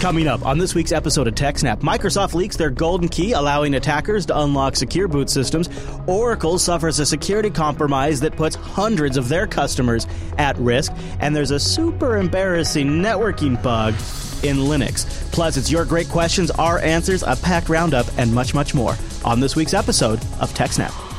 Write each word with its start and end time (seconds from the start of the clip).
Coming 0.00 0.28
up 0.28 0.46
on 0.46 0.56
this 0.56 0.74
week's 0.74 0.92
episode 0.92 1.28
of 1.28 1.34
TechSnap, 1.34 1.80
Microsoft 1.80 2.32
leaks 2.32 2.56
their 2.56 2.70
golden 2.70 3.06
key, 3.06 3.32
allowing 3.32 3.74
attackers 3.74 4.24
to 4.26 4.40
unlock 4.40 4.74
secure 4.74 5.08
boot 5.08 5.28
systems. 5.28 5.68
Oracle 6.06 6.58
suffers 6.58 6.98
a 7.00 7.04
security 7.04 7.50
compromise 7.50 8.18
that 8.20 8.34
puts 8.34 8.56
hundreds 8.56 9.18
of 9.18 9.28
their 9.28 9.46
customers 9.46 10.06
at 10.38 10.56
risk. 10.56 10.90
And 11.20 11.36
there's 11.36 11.50
a 11.50 11.60
super 11.60 12.16
embarrassing 12.16 12.86
networking 12.88 13.62
bug 13.62 13.92
in 14.42 14.56
Linux. 14.56 15.04
Plus, 15.32 15.58
it's 15.58 15.70
your 15.70 15.84
great 15.84 16.08
questions, 16.08 16.50
our 16.52 16.78
answers, 16.78 17.22
a 17.22 17.36
packed 17.36 17.68
roundup, 17.68 18.06
and 18.16 18.34
much, 18.34 18.54
much 18.54 18.72
more 18.72 18.96
on 19.22 19.38
this 19.38 19.54
week's 19.54 19.74
episode 19.74 20.18
of 20.40 20.50
TechSnap. 20.54 21.09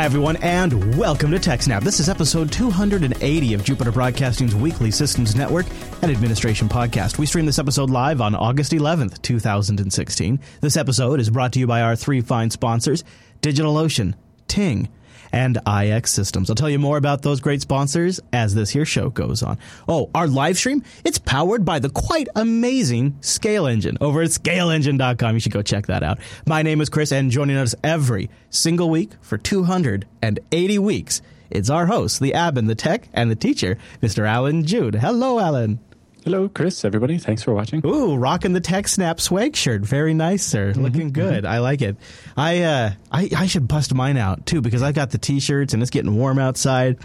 Hi, 0.00 0.06
everyone, 0.06 0.36
and 0.36 0.96
welcome 0.96 1.30
to 1.30 1.36
TechSnap. 1.36 1.82
This 1.82 2.00
is 2.00 2.08
episode 2.08 2.50
280 2.50 3.52
of 3.52 3.62
Jupiter 3.62 3.92
Broadcasting's 3.92 4.54
weekly 4.54 4.90
systems 4.90 5.36
network 5.36 5.66
and 6.00 6.10
administration 6.10 6.70
podcast. 6.70 7.18
We 7.18 7.26
stream 7.26 7.44
this 7.44 7.58
episode 7.58 7.90
live 7.90 8.22
on 8.22 8.34
August 8.34 8.72
11th, 8.72 9.20
2016. 9.20 10.40
This 10.62 10.78
episode 10.78 11.20
is 11.20 11.28
brought 11.28 11.52
to 11.52 11.58
you 11.58 11.66
by 11.66 11.82
our 11.82 11.96
three 11.96 12.22
fine 12.22 12.48
sponsors 12.48 13.04
DigitalOcean, 13.42 14.14
Ting, 14.48 14.88
and 15.32 15.58
IX 15.66 16.10
Systems. 16.10 16.50
I'll 16.50 16.56
tell 16.56 16.70
you 16.70 16.78
more 16.78 16.96
about 16.96 17.22
those 17.22 17.40
great 17.40 17.60
sponsors 17.60 18.20
as 18.32 18.54
this 18.54 18.70
here 18.70 18.84
show 18.84 19.10
goes 19.10 19.42
on. 19.42 19.58
Oh, 19.88 20.10
our 20.14 20.26
live 20.26 20.56
stream, 20.56 20.82
it's 21.04 21.18
powered 21.18 21.64
by 21.64 21.78
the 21.78 21.90
quite 21.90 22.28
amazing 22.36 23.16
Scale 23.20 23.66
Engine 23.66 23.98
over 24.00 24.22
at 24.22 24.30
scaleengine.com. 24.30 25.34
You 25.34 25.40
should 25.40 25.52
go 25.52 25.62
check 25.62 25.86
that 25.86 26.02
out. 26.02 26.18
My 26.46 26.62
name 26.62 26.80
is 26.80 26.88
Chris 26.88 27.12
and 27.12 27.30
joining 27.30 27.56
us 27.56 27.74
every 27.84 28.30
single 28.50 28.90
week 28.90 29.10
for 29.20 29.38
280 29.38 30.78
weeks, 30.78 31.22
it's 31.50 31.68
our 31.68 31.86
host, 31.86 32.20
the 32.20 32.34
Abbin, 32.34 32.66
the 32.66 32.76
tech, 32.76 33.08
and 33.12 33.30
the 33.30 33.34
teacher, 33.34 33.76
Mr. 34.00 34.26
Allan 34.26 34.64
Jude. 34.64 34.94
Hello, 34.94 35.40
Allan. 35.40 35.80
Hello, 36.24 36.48
Chris, 36.48 36.84
everybody. 36.84 37.16
Thanks 37.18 37.42
for 37.42 37.54
watching. 37.54 37.84
Ooh, 37.84 38.16
rocking 38.16 38.52
the 38.52 38.60
Tech 38.60 38.88
Snap 38.88 39.20
swag 39.20 39.56
shirt. 39.56 39.80
Very 39.82 40.12
nice, 40.12 40.44
sir. 40.44 40.72
Mm-hmm, 40.72 40.82
Looking 40.82 41.12
good. 41.12 41.44
Mm-hmm. 41.44 41.52
I 41.52 41.58
like 41.58 41.80
it. 41.80 41.96
I, 42.36 42.62
uh, 42.62 42.90
I 43.10 43.30
I 43.36 43.46
should 43.46 43.66
bust 43.66 43.94
mine 43.94 44.18
out 44.18 44.44
too 44.44 44.60
because 44.60 44.82
I 44.82 44.92
got 44.92 45.10
the 45.10 45.18
t-shirts 45.18 45.72
and 45.72 45.82
it's 45.82 45.90
getting 45.90 46.14
warm 46.16 46.38
outside. 46.38 46.98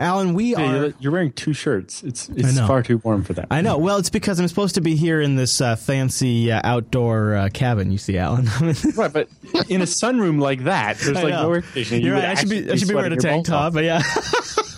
Allan, 0.00 0.34
we 0.34 0.54
are. 0.54 0.76
You're, 0.76 0.94
you're, 1.00 1.12
wearing 1.12 1.32
two 1.32 1.52
shirts. 1.52 2.04
It's 2.04 2.28
it's 2.28 2.58
far 2.60 2.82
too 2.82 2.98
warm 2.98 3.24
for 3.24 3.32
that. 3.32 3.48
I 3.50 3.62
know. 3.62 3.78
Well, 3.78 3.96
it's 3.98 4.10
because 4.10 4.38
I'm 4.38 4.46
supposed 4.46 4.76
to 4.76 4.80
be 4.80 4.94
here 4.94 5.20
in 5.20 5.34
this 5.34 5.60
uh, 5.60 5.74
fancy 5.74 6.52
uh, 6.52 6.60
outdoor 6.62 7.34
uh, 7.34 7.48
cabin. 7.52 7.90
You 7.90 7.98
see, 7.98 8.16
Allan. 8.16 8.46
right, 8.94 9.12
but 9.12 9.28
in 9.68 9.80
a 9.80 9.86
sunroom 9.86 10.40
like 10.40 10.64
that, 10.64 10.98
there's 10.98 11.16
like 11.16 11.30
no 11.30 11.52
air 11.52 11.62
conditioning. 11.62 12.04
You're 12.04 12.14
right. 12.14 12.26
I 12.26 12.34
should 12.34 12.48
be 12.50 12.70
I 12.70 12.76
should 12.76 12.88
be 12.88 12.94
wearing 12.94 13.12
a 13.12 13.16
tank 13.16 13.46
top, 13.46 13.72
but 13.72 13.84
yeah. 13.84 14.02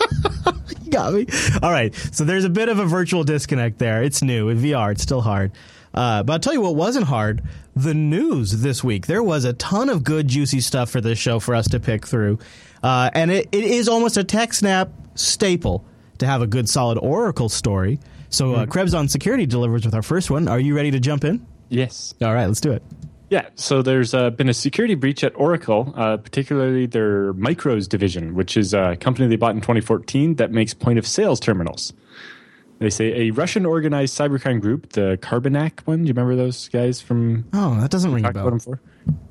got 0.91 1.13
me. 1.13 1.27
All 1.63 1.71
right. 1.71 1.95
So 2.13 2.25
there's 2.25 2.45
a 2.45 2.51
bit 2.51 2.69
of 2.69 2.79
a 2.79 2.85
virtual 2.85 3.25
disconnect 3.25 3.79
there. 3.79 4.03
It's 4.03 4.23
new 4.23 4.49
in 4.49 4.59
VR. 4.59 4.93
It's 4.93 5.03
still 5.03 5.21
hard. 5.21 5.53
Uh, 5.93 6.23
but 6.23 6.35
I'll 6.35 6.39
tell 6.39 6.53
you 6.53 6.61
what 6.61 6.77
wasn't 6.77 7.07
hard 7.07 7.43
the 7.75 7.95
news 7.95 8.63
this 8.63 8.85
week. 8.85 9.07
There 9.07 9.23
was 9.23 9.45
a 9.45 9.53
ton 9.53 9.89
of 9.89 10.05
good, 10.05 10.29
juicy 10.29 10.61
stuff 10.61 10.91
for 10.91 11.01
this 11.01 11.19
show 11.19 11.41
for 11.41 11.55
us 11.55 11.69
to 11.69 11.81
pick 11.81 12.07
through. 12.07 12.39
Uh, 12.83 13.11
and 13.13 13.31
it, 13.31 13.49
it 13.53 13.65
is 13.65 13.89
almost 13.89 14.17
a 14.17 14.25
TechSnap 14.25 14.91
staple 15.15 15.85
to 16.19 16.27
have 16.27 16.43
a 16.43 16.47
good, 16.47 16.69
solid 16.69 16.99
Oracle 16.99 17.49
story. 17.49 17.99
So, 18.29 18.55
uh, 18.55 18.59
mm-hmm. 18.61 18.71
Krebs 18.71 18.95
on 18.95 19.09
Security 19.09 19.47
delivers 19.47 19.85
with 19.85 19.95
our 19.95 20.03
first 20.03 20.31
one. 20.31 20.47
Are 20.47 20.61
you 20.61 20.77
ready 20.77 20.93
to 20.93 21.01
jump 21.01 21.25
in? 21.25 21.45
Yes. 21.69 22.15
All 22.23 22.33
right, 22.33 22.47
let's 22.47 22.61
do 22.61 22.73
it. 22.73 22.83
Yeah, 23.31 23.49
so 23.55 23.81
there's 23.81 24.13
uh, 24.13 24.31
been 24.31 24.49
a 24.49 24.55
security 24.55 24.97
breach 24.97 25.23
at 25.23 25.33
Oracle, 25.37 25.95
uh, 25.97 26.17
particularly 26.17 26.87
their 26.87 27.33
Micros 27.35 27.89
division, 27.89 28.35
which 28.35 28.57
is 28.57 28.75
a 28.75 28.97
company 28.97 29.29
they 29.29 29.37
bought 29.37 29.55
in 29.55 29.61
2014 29.61 30.35
that 30.35 30.51
makes 30.51 30.75
point 30.75 30.99
of 30.99 31.07
sales 31.07 31.39
terminals. 31.39 31.93
They 32.81 32.91
say 32.91 33.29
a 33.29 33.31
Russian 33.31 33.67
organized 33.67 34.19
cybercrime 34.19 34.61
group, 34.61 34.93
the 34.93 35.17
Carbanak 35.23 35.81
one. 35.87 36.03
Do 36.03 36.09
you 36.09 36.15
remember 36.15 36.35
those 36.35 36.69
guys 36.69 37.01
from? 37.01 37.45
Oh, 37.53 37.79
that 37.79 37.91
doesn't 37.91 38.13
ring 38.13 38.25
a 38.25 38.33
bell. 38.33 38.49
About 38.49 38.51
them 38.51 38.61
for? 38.61 38.81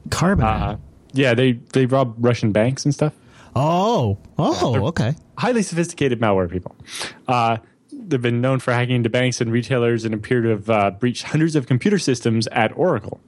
Carbanak. 0.08 0.76
Uh, 0.76 0.78
yeah, 1.12 1.34
they 1.34 1.54
they 1.54 1.86
rob 1.86 2.16
Russian 2.20 2.54
banks 2.54 2.86
and 2.86 2.94
stuff. 2.94 3.14
Oh, 3.56 4.18
oh, 4.38 4.76
uh, 4.76 4.88
okay. 4.90 5.16
Highly 5.38 5.64
sophisticated 5.64 6.22
malware 6.22 6.50
people. 6.50 6.76
Uh, 7.28 7.58
they've 7.92 8.22
been 8.22 8.40
known 8.40 8.60
for 8.60 8.72
hacking 8.72 8.96
into 8.96 9.10
banks 9.10 9.42
and 9.42 9.52
retailers 9.52 10.06
and 10.06 10.14
appear 10.14 10.42
to 10.42 10.50
have 10.50 10.70
uh, 10.70 10.92
breached 10.92 11.24
hundreds 11.24 11.56
of 11.56 11.66
computer 11.66 12.00
systems 12.00 12.48
at 12.48 12.72
Oracle. 12.78 13.20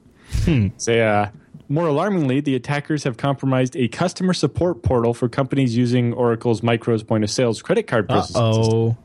Hmm. 0.44 0.68
Say, 0.76 1.02
uh, 1.02 1.28
more 1.68 1.86
alarmingly, 1.86 2.40
the 2.40 2.54
attackers 2.54 3.04
have 3.04 3.16
compromised 3.16 3.76
a 3.76 3.88
customer 3.88 4.34
support 4.34 4.82
portal 4.82 5.14
for 5.14 5.28
companies 5.28 5.76
using 5.76 6.12
Oracle's 6.12 6.60
Micros 6.60 7.06
point 7.06 7.24
of 7.24 7.30
sales 7.30 7.62
credit 7.62 7.86
card 7.86 8.08
processing 8.08 8.54
system. 8.54 8.96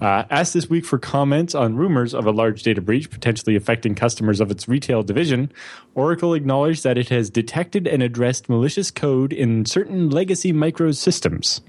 Uh, 0.00 0.24
asked 0.30 0.54
this 0.54 0.70
week 0.70 0.86
for 0.86 0.98
comments 0.98 1.54
on 1.54 1.76
rumors 1.76 2.14
of 2.14 2.24
a 2.26 2.30
large 2.30 2.62
data 2.62 2.80
breach 2.80 3.10
potentially 3.10 3.54
affecting 3.54 3.94
customers 3.94 4.40
of 4.40 4.50
its 4.50 4.66
retail 4.66 5.02
division, 5.02 5.52
Oracle 5.94 6.32
acknowledged 6.32 6.84
that 6.84 6.96
it 6.96 7.10
has 7.10 7.28
detected 7.28 7.86
and 7.86 8.02
addressed 8.02 8.48
malicious 8.48 8.90
code 8.90 9.30
in 9.30 9.66
certain 9.66 10.08
legacy 10.08 10.54
Micros 10.54 10.96
systems. 10.96 11.60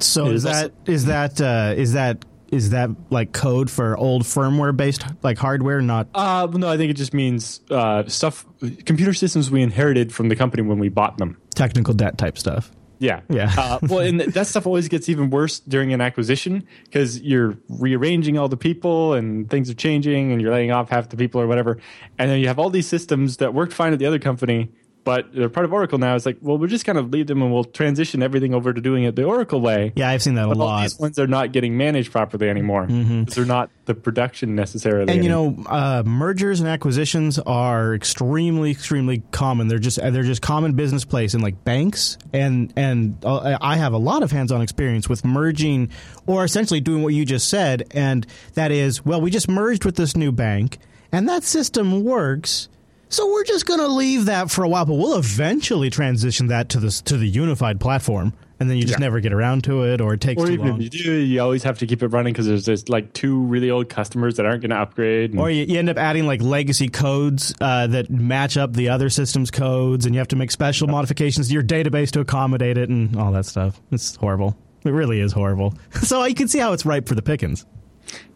So 0.00 0.28
is 0.28 0.44
that 0.44 0.72
is 0.86 1.06
that 1.06 1.40
uh, 1.40 1.74
is 1.76 1.92
that 1.92 2.24
is 2.50 2.70
that 2.70 2.90
like 3.10 3.32
code 3.32 3.70
for 3.70 3.96
old 3.96 4.22
firmware 4.22 4.76
based 4.76 5.04
like 5.22 5.38
hardware 5.38 5.80
not 5.80 6.08
uh 6.14 6.46
no 6.52 6.68
i 6.68 6.76
think 6.76 6.90
it 6.90 6.94
just 6.94 7.12
means 7.12 7.60
uh 7.70 8.06
stuff 8.08 8.46
computer 8.84 9.12
systems 9.14 9.50
we 9.50 9.62
inherited 9.62 10.12
from 10.12 10.28
the 10.28 10.36
company 10.36 10.62
when 10.62 10.78
we 10.78 10.88
bought 10.88 11.18
them. 11.18 11.36
Technical 11.54 11.94
debt 11.94 12.18
type 12.18 12.38
stuff. 12.38 12.70
Yeah. 13.00 13.20
Yeah. 13.28 13.54
Uh, 13.56 13.78
well 13.82 14.00
and 14.00 14.20
that 14.34 14.46
stuff 14.46 14.66
always 14.66 14.88
gets 14.88 15.08
even 15.08 15.30
worse 15.30 15.60
during 15.60 15.92
an 15.92 16.00
acquisition 16.00 16.66
because 16.84 17.20
you're 17.20 17.56
rearranging 17.68 18.38
all 18.38 18.48
the 18.48 18.56
people 18.56 19.14
and 19.14 19.48
things 19.48 19.70
are 19.70 19.74
changing 19.74 20.32
and 20.32 20.40
you're 20.40 20.52
laying 20.52 20.72
off 20.72 20.88
half 20.88 21.08
the 21.08 21.16
people 21.16 21.40
or 21.40 21.46
whatever. 21.46 21.78
And 22.18 22.30
then 22.30 22.40
you 22.40 22.48
have 22.48 22.58
all 22.58 22.70
these 22.70 22.88
systems 22.88 23.36
that 23.36 23.54
worked 23.54 23.72
fine 23.72 23.92
at 23.92 23.98
the 24.00 24.06
other 24.06 24.18
company 24.18 24.70
but 25.08 25.32
they're 25.32 25.48
part 25.48 25.64
of 25.64 25.72
Oracle 25.72 25.96
now. 25.96 26.14
It's 26.16 26.26
like, 26.26 26.36
well, 26.42 26.58
we'll 26.58 26.68
just 26.68 26.84
kind 26.84 26.98
of 26.98 27.10
leave 27.10 27.28
them 27.28 27.40
and 27.40 27.50
we'll 27.50 27.64
transition 27.64 28.22
everything 28.22 28.52
over 28.52 28.74
to 28.74 28.80
doing 28.82 29.04
it 29.04 29.16
the 29.16 29.24
Oracle 29.24 29.58
way. 29.58 29.94
Yeah, 29.96 30.10
I've 30.10 30.22
seen 30.22 30.34
that 30.34 30.46
but 30.48 30.58
a 30.58 30.60
lot. 30.60 30.82
These 30.82 30.98
ones 30.98 31.18
are 31.18 31.26
not 31.26 31.50
getting 31.52 31.78
managed 31.78 32.12
properly 32.12 32.50
anymore. 32.50 32.86
Mm-hmm. 32.86 33.22
They're 33.24 33.46
not 33.46 33.70
the 33.86 33.94
production 33.94 34.54
necessarily. 34.54 35.10
And 35.10 35.24
you 35.24 35.30
know, 35.30 35.64
uh, 35.66 36.02
mergers 36.04 36.60
and 36.60 36.68
acquisitions 36.68 37.38
are 37.38 37.94
extremely, 37.94 38.70
extremely 38.70 39.22
common. 39.30 39.68
They're 39.68 39.78
just 39.78 39.96
they're 39.96 40.22
just 40.24 40.42
common 40.42 40.74
business 40.74 41.06
place 41.06 41.32
in 41.32 41.40
like 41.40 41.64
banks 41.64 42.18
and 42.34 42.70
and 42.76 43.16
uh, 43.24 43.56
I 43.62 43.78
have 43.78 43.94
a 43.94 43.98
lot 43.98 44.22
of 44.22 44.30
hands-on 44.30 44.60
experience 44.60 45.08
with 45.08 45.24
merging 45.24 45.88
or 46.26 46.44
essentially 46.44 46.80
doing 46.80 47.02
what 47.02 47.14
you 47.14 47.24
just 47.24 47.48
said, 47.48 47.86
and 47.92 48.26
that 48.52 48.72
is, 48.72 49.06
well, 49.06 49.22
we 49.22 49.30
just 49.30 49.48
merged 49.48 49.86
with 49.86 49.96
this 49.96 50.18
new 50.18 50.32
bank, 50.32 50.76
and 51.10 51.26
that 51.30 51.44
system 51.44 52.04
works 52.04 52.68
so 53.08 53.32
we're 53.32 53.44
just 53.44 53.66
going 53.66 53.80
to 53.80 53.88
leave 53.88 54.26
that 54.26 54.50
for 54.50 54.64
a 54.64 54.68
while, 54.68 54.84
but 54.84 54.94
we'll 54.94 55.18
eventually 55.18 55.90
transition 55.90 56.48
that 56.48 56.68
to 56.70 56.80
the 56.80 56.90
to 57.06 57.16
the 57.16 57.26
unified 57.26 57.80
platform, 57.80 58.34
and 58.60 58.68
then 58.68 58.76
you 58.76 58.82
just 58.82 58.98
yeah. 58.98 59.06
never 59.06 59.20
get 59.20 59.32
around 59.32 59.64
to 59.64 59.84
it, 59.84 60.00
or 60.00 60.14
it 60.14 60.20
takes 60.20 60.42
or 60.42 60.46
too 60.46 60.52
even 60.52 60.68
long. 60.68 60.82
If 60.82 60.94
you 60.94 61.04
do, 61.04 61.12
you 61.12 61.40
always 61.40 61.62
have 61.62 61.78
to 61.78 61.86
keep 61.86 62.02
it 62.02 62.08
running 62.08 62.32
because 62.32 62.46
there's 62.46 62.66
just 62.66 62.88
like 62.88 63.12
two 63.12 63.40
really 63.44 63.70
old 63.70 63.88
customers 63.88 64.36
that 64.36 64.46
aren't 64.46 64.62
going 64.62 64.70
to 64.70 64.76
upgrade, 64.76 65.30
and, 65.30 65.40
or 65.40 65.50
you, 65.50 65.64
you, 65.64 65.78
end 65.78 65.88
up 65.88 65.96
adding 65.96 66.26
like 66.26 66.42
legacy 66.42 66.88
codes 66.88 67.54
uh, 67.60 67.86
that 67.86 68.10
match 68.10 68.56
up 68.56 68.74
the 68.74 68.90
other 68.90 69.08
system's 69.08 69.50
codes, 69.50 70.04
and 70.04 70.14
you 70.14 70.18
have 70.18 70.28
to 70.28 70.36
make 70.36 70.50
special 70.50 70.86
yeah. 70.86 70.92
modifications 70.92 71.48
to 71.48 71.54
your 71.54 71.62
database 71.62 72.10
to 72.10 72.20
accommodate 72.20 72.76
it, 72.76 72.90
and 72.90 73.16
all 73.16 73.32
that 73.32 73.46
stuff. 73.46 73.80
It's 73.90 74.16
horrible. 74.16 74.56
It 74.84 74.90
really 74.90 75.20
is 75.20 75.32
horrible. 75.32 75.74
so 76.02 76.24
you 76.24 76.34
can 76.34 76.48
see 76.48 76.58
how 76.58 76.72
it's 76.72 76.84
ripe 76.84 77.08
for 77.08 77.14
the 77.14 77.22
pickings. 77.22 77.64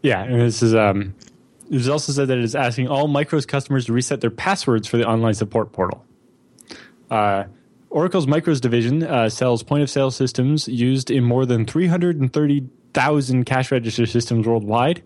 Yeah, 0.03 0.23
and 0.23 0.41
this 0.41 0.63
is 0.63 0.75
um, 0.75 1.15
it 1.73 1.77
was 1.77 1.89
also 1.89 2.13
said 2.13 2.29
that 2.29 2.37
it 2.37 2.45
is 2.45 2.55
asking 2.55 2.89
all 2.89 3.09
Micros 3.09 3.49
customers 3.49 3.87
to 3.87 3.95
reset 3.95 4.21
their 4.21 4.31
passwords 4.31 4.87
for 4.87 4.99
the 4.99 5.09
online 5.09 5.33
support 5.33 5.73
portal. 5.73 6.05
Uh, 7.11 7.45
Oracle's 7.89 8.27
Micros 8.27 8.61
division 8.61 9.03
uh, 9.03 9.31
sells 9.31 9.63
point 9.63 9.83
of 9.83 9.89
sale 9.89 10.11
systems 10.11 10.69
used 10.69 11.11
in 11.11 11.25
more 11.25 11.47
than 11.47 11.65
330,000 11.65 13.45
cash 13.45 13.73
register 13.73 14.05
systems 14.05 14.47
worldwide. 14.47 15.03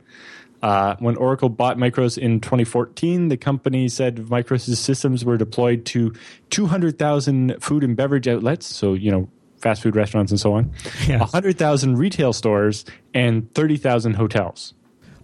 Uh, 0.60 0.96
when 0.98 1.14
Oracle 1.14 1.48
bought 1.48 1.76
Micros 1.76 2.18
in 2.18 2.40
2014, 2.40 3.28
the 3.28 3.36
company 3.36 3.88
said 3.88 4.16
Micros' 4.16 4.74
systems 4.74 5.24
were 5.24 5.36
deployed 5.36 5.84
to 5.84 6.12
200,000 6.50 7.62
food 7.62 7.84
and 7.84 7.96
beverage 7.96 8.26
outlets, 8.26 8.66
so, 8.66 8.94
you 8.94 9.12
know, 9.12 9.28
fast 9.58 9.82
food 9.82 9.94
restaurants 9.94 10.32
and 10.32 10.40
so 10.40 10.54
on, 10.54 10.72
yes. 11.06 11.20
100,000 11.20 11.96
retail 11.96 12.32
stores, 12.32 12.84
and 13.14 13.54
30,000 13.54 14.14
hotels. 14.14 14.74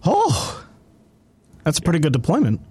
Oh! 0.05 0.62
That's 1.63 1.79
a 1.79 1.81
pretty 1.81 1.99
good 1.99 2.13
deployment. 2.13 2.61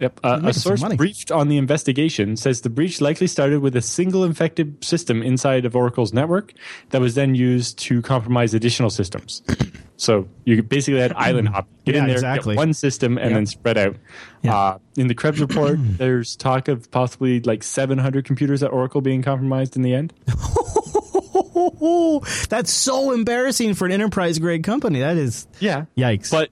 Yep. 0.00 0.20
Uh, 0.24 0.40
a 0.44 0.52
source 0.52 0.82
briefed 0.96 1.30
on 1.30 1.48
the 1.48 1.56
investigation 1.56 2.36
says 2.36 2.60
the 2.62 2.68
breach 2.68 3.00
likely 3.00 3.28
started 3.28 3.60
with 3.60 3.76
a 3.76 3.80
single 3.80 4.24
infected 4.24 4.84
system 4.84 5.22
inside 5.22 5.64
of 5.64 5.76
Oracle's 5.76 6.12
network 6.12 6.52
that 6.90 7.00
was 7.00 7.14
then 7.14 7.36
used 7.36 7.78
to 7.78 8.02
compromise 8.02 8.54
additional 8.54 8.90
systems. 8.90 9.42
So 9.96 10.28
you 10.44 10.60
basically 10.64 10.98
had 11.00 11.12
island 11.12 11.48
hop. 11.50 11.68
Get 11.84 11.94
Yeah, 11.94 12.00
in 12.00 12.06
there, 12.08 12.16
exactly. 12.16 12.54
get 12.56 12.58
one 12.58 12.74
system, 12.74 13.16
and 13.16 13.30
Yep. 13.30 13.36
then 13.36 13.46
spread 13.46 13.78
out. 13.78 13.96
Uh, 14.44 14.78
in 14.96 15.06
the 15.06 15.14
Krebs 15.14 15.40
report, 15.40 15.78
there's 15.80 16.34
talk 16.34 16.66
of 16.66 16.90
possibly 16.90 17.38
like 17.40 17.62
700 17.62 18.24
computers 18.24 18.64
at 18.64 18.72
Oracle 18.72 19.00
being 19.02 19.22
compromised 19.22 19.76
in 19.76 19.82
the 19.82 19.94
end. 19.94 20.12
That's 22.48 22.72
so 22.72 23.12
embarrassing 23.12 23.74
for 23.74 23.86
an 23.86 23.92
enterprise 23.92 24.40
grade 24.40 24.64
company. 24.64 24.98
That 24.98 25.16
is 25.16 25.46
Yeah. 25.60 25.84
yikes. 25.96 26.28
But 26.30 26.50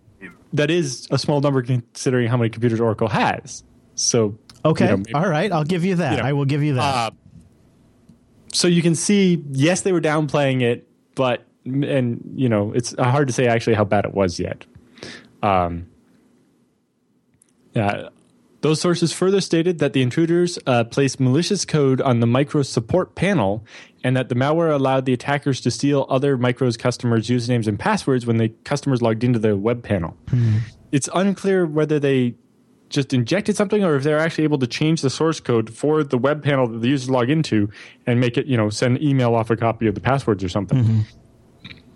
that 0.53 0.71
is 0.71 1.09
a 1.11 1.19
small 1.19 1.41
number 1.41 1.63
considering 1.63 2.29
how 2.29 2.37
many 2.37 2.51
computers 2.51 2.81
Oracle 2.81 3.09
has. 3.09 3.65
So 3.95 4.37
okay, 4.65 4.85
you 4.87 4.91
know, 4.91 4.97
maybe- 4.99 5.15
all 5.15 5.29
right, 5.29 5.51
I'll 5.53 5.65
give 5.65 5.85
you 5.85 5.97
that. 5.97 6.13
you 6.17 6.23
know, 6.23 6.29
I 6.29 6.33
will 6.33 6.45
give 6.45 6.63
you 6.63 6.75
that. 6.75 6.81
Uh, 6.83 7.11
so 8.53 8.69
you 8.69 8.83
can 8.83 8.95
see, 8.95 9.43
yes, 9.53 9.81
they 9.81 9.93
were 9.93 10.01
downplaying 10.01 10.63
it, 10.63 10.87
but 11.15 11.45
and 11.65 12.23
you 12.35 12.49
know, 12.49 12.73
it's 12.73 12.95
hard 12.99 13.29
to 13.29 13.33
say 13.33 13.47
actually 13.47 13.75
how 13.75 13.85
bad 13.85 14.05
it 14.05 14.13
was 14.15 14.39
yet. 14.39 14.65
Um, 15.43 15.87
yeah, 17.75 18.09
those 18.63 18.81
sources 18.81 19.13
further 19.13 19.41
stated 19.41 19.79
that 19.81 19.93
the 19.93 20.03
intruders 20.03 20.59
uh, 20.67 20.85
placed 20.85 21.21
malicious 21.21 21.65
code 21.65 22.01
on 22.01 22.21
the 22.21 22.27
Micro 22.27 22.63
support 22.63 23.15
panel, 23.15 23.65
and 24.03 24.17
that 24.17 24.29
the 24.29 24.35
malware 24.35 24.73
allowed 24.73 25.05
the 25.05 25.13
attackers 25.13 25.61
to 25.63 25.71
steal 25.71 26.07
other 26.09 26.39
Micro's 26.39 26.77
customers' 26.77 27.29
usernames 27.29 27.67
and 27.67 27.79
passwords 27.79 28.25
when 28.25 28.39
the 28.39 28.49
customers 28.65 29.03
logged 29.03 29.23
into 29.25 29.39
the 29.39 29.57
web 29.57 29.83
panel. 29.83 30.17
It's 30.93 31.09
unclear 31.15 31.67
whether 31.67 31.99
they 32.01 32.35
just 32.89 33.13
injected 33.13 33.57
something 33.57 33.83
or 33.83 33.97
if 33.97 34.03
they're 34.05 34.19
actually 34.19 34.45
able 34.45 34.59
to 34.59 34.67
change 34.67 35.01
the 35.01 35.11
source 35.11 35.41
code 35.41 35.73
for 35.75 36.05
the 36.05 36.19
web 36.19 36.45
panel 36.45 36.69
that 36.69 36.79
the 36.83 36.89
users 36.89 37.09
log 37.09 37.31
into 37.31 37.69
and 38.07 38.21
make 38.21 38.37
it, 38.37 38.47
you 38.47 38.57
know, 38.57 38.69
send 38.71 39.01
email 39.03 39.35
off 39.35 39.51
a 39.51 39.57
copy 39.57 39.87
of 39.87 39.95
the 39.95 40.01
passwords 40.01 40.45
or 40.45 40.49
something. 40.49 40.79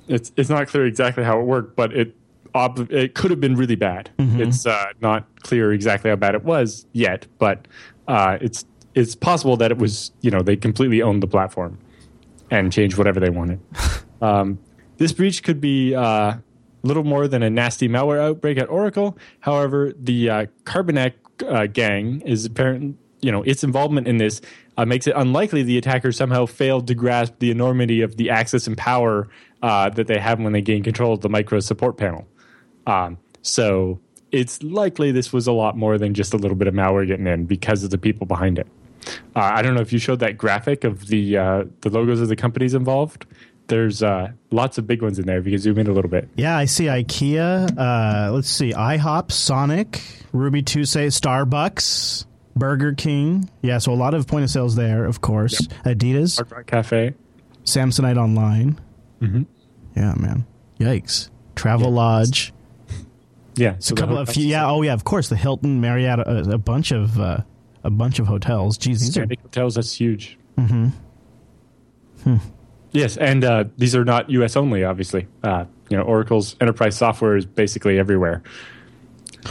It's 0.08 0.32
it's 0.36 0.48
not 0.48 0.68
clear 0.68 0.86
exactly 0.86 1.22
how 1.22 1.38
it 1.38 1.44
worked, 1.44 1.76
but 1.76 1.92
it 1.92 2.16
ob- 2.56 2.90
it 2.90 3.14
could 3.14 3.30
have 3.30 3.40
been 3.40 3.54
really 3.54 3.76
bad. 3.76 4.10
It's 4.40 4.66
uh, 4.66 4.86
not 5.00 5.26
clear 5.42 5.72
exactly 5.72 6.10
how 6.10 6.16
bad 6.16 6.34
it 6.34 6.44
was 6.44 6.86
yet, 6.92 7.26
but 7.38 7.68
uh, 8.08 8.38
it's 8.40 8.64
it's 8.94 9.14
possible 9.14 9.56
that 9.58 9.70
it 9.70 9.78
was, 9.78 10.10
you 10.22 10.30
know, 10.30 10.40
they 10.40 10.56
completely 10.56 11.02
owned 11.02 11.22
the 11.22 11.26
platform 11.26 11.78
and 12.50 12.72
changed 12.72 12.96
whatever 12.96 13.20
they 13.20 13.28
wanted. 13.28 13.60
um, 14.22 14.58
this 14.96 15.12
breach 15.12 15.42
could 15.42 15.60
be 15.60 15.94
uh, 15.94 16.36
little 16.82 17.04
more 17.04 17.28
than 17.28 17.42
a 17.42 17.50
nasty 17.50 17.88
malware 17.88 18.20
outbreak 18.20 18.56
at 18.56 18.68
Oracle. 18.70 19.18
However, 19.40 19.92
the 19.98 20.30
uh, 20.30 20.46
Carbanak 20.64 21.12
uh, 21.46 21.66
gang 21.66 22.22
is 22.22 22.46
apparent. 22.46 22.96
You 23.20 23.32
know, 23.32 23.42
its 23.42 23.64
involvement 23.64 24.08
in 24.08 24.18
this 24.18 24.40
uh, 24.76 24.86
makes 24.86 25.06
it 25.06 25.14
unlikely 25.16 25.62
the 25.62 25.76
attacker 25.78 26.12
somehow 26.12 26.46
failed 26.46 26.86
to 26.86 26.94
grasp 26.94 27.34
the 27.38 27.50
enormity 27.50 28.02
of 28.02 28.16
the 28.16 28.30
access 28.30 28.66
and 28.66 28.76
power 28.78 29.28
uh, 29.62 29.90
that 29.90 30.06
they 30.06 30.18
have 30.18 30.40
when 30.40 30.52
they 30.52 30.62
gain 30.62 30.82
control 30.82 31.12
of 31.12 31.20
the 31.20 31.28
micro 31.28 31.60
support 31.60 31.96
panel. 31.96 32.26
Um, 32.86 33.18
so 33.42 33.98
it's 34.32 34.62
likely 34.62 35.12
this 35.12 35.32
was 35.32 35.46
a 35.46 35.52
lot 35.52 35.76
more 35.76 35.98
than 35.98 36.14
just 36.14 36.34
a 36.34 36.36
little 36.36 36.56
bit 36.56 36.68
of 36.68 36.74
malware 36.74 37.06
getting 37.06 37.26
in 37.26 37.46
because 37.46 37.84
of 37.84 37.90
the 37.90 37.98
people 37.98 38.26
behind 38.26 38.58
it. 38.58 38.66
Uh, 39.36 39.40
I 39.40 39.62
don't 39.62 39.74
know 39.74 39.80
if 39.80 39.92
you 39.92 39.98
showed 39.98 40.18
that 40.20 40.36
graphic 40.36 40.82
of 40.84 41.06
the 41.06 41.36
uh, 41.36 41.64
the 41.82 41.90
logos 41.90 42.20
of 42.20 42.28
the 42.28 42.36
companies 42.36 42.74
involved. 42.74 43.26
There's 43.68 44.02
uh, 44.02 44.28
lots 44.50 44.78
of 44.78 44.86
big 44.86 45.02
ones 45.02 45.18
in 45.18 45.26
there. 45.26 45.38
If 45.38 45.46
you 45.46 45.52
can 45.52 45.60
zoom 45.60 45.78
in 45.78 45.86
a 45.88 45.92
little 45.92 46.10
bit. 46.10 46.28
yeah, 46.36 46.56
I 46.56 46.66
see 46.66 46.84
IKEA. 46.84 47.76
Uh, 47.76 48.32
let's 48.32 48.48
see, 48.48 48.72
IHOP, 48.72 49.32
Sonic, 49.32 50.02
Ruby 50.32 50.62
Tuesday, 50.62 51.08
Starbucks, 51.08 52.26
Burger 52.54 52.94
King. 52.94 53.48
Yeah, 53.62 53.78
so 53.78 53.92
a 53.92 53.94
lot 53.94 54.14
of 54.14 54.26
point 54.28 54.44
of 54.44 54.50
sales 54.50 54.76
there, 54.76 55.04
of 55.04 55.20
course. 55.20 55.60
Adidas, 55.84 56.36
Hard 56.36 56.52
Rock 56.52 56.66
Cafe. 56.66 57.14
Samsonite 57.64 58.16
Online. 58.16 58.78
Mm-hmm. 59.20 59.42
Yeah, 59.96 60.14
man. 60.14 60.46
Yikes. 60.78 61.30
Travelodge. 61.56 62.52
Yeah, 63.56 63.76
so 63.78 63.94
a 63.94 63.96
couple 63.96 64.18
of 64.18 64.28
few. 64.28 64.46
Yeah. 64.46 64.68
Oh, 64.70 64.82
yeah. 64.82 64.92
Of 64.92 65.04
course, 65.04 65.28
the 65.28 65.36
Hilton, 65.36 65.80
Marriott, 65.80 66.18
a, 66.20 66.50
a 66.52 66.58
bunch 66.58 66.92
of 66.92 67.18
uh, 67.18 67.38
a 67.82 67.90
bunch 67.90 68.18
of 68.18 68.26
hotels. 68.26 68.76
Geez, 68.78 69.00
these 69.00 69.08
are 69.10 69.12
Standing 69.22 69.38
hotels. 69.42 69.74
That's 69.76 69.92
huge. 69.92 70.38
Mm-hmm. 70.58 70.88
Yes, 72.92 73.16
and 73.16 73.44
uh, 73.44 73.64
these 73.76 73.94
are 73.94 74.04
not 74.04 74.30
U.S. 74.30 74.56
only. 74.56 74.84
Obviously, 74.84 75.26
uh, 75.42 75.64
you 75.90 75.96
know, 75.96 76.02
Oracle's 76.02 76.56
enterprise 76.60 76.96
software 76.96 77.36
is 77.36 77.44
basically 77.46 77.98
everywhere. 77.98 78.42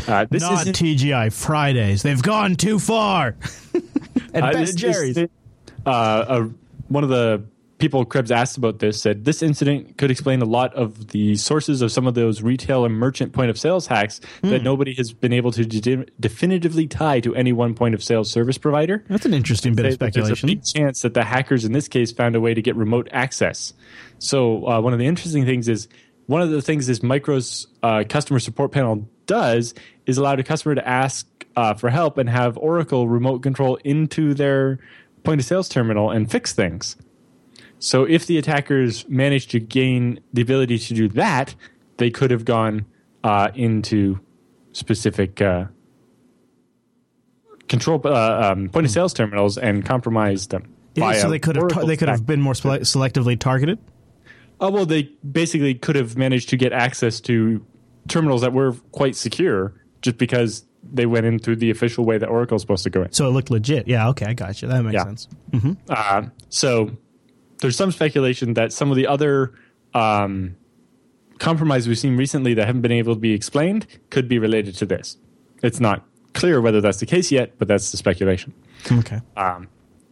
Uh, 0.08 0.26
this 0.30 0.42
not 0.42 0.62
isn't- 0.62 0.76
TGI 0.76 1.32
Fridays. 1.32 2.02
They've 2.04 2.22
gone 2.22 2.56
too 2.56 2.80
far. 2.80 3.36
and 4.34 4.46
Uh, 4.46 4.52
this- 4.52 4.72
this- 4.72 4.76
Jerry's. 4.82 5.18
uh, 5.18 5.28
uh, 5.86 6.48
one 6.90 7.04
of 7.04 7.10
the 7.10 7.44
people 7.78 8.06
Krebs 8.06 8.32
asked 8.32 8.58
about 8.58 8.80
this 8.80 9.02
said 9.02 9.26
this 9.26 9.42
incident 9.42 9.98
could 9.98 10.10
explain 10.10 10.42
a 10.42 10.46
lot 10.46 10.74
of 10.76 11.10
the 11.10 11.36
sources 11.36 11.82
of 11.82 11.92
some 11.92 12.08
of 12.08 12.14
those 12.14 12.42
retail 12.42 12.86
and 12.86 12.94
merchant 12.94 13.34
point 13.34 13.50
of 13.50 13.60
sales 13.60 13.88
hacks 13.88 14.22
that 14.42 14.64
nobody 14.64 14.94
has 14.94 15.12
been 15.14 15.34
able 15.34 15.52
to 15.52 15.66
de- 15.66 16.06
definitively 16.20 16.88
tie 16.88 17.20
to 17.20 17.36
any 17.36 17.52
one 17.52 17.74
point 17.74 17.94
of 17.94 18.04
sale 18.04 18.24
service 18.24 18.58
provider. 18.58 19.04
That's 19.10 19.26
an 19.26 19.34
interesting 19.34 19.76
bit 19.76 19.86
of 19.86 19.94
speculation. 19.94 20.30
There's 20.30 20.44
a 20.44 20.48
big 20.48 20.64
chance 20.64 21.02
that 21.02 21.14
the 21.14 21.24
hackers 21.24 21.66
in 21.66 21.74
this 21.74 21.88
case 21.88 22.12
found 22.12 22.36
a 22.36 22.40
way 22.42 22.54
to 22.54 22.62
get 22.62 22.76
remote 22.76 23.10
access. 23.12 23.74
So 24.20 24.68
uh, 24.68 24.82
one 24.82 24.94
of 24.94 25.00
the 25.00 25.08
interesting 25.08 25.46
things 25.46 25.68
is 25.68 25.88
one 26.28 26.42
of 26.42 26.50
the 26.50 26.62
things 26.62 26.88
this 26.88 27.04
Micro's 27.04 27.68
uh, 27.84 28.04
customer 28.08 28.40
support 28.40 28.72
panel 28.72 29.08
does 29.26 29.74
is 30.06 30.18
allow 30.18 30.36
the 30.36 30.44
customer 30.44 30.76
to 30.76 30.88
ask 30.88 31.28
uh, 31.56 31.74
for 31.74 31.90
help 31.90 32.18
and 32.18 32.30
have 32.30 32.58
Oracle 32.58 33.08
remote 33.08 33.40
control 33.44 33.78
into 33.84 34.34
their 34.34 34.80
point 35.24 35.42
of 35.42 35.46
sales 35.46 35.70
terminal 35.70 36.12
and 36.12 36.30
fix 36.30 36.54
things. 36.54 36.96
So 37.80 38.04
if 38.06 38.26
the 38.26 38.38
attackers 38.38 39.08
managed 39.10 39.52
to 39.52 39.60
gain 39.60 40.20
the 40.34 40.42
ability 40.42 40.80
to 40.80 40.94
do 40.94 41.08
that, 41.10 41.56
they 41.98 42.10
could 42.10 42.32
have 42.32 42.46
gone 42.46 42.86
uh, 43.24 43.52
into 43.54 44.20
specific 44.72 45.42
uh, 45.42 45.66
control 47.68 48.02
uh, 48.06 48.52
um, 48.52 48.70
point 48.70 48.86
of 48.86 48.92
sales 48.92 49.14
terminals 49.14 49.58
and 49.58 49.86
compromised 49.86 50.52
them. 50.52 50.72
Yeah, 50.96 51.14
so 51.14 51.30
they 51.30 51.40
could 51.40 51.56
have 51.58 51.86
they 51.88 51.98
could 51.98 52.08
have 52.08 52.26
been 52.26 52.42
more 52.42 52.56
sele- 52.56 52.80
selectively 52.80 53.38
targeted. 53.38 53.80
Oh 54.62 54.70
well, 54.72 54.86
they 54.86 55.04
basically 55.30 55.76
could 55.76 55.96
have 55.98 56.16
managed 56.18 56.50
to 56.50 56.58
get 56.58 56.72
access 56.72 57.20
to 57.22 57.66
terminals 58.08 58.42
that 58.42 58.54
were 58.54 58.74
quite 58.94 59.16
secure 59.16 59.74
just 60.02 60.18
because 60.18 60.66
they 60.84 61.06
went 61.06 61.26
in 61.26 61.40
through 61.40 61.58
the 61.58 61.70
official 61.72 62.06
way 62.06 62.18
that 62.18 62.30
Oracle's 62.30 62.62
supposed 62.62 62.84
to 62.84 62.90
go 62.90 63.02
in. 63.04 63.12
So 63.12 63.28
it 63.28 63.32
looked 63.32 63.50
legit. 63.50 63.88
Yeah, 63.88 64.08
okay, 64.10 64.28
I 64.28 64.34
got 64.34 64.62
you. 64.62 64.68
That 64.70 64.84
makes 64.84 64.94
Yeah. 64.94 65.04
sense. 65.04 65.28
Uh, 65.90 66.24
so 66.50 66.92
there's 67.60 67.76
some 67.76 67.92
speculation 67.92 68.54
that 68.56 68.74
some 68.74 68.92
of 68.92 68.98
the 68.98 69.08
other 69.08 69.54
um, 69.94 70.56
compromises 71.40 71.88
we've 71.88 72.00
seen 72.00 72.18
recently 72.18 72.54
that 72.54 72.66
haven't 72.66 72.82
been 72.82 72.92
able 72.92 73.14
to 73.14 73.20
be 73.20 73.34
explained 73.34 73.88
could 74.10 74.28
be 74.28 74.40
related 74.40 74.76
to 74.76 74.86
this. 74.86 75.18
It's 75.64 75.80
not 75.80 76.04
clear 76.34 76.62
whether 76.62 76.82
that's 76.82 77.00
the 77.00 77.06
case 77.06 77.32
yet, 77.32 77.58
but 77.58 77.68
that's 77.68 77.92
the 77.92 77.98
speculation. 77.98 78.54
Okay. 78.92 79.22
Um, 79.38 79.68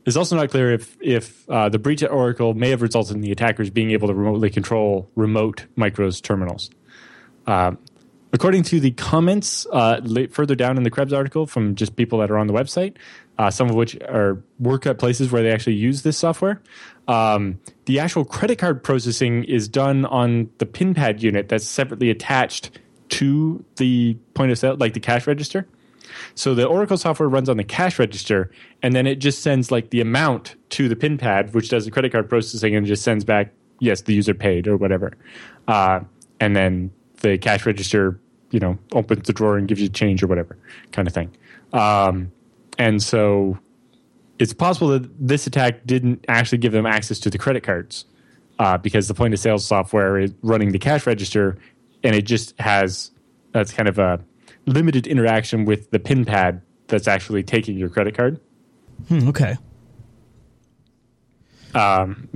it's 0.05 0.17
also 0.17 0.35
not 0.35 0.49
clear 0.49 0.71
if 0.71 0.97
if 0.99 1.49
uh, 1.49 1.69
the 1.69 1.79
breach 1.79 2.03
at 2.03 2.11
Oracle 2.11 2.53
may 2.53 2.69
have 2.69 2.81
resulted 2.81 3.15
in 3.15 3.21
the 3.21 3.31
attackers 3.31 3.69
being 3.69 3.91
able 3.91 4.07
to 4.07 4.13
remotely 4.13 4.49
control 4.49 5.09
remote 5.15 5.65
Micro's 5.75 6.19
terminals. 6.19 6.69
Um, 7.47 7.77
according 8.33 8.63
to 8.63 8.79
the 8.79 8.91
comments 8.91 9.65
uh, 9.71 10.01
further 10.31 10.55
down 10.55 10.77
in 10.77 10.83
the 10.83 10.89
Krebs 10.89 11.13
article 11.13 11.45
from 11.45 11.75
just 11.75 11.95
people 11.95 12.19
that 12.19 12.31
are 12.31 12.37
on 12.37 12.47
the 12.47 12.53
website, 12.53 12.95
uh, 13.37 13.49
some 13.49 13.69
of 13.69 13.75
which 13.75 13.99
are 14.01 14.41
work 14.59 14.85
at 14.85 14.99
places 14.99 15.31
where 15.31 15.41
they 15.41 15.51
actually 15.51 15.75
use 15.75 16.03
this 16.03 16.17
software. 16.17 16.61
Um, 17.07 17.59
the 17.85 17.99
actual 17.99 18.25
credit 18.25 18.59
card 18.59 18.83
processing 18.83 19.43
is 19.45 19.67
done 19.67 20.05
on 20.05 20.49
the 20.59 20.65
pin 20.65 20.93
pad 20.93 21.21
unit 21.21 21.49
that's 21.49 21.65
separately 21.65 22.09
attached 22.09 22.71
to 23.09 23.63
the 23.75 24.15
point 24.33 24.51
of 24.51 24.57
sale, 24.57 24.75
like 24.77 24.93
the 24.93 24.99
cash 24.99 25.27
register. 25.27 25.67
So 26.35 26.53
the 26.53 26.65
Oracle 26.65 26.97
software 26.97 27.29
runs 27.29 27.49
on 27.49 27.57
the 27.57 27.63
cash 27.63 27.97
register, 27.97 28.51
and 28.81 28.95
then 28.95 29.07
it 29.07 29.15
just 29.15 29.41
sends 29.41 29.71
like 29.71 29.89
the 29.89 30.01
amount 30.01 30.55
to 30.69 30.87
the 30.87 30.95
pin 30.95 31.17
pad, 31.17 31.53
which 31.53 31.69
does 31.69 31.85
the 31.85 31.91
credit 31.91 32.11
card 32.11 32.29
processing, 32.29 32.75
and 32.75 32.85
just 32.85 33.03
sends 33.03 33.23
back 33.23 33.51
yes, 33.79 34.01
the 34.01 34.13
user 34.13 34.33
paid 34.33 34.67
or 34.67 34.77
whatever. 34.77 35.13
Uh, 35.67 36.01
and 36.39 36.55
then 36.55 36.91
the 37.21 37.37
cash 37.37 37.65
register, 37.65 38.19
you 38.51 38.59
know, 38.59 38.77
opens 38.93 39.27
the 39.27 39.33
drawer 39.33 39.57
and 39.57 39.67
gives 39.67 39.81
you 39.81 39.89
change 39.89 40.23
or 40.23 40.27
whatever 40.27 40.57
kind 40.91 41.07
of 41.07 41.13
thing. 41.13 41.35
Um, 41.73 42.31
and 42.77 43.01
so 43.01 43.57
it's 44.39 44.53
possible 44.53 44.87
that 44.89 45.09
this 45.19 45.47
attack 45.47 45.85
didn't 45.85 46.25
actually 46.27 46.57
give 46.57 46.71
them 46.71 46.85
access 46.85 47.19
to 47.19 47.29
the 47.29 47.37
credit 47.37 47.63
cards 47.63 48.05
uh, 48.59 48.77
because 48.77 49.07
the 49.07 49.13
point 49.13 49.33
of 49.33 49.39
sale 49.39 49.59
software 49.59 50.17
is 50.17 50.33
running 50.41 50.71
the 50.71 50.79
cash 50.79 51.05
register 51.05 51.57
and 52.03 52.15
it 52.15 52.23
just 52.23 52.59
has 52.59 53.11
that's 53.51 53.71
kind 53.71 53.87
of 53.87 53.99
a 53.99 54.19
limited 54.65 55.07
interaction 55.07 55.65
with 55.65 55.91
the 55.91 55.99
pin 55.99 56.25
pad 56.25 56.61
that's 56.87 57.07
actually 57.07 57.43
taking 57.43 57.77
your 57.77 57.89
credit 57.89 58.15
card. 58.15 58.39
Hmm, 59.07 59.27
okay. 59.29 59.57
Um, 61.75 62.29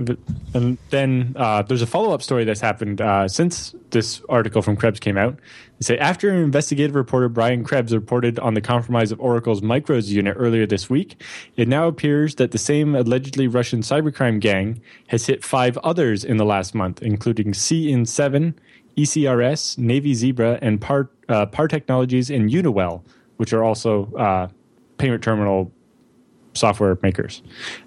and 0.52 0.78
then 0.90 1.34
uh, 1.36 1.62
there's 1.62 1.82
a 1.82 1.86
follow 1.86 2.12
up 2.12 2.22
story 2.22 2.44
that's 2.44 2.60
happened 2.60 3.00
uh, 3.00 3.28
since 3.28 3.74
this 3.90 4.20
article 4.28 4.62
from 4.62 4.76
Krebs 4.76 4.98
came 4.98 5.16
out. 5.16 5.38
They 5.78 5.84
say 5.84 5.98
after 5.98 6.32
investigative 6.34 6.96
reporter 6.96 7.28
Brian 7.28 7.62
Krebs 7.62 7.94
reported 7.94 8.38
on 8.40 8.54
the 8.54 8.60
compromise 8.60 9.12
of 9.12 9.20
Oracle's 9.20 9.60
Micros 9.60 10.08
unit 10.08 10.36
earlier 10.38 10.66
this 10.66 10.90
week, 10.90 11.22
it 11.56 11.68
now 11.68 11.86
appears 11.86 12.34
that 12.36 12.50
the 12.50 12.58
same 12.58 12.96
allegedly 12.96 13.46
Russian 13.46 13.80
cybercrime 13.80 14.40
gang 14.40 14.80
has 15.06 15.26
hit 15.26 15.44
five 15.44 15.78
others 15.78 16.24
in 16.24 16.36
the 16.36 16.44
last 16.44 16.74
month, 16.74 17.00
including 17.00 17.52
CN7, 17.52 18.54
ECRS, 18.96 19.78
Navy 19.78 20.14
Zebra, 20.14 20.58
and 20.60 20.80
Par, 20.80 21.10
uh, 21.28 21.46
Par 21.46 21.68
Technologies 21.68 22.28
and 22.30 22.50
Uniwell, 22.50 23.02
which 23.36 23.52
are 23.52 23.62
also 23.62 24.12
uh, 24.14 24.48
payment 24.98 25.22
terminal 25.22 25.72
software 26.58 26.98
makers. 27.02 27.42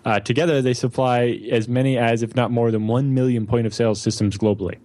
Uh, 0.06 0.20
together, 0.20 0.62
they 0.62 0.74
supply 0.74 1.40
as 1.52 1.68
many 1.68 1.98
as, 1.98 2.24
if 2.24 2.36
not 2.36 2.52
more 2.52 2.72
than, 2.72 2.88
1 2.88 3.14
million 3.14 3.46
point 3.46 3.68
of 3.68 3.74
sale 3.74 3.96
systems 3.96 4.38
globally. 4.38 4.78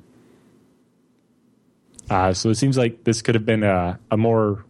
Uh, 2.08 2.32
so 2.32 2.50
it 2.50 2.54
seems 2.54 2.76
like 2.76 3.04
this 3.04 3.22
could 3.22 3.34
have 3.34 3.44
been 3.44 3.62
a, 3.62 3.98
a 4.10 4.16
more 4.16 4.64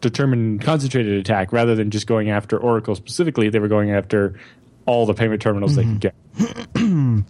determined, 0.00 0.60
concentrated 0.60 1.18
attack 1.18 1.52
rather 1.52 1.74
than 1.74 1.90
just 1.90 2.06
going 2.06 2.30
after 2.30 2.58
Oracle 2.58 2.94
specifically. 2.94 3.48
They 3.48 3.58
were 3.58 3.68
going 3.68 3.90
after 3.90 4.38
all 4.86 5.06
the 5.06 5.14
payment 5.14 5.42
terminals 5.42 5.76
mm-hmm. 5.76 5.98
they 5.98 6.10
could 6.10 6.14
get. 6.74 6.76
In 6.76 7.24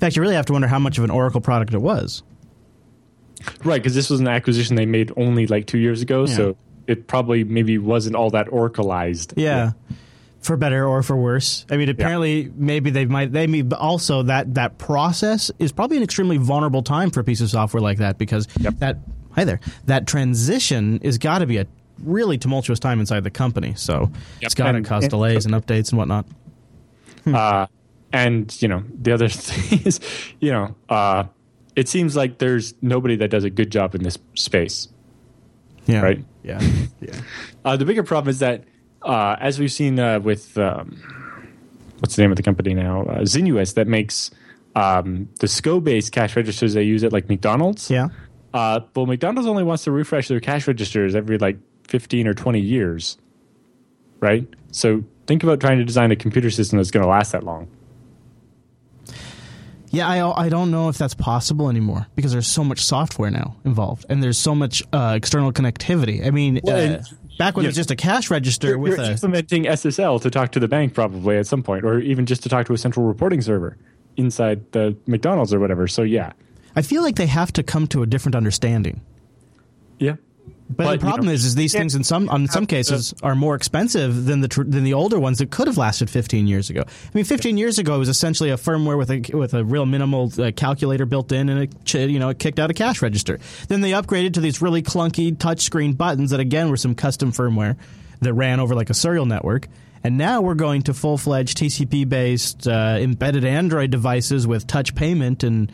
fact, 0.00 0.14
you 0.14 0.22
really 0.22 0.34
have 0.34 0.46
to 0.46 0.52
wonder 0.52 0.68
how 0.68 0.78
much 0.78 0.98
of 0.98 1.04
an 1.04 1.10
Oracle 1.10 1.40
product 1.40 1.72
it 1.72 1.78
was. 1.78 2.22
Right, 3.64 3.82
because 3.82 3.94
this 3.94 4.10
was 4.10 4.20
an 4.20 4.28
acquisition 4.28 4.76
they 4.76 4.86
made 4.86 5.12
only 5.16 5.46
like 5.46 5.66
two 5.66 5.78
years 5.78 6.02
ago, 6.02 6.26
yeah. 6.26 6.34
so 6.34 6.56
it 6.86 7.06
probably 7.06 7.44
maybe 7.44 7.78
wasn't 7.78 8.16
all 8.16 8.30
that 8.30 8.46
Oracleized. 8.48 9.34
Yeah. 9.36 9.72
yeah 9.90 9.96
for 10.46 10.56
better 10.56 10.86
or 10.86 11.02
for 11.02 11.16
worse. 11.16 11.66
I 11.70 11.76
mean, 11.76 11.88
apparently, 11.88 12.42
yeah. 12.42 12.50
maybe 12.54 12.90
they 12.90 13.04
might. 13.04 13.32
They 13.32 13.46
may 13.46 13.64
also 13.76 14.22
that 14.22 14.54
that 14.54 14.78
process 14.78 15.50
is 15.58 15.72
probably 15.72 15.96
an 15.96 16.02
extremely 16.02 16.36
vulnerable 16.36 16.82
time 16.82 17.10
for 17.10 17.20
a 17.20 17.24
piece 17.24 17.40
of 17.40 17.50
software 17.50 17.80
like 17.80 17.98
that 17.98 18.16
because 18.16 18.46
yep. 18.60 18.78
that 18.78 18.98
hi 19.32 19.44
there 19.44 19.60
that 19.84 20.06
transition 20.06 20.98
is 21.02 21.18
got 21.18 21.40
to 21.40 21.46
be 21.46 21.58
a 21.58 21.66
really 22.02 22.38
tumultuous 22.38 22.78
time 22.78 23.00
inside 23.00 23.24
the 23.24 23.30
company. 23.30 23.74
So 23.74 24.00
yep. 24.02 24.10
it's 24.42 24.54
got 24.54 24.72
to 24.72 24.82
cause 24.82 25.08
delays 25.08 25.44
and 25.44 25.54
updates 25.54 25.90
and 25.90 25.98
whatnot. 25.98 26.26
Hmm. 27.24 27.34
Uh, 27.34 27.66
and 28.12 28.62
you 28.62 28.68
know, 28.68 28.84
the 29.02 29.12
other 29.12 29.28
thing 29.28 29.80
is, 29.84 30.00
you 30.40 30.52
know, 30.52 30.74
uh, 30.88 31.24
it 31.74 31.88
seems 31.88 32.16
like 32.16 32.38
there's 32.38 32.74
nobody 32.80 33.16
that 33.16 33.28
does 33.28 33.44
a 33.44 33.50
good 33.50 33.70
job 33.70 33.94
in 33.94 34.02
this 34.02 34.16
space. 34.34 34.88
Yeah. 35.86 36.00
Right. 36.00 36.24
Yeah. 36.42 36.60
Yeah. 36.98 37.12
Uh, 37.62 37.76
the 37.76 37.84
bigger 37.84 38.02
problem 38.02 38.30
is 38.30 38.38
that 38.38 38.64
uh, 39.06 39.36
as 39.40 39.58
we've 39.58 39.72
seen 39.72 39.98
uh, 39.98 40.20
with 40.20 40.58
um, 40.58 41.00
what's 42.00 42.16
the 42.16 42.22
name 42.22 42.30
of 42.30 42.36
the 42.36 42.42
company 42.42 42.74
now, 42.74 43.02
uh, 43.02 43.20
Xinuos, 43.20 43.74
that 43.74 43.86
makes 43.86 44.30
um, 44.74 45.28
the 45.40 45.48
SCO-based 45.48 46.12
cash 46.12 46.36
registers 46.36 46.74
they 46.74 46.82
use 46.82 47.02
at 47.04 47.12
like 47.12 47.28
McDonald's. 47.28 47.90
Yeah. 47.90 48.08
Uh, 48.52 48.80
well, 48.94 49.06
McDonald's 49.06 49.48
only 49.48 49.62
wants 49.62 49.84
to 49.84 49.90
refresh 49.90 50.28
their 50.28 50.40
cash 50.40 50.66
registers 50.66 51.14
every 51.14 51.38
like 51.38 51.58
fifteen 51.86 52.26
or 52.26 52.34
twenty 52.34 52.60
years, 52.60 53.16
right? 54.20 54.46
So 54.72 55.04
think 55.26 55.42
about 55.42 55.60
trying 55.60 55.78
to 55.78 55.84
design 55.84 56.10
a 56.10 56.16
computer 56.16 56.50
system 56.50 56.78
that's 56.78 56.90
going 56.90 57.02
to 57.04 57.08
last 57.08 57.32
that 57.32 57.42
long. 57.42 57.68
Yeah, 59.90 60.08
I, 60.08 60.46
I 60.46 60.48
don't 60.48 60.70
know 60.70 60.88
if 60.88 60.98
that's 60.98 61.14
possible 61.14 61.70
anymore 61.70 62.06
because 62.16 62.32
there's 62.32 62.46
so 62.46 62.64
much 62.64 62.84
software 62.84 63.30
now 63.30 63.56
involved 63.64 64.04
and 64.08 64.22
there's 64.22 64.38
so 64.38 64.54
much 64.54 64.82
uh, 64.92 65.14
external 65.16 65.52
connectivity. 65.52 66.26
I 66.26 66.30
mean, 66.30 66.60
well, 66.62 66.96
uh, 66.96 67.02
back 67.38 67.56
when 67.56 67.64
it 67.64 67.68
was 67.68 67.76
just 67.76 67.90
a 67.90 67.96
cash 67.96 68.30
register 68.30 68.68
you're, 68.68 68.78
with 68.78 68.96
you're 68.96 69.06
a 69.06 69.10
implementing 69.10 69.64
SSL 69.64 70.20
to 70.22 70.30
talk 70.30 70.52
to 70.52 70.60
the 70.60 70.68
bank 70.68 70.94
probably 70.94 71.36
at 71.36 71.46
some 71.46 71.62
point, 71.62 71.84
or 71.84 71.98
even 71.98 72.26
just 72.26 72.42
to 72.44 72.48
talk 72.48 72.66
to 72.66 72.72
a 72.72 72.78
central 72.78 73.06
reporting 73.06 73.40
server 73.40 73.76
inside 74.16 74.72
the 74.72 74.96
McDonald's 75.06 75.52
or 75.52 75.60
whatever. 75.60 75.86
So 75.86 76.02
yeah, 76.02 76.32
I 76.74 76.82
feel 76.82 77.02
like 77.02 77.16
they 77.16 77.26
have 77.26 77.52
to 77.54 77.62
come 77.62 77.86
to 77.88 78.02
a 78.02 78.06
different 78.06 78.34
understanding. 78.34 79.00
Yeah, 79.98 80.16
but, 80.68 80.84
but, 80.84 80.92
the 80.92 80.98
problem 80.98 81.26
you 81.26 81.30
know, 81.30 81.34
is, 81.34 81.44
is 81.44 81.54
these 81.54 81.72
things 81.72 81.94
in 81.94 82.02
some 82.02 82.28
in 82.28 82.48
some 82.48 82.66
cases 82.66 83.14
are 83.22 83.36
more 83.36 83.54
expensive 83.54 84.24
than 84.24 84.40
the 84.40 84.48
than 84.66 84.82
the 84.82 84.94
older 84.94 85.18
ones 85.18 85.38
that 85.38 85.50
could 85.50 85.68
have 85.68 85.78
lasted 85.78 86.10
15 86.10 86.48
years 86.48 86.70
ago. 86.70 86.82
I 86.86 87.10
mean, 87.14 87.24
15 87.24 87.56
years 87.56 87.78
ago 87.78 87.94
it 87.94 87.98
was 87.98 88.08
essentially 88.08 88.50
a 88.50 88.56
firmware 88.56 88.98
with 88.98 89.10
a 89.10 89.36
with 89.36 89.54
a 89.54 89.64
real 89.64 89.86
minimal 89.86 90.32
uh, 90.38 90.50
calculator 90.56 91.06
built 91.06 91.30
in, 91.30 91.48
and 91.48 91.62
it 91.62 91.94
you 91.94 92.18
know 92.18 92.30
it 92.30 92.40
kicked 92.40 92.58
out 92.58 92.70
a 92.70 92.74
cash 92.74 93.00
register. 93.00 93.38
Then 93.68 93.80
they 93.80 93.92
upgraded 93.92 94.34
to 94.34 94.40
these 94.40 94.60
really 94.60 94.82
clunky 94.82 95.36
touchscreen 95.36 95.96
buttons 95.96 96.30
that 96.30 96.40
again 96.40 96.68
were 96.68 96.76
some 96.76 96.96
custom 96.96 97.30
firmware 97.30 97.76
that 98.20 98.34
ran 98.34 98.58
over 98.58 98.74
like 98.74 98.90
a 98.90 98.94
serial 98.94 99.26
network. 99.26 99.68
And 100.02 100.18
now 100.18 100.40
we're 100.40 100.54
going 100.54 100.82
to 100.82 100.94
full 100.94 101.18
fledged 101.18 101.58
TCP 101.58 102.08
based 102.08 102.68
uh, 102.68 102.96
embedded 103.00 103.44
Android 103.44 103.90
devices 103.90 104.46
with 104.46 104.66
touch 104.66 104.94
payment 104.94 105.42
and 105.42 105.72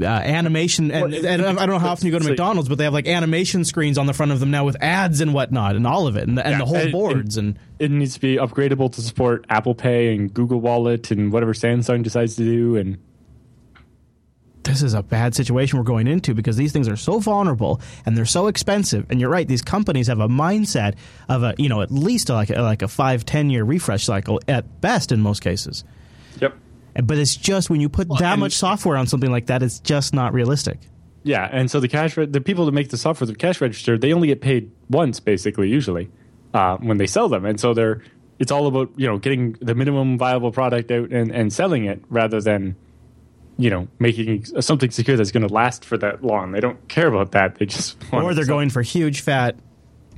uh, 0.00 0.06
animation, 0.06 0.90
and, 0.90 1.12
well, 1.12 1.26
and, 1.26 1.42
I 1.42 1.66
don't 1.66 1.68
know 1.68 1.78
how 1.78 1.90
often 1.90 2.06
you 2.06 2.12
go 2.12 2.18
to 2.18 2.28
McDonald's, 2.28 2.68
but 2.68 2.78
they 2.78 2.84
have 2.84 2.92
like 2.92 3.06
animation 3.06 3.64
screens 3.64 3.98
on 3.98 4.06
the 4.06 4.12
front 4.12 4.32
of 4.32 4.40
them 4.40 4.50
now 4.50 4.64
with 4.64 4.76
ads 4.82 5.20
and 5.20 5.34
whatnot, 5.34 5.76
and 5.76 5.86
all 5.86 6.06
of 6.06 6.16
it, 6.16 6.28
and, 6.28 6.38
and 6.38 6.52
yeah, 6.52 6.58
the 6.58 6.66
whole 6.66 6.90
boards. 6.90 7.36
And, 7.36 7.58
it 7.78 7.90
needs 7.90 8.14
to 8.14 8.20
be 8.20 8.36
upgradable 8.36 8.92
to 8.92 9.02
support 9.02 9.44
Apple 9.48 9.74
Pay 9.74 10.14
and 10.14 10.32
Google 10.34 10.60
Wallet 10.60 11.12
and 11.12 11.32
whatever 11.32 11.52
Samsung 11.52 12.02
decides 12.02 12.34
to 12.34 12.42
do. 12.44 12.76
And 12.76 12.98
this 14.64 14.82
is 14.82 14.94
a 14.94 15.02
bad 15.02 15.34
situation 15.34 15.78
we're 15.78 15.84
going 15.84 16.06
into 16.06 16.34
because 16.34 16.56
these 16.56 16.72
things 16.72 16.88
are 16.88 16.96
so 16.96 17.20
vulnerable 17.20 17.80
and 18.04 18.16
they're 18.16 18.26
so 18.26 18.48
expensive. 18.48 19.06
And 19.10 19.20
you're 19.20 19.30
right; 19.30 19.46
these 19.46 19.62
companies 19.62 20.08
have 20.08 20.20
a 20.20 20.28
mindset 20.28 20.94
of 21.28 21.42
a 21.42 21.54
you 21.56 21.68
know 21.68 21.82
at 21.82 21.90
least 21.90 22.28
like 22.28 22.50
a, 22.50 22.60
like 22.62 22.82
a 22.82 22.88
five 22.88 23.24
ten 23.24 23.50
year 23.50 23.64
refresh 23.64 24.04
cycle 24.04 24.40
at 24.48 24.80
best 24.80 25.12
in 25.12 25.20
most 25.20 25.40
cases. 25.40 25.84
Yep. 26.40 26.56
But 26.94 27.18
it's 27.18 27.36
just 27.36 27.70
when 27.70 27.80
you 27.80 27.88
put 27.88 28.08
well, 28.08 28.18
that 28.18 28.38
much 28.38 28.54
software 28.54 28.96
on 28.96 29.06
something 29.06 29.30
like 29.30 29.46
that, 29.46 29.62
it's 29.62 29.78
just 29.78 30.12
not 30.14 30.32
realistic. 30.32 30.78
Yeah, 31.22 31.48
and 31.50 31.70
so 31.70 31.80
the 31.80 31.88
cash 31.88 32.14
the 32.14 32.40
people 32.40 32.66
that 32.66 32.72
make 32.72 32.88
the 32.88 32.96
software, 32.96 33.26
the 33.26 33.34
cash 33.34 33.60
register, 33.60 33.98
they 33.98 34.12
only 34.12 34.28
get 34.28 34.40
paid 34.40 34.70
once, 34.88 35.20
basically, 35.20 35.68
usually 35.68 36.10
uh, 36.54 36.76
when 36.78 36.98
they 36.98 37.06
sell 37.06 37.28
them, 37.28 37.44
and 37.44 37.60
so 37.60 37.74
they're 37.74 38.02
it's 38.38 38.52
all 38.52 38.66
about 38.66 38.90
you 38.96 39.06
know 39.06 39.18
getting 39.18 39.52
the 39.60 39.74
minimum 39.74 40.16
viable 40.18 40.52
product 40.52 40.90
out 40.90 41.10
and, 41.10 41.30
and 41.30 41.52
selling 41.52 41.84
it 41.84 42.02
rather 42.08 42.40
than 42.40 42.76
you 43.56 43.68
know 43.68 43.88
making 43.98 44.44
something 44.44 44.90
secure 44.90 45.16
that's 45.16 45.32
going 45.32 45.46
to 45.46 45.52
last 45.52 45.84
for 45.84 45.98
that 45.98 46.24
long. 46.24 46.52
They 46.52 46.60
don't 46.60 46.88
care 46.88 47.08
about 47.08 47.32
that. 47.32 47.56
They 47.56 47.66
just 47.66 47.96
or 48.12 48.34
they're 48.34 48.46
going 48.46 48.70
for 48.70 48.82
huge 48.82 49.20
fat 49.20 49.56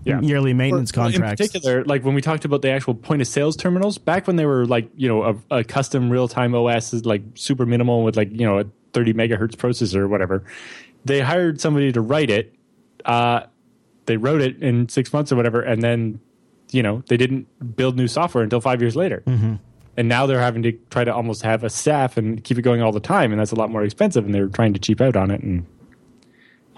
yeah. 0.04 0.20
yearly 0.20 0.54
maintenance 0.54 0.90
or, 0.90 0.94
contracts. 0.94 1.40
In 1.40 1.46
particular, 1.46 1.84
like 1.84 2.04
when 2.04 2.14
we 2.14 2.20
talked 2.20 2.44
about 2.44 2.62
the 2.62 2.70
actual 2.70 2.94
point 2.94 3.22
of 3.22 3.28
sales 3.28 3.56
terminals, 3.56 3.98
back 3.98 4.26
when 4.26 4.36
they 4.36 4.46
were 4.46 4.66
like, 4.66 4.90
you 4.96 5.08
know, 5.08 5.22
a, 5.50 5.58
a 5.58 5.64
custom 5.64 6.10
real 6.10 6.28
time 6.28 6.54
OS 6.54 6.92
is 6.92 7.04
like 7.04 7.22
super 7.34 7.66
minimal 7.66 8.02
with 8.02 8.16
like, 8.16 8.30
you 8.32 8.46
know, 8.46 8.58
a 8.58 8.64
30 8.92 9.14
megahertz 9.14 9.54
processor 9.56 9.96
or 9.96 10.08
whatever, 10.08 10.44
they 11.04 11.20
hired 11.20 11.60
somebody 11.60 11.92
to 11.92 12.00
write 12.00 12.30
it. 12.30 12.54
Uh, 13.04 13.42
they 14.06 14.16
wrote 14.16 14.40
it 14.40 14.62
in 14.62 14.88
six 14.88 15.12
months 15.12 15.30
or 15.30 15.36
whatever, 15.36 15.60
and 15.60 15.82
then, 15.82 16.20
you 16.72 16.82
know, 16.82 17.02
they 17.08 17.16
didn't 17.16 17.46
build 17.76 17.96
new 17.96 18.08
software 18.08 18.42
until 18.42 18.60
five 18.60 18.80
years 18.80 18.96
later. 18.96 19.22
Mm-hmm. 19.26 19.54
And 19.96 20.08
now 20.08 20.26
they're 20.26 20.40
having 20.40 20.62
to 20.62 20.72
try 20.90 21.04
to 21.04 21.14
almost 21.14 21.42
have 21.42 21.62
a 21.62 21.70
staff 21.70 22.16
and 22.16 22.42
keep 22.42 22.58
it 22.58 22.62
going 22.62 22.80
all 22.80 22.92
the 22.92 23.00
time, 23.00 23.32
and 23.32 23.40
that's 23.40 23.52
a 23.52 23.56
lot 23.56 23.70
more 23.70 23.82
expensive. 23.82 24.24
And 24.24 24.34
they're 24.34 24.48
trying 24.48 24.72
to 24.72 24.80
cheap 24.80 25.00
out 25.00 25.16
on 25.16 25.30
it, 25.30 25.42
and 25.42 25.66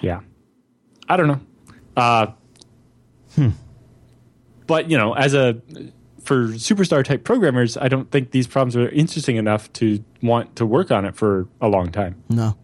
yeah, 0.00 0.20
I 1.08 1.16
don't 1.16 1.28
know. 1.28 1.40
Uh, 1.96 2.26
Hmm. 3.34 3.50
But 4.66 4.90
you 4.90 4.98
know, 4.98 5.14
as 5.14 5.34
a 5.34 5.60
for 6.22 6.48
superstar 6.48 7.04
type 7.04 7.24
programmers, 7.24 7.76
I 7.76 7.88
don't 7.88 8.10
think 8.10 8.30
these 8.30 8.46
problems 8.46 8.76
are 8.76 8.88
interesting 8.88 9.36
enough 9.36 9.72
to 9.74 10.04
want 10.22 10.56
to 10.56 10.66
work 10.66 10.90
on 10.90 11.04
it 11.04 11.16
for 11.16 11.48
a 11.60 11.68
long 11.68 11.90
time. 11.90 12.22
No. 12.28 12.56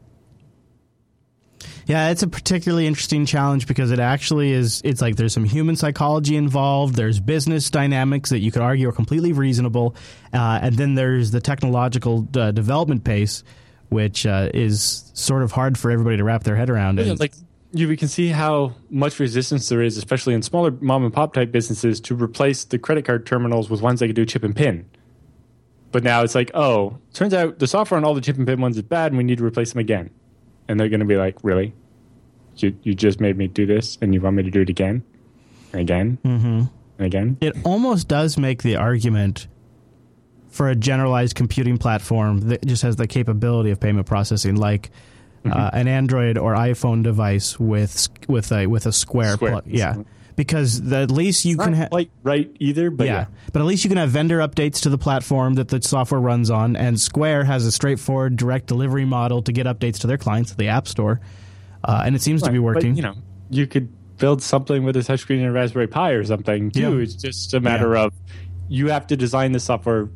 Yeah, 1.87 2.10
it's 2.10 2.22
a 2.22 2.28
particularly 2.28 2.87
interesting 2.87 3.25
challenge 3.25 3.66
because 3.66 3.90
it 3.90 3.98
actually 3.98 4.52
is. 4.52 4.82
It's 4.84 5.00
like 5.00 5.16
there's 5.16 5.32
some 5.32 5.44
human 5.44 5.75
psychology 5.75 6.37
involved. 6.37 6.94
There's 6.94 7.18
business 7.18 7.70
dynamics 7.70 8.28
that 8.28 8.40
you 8.40 8.52
could 8.52 8.60
argue 8.60 8.90
are 8.90 8.92
completely 8.92 9.32
reasonable, 9.32 9.96
uh, 10.34 10.60
and 10.62 10.76
then 10.76 10.94
there's 10.96 11.30
the 11.30 11.40
technological 11.40 12.28
uh, 12.37 12.50
development 12.50 13.04
pace, 13.04 13.42
which 13.88 14.26
uh, 14.26 14.50
is 14.52 15.10
sort 15.14 15.42
of 15.42 15.50
hard 15.50 15.78
for 15.78 15.90
everybody 15.90 16.18
to 16.18 16.25
wrap 16.25 16.44
their 16.44 16.56
head 16.56 16.68
around. 16.68 16.98
Yeah, 16.98 17.14
like 17.18 17.32
you 17.72 17.96
can 17.96 18.08
see 18.08 18.28
how 18.28 18.75
much 18.88 19.18
resistance 19.20 19.68
there 19.68 19.82
is, 19.82 19.96
especially 19.96 20.34
in 20.34 20.42
smaller 20.42 20.70
mom 20.70 21.04
and 21.04 21.12
pop 21.12 21.34
type 21.34 21.52
businesses, 21.52 22.00
to 22.00 22.14
replace 22.14 22.64
the 22.64 22.78
credit 22.78 23.04
card 23.04 23.26
terminals 23.26 23.68
with 23.68 23.82
ones 23.82 24.00
that 24.00 24.06
can 24.06 24.14
do 24.14 24.25
chip 24.25 24.42
and 24.42 24.56
pin. 24.56 24.88
But 25.92 26.02
now 26.02 26.22
it's 26.22 26.34
like, 26.34 26.50
oh, 26.54 26.98
turns 27.12 27.34
out 27.34 27.58
the 27.58 27.66
software 27.66 27.98
on 27.98 28.04
all 28.04 28.14
the 28.14 28.20
chip 28.20 28.37
and 28.37 28.46
pin 28.46 28.60
ones 28.60 28.76
is 28.76 28.82
bad, 28.82 29.12
and 29.12 29.18
we 29.18 29.25
need 29.25 29.38
to 29.38 29.44
replace 29.44 29.72
them 29.72 29.80
again. 29.80 30.10
And 30.66 30.78
they're 30.78 30.88
going 30.88 31.00
to 31.00 31.06
be 31.06 31.16
like, 31.16 31.37
really? 31.42 31.75
You, 32.56 32.76
you 32.82 32.94
just 32.94 33.20
made 33.20 33.37
me 33.37 33.48
do 33.48 33.66
this, 33.66 33.98
and 34.00 34.12
you 34.12 34.20
want 34.20 34.37
me 34.37 34.42
to 34.42 34.50
do 34.50 34.62
it 34.62 34.68
again, 34.68 35.04
and 35.72 35.80
again, 35.80 36.18
mm-hmm. 36.25 36.62
and 36.98 37.06
again. 37.06 37.38
It 37.40 37.56
almost 37.64 38.08
does 38.08 38.37
make 38.37 38.62
the 38.62 38.76
argument 38.76 39.46
for 40.48 40.68
a 40.68 40.75
generalized 40.75 41.37
computing 41.37 41.78
platform 41.78 42.40
that 42.48 42.66
just 42.66 42.82
has 42.82 42.96
the 42.96 43.06
capability 43.06 43.70
of 43.70 43.78
payment 43.78 44.06
processing, 44.06 44.56
like 44.56 44.90
mm-hmm. 45.45 45.52
uh, 45.52 45.71
an 45.73 45.88
Android 45.88 46.38
or 46.38 46.54
iPhone 46.54 47.02
device 47.02 47.59
with 47.59 48.09
with 48.28 48.52
a 48.52 48.66
with 48.66 48.87
a 48.87 48.92
Square, 48.92 49.35
Square. 49.35 49.52
Plug, 49.52 49.64
yeah. 49.66 49.97
Because 50.37 50.83
the, 50.83 50.99
at 50.99 51.11
least 51.11 51.45
you 51.45 51.57
it's 51.57 51.64
can 51.64 51.73
have 51.73 51.90
quite 51.90 52.12
right 52.23 52.49
either, 52.61 52.90
but 52.90 53.09
yeah. 53.09 53.12
yeah. 53.12 53.26
But 53.52 53.61
at 53.61 53.64
least 53.64 53.83
you 53.83 53.90
can 53.90 53.99
have 53.99 54.11
vendor 54.11 54.38
updates 54.38 54.83
to 54.83 54.88
the 54.88 54.99
platform 54.99 55.54
that 55.54 55.66
the 55.66 55.83
software 55.83 56.21
runs 56.21 56.49
on, 56.49 56.76
and 56.76 57.00
Square 57.00 57.42
has 57.45 57.66
a 57.66 57.73
straightforward 57.73 58.37
direct 58.37 58.66
delivery 58.66 59.04
model 59.04 59.42
to 59.42 59.50
get 59.50 59.66
updates 59.66 59.99
to 59.99 60.07
their 60.07 60.16
clients, 60.16 60.54
the 60.54 60.68
App 60.68 60.87
Store, 60.87 61.21
uh, 61.83 62.02
and 62.07 62.14
it 62.14 62.23
seems 62.23 62.42
right, 62.42 62.49
to 62.49 62.52
be 62.52 62.61
working. 62.61 62.92
But, 62.92 62.97
you 62.97 63.02
know, 63.02 63.14
you 63.50 63.66
could 63.66 63.92
build 64.18 64.40
something 64.40 64.85
with 64.85 64.97
a 64.97 65.00
touchscreen 65.00 65.38
and 65.38 65.47
a 65.47 65.52
Raspberry 65.52 65.88
Pi 65.88 66.11
or 66.11 66.25
something 66.25 66.71
too. 66.71 66.99
Yeah. 66.99 67.02
It's 67.02 67.14
just 67.14 67.54
a 67.54 67.61
matter 67.61 67.95
yeah. 67.95 68.02
of 68.02 68.14
you 68.68 68.90
have 68.90 69.07
to 69.09 69.16
design 69.16 69.52
the 69.52 69.61
software 69.61 70.09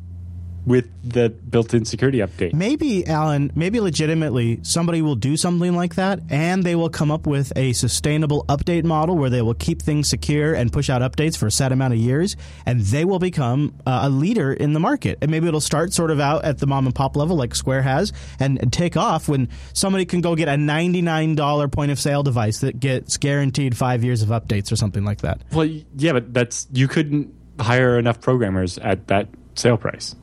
with 0.65 0.89
the 1.03 1.29
built-in 1.29 1.85
security 1.85 2.19
update. 2.19 2.53
Maybe, 2.53 3.05
Allan, 3.05 3.51
maybe 3.55 3.79
legitimately 3.79 4.59
somebody 4.63 5.01
will 5.01 5.15
do 5.15 5.35
something 5.35 5.75
like 5.75 5.95
that 5.95 6.19
and 6.29 6.63
they 6.63 6.75
will 6.75 6.89
come 6.89 7.11
up 7.11 7.27
with 7.27 7.51
a 7.55 7.73
sustainable 7.73 8.45
update 8.45 8.83
model 8.83 9.17
where 9.17 9.29
they 9.29 9.41
will 9.41 9.53
keep 9.53 9.81
things 9.81 10.09
secure 10.09 10.53
and 10.53 10.71
push 10.71 10.89
out 10.89 11.01
updates 11.01 11.37
for 11.37 11.47
a 11.47 11.51
set 11.51 11.71
amount 11.71 11.93
of 11.93 11.99
years 11.99 12.35
and 12.65 12.81
they 12.81 13.03
will 13.05 13.19
become 13.19 13.73
uh, 13.85 14.01
a 14.03 14.09
leader 14.09 14.53
in 14.53 14.73
the 14.73 14.79
market. 14.79 15.17
And 15.21 15.29
maybe 15.31 15.47
it'll 15.47 15.61
start 15.61 15.93
sort 15.93 16.11
of 16.11 16.19
out 16.19 16.45
at 16.45 16.59
the 16.59 16.67
mom 16.67 16.85
and 16.85 16.95
pop 16.95 17.15
level 17.15 17.35
like 17.35 17.55
Square 17.55 17.81
has 17.83 18.13
and, 18.39 18.59
and 18.61 18.71
take 18.71 18.95
off 18.95 19.27
when 19.27 19.49
somebody 19.73 20.05
can 20.05 20.21
go 20.21 20.35
get 20.35 20.47
a 20.47 20.53
$99 20.53 21.71
point 21.71 21.91
of 21.91 21.99
sale 21.99 22.23
device 22.23 22.59
that 22.59 22.79
gets 22.79 23.17
guaranteed 23.17 23.75
five 23.75 24.03
years 24.03 24.21
of 24.21 24.29
updates 24.29 24.71
or 24.71 24.75
something 24.75 25.03
like 25.03 25.21
that. 25.21 25.41
Well, 25.51 25.65
yeah, 25.97 26.13
but 26.13 26.33
that's 26.33 26.67
you 26.71 26.87
couldn't 26.87 27.33
hire 27.59 27.99
enough 27.99 28.21
programmers 28.21 28.77
at 28.77 29.07
that 29.07 29.27
sale 29.55 29.77
price. 29.77 30.15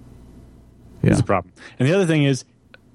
Yeah. 1.02 1.12
Is 1.12 1.18
the 1.18 1.24
problem. 1.24 1.52
And 1.78 1.88
the 1.88 1.94
other 1.94 2.06
thing 2.06 2.24
is, 2.24 2.44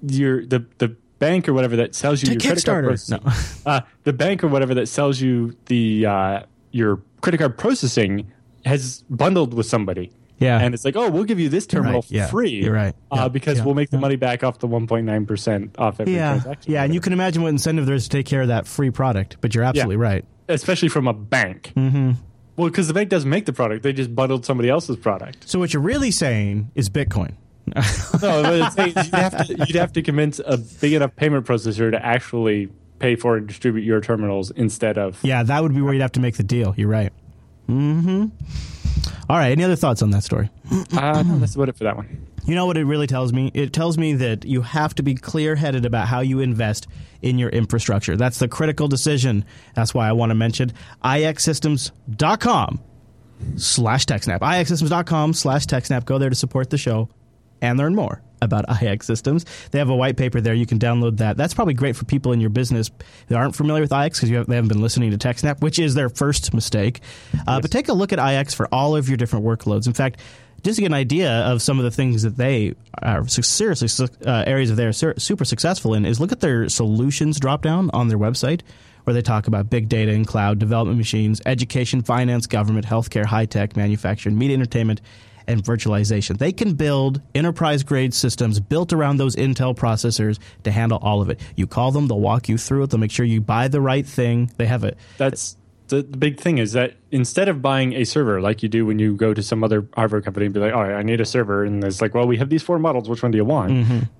your 0.02 0.44
the 0.46 0.64
the 0.78 0.96
bank 1.18 1.48
or 1.48 1.54
whatever 1.54 1.76
that 1.76 1.94
sells 1.94 2.22
you 2.22 2.28
Take 2.28 2.44
your 2.44 2.52
credit 2.54 2.64
card 2.66 2.84
Kickstarter. 2.84 2.88
processing, 2.88 3.62
No. 3.64 3.70
uh, 3.72 3.80
the 4.04 4.12
bank 4.12 4.44
or 4.44 4.48
whatever 4.48 4.74
that 4.74 4.86
sells 4.88 5.20
you 5.20 5.56
the 5.66 6.06
uh, 6.06 6.42
your 6.72 7.00
credit 7.22 7.38
card 7.38 7.56
processing 7.58 8.30
has 8.64 9.02
bundled 9.08 9.54
with 9.54 9.66
somebody. 9.66 10.12
Yeah. 10.38 10.58
and 10.60 10.74
it's 10.74 10.84
like, 10.84 10.96
oh, 10.96 11.08
we'll 11.08 11.24
give 11.24 11.40
you 11.40 11.48
this 11.48 11.66
terminal 11.66 12.02
right, 12.02 12.10
yeah. 12.10 12.26
free. 12.26 12.50
You're 12.50 12.74
right. 12.74 12.94
uh, 13.10 13.26
because 13.30 13.56
yeah, 13.58 13.64
we'll 13.64 13.74
make 13.74 13.88
the 13.88 13.96
money 13.96 14.16
back 14.16 14.44
off 14.44 14.58
the 14.58 14.68
1.9 14.68 15.26
percent 15.26 15.74
off 15.78 15.98
every 15.98 16.14
Yeah, 16.14 16.32
transaction. 16.32 16.72
yeah, 16.72 16.84
and 16.84 16.92
you 16.92 17.00
can 17.00 17.14
imagine 17.14 17.42
what 17.42 17.48
incentive 17.48 17.86
there 17.86 17.94
is 17.94 18.04
to 18.04 18.10
take 18.10 18.26
care 18.26 18.42
of 18.42 18.48
that 18.48 18.66
free 18.66 18.90
product. 18.90 19.38
But 19.40 19.54
you're 19.54 19.64
absolutely 19.64 19.96
right. 19.96 20.26
especially 20.50 20.88
from 20.90 21.08
a 21.08 21.14
bank. 21.14 21.72
Mm-hmm. 21.74 22.12
Well, 22.56 22.68
because 22.68 22.86
the 22.86 22.92
bank 22.94 23.08
doesn't 23.08 23.30
make 23.30 23.46
the 23.46 23.54
product; 23.54 23.82
they 23.82 23.94
just 23.94 24.14
bundled 24.14 24.44
somebody 24.44 24.68
else's 24.68 24.96
product. 24.96 25.48
So 25.48 25.58
what 25.58 25.72
you're 25.72 25.82
really 25.82 26.10
saying 26.10 26.70
is 26.74 26.90
Bitcoin. 26.90 27.32
No, 27.74 28.42
but 28.42 28.86
you'd 28.86 28.96
have 29.14 29.46
to 29.46 29.54
you'd 29.66 29.76
have 29.76 29.92
to 29.94 30.02
convince 30.02 30.40
a 30.44 30.56
big 30.56 30.92
enough 30.92 31.16
payment 31.16 31.46
processor 31.46 31.90
to 31.90 32.04
actually 32.04 32.68
pay 32.98 33.16
for 33.16 33.36
and 33.36 33.46
distribute 33.46 33.84
your 33.84 34.00
terminals 34.00 34.50
instead 34.52 34.98
of 34.98 35.18
Yeah, 35.22 35.42
that 35.42 35.62
would 35.62 35.74
be 35.74 35.80
where 35.82 35.92
you'd 35.92 36.02
have 36.02 36.12
to 36.12 36.20
make 36.20 36.36
the 36.36 36.42
deal. 36.42 36.74
You're 36.76 36.88
right. 36.88 37.12
Mm-hmm. 37.68 38.26
All 39.28 39.36
right. 39.36 39.50
Any 39.50 39.64
other 39.64 39.76
thoughts 39.76 40.02
on 40.02 40.10
that 40.10 40.22
story? 40.22 40.50
Uh, 40.96 41.22
no, 41.22 41.38
that's 41.38 41.54
about 41.56 41.68
it 41.68 41.76
for 41.76 41.84
that 41.84 41.96
one. 41.96 42.26
You 42.46 42.54
know 42.54 42.66
what 42.66 42.76
it 42.76 42.84
really 42.84 43.08
tells 43.08 43.32
me? 43.32 43.50
It 43.54 43.72
tells 43.72 43.98
me 43.98 44.14
that 44.14 44.44
you 44.44 44.62
have 44.62 44.94
to 44.94 45.02
be 45.02 45.16
clear 45.16 45.56
headed 45.56 45.84
about 45.84 46.06
how 46.06 46.20
you 46.20 46.38
invest 46.38 46.86
in 47.20 47.38
your 47.38 47.48
infrastructure. 47.50 48.16
That's 48.16 48.38
the 48.38 48.46
critical 48.46 48.86
decision. 48.86 49.44
That's 49.74 49.92
why 49.92 50.08
I 50.08 50.12
want 50.12 50.30
to 50.30 50.34
mention 50.36 50.72
ixsystems.com 51.02 52.80
slash 53.56 54.06
TechSnap. 54.06 54.38
ixsystems.com 54.38 55.34
slash 55.34 55.66
TechSnap. 55.66 56.04
Go 56.04 56.18
there 56.18 56.30
to 56.30 56.36
support 56.36 56.70
the 56.70 56.78
show 56.78 57.08
and 57.60 57.78
learn 57.78 57.94
more 57.94 58.22
about 58.42 58.64
IX 58.82 59.04
Systems. 59.04 59.44
They 59.70 59.78
have 59.78 59.88
a 59.88 59.96
white 59.96 60.16
paper 60.16 60.40
there. 60.40 60.54
You 60.54 60.66
can 60.66 60.78
download 60.78 61.18
that. 61.18 61.36
That's 61.36 61.54
probably 61.54 61.74
great 61.74 61.96
for 61.96 62.04
people 62.04 62.32
in 62.32 62.40
your 62.40 62.50
business 62.50 62.90
that 63.28 63.36
aren't 63.36 63.56
familiar 63.56 63.82
with 63.82 63.92
IX 63.92 64.18
because 64.18 64.30
have, 64.30 64.46
they 64.46 64.56
haven't 64.56 64.68
been 64.68 64.82
listening 64.82 65.16
to 65.16 65.18
TechSnap, 65.18 65.60
which 65.60 65.78
is 65.78 65.94
their 65.94 66.08
first 66.08 66.52
mistake. 66.52 67.00
Uh, 67.46 67.60
But 67.60 67.70
take 67.70 67.88
a 67.88 67.92
look 67.92 68.12
at 68.12 68.18
IX 68.18 68.52
for 68.52 68.68
all 68.72 68.94
of 68.96 69.08
your 69.08 69.16
different 69.16 69.44
workloads. 69.44 69.86
In 69.86 69.94
fact, 69.94 70.20
just 70.62 70.76
to 70.76 70.82
get 70.82 70.86
an 70.88 70.94
idea 70.94 71.30
of 71.30 71.62
some 71.62 71.78
of 71.78 71.84
the 71.84 71.90
things 71.90 72.22
that 72.22 72.36
they 72.36 72.74
are 73.02 73.26
seriously 73.28 74.08
uh, 74.26 74.44
areas 74.46 74.70
of 74.70 74.76
they're 74.76 74.92
super 74.92 75.44
successful 75.44 75.94
in 75.94 76.04
is 76.04 76.18
look 76.18 76.32
at 76.32 76.40
their 76.40 76.68
solutions 76.68 77.38
drop 77.38 77.62
down 77.62 77.90
on 77.92 78.08
their 78.08 78.18
website 78.18 78.62
where 79.04 79.14
they 79.14 79.22
talk 79.22 79.46
about 79.46 79.70
big 79.70 79.88
data 79.88 80.10
and 80.10 80.26
cloud 80.26 80.58
development 80.58 80.98
machines, 80.98 81.40
education, 81.46 82.02
finance, 82.02 82.48
government, 82.48 82.84
healthcare, 82.84 83.24
high 83.24 83.46
tech, 83.46 83.76
manufacturing, 83.76 84.36
media, 84.36 84.56
entertainment, 84.56 85.00
and 85.48 85.62
virtualization. 85.62 86.38
They 86.38 86.52
can 86.52 86.74
build 86.74 87.20
enterprise 87.34 87.82
grade 87.82 88.14
systems 88.14 88.60
built 88.60 88.92
around 88.92 89.16
those 89.18 89.36
Intel 89.36 89.76
processors 89.76 90.38
to 90.64 90.70
handle 90.70 90.98
all 91.02 91.20
of 91.22 91.30
it. 91.30 91.40
You 91.56 91.66
call 91.66 91.92
them, 91.92 92.08
they'll 92.08 92.20
walk 92.20 92.48
you 92.48 92.58
through 92.58 92.84
it, 92.84 92.90
they'll 92.90 93.00
make 93.00 93.10
sure 93.10 93.24
you 93.24 93.40
buy 93.40 93.68
the 93.68 93.80
right 93.80 94.06
thing. 94.06 94.50
They 94.56 94.66
have 94.66 94.84
it. 94.84 94.98
That's 95.18 95.56
the, 95.88 96.02
the 96.02 96.16
big 96.16 96.40
thing 96.40 96.58
is 96.58 96.72
that 96.72 96.94
instead 97.10 97.48
of 97.48 97.62
buying 97.62 97.92
a 97.92 98.04
server 98.04 98.40
like 98.40 98.62
you 98.62 98.68
do 98.68 98.84
when 98.86 98.98
you 98.98 99.14
go 99.14 99.32
to 99.32 99.42
some 99.42 99.62
other 99.62 99.86
hardware 99.94 100.20
company 100.20 100.46
and 100.46 100.54
be 100.54 100.60
like, 100.60 100.72
all 100.74 100.82
right, 100.82 100.94
I 100.94 101.02
need 101.02 101.20
a 101.20 101.24
server," 101.24 101.64
and 101.64 101.82
it's 101.84 102.00
like, 102.00 102.14
"Well, 102.14 102.26
we 102.26 102.36
have 102.38 102.48
these 102.48 102.62
four 102.62 102.78
models. 102.78 103.08
Which 103.08 103.22
one 103.22 103.30
do 103.30 103.38
you 103.38 103.44
want?" 103.44 103.70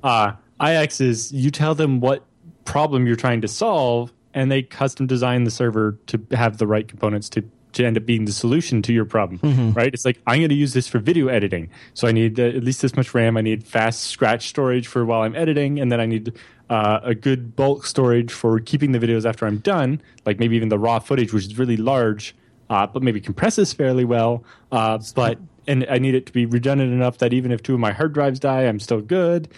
Uh, 0.02 0.32
IX 0.64 1.00
is 1.00 1.32
you 1.32 1.50
tell 1.50 1.74
them 1.74 2.00
what 2.00 2.24
problem 2.64 3.06
you're 3.06 3.16
trying 3.16 3.40
to 3.40 3.48
solve, 3.48 4.12
and 4.32 4.50
they 4.50 4.62
custom 4.62 5.06
design 5.06 5.44
the 5.44 5.50
server 5.50 5.98
to 6.06 6.20
have 6.32 6.58
the 6.58 6.66
right 6.66 6.86
components 6.86 7.28
to 7.30 7.42
to 7.76 7.86
end 7.86 7.96
up 7.96 8.04
being 8.04 8.24
the 8.24 8.32
solution 8.32 8.82
to 8.82 8.92
your 8.92 9.04
problem. 9.04 9.38
Right? 9.72 9.92
It's 9.94 10.04
like 10.04 10.20
I'm 10.26 10.38
going 10.38 10.48
to 10.50 10.54
use 10.54 10.72
this 10.72 10.88
for 10.88 10.98
video 10.98 11.28
editing, 11.28 11.70
so 11.94 12.08
I 12.08 12.12
need 12.12 12.38
uh, 12.40 12.44
at 12.44 12.64
least 12.64 12.82
this 12.82 12.96
much 12.96 13.14
RAM. 13.14 13.36
I 13.36 13.42
need 13.42 13.64
fast 13.64 14.04
scratch 14.04 14.48
storage 14.48 14.86
for 14.86 15.04
while 15.04 15.22
I'm 15.22 15.36
editing, 15.36 15.78
and 15.80 15.90
then 15.90 16.00
I 16.00 16.06
need 16.06 16.32
uh, 16.68 17.00
a 17.02 17.14
good 17.14 17.54
bulk 17.54 17.86
storage 17.86 18.32
for 18.32 18.58
keeping 18.60 18.92
the 18.92 18.98
videos 18.98 19.24
after 19.24 19.46
I'm 19.46 19.58
done, 19.58 20.00
like 20.24 20.38
maybe 20.38 20.56
even 20.56 20.68
the 20.68 20.78
raw 20.78 20.98
footage, 20.98 21.32
which 21.32 21.46
is 21.46 21.58
really 21.58 21.76
large, 21.76 22.34
uh, 22.70 22.86
but 22.86 23.02
maybe 23.02 23.20
compresses 23.20 23.72
fairly 23.72 24.04
well. 24.04 24.44
Uh, 24.72 24.98
but 25.14 25.38
and 25.66 25.86
I 25.90 25.98
need 25.98 26.14
it 26.14 26.26
to 26.26 26.32
be 26.32 26.46
redundant 26.46 26.92
enough 26.92 27.18
that 27.18 27.32
even 27.32 27.52
if 27.52 27.62
two 27.62 27.74
of 27.74 27.80
my 27.80 27.92
hard 27.92 28.12
drives 28.12 28.40
die, 28.40 28.62
I'm 28.62 28.80
still 28.80 29.00
good. 29.00 29.48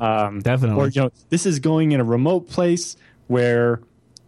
Um, 0.00 0.40
Definitely. 0.40 0.80
Or 0.80 0.88
you 0.88 1.02
know, 1.02 1.10
this 1.30 1.46
is 1.46 1.58
going 1.58 1.92
in 1.92 2.00
a 2.00 2.04
remote 2.04 2.48
place 2.48 2.96
where 3.28 3.80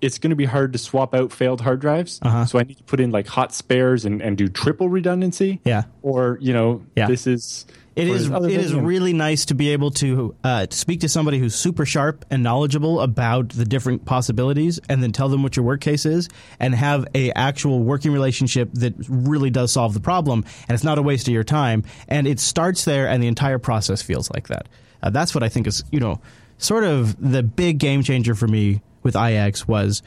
it's 0.04 0.18
going 0.18 0.30
to 0.30 0.36
be 0.36 0.44
hard 0.44 0.72
to 0.74 0.78
swap 0.78 1.14
out 1.14 1.32
failed 1.32 1.60
hard 1.60 1.80
drives. 1.80 2.18
Uh-huh. 2.22 2.44
So 2.44 2.58
I 2.58 2.62
need 2.62 2.76
to 2.76 2.84
put 2.84 3.00
in 3.00 3.10
like 3.10 3.26
hot 3.26 3.54
spares 3.54 4.04
and, 4.04 4.20
and 4.20 4.36
do 4.36 4.48
triple 4.48 4.88
redundancy. 4.88 5.60
Yeah. 5.64 5.84
Or 6.02 6.38
you 6.40 6.52
know, 6.52 6.84
Yeah. 6.94 7.06
this 7.06 7.26
is 7.26 7.64
It 7.96 8.08
is. 8.08 8.28
It 8.28 8.42
is 8.50 8.72
you 8.72 8.78
know, 8.78 8.82
really 8.82 9.12
nice 9.12 9.46
to 9.46 9.54
be 9.54 9.70
able 9.70 9.90
to 9.92 10.34
uh, 10.44 10.66
speak 10.70 11.00
to 11.00 11.08
somebody 11.08 11.38
who's 11.38 11.54
super 11.54 11.86
sharp 11.86 12.24
and 12.30 12.42
knowledgeable 12.42 13.00
about 13.00 13.50
the 13.50 13.64
different 13.64 14.04
possibilities, 14.04 14.80
and 14.88 15.02
then 15.02 15.12
tell 15.12 15.28
them 15.28 15.42
what 15.44 15.56
your 15.56 15.64
work 15.64 15.80
case 15.80 16.04
is, 16.04 16.28
and 16.58 16.74
have 16.74 17.06
a 17.14 17.30
actual 17.32 17.84
working 17.84 18.12
relationship 18.12 18.68
that 18.74 18.94
really 19.08 19.50
does 19.50 19.70
solve 19.72 19.94
the 19.94 20.00
problem, 20.00 20.44
and 20.68 20.74
it's 20.74 20.84
not 20.84 20.98
a 20.98 21.02
waste 21.02 21.28
of 21.28 21.34
your 21.34 21.44
time. 21.44 21.84
And 22.08 22.26
it 22.26 22.40
starts 22.40 22.84
there, 22.84 23.08
and 23.08 23.22
the 23.22 23.28
entire 23.28 23.60
process 23.60 24.02
feels 24.02 24.28
like 24.32 24.48
that. 24.48 24.68
Uh, 25.02 25.10
that's 25.10 25.34
what 25.34 25.44
I 25.44 25.48
think 25.48 25.66
is, 25.68 25.84
you 25.92 26.00
know, 26.00 26.20
sort 26.58 26.82
of 26.84 27.16
the 27.20 27.42
big 27.42 27.78
game 27.78 28.02
changer 28.02 28.34
for 28.34 28.48
me 28.48 28.82
with 29.04 29.14
IX 29.14 29.68
was 29.68 30.02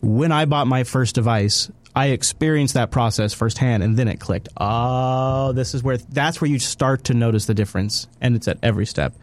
when 0.00 0.32
I 0.32 0.46
bought 0.46 0.66
my 0.66 0.82
first 0.82 1.14
device, 1.14 1.70
I 1.94 2.06
experienced 2.06 2.74
that 2.74 2.90
process 2.90 3.34
firsthand, 3.34 3.82
and 3.82 3.96
then 3.96 4.08
it 4.08 4.18
clicked. 4.18 4.48
Oh, 4.56 5.52
this 5.52 5.74
is 5.74 5.82
where 5.82 5.96
that's 5.98 6.40
where 6.40 6.50
you 6.50 6.58
start 6.58 7.04
to 7.04 7.14
notice 7.14 7.46
the 7.46 7.54
difference, 7.54 8.08
and 8.20 8.34
it's 8.34 8.48
at 8.48 8.58
every 8.62 8.86
step. 8.86 9.14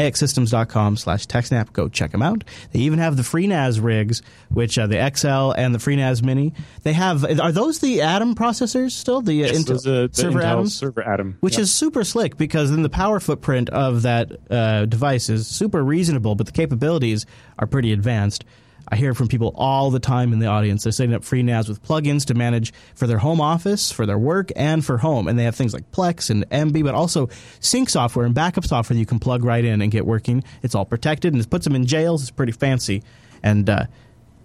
ixsystems.com 0.00 0.96
slash 0.96 1.26
techsnap. 1.26 1.72
Go 1.72 1.88
check 1.88 2.10
them 2.12 2.22
out. 2.22 2.44
They 2.72 2.80
even 2.80 2.98
have 2.98 3.16
the 3.16 3.22
FreeNAS 3.22 3.82
rigs, 3.82 4.22
which 4.48 4.78
uh, 4.78 4.86
the 4.86 4.96
XL 5.14 5.52
and 5.52 5.74
the 5.74 5.78
FreeNAS 5.78 6.22
Mini. 6.22 6.52
They 6.82 6.92
have. 6.92 7.24
Are 7.40 7.52
those 7.52 7.78
the 7.80 8.00
Atom 8.02 8.34
processors 8.34 8.92
still? 8.92 9.20
The 9.22 9.44
uh, 9.44 9.46
Yes, 9.48 9.58
Intel 9.58 9.66
those 9.66 9.86
are 9.86 10.08
the 10.08 10.14
server 10.14 10.40
Intel 10.40 10.44
Atoms? 10.44 10.74
server 10.74 11.02
Atom, 11.02 11.36
which 11.40 11.54
Yeah. 11.54 11.60
is 11.62 11.72
super 11.72 12.04
slick 12.04 12.36
because 12.36 12.70
then 12.70 12.82
the 12.82 12.88
power 12.90 13.20
footprint 13.20 13.68
of 13.70 14.02
that 14.02 14.32
uh, 14.50 14.86
device 14.86 15.28
is 15.28 15.46
super 15.46 15.82
reasonable, 15.84 16.34
but 16.34 16.46
the 16.46 16.52
capabilities 16.52 17.26
are 17.58 17.66
pretty 17.66 17.92
advanced. 17.92 18.44
I 18.92 18.96
hear 18.96 19.14
from 19.14 19.26
people 19.26 19.54
all 19.54 19.90
the 19.90 19.98
time 19.98 20.34
in 20.34 20.38
the 20.38 20.48
audience. 20.48 20.82
They're 20.82 20.92
setting 20.92 21.14
up 21.14 21.22
FreeNAS 21.22 21.66
with 21.66 21.82
plugins 21.82 22.26
to 22.26 22.34
manage 22.34 22.74
for 22.94 23.06
their 23.06 23.16
home 23.16 23.40
office, 23.40 23.90
for 23.90 24.04
their 24.04 24.18
work, 24.18 24.50
and 24.54 24.84
for 24.84 24.98
home. 24.98 25.28
And 25.28 25.38
they 25.38 25.44
have 25.44 25.56
things 25.56 25.72
like 25.72 25.90
Plex 25.92 26.28
and 26.28 26.46
Emby, 26.50 26.84
but 26.84 26.94
also 26.94 27.30
sync 27.58 27.88
software 27.88 28.26
and 28.26 28.34
backup 28.34 28.66
software 28.66 28.98
you 28.98 29.06
can 29.06 29.18
plug 29.18 29.46
right 29.46 29.64
in 29.64 29.80
and 29.80 29.90
get 29.90 30.04
working. 30.04 30.44
It's 30.62 30.74
all 30.74 30.84
protected 30.84 31.32
and 31.32 31.42
it 31.42 31.48
puts 31.48 31.64
them 31.64 31.74
in 31.74 31.86
jails. 31.86 32.20
It's 32.20 32.30
pretty 32.30 32.52
fancy. 32.52 33.02
And 33.42 33.70
uh, 33.70 33.86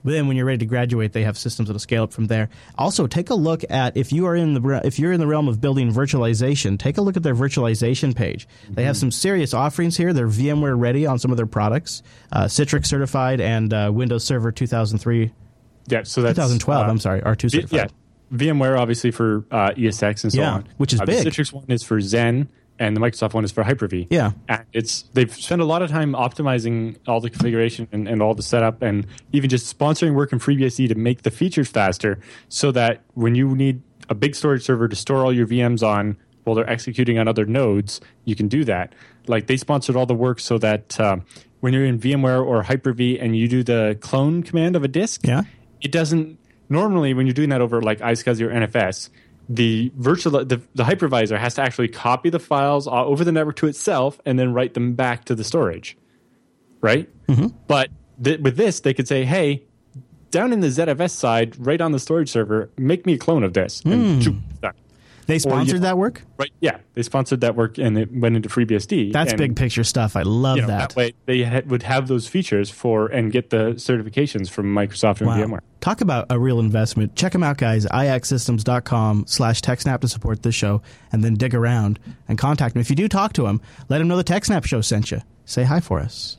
but 0.03 0.12
then 0.12 0.27
when 0.27 0.38
you're 0.38 0.45
ready 0.45 0.60
to 0.60 0.65
graduate, 0.65 1.13
they 1.13 1.23
have 1.23 1.38
systems 1.38 1.67
that'll 1.67 1.79
scale 1.79 2.03
up 2.03 2.13
from 2.13 2.27
there. 2.27 2.49
Also, 2.77 3.07
take 3.07 3.29
a 3.29 3.36
look 3.36 3.63
at 3.69 3.95
if 3.97 4.12
you 4.12 4.25
are 4.25 4.36
in 4.36 4.53
the 4.53 4.81
if 4.83 4.97
you're 4.99 5.12
in 5.12 5.19
the 5.19 5.27
realm 5.27 5.47
of 5.47 5.60
building 5.62 5.91
virtualization, 5.93 6.77
take 6.79 6.97
a 6.97 7.01
look 7.01 7.17
at 7.17 7.23
their 7.23 7.36
virtualization 7.36 8.15
page. 8.15 8.47
They 8.69 8.83
have 8.83 8.97
some 8.97 9.12
serious 9.12 9.53
offerings 9.53 9.97
here. 9.97 10.13
They're 10.13 10.27
VMware 10.27 10.79
ready 10.79 11.05
on 11.05 11.19
some 11.19 11.31
of 11.31 11.38
their 11.38 11.45
products, 11.47 12.03
uh, 12.31 12.45
Citrix 12.45 12.86
certified 12.88 13.41
and 13.41 13.73
uh, 13.73 13.91
Windows 13.93 14.23
Server 14.23 14.51
2003, 14.51 15.31
yeah. 15.88 16.03
So 16.03 16.21
that's 16.21 16.36
2012. 16.36 16.86
uh, 16.86 16.89
I'm 16.89 16.99
sorry, 16.99 17.21
R2 17.21 17.41
V- 17.43 17.49
certified. 17.49 17.91
yeah, 18.31 18.38
VMware 18.38 18.77
obviously 18.79 19.12
for 19.12 19.45
uh, 19.51 19.71
ESX 19.71 20.23
and 20.23 20.33
so 20.33 20.39
Yeah, 20.39 20.51
on, 20.53 20.67
which 20.77 20.93
is 20.93 20.99
uh, 21.01 21.05
big. 21.05 21.25
Citrix 21.25 21.53
one 21.53 21.65
is 21.69 21.81
for 21.83 21.99
Xen, 21.99 22.47
and 22.79 22.95
the 22.95 22.99
Microsoft 23.01 23.33
one 23.33 23.43
is 23.43 23.51
for 23.51 23.63
Hyper-V. 23.63 24.07
Yeah. 24.09 24.31
and 24.47 24.63
it's 24.73 25.03
they've 25.13 25.33
spent 25.33 25.61
a 25.61 25.65
lot 25.65 25.81
of 25.81 25.89
time 25.89 26.13
optimizing 26.13 26.97
all 27.07 27.19
the 27.21 27.29
configuration 27.29 27.87
and, 27.91 28.07
and 28.07 28.21
all 28.21 28.33
the 28.35 28.43
setup, 28.43 28.81
and 28.81 29.05
even 29.31 29.49
just 29.49 29.77
sponsoring 29.77 30.13
work 30.13 30.31
in 30.33 30.39
FreeBSD 30.39 30.89
to 30.89 30.95
make 30.95 31.23
the 31.23 31.31
features 31.31 31.67
faster, 31.69 32.19
so 32.49 32.71
that 32.71 33.01
when 33.13 33.35
you 33.35 33.55
need 33.55 33.81
a 34.09 34.15
big 34.15 34.35
storage 34.35 34.63
server 34.63 34.87
to 34.87 34.95
store 34.95 35.23
all 35.25 35.33
your 35.33 35.47
VMs 35.47 35.85
on 35.85 36.17
while 36.43 36.55
they're 36.55 36.69
executing 36.69 37.17
on 37.19 37.27
other 37.27 37.45
nodes, 37.45 37.99
you 38.25 38.35
can 38.35 38.47
do 38.47 38.63
that. 38.63 38.93
Like 39.27 39.47
they 39.47 39.57
sponsored 39.57 39.95
all 39.95 40.05
the 40.05 40.15
work 40.15 40.39
so 40.39 40.57
that. 40.59 40.99
Um, 40.99 41.25
when 41.59 41.73
you're 41.73 41.85
in 41.85 41.97
VMware 41.97 42.45
or 42.45 42.61
Hyper-V 42.61 43.19
and 43.19 43.35
you 43.35 43.47
do 43.47 43.63
the 43.63 43.97
clone 43.99 44.43
command 44.43 44.75
of 44.75 44.83
a 44.83 44.87
disk, 44.87 45.25
Yeah. 45.25 45.41
it 45.81 45.91
doesn't 45.91 46.37
normally 46.69 47.15
when 47.15 47.25
you're 47.25 47.33
doing 47.33 47.49
that 47.49 47.61
over 47.61 47.81
like 47.81 47.97
iSCSI 47.97 48.41
or 48.41 48.49
NFS, 48.51 49.09
the 49.49 49.91
virtual 49.95 50.43
the, 50.43 50.62
the 50.75 50.83
hypervisor 50.83 51.38
has 51.39 51.55
to 51.55 51.62
actually 51.62 51.88
copy 51.88 52.29
the 52.29 52.39
files 52.39 52.88
uh, 52.88 53.05
over 53.05 53.23
the 53.23 53.31
network 53.31 53.55
to 53.57 53.67
itself 53.67 54.19
and 54.25 54.38
then 54.38 54.53
write 54.53 54.73
them 54.73 54.93
back 54.93 55.25
to 55.25 55.36
the 55.36 55.43
storage, 55.43 55.97
right? 56.81 57.10
Mm-hmm. 57.27 57.47
But 57.67 57.89
th- 58.21 58.39
with 58.41 58.57
this, 58.57 58.81
they 58.81 58.93
could 58.93 59.07
say, 59.07 59.23
"Hey, 59.23 59.63
down 60.31 60.51
in 60.51 60.60
the 60.60 60.67
ZFS 60.67 61.12
side, 61.12 61.55
right 61.65 61.79
on 61.79 61.91
the 61.91 61.99
storage 61.99 62.29
server, 62.29 62.69
make 62.77 63.05
me 63.05 63.13
a 63.13 63.17
clone 63.17 63.43
of 63.43 63.53
this." 63.53 63.81
And 63.86 64.21
choop, 64.21 64.41
done. 64.62 64.73
They 65.27 65.39
sponsored 65.39 65.81
that 65.81 65.97
work? 65.97 66.23
Right? 66.37 66.51
Yeah, 66.61 66.77
they 66.93 67.03
sponsored 67.03 67.41
that 67.41 67.55
work 67.55 67.77
and 67.77 67.97
it 67.97 68.11
went 68.11 68.35
into 68.37 68.49
FreeBSD. 68.49 69.11
That's 69.13 69.31
and, 69.33 69.37
big 69.37 69.55
picture 69.55 69.83
stuff. 69.83 70.15
I 70.15 70.21
love 70.23 70.55
You 70.55 70.61
know, 70.63 70.67
that. 70.69 70.89
that 70.89 70.95
way, 70.95 71.13
they 71.25 71.39
had, 71.43 71.69
would 71.69 71.83
have 71.83 72.07
those 72.07 72.27
features 72.27 72.69
for 72.69 73.07
and 73.07 73.31
get 73.31 73.49
the 73.49 73.73
certifications 73.75 74.49
from 74.49 74.73
Microsoft 74.73 75.19
and 75.19 75.27
Wow. 75.27 75.37
VMware. 75.37 75.59
Talk 75.81 76.01
about 76.01 76.27
a 76.29 76.39
real 76.39 76.59
investment. 76.59 77.15
Check 77.15 77.33
them 77.33 77.43
out, 77.43 77.57
guys. 77.57 77.85
ixsystems.com 77.85 79.25
slash 79.27 79.61
TechSnap 79.61 79.99
to 80.01 80.07
support 80.07 80.43
this 80.43 80.55
show 80.55 80.81
and 81.11 81.23
then 81.23 81.35
dig 81.35 81.53
around 81.53 81.99
and 82.27 82.37
contact 82.37 82.73
them. 82.73 82.81
If 82.81 82.89
you 82.89 82.95
do 82.95 83.07
talk 83.07 83.33
to 83.33 83.43
them, 83.43 83.61
let 83.89 83.99
them 83.99 84.07
know 84.07 84.17
the 84.17 84.23
TechSnap 84.23 84.65
show 84.65 84.81
sent 84.81 85.11
you. 85.11 85.21
Say 85.45 85.63
hi 85.63 85.79
for 85.81 85.99
us. 85.99 86.37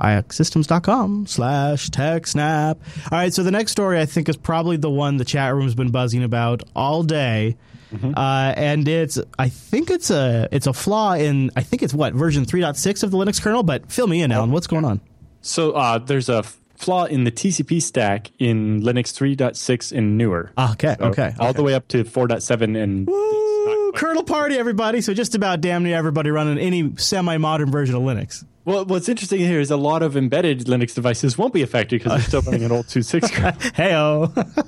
ixsystems.com 0.00 1.26
slash 1.26 1.90
TechSnap. 1.90 2.76
All 3.10 3.18
right, 3.18 3.32
so 3.32 3.42
the 3.42 3.50
next 3.50 3.72
story 3.72 3.98
I 4.00 4.06
think 4.06 4.28
is 4.28 4.36
probably 4.36 4.76
the 4.76 4.90
one 4.90 5.16
the 5.16 5.24
chat 5.24 5.54
room's 5.54 5.74
been 5.74 5.90
buzzing 5.90 6.22
about 6.22 6.62
all 6.74 7.02
day. 7.02 7.56
Uh, 7.92 8.52
and 8.56 8.86
it's, 8.88 9.18
I 9.38 9.48
think 9.48 9.90
it's 9.90 10.10
a, 10.10 10.48
it's 10.52 10.66
a 10.66 10.72
flaw 10.72 11.14
in, 11.14 11.50
I 11.56 11.62
think 11.62 11.82
it's 11.82 11.94
what 11.94 12.12
version 12.14 12.44
3.6 12.44 13.02
of 13.02 13.10
the 13.10 13.16
Linux 13.18 13.40
kernel. 13.40 13.62
But 13.62 13.90
fill 13.90 14.06
me 14.06 14.22
in, 14.22 14.30
Allan. 14.32 14.50
What's 14.52 14.66
going 14.66 14.84
on? 14.84 15.00
So 15.40 15.72
uh, 15.72 15.98
there's 15.98 16.28
a 16.28 16.38
f- 16.38 16.58
flaw 16.76 17.04
in 17.04 17.24
the 17.24 17.32
TCP 17.32 17.80
stack 17.80 18.30
in 18.38 18.82
Linux 18.82 19.12
3.6 19.16 19.96
and 19.96 20.18
newer. 20.18 20.52
Ah, 20.58 20.72
Okay, 20.72 20.96
So 20.98 21.06
okay, 21.06 21.34
All 21.38 21.48
okay. 21.48 21.56
the 21.56 21.62
way 21.62 21.74
up 21.74 21.88
to 21.88 22.04
4.7 22.04 22.80
and 22.82 23.06
Woo! 23.06 23.92
Kernel 23.94 24.22
party, 24.24 24.56
everybody. 24.56 25.00
So 25.00 25.14
just 25.14 25.34
about 25.34 25.60
damn 25.60 25.82
near 25.82 25.96
everybody 25.96 26.30
running 26.30 26.58
any 26.58 26.94
semi-modern 26.96 27.70
version 27.70 27.94
of 27.94 28.02
Linux. 28.02 28.44
Well, 28.64 28.84
what's 28.84 29.08
interesting 29.08 29.40
here 29.40 29.60
is 29.60 29.70
a 29.70 29.78
lot 29.78 30.02
of 30.02 30.14
embedded 30.14 30.66
Linux 30.66 30.94
devices 30.94 31.38
won't 31.38 31.54
be 31.54 31.62
affected 31.62 32.02
because 32.02 32.12
they're 32.12 32.42
still 32.42 32.42
running 32.52 32.64
an 32.64 32.72
old 32.72 32.86
2.6 32.86 33.32
kernel. 33.32 33.52
Heyo. 33.72 34.64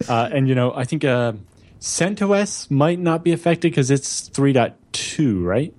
Uh, 0.08 0.28
and, 0.32 0.48
you 0.48 0.54
know, 0.54 0.72
I 0.72 0.84
think 0.84 1.04
uh, 1.04 1.32
CentOS 1.80 2.70
might 2.70 2.98
not 2.98 3.24
be 3.24 3.32
affected 3.32 3.70
because 3.70 3.90
it's 3.90 4.28
3.2, 4.30 5.44
right? 5.44 5.74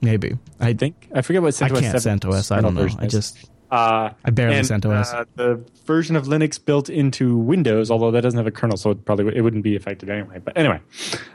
Maybe. 0.00 0.38
I 0.60 0.68
I 0.68 0.74
think. 0.74 1.08
I 1.14 1.22
forget 1.22 1.42
what 1.42 1.54
CentOS 1.54 1.76
I 1.76 1.80
can't 1.80 2.00
7 2.02 2.20
CentOS. 2.20 2.56
I 2.56 2.60
don't 2.60 2.74
know. 2.74 2.88
I 2.98 3.06
just 3.06 3.50
Uh, 3.70 4.10
I 4.24 4.30
barely 4.30 4.56
and, 4.56 4.66
CentOS. 4.66 5.12
Uh, 5.12 5.24
the 5.34 5.62
version 5.84 6.16
of 6.16 6.26
Linux 6.26 6.62
built 6.64 6.88
into 6.88 7.36
Windows, 7.36 7.90
although 7.90 8.10
that 8.10 8.22
doesn't 8.22 8.38
have 8.38 8.46
a 8.46 8.50
kernel, 8.50 8.76
so 8.78 8.92
it 8.92 9.04
probably 9.04 9.36
it 9.36 9.42
wouldn't 9.42 9.62
be 9.64 9.76
affected 9.76 10.08
anyway. 10.08 10.40
But 10.42 10.56
anyway, 10.56 10.80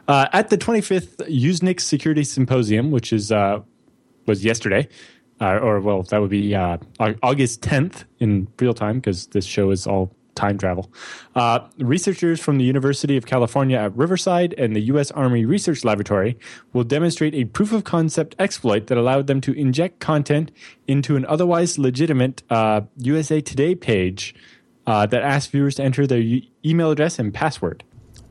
uh, 0.08 0.28
at 0.34 0.50
the 0.50 0.58
25th 0.58 1.18
Usenix 1.30 1.82
Security 1.82 2.24
Symposium, 2.24 2.90
which 2.90 3.14
is 3.14 3.32
uh, 3.32 3.60
was 4.26 4.44
yesterday, 4.44 4.88
uh, 5.42 5.60
or 5.60 5.80
well, 5.80 6.04
that 6.04 6.22
would 6.22 6.32
be 6.32 6.56
uh, 6.56 6.78
August 7.22 7.62
10th 7.62 8.06
in 8.20 8.48
real 8.60 8.74
time 8.74 8.96
because 8.96 9.28
this 9.28 9.46
show 9.46 9.70
is 9.70 9.86
all 9.86 10.16
time 10.36 10.58
travel. 10.58 10.91
Uh, 11.36 11.60
researchers 11.78 12.39
from 12.39 12.58
the 12.58 12.63
University 12.63 13.17
of 13.17 13.26
California 13.26 13.78
at 13.78 13.96
Riverside 13.96 14.54
and 14.58 14.76
the 14.76 14.82
U.S. 14.82 15.12
Army 15.12 15.46
Research 15.46 15.84
Laboratory 15.84 16.38
will 16.74 16.84
demonstrate 16.84 17.34
a 17.36 17.46
proof 17.46 17.72
of 17.72 17.84
concept 17.84 18.36
exploit 18.39 18.88
that 18.88 18.98
allowed 18.98 19.28
them 19.28 19.41
to 19.41 19.54
inject 19.54 20.00
content 20.00 20.52
into 20.88 21.15
an 21.15 21.26
otherwise 21.26 21.78
legitimate 21.78 22.43
uh, 22.50 22.82
USA 22.98 23.41
Today 23.41 23.76
page 23.76 24.34
uh, 24.88 25.06
that 25.06 25.22
asked 25.24 25.52
viewers 25.52 25.76
to 25.76 25.84
enter 25.84 26.06
their 26.08 26.19
e- 26.19 26.52
email 26.65 26.91
address 26.91 27.19
and 27.19 27.34
password. 27.34 27.84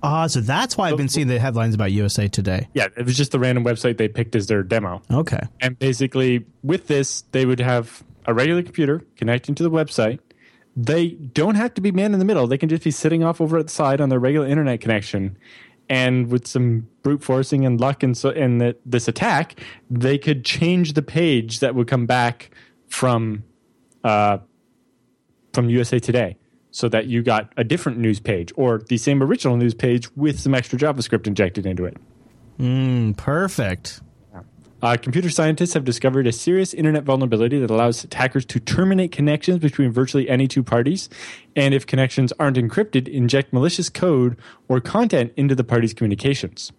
ah, 0.03 0.27
so 0.27 0.41
that's 0.41 0.77
why 0.77 0.91
I've 0.91 0.97
been 0.97 1.09
seeing 1.09 1.29
the 1.29 1.39
headlines 1.39 1.75
about 1.75 1.93
USA 1.93 2.29
Today. 2.29 2.69
Yeah, 2.75 2.89
it 2.97 3.05
was 3.07 3.17
just 3.17 3.31
the 3.33 3.39
random 3.39 3.65
website 3.65 3.97
they 3.97 4.09
picked 4.09 4.35
as 4.35 4.49
their 4.49 4.63
demo. 4.63 5.01
Okay. 5.11 5.41
And 5.61 5.79
basically, 5.79 6.45
with 6.63 6.89
this, 6.89 7.23
they 7.33 7.47
would 7.47 7.61
have 7.61 8.03
a 8.27 8.35
regular 8.35 8.63
computer 8.63 9.03
connecting 9.17 9.55
to 9.55 9.63
the 9.63 9.71
website. 9.71 10.19
They 10.75 11.11
don't 11.11 11.55
have 11.57 11.75
to 11.75 11.81
be 11.81 11.93
man 11.93 12.13
in 12.13 12.19
the 12.19 12.25
middle. 12.25 12.47
They 12.47 12.59
can 12.59 12.69
just 12.69 12.85
be 12.85 12.91
sitting 12.91 13.23
off 13.23 13.41
over 13.41 13.59
at 13.59 13.67
the 13.67 13.73
side 13.73 14.01
on 14.01 14.09
their 14.09 14.19
regular 14.19 14.47
internet 14.47 14.81
connection. 14.81 15.37
And 15.89 16.31
with 16.31 16.47
some 16.47 16.89
brute 17.03 17.23
forcing 17.23 17.67
and 17.67 17.79
luck 17.79 18.03
and 18.03 18.17
so 18.17 18.31
and 18.31 18.75
this 18.87 19.09
attack, 19.09 19.61
they 19.91 20.17
could 20.17 20.45
change 20.45 20.95
the 20.95 21.03
page 21.03 21.61
that 21.61 21.75
would 21.75 21.89
come 21.89 22.07
back 22.07 22.51
from 22.89 23.45
uh, 24.03 24.39
from 25.53 25.69
USA 25.69 25.99
Today, 25.99 26.37
so 26.71 26.89
that 26.89 27.07
you 27.07 27.23
got 27.23 27.53
a 27.59 27.65
different 27.65 27.99
news 27.99 28.21
page 28.21 28.53
or 28.57 28.79
the 28.89 28.97
same 28.97 29.23
original 29.23 29.57
news 29.57 29.75
page 29.75 30.09
with 30.17 30.41
some 30.41 30.55
extra 30.55 30.79
JavaScript 30.79 31.27
injected 31.27 31.67
into 31.67 31.85
it. 31.85 31.97
Mm, 32.59 33.17
perfect. 33.17 34.01
Uh, 34.83 34.97
computer 35.01 35.31
scientists 35.31 35.75
have 35.75 35.85
discovered 35.85 36.27
a 36.27 36.33
serious 36.33 36.75
internet 36.75 37.05
vulnerability 37.05 37.59
that 37.61 37.71
allows 37.71 38.03
attackers 38.03 38.45
to 38.45 38.59
terminate 38.59 39.13
connections 39.13 39.59
between 39.59 39.93
virtually 39.93 40.29
any 40.29 40.49
two 40.49 40.63
parties, 40.63 41.09
and 41.55 41.73
if 41.73 41.87
connections 41.87 42.33
aren't 42.39 42.57
encrypted, 42.57 43.07
inject 43.09 43.53
malicious 43.53 43.89
code 43.89 44.37
or 44.69 44.81
content 44.81 45.33
into 45.37 45.55
the 45.55 45.65
parties' 45.65 45.95
communications. 45.95 46.73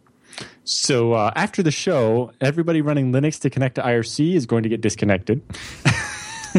So 0.63 1.13
uh, 1.13 1.31
after 1.35 1.63
the 1.63 1.71
show, 1.71 2.31
everybody 2.41 2.81
running 2.81 3.11
Linux 3.11 3.39
to 3.41 3.49
connect 3.49 3.75
to 3.75 3.81
IRC 3.81 4.33
is 4.33 4.45
going 4.45 4.63
to 4.63 4.69
get 4.69 4.81
disconnected. 4.81 5.41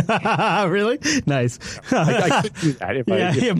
really? 0.08 0.98
Nice. 1.26 1.58
I 1.92 2.42
could 2.42 2.54
do 2.54 2.72
that 2.74 2.96
if 2.96 3.10
I, 3.10 3.16
yeah, 3.18 3.32
if- 3.34 3.58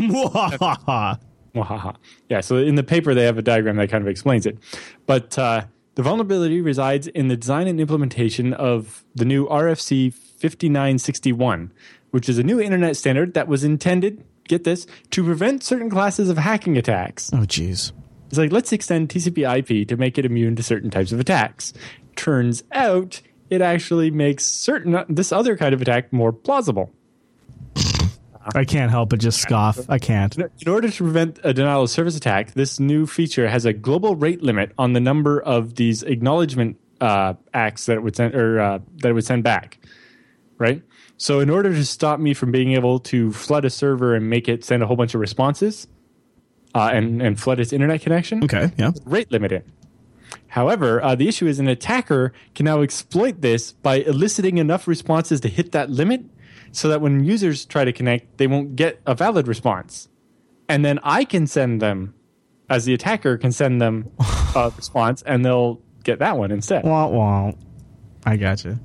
yeah. 1.54 1.92
Yeah, 2.28 2.40
so 2.40 2.56
in 2.56 2.74
the 2.74 2.82
paper 2.82 3.14
they 3.14 3.24
have 3.24 3.38
a 3.38 3.42
diagram 3.42 3.76
that 3.76 3.88
kind 3.90 4.02
of 4.02 4.08
explains 4.08 4.44
it. 4.46 4.58
But 5.06 5.38
uh, 5.38 5.64
the 5.94 6.02
vulnerability 6.02 6.60
resides 6.60 7.06
in 7.06 7.28
the 7.28 7.36
design 7.36 7.66
and 7.66 7.80
implementation 7.80 8.52
of 8.52 9.04
the 9.14 9.24
new 9.24 9.46
RFC 9.46 10.12
5961, 10.12 11.72
which 12.10 12.28
is 12.28 12.38
a 12.38 12.42
new 12.42 12.60
internet 12.60 12.96
standard 12.96 13.34
that 13.34 13.48
was 13.48 13.64
intended, 13.64 14.24
get 14.48 14.64
this, 14.64 14.86
to 15.10 15.24
prevent 15.24 15.62
certain 15.62 15.90
classes 15.90 16.28
of 16.28 16.38
hacking 16.38 16.76
attacks. 16.76 17.30
Oh, 17.32 17.38
jeez. 17.38 17.92
It's 18.28 18.38
like, 18.38 18.52
let's 18.52 18.72
extend 18.72 19.08
TCP 19.08 19.58
IP 19.58 19.86
to 19.88 19.96
make 19.96 20.18
it 20.18 20.24
immune 20.24 20.56
to 20.56 20.62
certain 20.62 20.90
types 20.90 21.12
of 21.12 21.20
attacks. 21.20 21.72
Turns 22.16 22.64
out 22.72 23.20
it 23.50 23.62
actually 23.62 24.10
makes 24.10 24.44
certain 24.44 25.04
this 25.08 25.30
other 25.30 25.56
kind 25.56 25.74
of 25.74 25.80
attack 25.80 26.12
more 26.12 26.32
plausible. 26.32 26.90
I 28.54 28.64
can't 28.64 28.90
help 28.90 29.10
but 29.10 29.20
just 29.20 29.40
scoff. 29.40 29.78
I 29.88 29.98
can't. 29.98 30.36
In 30.36 30.68
order 30.68 30.88
to 30.90 30.96
prevent 31.04 31.38
a 31.44 31.52
denial 31.54 31.82
of 31.82 31.90
service 31.90 32.16
attack, 32.16 32.52
this 32.54 32.78
new 32.80 33.06
feature 33.06 33.48
has 33.48 33.64
a 33.64 33.72
global 33.72 34.16
rate 34.16 34.42
limit 34.42 34.72
on 34.78 34.92
the 34.92 35.00
number 35.00 35.40
of 35.40 35.76
these 35.76 36.02
acknowledgement 36.02 36.76
uh, 37.00 37.34
ACKs 37.54 37.86
that 37.86 37.96
it 37.96 38.02
would 38.02 38.16
send 38.16 38.34
or 38.34 38.60
uh, 38.60 38.78
that 38.96 39.08
it 39.08 39.12
would 39.12 39.24
send 39.24 39.44
back. 39.44 39.78
Right. 40.58 40.82
So, 41.16 41.40
in 41.40 41.50
order 41.50 41.72
to 41.72 41.84
stop 41.84 42.20
me 42.20 42.34
from 42.34 42.50
being 42.52 42.72
able 42.72 42.98
to 43.00 43.32
flood 43.32 43.64
a 43.64 43.70
server 43.70 44.14
and 44.14 44.28
make 44.28 44.48
it 44.48 44.64
send 44.64 44.82
a 44.82 44.86
whole 44.86 44.96
bunch 44.96 45.14
of 45.14 45.20
responses 45.20 45.86
uh, 46.74 46.90
and 46.92 47.22
and 47.22 47.38
flood 47.40 47.60
its 47.60 47.72
internet 47.72 48.00
connection, 48.02 48.44
Okay. 48.44 48.70
Yeah. 48.76 48.92
rate 49.04 49.30
limit 49.30 49.52
it. 49.52 49.66
However, 50.48 51.02
uh, 51.02 51.14
the 51.14 51.28
issue 51.28 51.46
is 51.46 51.58
an 51.58 51.68
attacker 51.68 52.32
can 52.54 52.64
now 52.64 52.82
exploit 52.82 53.40
this 53.40 53.72
by 53.72 53.96
eliciting 53.96 54.58
enough 54.58 54.86
responses 54.86 55.40
to 55.40 55.48
hit 55.48 55.72
that 55.72 55.90
limit 55.90 56.24
so 56.74 56.88
that 56.88 57.00
when 57.00 57.24
users 57.24 57.64
try 57.64 57.84
to 57.84 57.92
connect, 57.92 58.38
they 58.38 58.46
won't 58.46 58.76
get 58.76 59.00
a 59.06 59.14
valid 59.14 59.46
response. 59.46 60.08
And 60.68 60.84
then 60.84 60.98
I 61.02 61.24
can 61.24 61.46
send 61.46 61.80
them, 61.80 62.14
as 62.68 62.84
the 62.84 62.94
attacker 62.94 63.38
can 63.38 63.52
send 63.52 63.80
them 63.80 64.10
a 64.56 64.72
response, 64.76 65.22
and 65.22 65.44
they'll 65.44 65.80
get 66.02 66.18
that 66.18 66.36
one 66.36 66.50
instead. 66.50 66.84
Wah 66.84 67.06
wah. 67.06 67.52
I 68.26 68.36
gotcha. 68.36 68.80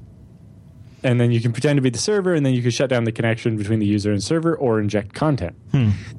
And 1.02 1.20
then 1.20 1.32
you 1.32 1.40
can 1.40 1.54
pretend 1.54 1.78
to 1.78 1.82
be 1.82 1.90
the 1.90 1.98
server, 1.98 2.34
and 2.34 2.46
then 2.46 2.54
you 2.54 2.62
can 2.62 2.72
shut 2.72 2.90
down 2.90 3.06
the 3.06 3.12
connection 3.14 3.56
between 3.56 3.80
the 3.80 3.86
user 3.86 4.12
and 4.12 4.22
server 4.22 4.56
or 4.56 4.82
inject 4.82 5.14
content. 5.14 5.56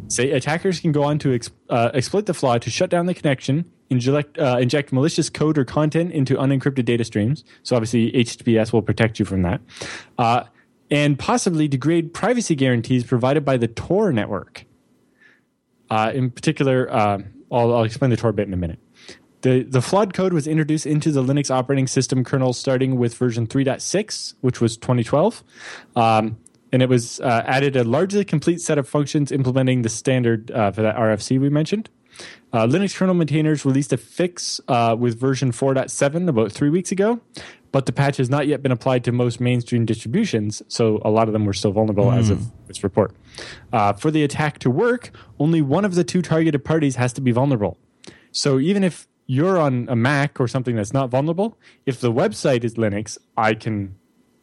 Say 0.09 0.31
attackers 0.31 0.81
can 0.81 0.91
go 0.91 1.03
on 1.03 1.19
to 1.19 1.35
ex- 1.35 1.51
uh, 1.69 1.91
exploit 1.93 2.25
the 2.25 2.33
flaw 2.33 2.57
to 2.57 2.71
shut 2.71 2.89
down 2.89 3.05
the 3.05 3.13
connection, 3.13 3.71
inject, 3.91 4.39
uh, 4.39 4.57
inject 4.59 4.91
malicious 4.91 5.29
code 5.29 5.59
or 5.59 5.67
content 5.67 6.13
into 6.13 6.35
unencrypted 6.37 6.87
data 6.87 7.05
streams. 7.05 7.45
So 7.63 7.77
obviously 7.77 8.11
HTTPS 8.13 8.73
will 8.73 8.81
protect 8.81 9.19
you 9.19 9.27
from 9.27 9.43
that, 9.43 9.61
uh, 10.17 10.45
and 10.91 11.19
possibly 11.19 11.69
degrade 11.69 12.13
privacy 12.13 12.55
guarantees 12.55 13.05
provided 13.05 13.45
by 13.45 13.57
the 13.57 13.69
Tor 13.69 14.13
network. 14.13 14.65
Uh, 15.89 16.13
in 16.15 16.31
particular, 16.31 16.91
uh, 16.91 17.19
I'll, 17.51 17.75
I'll 17.75 17.85
explain 17.85 18.11
the 18.11 18.17
Tor 18.17 18.33
bit 18.33 18.47
in 18.47 18.55
a 18.55 18.57
minute. 18.57 18.79
The, 19.43 19.63
the 19.63 19.81
flawed 19.81 20.13
code 20.13 20.33
was 20.33 20.47
introduced 20.47 20.87
into 20.87 21.11
the 21.11 21.23
Linux 21.23 21.51
operating 21.51 21.87
system 21.87 22.25
kernel 22.25 22.53
starting 22.53 22.99
with 22.99 23.15
version 23.15 23.47
3.6, 23.47 24.35
which 24.43 24.61
was 24.61 24.77
2012. 24.77 25.43
Um, 25.97 26.39
and 26.73 26.83
it 26.83 26.89
was 26.89 27.21
uh, 27.21 27.43
added 27.47 27.75
a 27.75 27.85
largely 27.85 28.25
complete 28.25 28.61
set 28.61 28.79
of 28.79 28.89
functions 28.89 29.33
implementing 29.33 29.83
the 29.83 29.89
standard 29.89 30.51
uh, 30.51 30.71
for 30.71 30.83
that 30.83 30.97
RFC 30.97 31.41
we 31.41 31.49
mentioned. 31.49 31.89
Uh, 32.53 32.67
Linux 32.67 32.95
kernel 32.95 33.15
maintainers 33.15 33.65
released 33.65 33.93
a 33.93 33.97
fix 33.97 34.61
uh, 34.69 34.95
with 34.99 35.19
version 35.19 35.53
4.7 35.53 36.29
about 36.29 36.53
three 36.53 36.69
weeks 36.69 36.93
ago, 36.93 37.21
but 37.73 37.87
the 37.87 37.93
patch 37.93 38.17
has 38.17 38.29
not 38.29 38.47
yet 38.47 38.63
been 38.63 38.73
applied 38.73 39.05
to 39.05 39.13
most 39.13 39.41
mainstream 39.41 39.85
distributions, 39.85 40.63
so 40.69 41.01
a 41.05 41.11
lot 41.11 41.29
of 41.29 41.33
them 41.33 41.45
were 41.45 41.53
still 41.53 41.73
vulnerable 41.73 42.11
as 42.11 42.31
of 42.31 42.51
this 42.67 42.83
report. 42.83 43.15
Uh, 43.73 43.93
for 43.93 44.11
the 44.11 44.25
attack 44.25 44.59
to 44.59 44.71
work, 44.71 45.11
only 45.39 45.63
one 45.63 45.85
of 45.85 45.95
the 45.95 46.05
two 46.05 46.23
targeted 46.23 46.65
parties 46.65 46.97
has 46.97 47.13
to 47.13 47.21
be 47.21 47.31
vulnerable. 47.31 47.79
So 48.33 48.59
even 48.59 48.83
if 48.83 49.07
you're 49.27 49.59
on 49.59 49.87
a 49.89 49.95
Mac 49.95 50.41
or 50.41 50.49
something 50.49 50.75
that's 50.75 50.93
not 50.93 51.11
vulnerable, 51.11 51.57
if 51.87 52.01
the 52.01 52.13
website 52.13 52.65
is 52.65 52.75
Linux, 52.75 53.17
I 53.37 53.55
can 53.55 53.95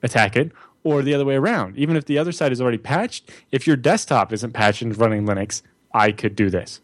attack 0.01 0.37
it, 0.37 0.51
or 0.83 1.01
the 1.01 1.13
other 1.13 1.25
way 1.25 1.35
around. 1.35 1.77
Even 1.77 1.97
if 1.97 2.05
the 2.05 2.17
other 2.17 2.31
side 2.31 2.53
is 2.53 2.61
already 2.61 2.77
patched, 2.77 3.29
if 3.51 3.67
your 3.67 3.75
desktop 3.75 4.31
isn't 4.31 4.53
patched 4.53 4.81
and 4.81 4.97
running 4.97 5.25
Linux, 5.25 5.61
I 5.93 6.11
could 6.13 6.35
do 6.35 6.49
this. 6.49 6.79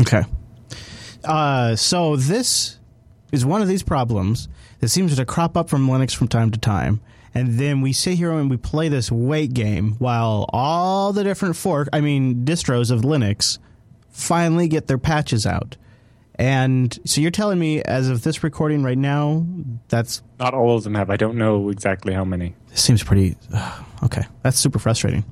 Okay. 0.00 0.24
Uh, 1.24 1.74
so 1.74 2.16
this 2.16 2.78
is 3.32 3.46
one 3.46 3.62
of 3.62 3.68
these 3.68 3.82
problems 3.82 4.48
that 4.80 4.88
seems 4.88 5.16
to 5.16 5.24
crop 5.24 5.56
up 5.56 5.68
from 5.68 5.88
Linux 5.88 6.14
from 6.14 6.28
time 6.28 6.50
to 6.50 6.58
time. 6.58 7.00
And 7.34 7.58
then 7.58 7.82
we 7.82 7.92
sit 7.92 8.14
here 8.14 8.32
and 8.32 8.48
we 8.50 8.56
play 8.56 8.88
this 8.88 9.12
wait 9.12 9.52
game 9.52 9.92
while 9.98 10.46
all 10.52 11.12
the 11.12 11.22
different 11.24 11.56
fork, 11.56 11.88
I 11.92 12.00
mean, 12.00 12.44
distros 12.44 12.90
of 12.90 13.02
Linux 13.02 13.58
finally 14.10 14.66
get 14.68 14.86
their 14.86 14.98
patches 14.98 15.46
out. 15.46 15.76
And 16.36 16.96
so 17.04 17.20
you're 17.20 17.32
telling 17.32 17.58
me, 17.58 17.82
as 17.82 18.08
of 18.08 18.22
this 18.22 18.44
recording 18.44 18.82
right 18.82 18.96
now, 18.98 19.44
that's 19.88 20.22
Not 20.38 20.54
all 20.54 20.76
of 20.76 20.84
them 20.84 20.94
have. 20.94 21.10
I 21.10 21.16
don't 21.16 21.36
know 21.36 21.68
exactly 21.68 22.14
how 22.14 22.24
many. 22.24 22.54
this 22.70 22.80
seems 22.80 23.02
pretty 23.02 23.36
uh, 23.52 23.82
okay. 24.04 24.22
That's 24.42 24.56
super 24.56 24.78
frustrating. 24.78 25.24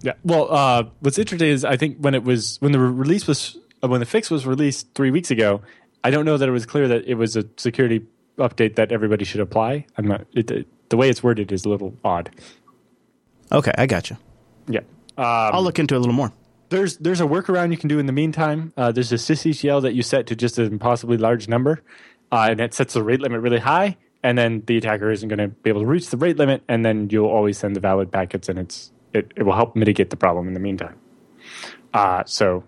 Yeah. 0.00 0.14
Well, 0.24 0.50
uh, 0.50 0.84
what's 1.00 1.18
interesting 1.18 1.48
is 1.48 1.64
I 1.64 1.76
think 1.76 1.98
when 1.98 2.14
it 2.14 2.24
was 2.24 2.56
when 2.60 2.72
the 2.72 2.78
release 2.78 3.26
was 3.26 3.58
uh, 3.82 3.88
when 3.88 4.00
the 4.00 4.06
fix 4.06 4.30
was 4.30 4.46
released 4.46 4.94
three 4.94 5.10
weeks 5.10 5.30
ago, 5.30 5.60
I 6.02 6.10
don't 6.10 6.24
know 6.24 6.36
that 6.38 6.48
it 6.48 6.52
was 6.52 6.64
clear 6.64 6.88
that 6.88 7.06
it 7.06 7.14
was 7.14 7.36
a 7.36 7.44
security 7.58 8.06
update 8.38 8.76
that 8.76 8.90
everybody 8.92 9.24
should 9.24 9.40
apply. 9.40 9.86
I'm 9.96 10.06
not. 10.06 10.26
It, 10.32 10.66
the 10.88 10.96
way 10.96 11.10
it's 11.10 11.22
worded 11.22 11.52
is 11.52 11.64
a 11.64 11.68
little 11.68 11.94
odd. 12.04 12.30
Okay, 13.52 13.72
I 13.76 13.86
got 13.86 14.10
you. 14.10 14.16
Yeah. 14.68 14.80
I'll 15.16 15.62
look 15.62 15.78
into 15.78 15.94
it 15.94 15.98
a 15.98 16.00
little 16.00 16.14
more. 16.14 16.32
there's 16.70 16.96
there's 16.98 17.20
a 17.20 17.24
workaround 17.24 17.70
you 17.70 17.76
can 17.76 17.88
do 17.88 17.98
in 17.98 18.06
the 18.06 18.12
meantime. 18.12 18.72
Uh, 18.76 18.92
there's 18.92 19.12
a 19.12 19.16
sysctl 19.16 19.82
that 19.82 19.94
you 19.94 20.02
set 20.02 20.26
to 20.28 20.36
just 20.36 20.58
an 20.58 20.66
impossibly 20.72 21.16
large 21.16 21.48
number, 21.48 21.82
uh, 22.30 22.48
and 22.50 22.60
it 22.60 22.74
sets 22.74 22.94
the 22.94 23.02
rate 23.02 23.20
limit 23.20 23.40
really 23.40 23.58
high, 23.58 23.96
and 24.22 24.36
then 24.36 24.62
the 24.66 24.76
attacker 24.76 25.10
isn't 25.10 25.28
going 25.28 25.38
to 25.38 25.48
be 25.48 25.70
able 25.70 25.80
to 25.80 25.86
reach 25.86 26.10
the 26.10 26.16
rate 26.16 26.36
limit, 26.36 26.62
and 26.68 26.84
then 26.84 27.08
you'll 27.10 27.26
always 27.28 27.58
send 27.58 27.74
the 27.74 27.80
valid 27.80 28.12
packets, 28.12 28.48
and 28.48 28.58
it's 28.58 28.92
it, 29.12 29.32
it 29.36 29.42
will 29.44 29.54
help 29.54 29.74
mitigate 29.74 30.10
the 30.10 30.16
problem 30.16 30.46
in 30.46 30.54
the 30.54 30.60
meantime. 30.60 30.96
Uh, 31.94 32.22
so 32.24 32.64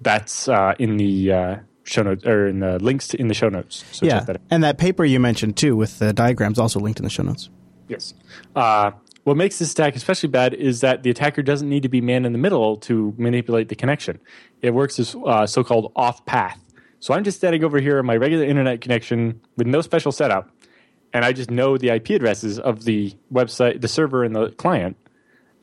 that's 0.00 0.48
uh, 0.48 0.74
in 0.78 0.96
the 0.96 1.32
uh, 1.32 1.56
show 1.84 2.02
notes 2.02 2.24
or 2.24 2.46
in 2.46 2.60
the 2.60 2.78
links 2.78 3.08
to, 3.08 3.20
in 3.20 3.28
the 3.28 3.34
show 3.34 3.48
notes. 3.48 3.84
So 3.92 4.06
Yeah, 4.06 4.20
that 4.20 4.40
and 4.50 4.62
that 4.64 4.78
paper 4.78 5.04
you 5.04 5.20
mentioned 5.20 5.56
too 5.56 5.76
with 5.76 5.98
the 5.98 6.12
diagrams 6.12 6.58
also 6.58 6.80
linked 6.80 7.00
in 7.00 7.04
the 7.04 7.10
show 7.10 7.22
notes. 7.22 7.50
Yes. 7.88 8.14
Uh, 8.54 8.92
what 9.24 9.36
makes 9.36 9.58
this 9.58 9.72
attack 9.72 9.94
especially 9.94 10.28
bad 10.28 10.54
is 10.54 10.80
that 10.80 11.02
the 11.02 11.10
attacker 11.10 11.42
doesn't 11.42 11.68
need 11.68 11.84
to 11.84 11.88
be 11.88 12.00
man 12.00 12.24
in 12.24 12.32
the 12.32 12.38
middle 12.38 12.76
to 12.78 13.14
manipulate 13.16 13.68
the 13.68 13.76
connection. 13.76 14.18
It 14.62 14.74
works 14.74 14.98
as 14.98 15.14
uh, 15.26 15.46
so 15.46 15.62
called 15.62 15.92
off 15.94 16.24
path. 16.26 16.58
So 16.98 17.14
I'm 17.14 17.24
just 17.24 17.38
standing 17.38 17.64
over 17.64 17.80
here 17.80 17.98
on 17.98 18.06
my 18.06 18.16
regular 18.16 18.44
internet 18.44 18.80
connection 18.80 19.40
with 19.56 19.66
no 19.66 19.80
special 19.80 20.12
setup, 20.12 20.50
and 21.12 21.24
I 21.24 21.32
just 21.32 21.50
know 21.50 21.76
the 21.76 21.90
IP 21.90 22.10
addresses 22.10 22.58
of 22.58 22.84
the 22.84 23.12
website, 23.32 23.80
the 23.80 23.88
server, 23.88 24.22
and 24.22 24.34
the 24.34 24.50
client, 24.50 24.96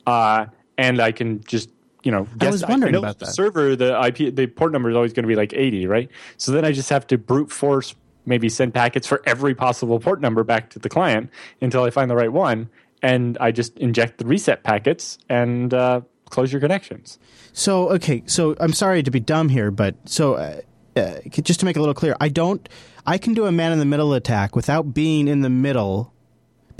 uh, 0.06 0.46
and 0.76 1.00
I 1.00 1.12
can 1.12 1.42
just 1.44 1.70
you 2.02 2.10
know 2.10 2.26
guess. 2.38 2.52
was 2.52 2.66
wondering 2.66 2.92
know 2.92 3.00
about 3.00 3.18
the 3.18 3.26
that. 3.26 3.32
Server, 3.32 3.76
the 3.76 4.00
IP, 4.06 4.34
the 4.34 4.46
port 4.46 4.72
number 4.72 4.90
is 4.90 4.96
always 4.96 5.12
going 5.12 5.24
to 5.24 5.28
be 5.28 5.36
like 5.36 5.52
80, 5.52 5.86
right? 5.86 6.08
So 6.36 6.52
then 6.52 6.64
I 6.64 6.72
just 6.72 6.90
have 6.90 7.06
to 7.08 7.18
brute 7.18 7.50
force 7.50 7.94
maybe 8.26 8.48
send 8.48 8.74
packets 8.74 9.06
for 9.06 9.22
every 9.26 9.54
possible 9.54 9.98
port 9.98 10.20
number 10.20 10.44
back 10.44 10.70
to 10.70 10.78
the 10.78 10.88
client 10.88 11.30
until 11.60 11.84
I 11.84 11.90
find 11.90 12.10
the 12.10 12.16
right 12.16 12.32
one, 12.32 12.68
and 13.02 13.36
I 13.40 13.50
just 13.50 13.76
inject 13.78 14.18
the 14.18 14.26
reset 14.26 14.62
packets 14.62 15.18
and 15.28 15.72
uh, 15.72 16.02
close 16.28 16.52
your 16.52 16.60
connections. 16.60 17.18
So 17.52 17.90
okay, 17.90 18.22
so 18.26 18.56
I'm 18.60 18.72
sorry 18.72 19.02
to 19.02 19.10
be 19.10 19.20
dumb 19.20 19.48
here, 19.48 19.70
but 19.70 19.96
so 20.04 20.34
uh, 20.34 20.60
uh, 20.96 21.18
just 21.28 21.60
to 21.60 21.66
make 21.66 21.76
it 21.76 21.78
a 21.78 21.82
little 21.82 21.94
clear, 21.94 22.16
I 22.20 22.28
don't. 22.28 22.68
I 23.06 23.18
can 23.18 23.34
do 23.34 23.46
a 23.46 23.52
man 23.52 23.72
in 23.72 23.78
the 23.78 23.84
middle 23.84 24.12
attack 24.12 24.54
without 24.54 24.94
being 24.94 25.26
in 25.28 25.40
the 25.40 25.50
middle, 25.50 26.12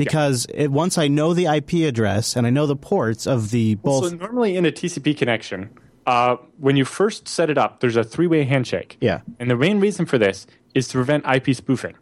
because 0.05 0.47
it, 0.53 0.69
once 0.69 0.99
I 0.99 1.09
know 1.09 1.35
the 1.35 1.47
IP 1.47 1.89
address 1.89 2.37
and 2.37 2.47
I 2.47 2.51
know 2.51 2.67
the 2.67 2.77
ports 2.77 3.27
of 3.27 3.51
the 3.51 3.77
both. 3.77 4.11
So 4.11 4.17
normally 4.17 4.57
in 4.57 4.67
a 4.67 4.73
TCP 4.73 5.17
connection, 5.17 5.71
uh, 6.07 6.37
when 6.59 6.77
you 6.77 6.85
first 6.85 7.29
set 7.29 7.51
it 7.51 7.59
up, 7.59 7.81
there's 7.81 7.97
a 7.97 8.05
three-way 8.05 8.45
handshake. 8.45 8.97
Yeah. 9.01 9.21
And 9.39 9.51
the 9.51 9.57
main 9.57 9.81
reason 9.81 10.07
for 10.07 10.19
this 10.19 10.47
is 10.75 10.89
to 10.89 10.95
prevent 10.95 11.25
IP 11.27 11.55
spoofing, 11.55 11.95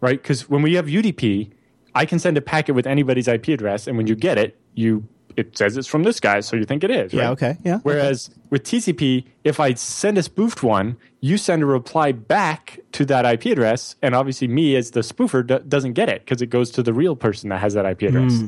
right? 0.00 0.20
Because 0.20 0.48
when 0.48 0.62
we 0.62 0.74
have 0.74 0.86
UDP, 0.86 1.50
I 1.94 2.06
can 2.06 2.18
send 2.18 2.36
a 2.36 2.40
packet 2.40 2.74
with 2.74 2.86
anybody's 2.86 3.28
IP 3.28 3.48
address, 3.48 3.86
and 3.86 3.96
when 3.96 4.06
you 4.06 4.14
get 4.14 4.38
it, 4.38 4.58
you 4.74 5.06
it 5.36 5.56
says 5.56 5.76
it's 5.76 5.86
from 5.86 6.02
this 6.02 6.20
guy, 6.20 6.40
so 6.40 6.56
you 6.56 6.64
think 6.64 6.84
it 6.84 6.90
is. 6.90 7.12
Yeah, 7.12 7.22
right? 7.22 7.30
okay, 7.30 7.56
yeah, 7.64 7.78
Whereas 7.82 8.30
with 8.50 8.64
TCP, 8.64 9.24
if 9.44 9.60
I 9.60 9.74
send 9.74 10.18
a 10.18 10.22
spoofed 10.22 10.62
one, 10.62 10.96
you 11.20 11.36
send 11.36 11.62
a 11.62 11.66
reply 11.66 12.12
back 12.12 12.80
to 12.92 13.04
that 13.06 13.26
IP 13.26 13.46
address, 13.46 13.96
and 14.02 14.14
obviously 14.14 14.48
me 14.48 14.76
as 14.76 14.92
the 14.92 15.00
spoofer 15.00 15.46
do- 15.46 15.60
doesn't 15.60 15.92
get 15.92 16.08
it 16.08 16.24
because 16.24 16.40
it 16.40 16.46
goes 16.46 16.70
to 16.72 16.82
the 16.82 16.92
real 16.92 17.14
person 17.14 17.50
that 17.50 17.60
has 17.60 17.74
that 17.74 17.86
IP 17.86 18.02
address, 18.02 18.42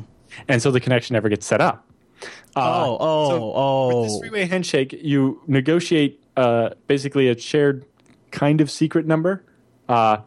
and 0.48 0.62
so 0.62 0.70
the 0.70 0.80
connection 0.80 1.14
never 1.14 1.28
gets 1.28 1.46
set 1.46 1.61
up. 1.61 1.87
Uh, 2.54 2.87
oh, 2.87 2.96
oh, 3.00 3.28
so 3.28 3.87
With 3.87 4.04
this 4.04 4.16
oh. 4.16 4.20
three-way 4.20 4.44
handshake, 4.46 4.92
you 4.92 5.40
negotiate 5.46 6.22
uh, 6.37 6.70
basically 6.87 7.28
a 7.28 7.38
shared 7.38 7.85
kind 8.30 8.61
of 8.61 8.70
secret 8.70 9.06
number, 9.06 9.44
uh, 9.88 10.18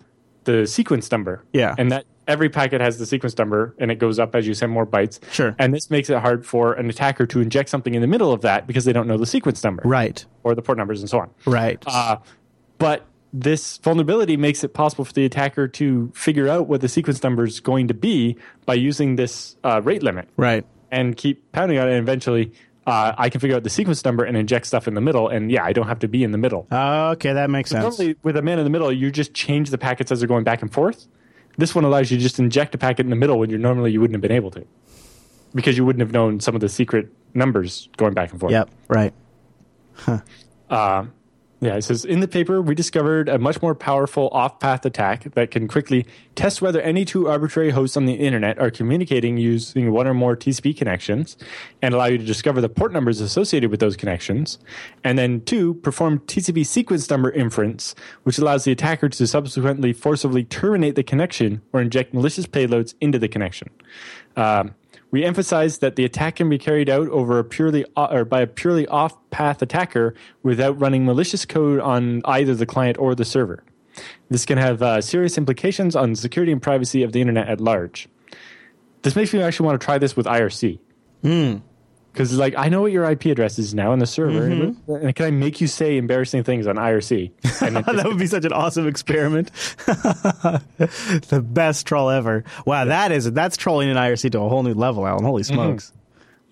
the 0.43 0.67
sequence 0.67 1.12
number. 1.12 1.43
Yeah. 1.53 1.75
and 1.77 1.91
that 1.91 2.05
every 2.27 2.49
packet 2.49 2.81
has 2.81 2.97
the 2.97 3.05
sequence 3.05 3.38
number, 3.38 3.75
and 3.77 3.91
it 3.91 3.95
goes 3.95 4.19
up 4.19 4.35
as 4.35 4.47
you 4.47 4.53
send 4.53 4.71
more 4.71 4.85
bytes. 4.85 5.19
Sure. 5.31 5.55
And 5.59 5.73
this 5.73 5.89
makes 5.89 6.09
it 6.09 6.19
hard 6.19 6.45
for 6.45 6.73
an 6.73 6.89
attacker 6.89 7.25
to 7.27 7.41
inject 7.41 7.69
something 7.69 7.93
in 7.93 8.01
the 8.01 8.07
middle 8.07 8.31
of 8.31 8.41
that 8.41 8.67
because 8.67 8.85
they 8.85 8.93
don't 8.93 9.07
know 9.07 9.17
the 9.17 9.25
sequence 9.25 9.63
number, 9.63 9.83
Right, 9.85 10.25
or 10.43 10.55
the 10.55 10.61
port 10.61 10.77
numbers, 10.77 11.01
and 11.01 11.09
so 11.09 11.19
on. 11.19 11.29
right. 11.45 11.81
Uh, 11.85 12.17
but 12.77 13.05
this 13.31 13.77
vulnerability 13.79 14.38
makes 14.38 14.63
it 14.63 14.73
possible 14.73 15.03
for 15.03 15.13
the 15.13 15.25
attacker 15.25 15.67
to 15.67 16.11
figure 16.15 16.47
out 16.47 16.67
what 16.67 16.81
the 16.81 16.88
sequence 16.88 17.21
number 17.21 17.43
is 17.43 17.59
going 17.59 17.88
to 17.89 17.93
be 17.93 18.38
by 18.65 18.73
using 18.73 19.17
this 19.17 19.57
uh, 19.63 19.81
rate 19.83 20.01
limit 20.03 20.29
right. 20.38 20.65
and 20.89 21.17
keep 21.17 21.51
pounding 21.51 21.77
on 21.77 21.88
it. 21.88 21.91
And 21.91 21.99
eventually, 21.99 22.53
uh, 22.88 23.13
I 23.17 23.29
can 23.29 23.41
figure 23.41 23.57
out 23.57 23.63
the 23.63 23.69
sequence 23.69 24.05
number 24.05 24.23
and 24.23 24.38
inject 24.38 24.67
stuff 24.67 24.88
in 24.88 24.93
the 24.93 25.01
middle. 25.01 25.27
And 25.27 25.51
yeah, 25.51 25.65
I 25.65 25.73
don't 25.73 25.88
have 25.88 25.99
to 25.99 26.07
be 26.07 26.23
in 26.23 26.31
the 26.31 26.38
middle. 26.38 26.67
Okay, 26.71 27.33
that 27.33 27.49
makes 27.49 27.71
sense. 27.71 27.81
Normally, 27.81 28.15
with 28.23 28.38
a 28.38 28.41
man 28.41 28.57
in 28.59 28.63
the 28.63 28.69
middle, 28.69 28.91
you 28.91 29.11
just 29.11 29.33
change 29.33 29.69
the 29.69 29.77
packets 29.77 30.11
as 30.11 30.19
they're 30.19 30.27
going 30.27 30.43
back 30.43 30.61
and 30.61 30.71
forth. 30.71 31.07
This 31.57 31.73
one 31.73 31.83
allows 31.83 32.11
you 32.11 32.17
to 32.17 32.23
just 32.23 32.39
inject 32.39 32.75
a 32.75 32.77
packet 32.77 33.05
in 33.05 33.09
the 33.09 33.15
middle 33.15 33.39
when 33.39 33.49
you 33.49 33.57
normally 33.57 33.91
you 33.91 34.01
wouldn't 34.01 34.15
have 34.15 34.21
been 34.21 34.31
able 34.31 34.51
to, 34.51 34.65
because 35.53 35.77
you 35.77 35.85
wouldn't 35.85 36.01
have 36.01 36.11
known 36.11 36.39
some 36.39 36.55
of 36.55 36.61
the 36.61 36.69
secret 36.69 37.11
numbers 37.33 37.89
going 37.97 38.13
back 38.13 38.31
and 38.31 38.39
forth. 38.39 38.51
Yep, 38.51 38.69
right. 38.87 39.13
Uh, 40.69 41.05
Yeah, 41.65 41.78
it 41.78 41.82
says 41.82 42.06
in 42.06 42.19
the 42.19 42.28
paper 42.28 42.62
we 42.62 42.75
discovered 42.75 43.28
a 43.28 43.39
much 43.39 43.60
more 43.60 43.73
powerful 43.73 44.30
off-path 44.32 44.86
attack 44.86 45.23
that 45.34 45.49
can 45.49 45.67
quickly 45.67 46.06
test 46.36 46.62
whether 46.62 46.80
any 46.80 47.06
two 47.06 47.28
arbitrary 47.28 47.71
hosts 47.71 47.97
on 47.97 48.06
the 48.06 48.13
internet 48.13 48.60
are 48.60 48.69
communicating 48.69 49.38
using 49.38 49.91
one 49.91 50.06
or 50.06 50.13
more 50.13 50.38
TCP 50.38 50.78
connections, 50.78 51.36
and 51.82 51.95
allow 51.95 52.06
you 52.06 52.19
to 52.19 52.23
discover 52.23 52.62
the 52.62 52.69
port 52.69 52.93
numbers 52.93 53.19
associated 53.19 53.71
with 53.71 53.80
those 53.80 53.97
connections, 53.97 54.60
and 55.04 55.17
then 55.17 55.41
two 55.41 55.73
perform 55.73 56.19
TCP 56.19 56.67
sequence 56.67 57.10
number 57.10 57.32
inference, 57.32 57.95
which 58.21 58.38
allows 58.38 58.65
the 58.65 58.71
attacker 58.71 59.10
to 59.10 59.25
subsequently 59.25 59.91
forcibly 59.91 60.43
terminate 60.43 60.93
the 60.93 61.01
connection 61.01 61.63
or 61.73 61.82
inject 61.82 62.13
malicious 62.13 62.45
payloads 62.45 62.93
into 63.01 63.17
the 63.17 63.28
connection. 63.28 63.71
Um, 64.36 64.75
we 65.11 65.23
emphasize 65.23 65.79
that 65.79 65.95
the 65.95 66.05
attack 66.05 66.37
can 66.37 66.49
be 66.49 66.57
carried 66.57 66.89
out 66.89 67.07
over 67.09 67.39
a 67.39 67.43
purely 67.43 67.85
or 67.95 68.25
by 68.25 68.41
a 68.41 68.47
purely 68.47 68.87
off-path 68.87 69.61
attacker 69.61 70.13
without 70.43 70.79
running 70.79 71.05
malicious 71.05 71.45
code 71.45 71.79
on 71.79 72.21
either 72.25 72.55
the 72.55 72.65
client 72.65 72.97
or 72.97 73.15
the 73.15 73.25
server. 73.25 73.63
This 74.29 74.45
can 74.45 74.57
have 74.57 74.81
uh, 74.81 75.01
serious 75.01 75.37
implications 75.37 75.95
on 75.95 76.15
security 76.15 76.51
and 76.51 76.61
privacy 76.61 77.03
of 77.03 77.13
the 77.13 77.21
internet 77.21 77.47
at 77.47 77.61
large. 77.61 78.09
This 79.03 79.15
makes 79.15 79.33
me 79.33 79.41
actually 79.41 79.67
want 79.67 79.79
to 79.79 79.85
try 79.85 79.97
this 79.97 80.17
with 80.17 80.25
IRC. 80.25 80.79
Because, 82.15 82.38
like, 82.38 82.56
I 82.58 82.69
know 82.69 82.82
what 82.82 82.93
your 82.93 83.04
IP 83.04 83.25
address 83.25 83.60
is 83.60 83.73
now 83.73 83.91
in 83.91 83.99
the 83.99 84.08
server, 84.08 84.47
mm-hmm. 84.47 84.89
and 84.89 85.13
can 85.13 85.25
I 85.25 85.32
make 85.32 85.60
you 85.60 85.67
say 85.67 85.97
embarrassing 85.97 86.45
things 86.45 86.65
on 86.65 86.78
IRC? 86.78 87.32
And 87.65 87.78
that 87.78 88.06
would 88.06 88.17
be 88.19 88.28
such 88.28 88.45
an 88.45 88.54
awesome 88.54 88.88
experiment. 88.88 89.51
the 89.86 91.45
best 91.45 91.88
troll 91.88 92.10
ever. 92.10 92.43
Wow, 92.65 92.86
that 92.86 93.12
is 93.12 93.32
that's 93.32 93.58
trolling 93.58 93.89
in 93.89 93.97
IRC 93.97 94.32
to 94.32 94.39
a 94.39 94.49
whole 94.49 94.63
new 94.63 94.73
level, 94.73 95.06
Allan. 95.06 95.25
Holy 95.25 95.43
mm-hmm. 95.43 95.54
smokes. 95.54 95.91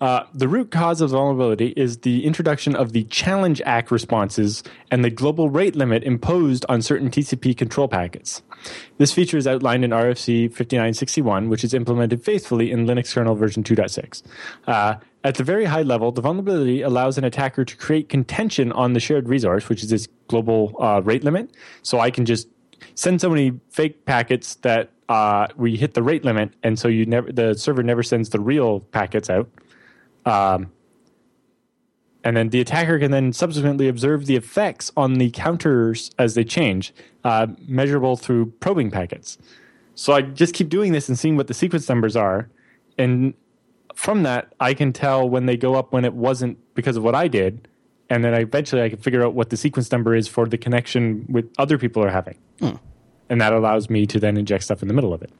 Uh, 0.00 0.24
the 0.34 0.48
root 0.48 0.70
cause 0.70 1.00
of 1.00 1.10
the 1.10 1.16
vulnerability 1.16 1.72
is 1.76 1.98
the 1.98 2.24
introduction 2.24 2.74
of 2.74 2.92
the 2.92 3.04
Challenge 3.04 3.60
ACK 3.62 3.90
responses 3.90 4.62
and 4.90 5.04
the 5.04 5.10
global 5.10 5.48
rate 5.48 5.76
limit 5.76 6.02
imposed 6.02 6.66
on 6.68 6.82
certain 6.82 7.10
TCP 7.10 7.56
control 7.56 7.88
packets. 7.88 8.42
This 8.98 9.12
feature 9.12 9.36
is 9.36 9.46
outlined 9.46 9.84
in 9.84 9.90
RFC 9.90 10.48
5961, 10.48 11.48
which 11.48 11.64
is 11.64 11.74
implemented 11.74 12.24
faithfully 12.24 12.70
in 12.70 12.86
Linux 12.86 13.14
kernel 13.14 13.34
version 13.34 13.62
2.6. 13.62 14.22
Uh, 14.66 14.96
at 15.22 15.36
the 15.36 15.44
very 15.44 15.64
high 15.64 15.82
level, 15.82 16.12
the 16.12 16.20
vulnerability 16.20 16.82
allows 16.82 17.16
an 17.16 17.24
attacker 17.24 17.64
to 17.64 17.76
create 17.76 18.08
contention 18.08 18.72
on 18.72 18.92
the 18.92 19.00
shared 19.00 19.28
resource, 19.28 19.68
which 19.68 19.82
is 19.82 19.90
this 19.90 20.08
global 20.28 20.74
uh, 20.80 21.00
rate 21.02 21.24
limit. 21.24 21.50
So 21.82 22.00
I 22.00 22.10
can 22.10 22.26
just 22.26 22.48
send 22.94 23.20
so 23.20 23.30
many 23.30 23.58
fake 23.70 24.04
packets 24.04 24.56
that 24.56 24.90
uh, 25.08 25.48
we 25.56 25.76
hit 25.76 25.94
the 25.94 26.02
rate 26.02 26.24
limit, 26.24 26.52
and 26.62 26.78
so 26.78 26.88
you 26.88 27.04
never 27.06 27.30
the 27.30 27.54
server 27.54 27.82
never 27.82 28.02
sends 28.02 28.30
the 28.30 28.40
real 28.40 28.80
packets 28.80 29.28
out. 29.28 29.48
Um, 30.24 30.72
and 32.24 32.36
then 32.36 32.48
the 32.48 32.60
attacker 32.60 32.98
can 32.98 33.10
then 33.10 33.32
subsequently 33.32 33.86
observe 33.86 34.24
the 34.26 34.36
effects 34.36 34.90
on 34.96 35.14
the 35.14 35.30
counters 35.30 36.10
as 36.18 36.34
they 36.34 36.44
change, 36.44 36.94
uh, 37.22 37.48
measurable 37.68 38.16
through 38.16 38.46
probing 38.60 38.90
packets. 38.90 39.36
So 39.94 40.14
I 40.14 40.22
just 40.22 40.54
keep 40.54 40.70
doing 40.70 40.92
this 40.92 41.08
and 41.08 41.18
seeing 41.18 41.36
what 41.36 41.46
the 41.46 41.54
sequence 41.54 41.88
numbers 41.88 42.16
are, 42.16 42.48
and 42.98 43.34
from 43.94 44.22
that 44.24 44.52
I 44.58 44.74
can 44.74 44.92
tell 44.92 45.28
when 45.28 45.46
they 45.46 45.56
go 45.56 45.74
up 45.74 45.92
when 45.92 46.04
it 46.04 46.14
wasn't 46.14 46.58
because 46.74 46.96
of 46.96 47.04
what 47.04 47.14
I 47.14 47.28
did, 47.28 47.68
and 48.08 48.24
then 48.24 48.34
I, 48.34 48.40
eventually 48.40 48.82
I 48.82 48.88
can 48.88 48.98
figure 48.98 49.24
out 49.24 49.34
what 49.34 49.50
the 49.50 49.56
sequence 49.56 49.92
number 49.92 50.14
is 50.14 50.26
for 50.26 50.46
the 50.46 50.58
connection 50.58 51.26
with 51.28 51.52
other 51.58 51.78
people 51.78 52.02
are 52.02 52.10
having, 52.10 52.38
and 53.28 53.40
that 53.40 53.52
allows 53.52 53.90
me 53.90 54.06
to 54.06 54.18
then 54.18 54.36
inject 54.36 54.64
stuff 54.64 54.82
in 54.82 54.88
the 54.88 54.94
middle 54.94 55.12
of 55.12 55.22
it. 55.22 55.30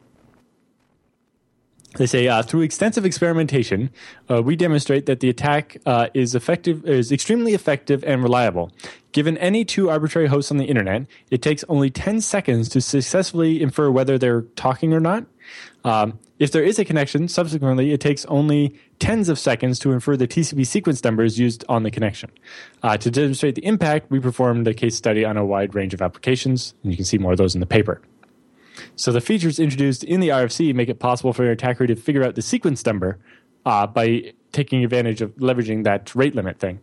They 1.96 2.06
say 2.06 2.26
uh, 2.26 2.42
through 2.42 2.62
extensive 2.62 3.04
experimentation, 3.04 3.90
uh, 4.28 4.42
we 4.42 4.56
demonstrate 4.56 5.06
that 5.06 5.20
the 5.20 5.28
attack 5.28 5.76
uh, 5.86 6.08
is 6.12 6.34
effective, 6.34 6.84
is 6.86 7.12
extremely 7.12 7.54
effective 7.54 8.02
and 8.04 8.22
reliable. 8.22 8.72
Given 9.12 9.38
any 9.38 9.64
two 9.64 9.90
arbitrary 9.90 10.26
hosts 10.26 10.50
on 10.50 10.56
the 10.56 10.64
internet, 10.64 11.06
it 11.30 11.40
takes 11.40 11.64
only 11.68 11.90
10 11.90 12.20
seconds 12.20 12.68
to 12.70 12.80
successfully 12.80 13.62
infer 13.62 13.90
whether 13.90 14.18
they're 14.18 14.42
talking 14.56 14.92
or 14.92 14.98
not. 14.98 15.24
Um, 15.84 16.18
if 16.40 16.50
there 16.50 16.64
is 16.64 16.80
a 16.80 16.84
connection, 16.84 17.28
subsequently, 17.28 17.92
it 17.92 18.00
takes 18.00 18.24
only 18.24 18.76
tens 18.98 19.28
of 19.28 19.38
seconds 19.38 19.78
to 19.80 19.92
infer 19.92 20.16
the 20.16 20.26
TCP 20.26 20.66
sequence 20.66 21.04
numbers 21.04 21.38
used 21.38 21.64
on 21.68 21.84
the 21.84 21.92
connection. 21.92 22.30
Uh, 22.82 22.96
to 22.96 23.10
demonstrate 23.10 23.54
the 23.54 23.64
impact, 23.64 24.10
we 24.10 24.18
performed 24.18 24.66
a 24.66 24.74
case 24.74 24.96
study 24.96 25.24
on 25.24 25.36
a 25.36 25.46
wide 25.46 25.76
range 25.76 25.94
of 25.94 26.02
applications, 26.02 26.74
and 26.82 26.92
you 26.92 26.96
can 26.96 27.04
see 27.04 27.18
more 27.18 27.32
of 27.32 27.38
those 27.38 27.54
in 27.54 27.60
the 27.60 27.66
paper. 27.66 28.00
So 28.96 29.12
the 29.12 29.20
features 29.20 29.58
introduced 29.58 30.04
in 30.04 30.20
the 30.20 30.28
RFC 30.28 30.74
make 30.74 30.88
it 30.88 30.98
possible 30.98 31.32
for 31.32 31.42
your 31.44 31.52
attacker 31.52 31.86
to 31.86 31.94
figure 31.96 32.24
out 32.24 32.34
the 32.34 32.42
sequence 32.42 32.84
number 32.84 33.18
uh, 33.66 33.86
by 33.86 34.32
taking 34.52 34.84
advantage 34.84 35.20
of 35.22 35.34
leveraging 35.36 35.84
that 35.84 36.14
rate 36.14 36.34
limit 36.34 36.58
thing. 36.58 36.80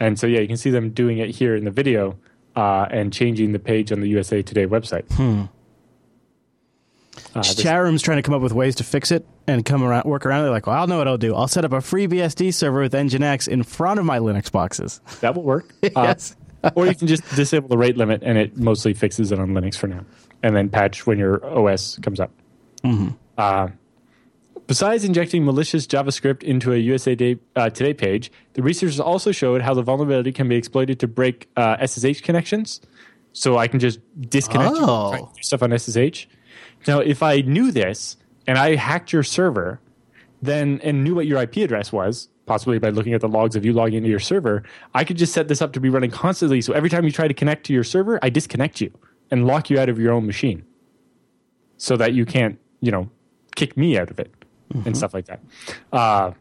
And 0.00 0.18
so, 0.18 0.26
yeah, 0.26 0.40
you 0.40 0.48
can 0.48 0.56
see 0.56 0.70
them 0.70 0.90
doing 0.90 1.18
it 1.18 1.30
here 1.30 1.54
in 1.54 1.64
the 1.64 1.70
video 1.70 2.18
uh, 2.56 2.86
and 2.90 3.12
changing 3.12 3.52
the 3.52 3.58
page 3.58 3.92
on 3.92 4.00
the 4.00 4.08
USA 4.08 4.42
Today 4.42 4.66
website. 4.66 5.04
Uh, 7.34 7.42
Chat 7.42 7.80
room's 7.80 8.02
trying 8.02 8.18
to 8.18 8.22
come 8.22 8.34
up 8.34 8.42
with 8.42 8.52
ways 8.52 8.74
to 8.76 8.84
fix 8.84 9.10
it 9.12 9.24
and 9.46 9.64
come 9.64 9.82
around, 9.82 10.04
work 10.04 10.26
around 10.26 10.40
it. 10.40 10.42
They're 10.44 10.50
like, 10.52 10.66
well, 10.66 10.76
I'll 10.76 10.86
know 10.86 10.98
what 10.98 11.06
I'll 11.08 11.18
do. 11.18 11.34
I'll 11.34 11.48
set 11.48 11.64
up 11.64 11.72
a 11.72 11.80
free 11.80 12.08
BSD 12.08 12.52
server 12.52 12.80
with 12.80 12.92
Nginx 12.92 13.46
in 13.48 13.62
front 13.62 14.00
of 14.00 14.06
my 14.06 14.18
Linux 14.18 14.50
boxes. 14.50 15.00
that 15.20 15.34
will 15.34 15.42
work. 15.42 15.72
Uh, 15.84 16.02
yes. 16.02 16.34
or 16.74 16.86
you 16.86 16.94
can 16.94 17.06
just 17.06 17.22
disable 17.34 17.68
the 17.68 17.78
rate 17.78 17.96
limit 17.96 18.22
and 18.22 18.38
it 18.38 18.56
mostly 18.56 18.94
fixes 18.94 19.32
it 19.32 19.38
on 19.38 19.50
Linux 19.50 19.76
for 19.76 19.86
now, 19.86 20.04
and 20.42 20.54
then 20.56 20.68
patch 20.68 21.06
when 21.06 21.18
your 21.18 21.44
OS 21.46 21.98
comes 22.02 22.20
up. 22.20 22.30
Uh, 23.38 23.68
besides 24.66 25.04
injecting 25.04 25.44
malicious 25.44 25.86
JavaScript 25.86 26.42
into 26.42 26.72
a 26.72 26.76
USA 26.76 27.14
Day, 27.14 27.38
uh, 27.56 27.70
Today 27.70 27.94
page, 27.94 28.30
the 28.54 28.62
researchers 28.62 29.00
also 29.00 29.32
showed 29.32 29.62
how 29.62 29.74
the 29.74 29.82
vulnerability 29.82 30.32
can 30.32 30.48
be 30.48 30.56
exploited 30.56 31.00
to 31.00 31.08
break 31.08 31.48
uh, 31.56 31.84
SSH 31.86 32.20
connections. 32.20 32.80
So 33.32 33.58
I 33.58 33.66
can 33.66 33.80
just 33.80 33.98
disconnect 34.30 34.74
Oh. 34.76 35.10
from 35.10 35.18
trying 35.18 35.26
to 35.26 35.34
do 35.34 35.42
stuff 35.42 35.62
on 35.62 35.72
SSH. 35.78 36.26
Now, 36.86 37.00
if 37.00 37.22
I 37.22 37.40
knew 37.40 37.72
this 37.72 38.16
and 38.46 38.58
I 38.58 38.76
hacked 38.76 39.12
your 39.12 39.22
server, 39.24 39.80
then 40.42 40.80
and 40.84 41.02
knew 41.02 41.14
what 41.14 41.26
your 41.26 41.40
IP 41.42 41.56
address 41.56 41.90
was, 41.90 42.28
possibly 42.46 42.78
by 42.78 42.90
looking 42.90 43.14
at 43.14 43.20
the 43.20 43.28
logs 43.28 43.56
of 43.56 43.64
you 43.64 43.72
logging 43.72 43.98
into 43.98 44.10
your 44.10 44.18
server, 44.18 44.62
I 44.94 45.04
could 45.04 45.16
just 45.16 45.32
set 45.32 45.48
this 45.48 45.62
up 45.62 45.72
to 45.72 45.80
be 45.80 45.88
running 45.88 46.10
constantly. 46.10 46.60
So 46.60 46.72
every 46.72 46.90
time 46.90 47.04
you 47.04 47.10
try 47.10 47.28
to 47.28 47.34
connect 47.34 47.64
to 47.66 47.72
your 47.72 47.84
server, 47.84 48.18
I 48.22 48.30
disconnect 48.30 48.80
you 48.80 48.92
and 49.30 49.46
lock 49.46 49.70
you 49.70 49.78
out 49.78 49.88
of 49.88 49.98
your 49.98 50.12
own 50.12 50.26
machine, 50.26 50.64
so 51.76 51.96
that 51.96 52.12
you 52.12 52.26
can't, 52.26 52.58
you 52.80 52.90
know, 52.90 53.10
kick 53.56 53.76
me 53.76 53.98
out 53.98 54.10
of 54.10 54.18
it 54.20 54.32
and 54.84 54.96
stuff 54.96 55.14
like 55.14 55.26
that. 55.26 55.40
Uh, 55.92 56.32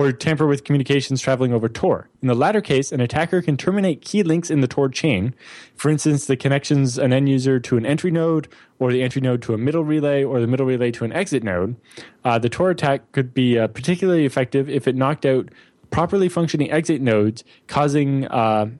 or 0.00 0.12
tamper 0.12 0.46
with 0.46 0.64
communications 0.64 1.20
traveling 1.20 1.52
over 1.52 1.68
Tor. 1.68 2.08
In 2.22 2.28
the 2.28 2.34
latter 2.34 2.62
case, 2.62 2.90
an 2.90 3.02
attacker 3.02 3.42
can 3.42 3.58
terminate 3.58 4.00
key 4.00 4.22
links 4.22 4.50
in 4.50 4.62
the 4.62 4.66
Tor 4.66 4.88
chain. 4.88 5.34
For 5.76 5.90
instance, 5.90 6.24
the 6.24 6.38
connections 6.38 6.96
an 6.96 7.12
end 7.12 7.28
user 7.28 7.60
to 7.60 7.76
an 7.76 7.84
entry 7.84 8.10
node, 8.10 8.48
or 8.78 8.92
the 8.92 9.02
entry 9.02 9.20
node 9.20 9.42
to 9.42 9.52
a 9.52 9.58
middle 9.58 9.84
relay, 9.84 10.24
or 10.24 10.40
the 10.40 10.46
middle 10.46 10.64
relay 10.64 10.90
to 10.92 11.04
an 11.04 11.12
exit 11.12 11.44
node. 11.44 11.76
Uh, 12.24 12.38
the 12.38 12.48
Tor 12.48 12.70
attack 12.70 13.12
could 13.12 13.34
be 13.34 13.58
uh, 13.58 13.66
particularly 13.66 14.24
effective 14.24 14.70
if 14.70 14.88
it 14.88 14.96
knocked 14.96 15.26
out 15.26 15.50
properly 15.90 16.30
functioning 16.30 16.70
exit 16.70 17.02
nodes, 17.02 17.44
causing 17.66 18.26
uh, 18.28 18.70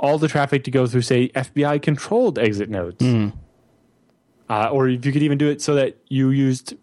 all 0.00 0.18
the 0.18 0.26
traffic 0.26 0.64
to 0.64 0.72
go 0.72 0.88
through, 0.88 1.02
say, 1.02 1.28
FBI 1.28 1.80
controlled 1.80 2.36
exit 2.36 2.68
nodes. 2.68 3.00
Uh, 4.50 4.68
or 4.70 4.88
if 4.88 5.06
you 5.06 5.12
could 5.12 5.22
even 5.22 5.38
do 5.38 5.48
it 5.48 5.62
so 5.62 5.76
that 5.76 5.96
you 6.08 6.30
used 6.30 6.74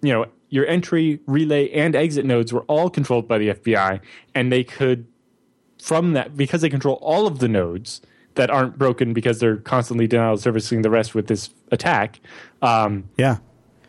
you 0.00 0.12
know 0.12 0.26
your 0.52 0.66
entry 0.66 1.18
relay 1.26 1.70
and 1.70 1.96
exit 1.96 2.26
nodes 2.26 2.52
were 2.52 2.60
all 2.62 2.90
controlled 2.90 3.26
by 3.26 3.38
the 3.38 3.48
fbi 3.48 3.98
and 4.34 4.52
they 4.52 4.62
could 4.62 5.06
from 5.82 6.12
that 6.12 6.36
because 6.36 6.60
they 6.60 6.68
control 6.68 6.96
all 7.00 7.26
of 7.26 7.38
the 7.40 7.48
nodes 7.48 8.02
that 8.34 8.50
aren't 8.50 8.76
broken 8.78 9.12
because 9.14 9.40
they're 9.40 9.56
constantly 9.56 10.06
denial 10.06 10.36
servicing 10.36 10.82
the 10.82 10.90
rest 10.90 11.14
with 11.14 11.26
this 11.26 11.50
attack 11.72 12.20
um, 12.60 13.08
Yeah. 13.16 13.38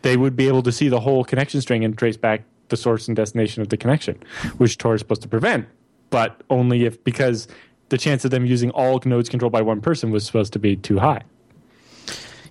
they 0.02 0.16
would 0.16 0.34
be 0.36 0.48
able 0.48 0.62
to 0.62 0.72
see 0.72 0.88
the 0.88 1.00
whole 1.00 1.22
connection 1.22 1.60
string 1.60 1.84
and 1.84 1.96
trace 1.96 2.16
back 2.16 2.42
the 2.70 2.76
source 2.78 3.08
and 3.08 3.14
destination 3.16 3.60
of 3.62 3.68
the 3.68 3.76
connection 3.76 4.18
which 4.56 4.78
tor 4.78 4.94
is 4.94 5.00
supposed 5.00 5.22
to 5.22 5.28
prevent 5.28 5.66
but 6.08 6.42
only 6.48 6.84
if 6.86 7.02
because 7.04 7.46
the 7.90 7.98
chance 7.98 8.24
of 8.24 8.30
them 8.30 8.46
using 8.46 8.70
all 8.70 9.00
nodes 9.04 9.28
controlled 9.28 9.52
by 9.52 9.60
one 9.60 9.80
person 9.82 10.10
was 10.10 10.24
supposed 10.24 10.52
to 10.54 10.58
be 10.58 10.74
too 10.76 10.98
high 10.98 11.20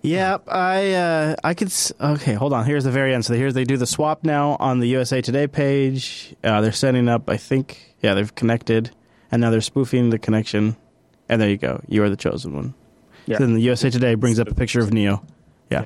Yeah, 0.04 0.38
I 0.48 0.94
uh, 0.94 1.36
I 1.44 1.54
could. 1.54 1.70
s- 1.70 1.94
Okay, 2.00 2.34
hold 2.34 2.52
on. 2.54 2.66
Here's 2.66 2.84
the 2.84 2.92
very 2.92 3.14
end. 3.14 3.24
So 3.26 3.34
here's 3.36 3.54
they 3.54 3.64
do 3.64 3.78
the 3.78 3.88
swap 3.88 4.24
now 4.26 4.58
on 4.60 4.80
the 4.80 4.88
USA 4.90 5.22
Today 5.22 5.48
page. 5.48 6.36
Uh, 6.44 6.60
they're 6.62 6.72
setting 6.74 7.08
up. 7.08 7.30
I 7.30 7.38
think. 7.38 7.96
Yeah, 8.02 8.14
they've 8.14 8.36
connected, 8.36 8.92
and 9.32 9.40
now 9.42 9.50
they're 9.50 9.62
spoofing 9.62 10.10
the 10.10 10.20
connection. 10.20 10.76
And 11.30 11.42
there 11.42 11.50
you 11.50 11.58
go. 11.58 11.82
You 11.88 12.04
are 12.04 12.10
the 12.10 12.18
chosen 12.18 12.54
one. 12.54 12.74
Yeah. 13.28 13.38
Then 13.38 13.54
the 13.54 13.62
USA 13.62 13.90
Today 13.90 14.16
brings 14.16 14.40
up 14.40 14.50
a 14.50 14.54
picture 14.54 14.82
of 14.82 14.92
Neo. 14.92 15.26
Yeah. 15.72 15.86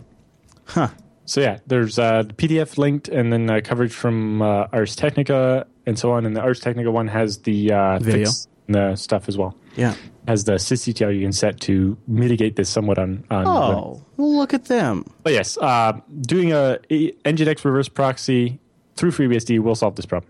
Huh. 0.66 0.88
So 1.26 1.40
yeah, 1.42 1.60
there's 1.68 2.00
uh, 2.00 2.24
the 2.24 2.34
PDF 2.34 2.80
linked, 2.80 3.10
and 3.10 3.32
then 3.32 3.48
uh, 3.50 3.62
coverage 3.64 3.94
from 3.94 4.42
uh, 4.42 4.68
Ars 4.74 4.96
Technica 4.96 5.68
and 5.86 5.98
so 6.00 6.12
on. 6.12 6.26
And 6.26 6.36
the 6.36 6.42
Ars 6.42 6.60
Technica 6.60 6.90
one 6.90 7.08
has 7.10 7.38
the 7.40 7.72
uh, 7.72 8.00
Video. 8.00 8.30
the 8.68 8.96
stuff 8.96 9.30
as 9.30 9.38
well. 9.38 9.56
Yeah. 9.76 9.94
Has 10.28 10.44
the 10.44 10.54
sysctl 10.54 11.16
you 11.16 11.22
can 11.22 11.32
set 11.32 11.60
to 11.62 11.98
mitigate 12.06 12.58
this 12.58 12.70
somewhat 12.70 13.00
on. 13.00 13.24
on 13.32 13.48
Oh, 13.48 14.04
well, 14.18 14.36
look 14.38 14.54
at 14.54 14.66
them. 14.66 15.06
but 15.24 15.32
yes, 15.34 15.58
uh, 15.58 15.94
doing 16.22 16.52
a 16.52 16.80
Nginx 16.90 17.64
reverse 17.64 17.88
proxy 17.88 18.60
through 18.98 19.12
FreeBSD 19.12 19.60
will 19.60 19.76
solve 19.76 19.96
this 19.96 20.06
problem. 20.06 20.30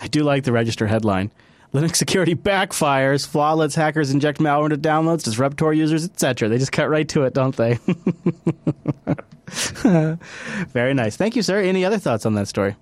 I 0.00 0.06
do 0.08 0.22
like 0.22 0.44
the 0.44 0.52
register 0.52 0.86
headline. 0.86 1.32
Linux 1.72 1.96
security 1.96 2.34
backfires. 2.34 3.26
Flaw 3.26 3.54
lets 3.54 3.74
hackers 3.74 4.10
inject 4.10 4.38
malware 4.38 4.64
into 4.72 4.76
downloads, 4.78 5.24
disrupt 5.24 5.56
Tor 5.58 5.72
users, 5.74 6.04
etc. 6.04 6.48
They 6.48 6.58
just 6.58 6.72
cut 6.72 6.88
right 6.88 7.08
to 7.10 7.24
it, 7.24 7.34
don't 7.34 7.56
they? 7.56 7.78
Very 10.72 10.94
nice. 10.94 11.16
Thank 11.16 11.36
you, 11.36 11.42
sir. 11.42 11.60
Any 11.60 11.84
other 11.84 11.98
thoughts 11.98 12.24
on 12.26 12.34
that 12.34 12.48
story? 12.48 12.76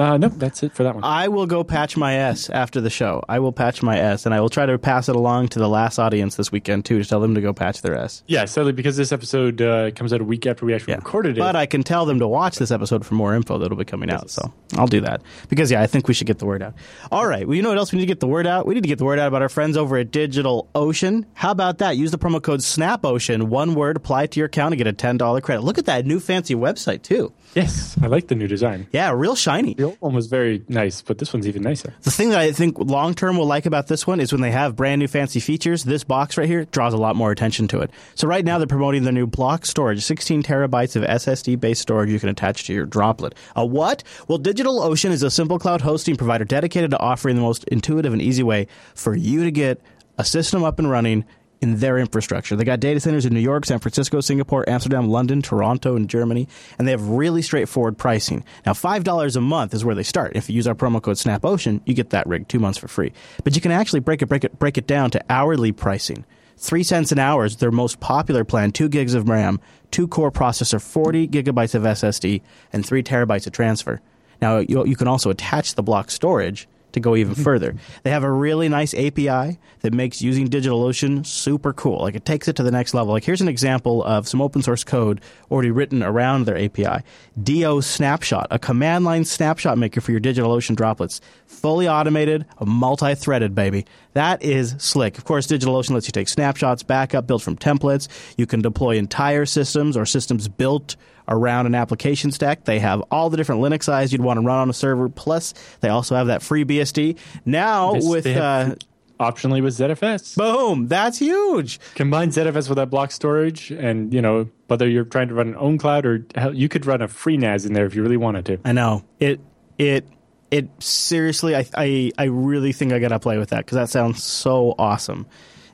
Uh, 0.00 0.16
nope, 0.16 0.32
that's 0.36 0.62
it 0.62 0.72
for 0.72 0.82
that 0.84 0.94
one. 0.94 1.04
I 1.04 1.28
will 1.28 1.46
go 1.46 1.62
patch 1.62 1.96
my 1.96 2.14
S 2.16 2.48
after 2.48 2.80
the 2.80 2.88
show. 2.88 3.22
I 3.28 3.38
will 3.38 3.52
patch 3.52 3.82
my 3.82 3.98
S, 3.98 4.24
and 4.24 4.34
I 4.34 4.40
will 4.40 4.48
try 4.48 4.64
to 4.64 4.78
pass 4.78 5.08
it 5.10 5.14
along 5.16 5.48
to 5.48 5.58
the 5.58 5.68
LAS 5.68 5.98
audience 5.98 6.36
this 6.36 6.50
weekend 6.50 6.86
too, 6.86 7.02
to 7.02 7.08
tell 7.08 7.20
them 7.20 7.34
to 7.34 7.40
go 7.40 7.52
patch 7.52 7.82
their 7.82 7.94
S. 7.96 8.22
yeah, 8.26 8.46
sadly, 8.46 8.72
because 8.72 8.96
this 8.96 9.12
episode 9.12 9.60
uh, 9.60 9.90
comes 9.90 10.12
out 10.12 10.20
a 10.20 10.24
week 10.24 10.46
after 10.46 10.64
we 10.64 10.72
actually 10.74 10.94
recorded 10.94 11.36
it. 11.36 11.40
But 11.40 11.54
I 11.54 11.66
can 11.66 11.82
tell 11.82 12.06
them 12.06 12.18
to 12.20 12.26
watch 12.26 12.56
this 12.58 12.70
episode 12.70 13.04
for 13.04 13.14
more 13.14 13.34
info 13.34 13.58
that'll 13.58 13.76
be 13.76 13.84
coming 13.84 14.10
out. 14.10 14.30
So 14.30 14.52
I'll 14.78 14.86
do 14.86 15.02
that 15.02 15.20
because 15.48 15.70
yeah, 15.70 15.82
I 15.82 15.86
think 15.86 16.08
we 16.08 16.14
should 16.14 16.26
get 16.26 16.38
the 16.38 16.46
word 16.46 16.62
out. 16.62 16.74
All 17.12 17.26
right. 17.26 17.46
Well, 17.46 17.54
you 17.54 17.62
know 17.62 17.68
what 17.68 17.78
else 17.78 17.92
we 17.92 17.98
need 17.98 18.04
to 18.04 18.10
get 18.10 18.20
the 18.20 18.26
word 18.26 18.46
out? 18.46 18.66
We 18.66 18.74
need 18.74 18.82
to 18.84 18.88
get 18.88 18.98
the 18.98 19.04
word 19.04 19.18
out 19.18 19.28
about 19.28 19.42
our 19.42 19.48
friends 19.50 19.76
over 19.76 19.98
at 19.98 20.10
Digital 20.10 20.68
Ocean. 20.74 21.26
How 21.34 21.50
about 21.50 21.78
that? 21.78 21.96
Use 21.98 22.10
the 22.10 22.18
promo 22.18 22.42
code 22.42 22.60
SNAPOcean. 22.60 23.44
One 23.44 23.74
word. 23.74 23.96
Apply 23.98 24.22
it 24.22 24.30
to 24.32 24.40
your 24.40 24.46
account 24.46 24.72
and 24.72 24.78
get 24.78 24.86
a 24.86 24.92
ten 24.94 25.18
dollar 25.18 25.40
credit. 25.42 25.62
Look 25.62 25.76
at 25.76 25.86
that 25.86 26.06
new 26.06 26.20
fancy 26.20 26.54
website 26.54 27.02
too. 27.02 27.32
Yes, 27.54 27.96
I 28.02 28.06
like 28.06 28.28
the 28.28 28.34
new 28.34 28.46
design. 28.46 28.86
Yeah, 28.92 29.12
real 29.12 29.34
shiny. 29.34 29.74
The 29.74 29.84
old 29.84 29.96
one 30.00 30.14
was 30.14 30.26
very 30.26 30.64
nice, 30.68 31.02
but 31.02 31.18
this 31.18 31.32
one's 31.32 31.46
even 31.48 31.62
nicer. 31.62 31.94
The 32.02 32.10
thing 32.10 32.30
that 32.30 32.40
I 32.40 32.52
think 32.52 32.78
long 32.78 33.14
term 33.14 33.36
will 33.36 33.46
like 33.46 33.66
about 33.66 33.88
this 33.88 34.06
one 34.06 34.20
is 34.20 34.32
when 34.32 34.40
they 34.40 34.50
have 34.50 34.76
brand 34.76 35.00
new 35.00 35.08
fancy 35.08 35.40
features, 35.40 35.84
this 35.84 36.04
box 36.04 36.36
right 36.36 36.48
here 36.48 36.64
draws 36.66 36.94
a 36.94 36.98
lot 36.98 37.16
more 37.16 37.30
attention 37.30 37.68
to 37.68 37.80
it. 37.80 37.90
So 38.14 38.28
right 38.28 38.44
now 38.44 38.58
they're 38.58 38.66
promoting 38.66 39.04
the 39.04 39.12
new 39.12 39.26
block 39.26 39.66
storage, 39.66 40.02
16 40.02 40.42
terabytes 40.42 40.96
of 40.96 41.02
SSD 41.02 41.58
based 41.58 41.82
storage 41.82 42.10
you 42.10 42.20
can 42.20 42.28
attach 42.28 42.64
to 42.64 42.72
your 42.72 42.86
droplet. 42.86 43.34
A 43.56 43.64
what? 43.64 44.02
Well, 44.28 44.38
DigitalOcean 44.38 45.10
is 45.10 45.22
a 45.22 45.30
simple 45.30 45.58
cloud 45.58 45.80
hosting 45.80 46.16
provider 46.16 46.44
dedicated 46.44 46.90
to 46.92 46.98
offering 46.98 47.36
the 47.36 47.42
most 47.42 47.64
intuitive 47.64 48.12
and 48.12 48.22
easy 48.22 48.42
way 48.42 48.66
for 48.94 49.14
you 49.14 49.44
to 49.44 49.50
get 49.50 49.80
a 50.18 50.24
system 50.24 50.62
up 50.62 50.78
and 50.78 50.90
running 50.90 51.24
in 51.60 51.76
their 51.76 51.98
infrastructure. 51.98 52.56
They 52.56 52.64
got 52.64 52.80
data 52.80 53.00
centers 53.00 53.26
in 53.26 53.34
New 53.34 53.40
York, 53.40 53.66
San 53.66 53.78
Francisco, 53.78 54.20
Singapore, 54.20 54.68
Amsterdam, 54.68 55.08
London, 55.08 55.42
Toronto, 55.42 55.96
and 55.96 56.08
Germany, 56.08 56.48
and 56.78 56.86
they 56.86 56.92
have 56.92 57.08
really 57.08 57.42
straightforward 57.42 57.98
pricing. 57.98 58.44
Now, 58.64 58.72
$5 58.72 59.36
a 59.36 59.40
month 59.40 59.74
is 59.74 59.84
where 59.84 59.94
they 59.94 60.02
start. 60.02 60.32
If 60.34 60.48
you 60.48 60.56
use 60.56 60.66
our 60.66 60.74
promo 60.74 61.02
code 61.02 61.16
SNAPOcean, 61.16 61.82
you 61.84 61.94
get 61.94 62.10
that 62.10 62.26
rig 62.26 62.48
two 62.48 62.58
months 62.58 62.78
for 62.78 62.88
free. 62.88 63.12
But 63.44 63.54
you 63.54 63.60
can 63.60 63.72
actually 63.72 64.00
break 64.00 64.22
it, 64.22 64.26
break 64.26 64.44
it, 64.44 64.58
break 64.58 64.78
it 64.78 64.86
down 64.86 65.10
to 65.10 65.24
hourly 65.28 65.72
pricing. 65.72 66.24
Three 66.56 66.82
cents 66.82 67.10
an 67.10 67.18
hour 67.18 67.46
is 67.46 67.56
their 67.56 67.70
most 67.70 68.00
popular 68.00 68.44
plan, 68.44 68.72
two 68.72 68.88
gigs 68.88 69.14
of 69.14 69.28
RAM, 69.28 69.60
two 69.90 70.06
core 70.06 70.30
processor, 70.30 70.80
40 70.80 71.28
gigabytes 71.28 71.74
of 71.74 71.82
SSD, 71.82 72.42
and 72.72 72.84
three 72.84 73.02
terabytes 73.02 73.46
of 73.46 73.52
transfer. 73.52 74.00
Now, 74.42 74.58
you, 74.58 74.84
you 74.86 74.96
can 74.96 75.08
also 75.08 75.30
attach 75.30 75.74
the 75.74 75.82
block 75.82 76.10
storage 76.10 76.68
to 76.92 77.00
go 77.00 77.16
even 77.16 77.34
further. 77.44 77.74
They 78.02 78.10
have 78.10 78.24
a 78.24 78.30
really 78.30 78.68
nice 78.68 78.94
API 78.94 79.58
that 79.80 79.92
makes 79.92 80.22
using 80.22 80.48
DigitalOcean 80.48 81.26
super 81.26 81.72
cool. 81.72 82.00
Like 82.00 82.14
it 82.14 82.24
takes 82.24 82.48
it 82.48 82.56
to 82.56 82.62
the 82.62 82.70
next 82.70 82.94
level. 82.94 83.12
Like 83.12 83.24
here's 83.24 83.40
an 83.40 83.48
example 83.48 84.02
of 84.04 84.28
some 84.28 84.40
open 84.40 84.62
source 84.62 84.84
code 84.84 85.20
already 85.50 85.70
written 85.70 86.02
around 86.02 86.46
their 86.46 86.58
API. 86.58 87.04
Do 87.42 87.80
Snapshot, 87.82 88.46
a 88.50 88.58
command 88.58 89.04
line 89.04 89.24
snapshot 89.24 89.76
maker 89.76 90.00
for 90.00 90.12
your 90.12 90.20
DigitalOcean 90.20 90.76
droplets. 90.76 91.20
Fully 91.46 91.88
automated, 91.88 92.46
a 92.58 92.66
multi-threaded, 92.66 93.54
baby. 93.54 93.86
That 94.14 94.42
is 94.42 94.74
slick. 94.78 95.18
Of 95.18 95.24
course, 95.24 95.46
DigitalOcean 95.46 95.90
lets 95.90 96.06
you 96.06 96.12
take 96.12 96.28
snapshots, 96.28 96.82
backup, 96.82 97.26
built 97.26 97.42
from 97.42 97.56
templates. 97.56 98.08
You 98.36 98.46
can 98.46 98.60
deploy 98.62 98.96
entire 98.96 99.46
systems 99.46 99.96
or 99.96 100.06
systems 100.06 100.48
built 100.48 100.96
around 101.30 101.66
an 101.66 101.74
application 101.74 102.32
stack. 102.32 102.64
They 102.64 102.80
have 102.80 103.02
all 103.10 103.30
the 103.30 103.36
different 103.36 103.62
Linux 103.62 103.88
eyes 103.88 104.12
you'd 104.12 104.20
want 104.20 104.38
to 104.40 104.44
run 104.44 104.58
on 104.58 104.68
a 104.70 104.72
server. 104.74 105.08
Plus, 105.08 105.54
they 105.80 105.88
also 105.88 106.16
have 106.16 106.26
that 106.26 106.40
FreeBSD. 106.42 107.16
Now 107.46 107.94
This- 107.94 108.04
with 108.06 108.26
uh, 108.26 108.74
Optionally 109.20 109.62
with 109.62 109.74
ZFS. 109.76 110.34
boom, 110.36 110.88
that's 110.88 111.18
huge. 111.18 111.78
Combine 111.94 112.30
ZFS 112.30 112.70
with 112.70 112.76
that 112.76 112.88
block 112.88 113.12
storage, 113.12 113.70
and 113.70 114.14
you 114.14 114.22
know 114.22 114.48
whether 114.68 114.88
you're 114.88 115.04
trying 115.04 115.28
to 115.28 115.34
run 115.34 115.48
an 115.48 115.54
OwnCloud 115.56 116.04
or 116.06 116.24
hell, 116.34 116.54
you 116.54 116.70
could 116.70 116.86
run 116.86 117.02
a 117.02 117.06
FreeNAS 117.06 117.66
in 117.66 117.74
there 117.74 117.84
if 117.84 117.94
you 117.94 118.02
really 118.02 118.16
wanted 118.16 118.46
to. 118.46 118.58
I 118.64 118.72
know 118.72 119.04
it. 119.18 119.38
It. 119.76 120.06
It 120.50 120.70
seriously. 120.82 121.54
I. 121.54 121.66
I. 121.76 122.12
I 122.16 122.24
really 122.24 122.72
think 122.72 122.94
I 122.94 122.98
gotta 122.98 123.18
play 123.20 123.36
with 123.36 123.50
that 123.50 123.58
because 123.66 123.76
that 123.76 123.90
sounds 123.90 124.22
so 124.24 124.74
awesome. 124.78 125.26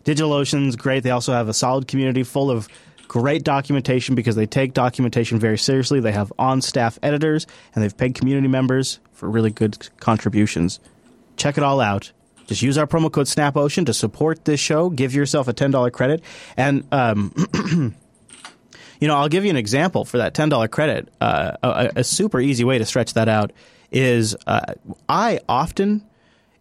DigitalOcean's 0.04 0.74
great. 0.76 1.02
They 1.04 1.10
also 1.10 1.32
have 1.32 1.48
a 1.48 1.54
solid 1.54 1.86
community 1.88 2.24
full 2.24 2.50
of 2.50 2.68
great 3.08 3.44
documentation 3.44 4.14
because 4.14 4.36
they 4.36 4.46
take 4.46 4.74
documentation 4.74 5.38
very 5.38 5.58
seriously. 5.58 6.00
They 6.00 6.12
have 6.12 6.32
on-staff 6.38 6.98
editors 7.02 7.46
and 7.74 7.82
they've 7.82 7.96
paid 7.96 8.14
community 8.14 8.48
members 8.48 9.00
for 9.12 9.28
really 9.28 9.50
good 9.50 9.88
contributions. 9.98 10.80
Check 11.36 11.56
it 11.58 11.64
all 11.64 11.80
out. 11.80 12.12
Just 12.46 12.62
use 12.62 12.78
our 12.78 12.86
promo 12.86 13.10
code 13.10 13.26
SNAPOcean 13.26 13.86
to 13.86 13.94
support 13.94 14.44
this 14.44 14.60
show. 14.60 14.88
Give 14.88 15.14
yourself 15.14 15.48
a 15.48 15.52
ten 15.52 15.70
dollar 15.70 15.90
credit, 15.90 16.22
and 16.56 16.86
um, 16.92 17.34
you 19.00 19.08
know, 19.08 19.16
I'll 19.16 19.28
give 19.28 19.44
you 19.44 19.50
an 19.50 19.56
example 19.56 20.04
for 20.04 20.18
that 20.18 20.34
ten 20.34 20.48
dollar 20.48 20.68
credit. 20.68 21.08
Uh, 21.20 21.56
a, 21.62 21.90
a 21.96 22.04
super 22.04 22.40
easy 22.40 22.64
way 22.64 22.78
to 22.78 22.84
stretch 22.84 23.14
that 23.14 23.28
out 23.28 23.52
is 23.90 24.36
uh, 24.46 24.74
I 25.08 25.40
often, 25.48 26.04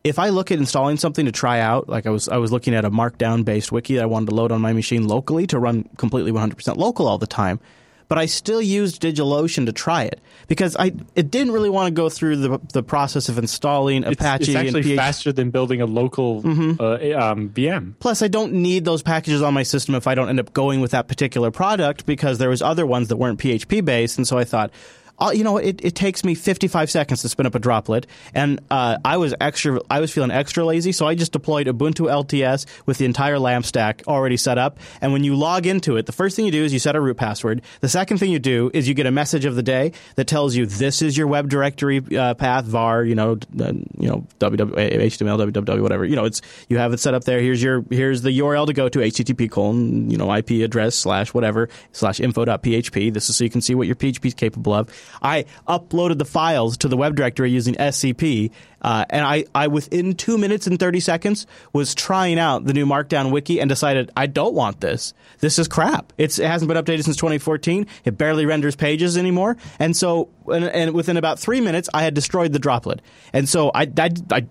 if 0.06 0.20
I 0.20 0.30
look 0.30 0.52
at 0.52 0.60
installing 0.60 0.96
something 0.98 1.26
to 1.26 1.32
try 1.34 1.60
out, 1.60 1.90
like 1.90 2.06
I 2.06 2.12
was 2.12 2.30
I 2.30 2.38
was 2.38 2.52
looking 2.52 2.74
at 2.76 2.86
a 2.86 2.92
Markdown 2.92 3.44
based 3.44 3.72
wiki 3.72 3.96
that 3.96 4.04
I 4.04 4.06
wanted 4.06 4.30
to 4.30 4.36
load 4.36 4.52
on 4.52 4.62
my 4.62 4.72
machine 4.72 5.08
locally 5.08 5.48
to 5.48 5.60
run 5.60 5.90
completely 5.98 6.32
one 6.32 6.40
hundred 6.42 6.56
percent 6.58 6.78
local 6.78 7.08
all 7.08 7.18
the 7.18 7.28
time. 7.28 7.60
But 8.08 8.20
I 8.20 8.28
still 8.28 8.62
used 8.62 9.02
DigitalOcean 9.02 9.66
to 9.66 9.72
try 9.74 10.04
it 10.04 10.22
because 10.48 10.78
I 10.78 10.94
it 11.16 11.32
didn't 11.32 11.54
really 11.54 11.72
want 11.72 11.88
to 11.88 11.92
go 11.92 12.08
through 12.08 12.36
the 12.36 12.60
the 12.72 12.84
process 12.84 13.30
of 13.30 13.40
installing 13.40 14.04
It's, 14.04 14.22
Apache 14.22 14.44
it's 14.52 14.56
actually 14.56 14.82
and 14.82 14.90
PHP. 14.92 14.96
faster 14.96 15.32
than 15.34 15.50
building 15.50 15.82
a 15.82 15.88
local 15.88 16.44
Mm-hmm. 16.44 16.80
uh, 16.80 17.20
um, 17.20 17.50
VM. 17.50 17.96
Plus, 18.00 18.22
I 18.22 18.28
don't 18.28 18.54
need 18.54 18.86
those 18.86 19.02
packages 19.02 19.42
on 19.42 19.56
my 19.56 19.64
system 19.64 19.96
if 19.96 20.06
I 20.06 20.14
don't 20.14 20.30
end 20.30 20.40
up 20.40 20.54
going 20.54 20.82
with 20.82 20.92
that 20.92 21.08
particular 21.08 21.50
product 21.50 22.06
because 22.06 22.38
there 22.38 22.50
was 22.50 22.62
other 22.62 22.86
ones 22.86 23.08
that 23.08 23.18
weren't 23.18 23.40
PHP 23.40 23.84
based, 23.84 24.20
and 24.20 24.28
so 24.28 24.38
I 24.38 24.44
thought. 24.44 24.70
Uh, 25.18 25.32
you 25.34 25.44
know, 25.44 25.58
it, 25.58 25.84
it 25.84 25.96
takes 25.96 26.24
me 26.24 26.36
55 26.36 26.92
seconds 26.92 27.22
to 27.22 27.30
spin 27.30 27.46
up 27.46 27.56
a 27.56 27.60
droplet, 27.60 28.06
and 28.34 28.60
uh, 28.70 28.98
I 29.06 29.18
was 29.18 29.34
extra. 29.40 29.80
I 29.90 30.00
was 30.00 30.12
feeling 30.12 30.32
extra 30.32 30.66
lazy, 30.66 30.92
so 30.92 31.08
I 31.08 31.16
just 31.16 31.32
deployed 31.32 31.68
Ubuntu 31.68 32.10
LTS 32.10 32.66
with 32.86 32.98
the 32.98 33.06
entire 33.06 33.40
LAMP 33.40 33.66
stack 33.66 34.04
already 34.08 34.38
set 34.38 34.58
up. 34.58 34.80
And 35.02 35.14
when 35.14 35.24
you 35.24 35.36
log 35.36 35.66
into 35.66 35.96
it, 35.98 36.06
the 36.06 36.12
first 36.12 36.36
thing 36.36 36.46
you 36.46 36.52
do 36.52 36.64
is 36.64 36.74
you 36.74 36.80
set 36.80 36.96
a 36.96 37.02
root 37.02 37.18
password. 37.18 37.62
The 37.82 37.90
second 37.90 38.18
thing 38.18 38.32
you 38.32 38.40
do 38.40 38.72
is 38.74 38.88
you 38.88 38.94
get 38.94 39.06
a 39.06 39.12
message 39.12 39.46
of 39.46 39.56
the 39.56 39.64
day 39.64 39.94
that 40.16 40.28
tells 40.28 40.56
you 40.56 40.66
this 40.66 41.02
is 41.02 41.18
your 41.18 41.28
web 41.28 41.50
directory 41.50 42.04
uh, 42.18 42.34
path 42.34 42.66
var. 42.66 43.04
You 43.04 43.16
know, 43.16 43.34
uh, 43.60 43.74
you 43.98 44.10
know, 44.10 44.28
www, 44.40 44.76
HTML, 44.76 45.52
www, 45.52 45.82
whatever. 45.82 46.06
You 46.06 46.16
know, 46.16 46.26
it's 46.26 46.42
you 46.68 46.78
have 46.78 46.94
it 46.94 47.00
set 47.00 47.14
up 47.14 47.24
there. 47.24 47.40
Here's 47.40 47.64
your 47.64 47.86
here's 47.90 48.22
the 48.22 48.38
URL 48.40 48.68
to 48.68 48.74
go 48.74 48.90
to 48.90 49.00
HTTP 49.00 49.50
colon 49.50 50.10
you 50.10 50.18
know 50.18 50.34
IP 50.34 50.52
address 50.64 50.96
slash 50.96 51.34
whatever 51.34 51.70
slash 51.92 52.20
info.php. 52.20 53.14
This 53.14 53.30
is 53.30 53.36
so 53.36 53.44
you 53.44 53.50
can 53.50 53.62
see 53.62 53.76
what 53.76 53.88
your 53.88 53.96
PHP 53.96 54.26
is 54.26 54.34
capable 54.34 54.74
of. 54.74 54.90
I 55.22 55.46
uploaded 55.68 56.18
the 56.18 56.26
files 56.26 56.78
to 56.78 56.88
the 56.88 56.98
web 56.98 57.16
directory 57.16 57.52
using 57.52 57.76
SCP, 57.76 58.52
uh, 58.82 59.06
and 59.10 59.26
I, 59.26 59.46
I 59.54 59.68
within 59.68 60.14
two 60.14 60.38
minutes 60.38 60.68
and 60.68 60.80
thirty 60.80 61.00
seconds 61.00 61.48
was 61.74 61.96
trying 61.96 62.40
out 62.40 62.66
the 62.66 62.74
new 62.74 62.86
Markdown 62.86 63.32
wiki 63.32 63.60
and 63.60 63.70
decided 63.70 64.12
I 64.16 64.28
don't 64.28 64.54
want 64.54 64.82
this. 64.82 65.14
This 65.40 65.60
is 65.60 65.68
crap. 65.68 66.14
It's, 66.18 66.40
it 66.40 66.48
hasn't 66.48 66.70
been 66.70 66.78
updated 66.78 67.04
since 67.04 67.18
2014. 67.18 67.88
It 68.06 68.18
barely 68.18 68.46
renders 68.46 68.76
pages 68.76 69.18
anymore, 69.18 69.58
and 69.80 69.96
so 69.96 70.30
and, 70.48 70.66
and 70.66 70.94
within 70.94 71.18
about 71.18 71.40
three 71.40 71.62
minutes 71.62 71.90
I 71.94 72.04
had 72.04 72.14
destroyed 72.14 72.54
the 72.54 72.60
droplet. 72.60 73.02
And 73.34 73.48
so 73.50 73.72
I, 73.74 73.92
I, 73.98 74.10
I 74.32 74.46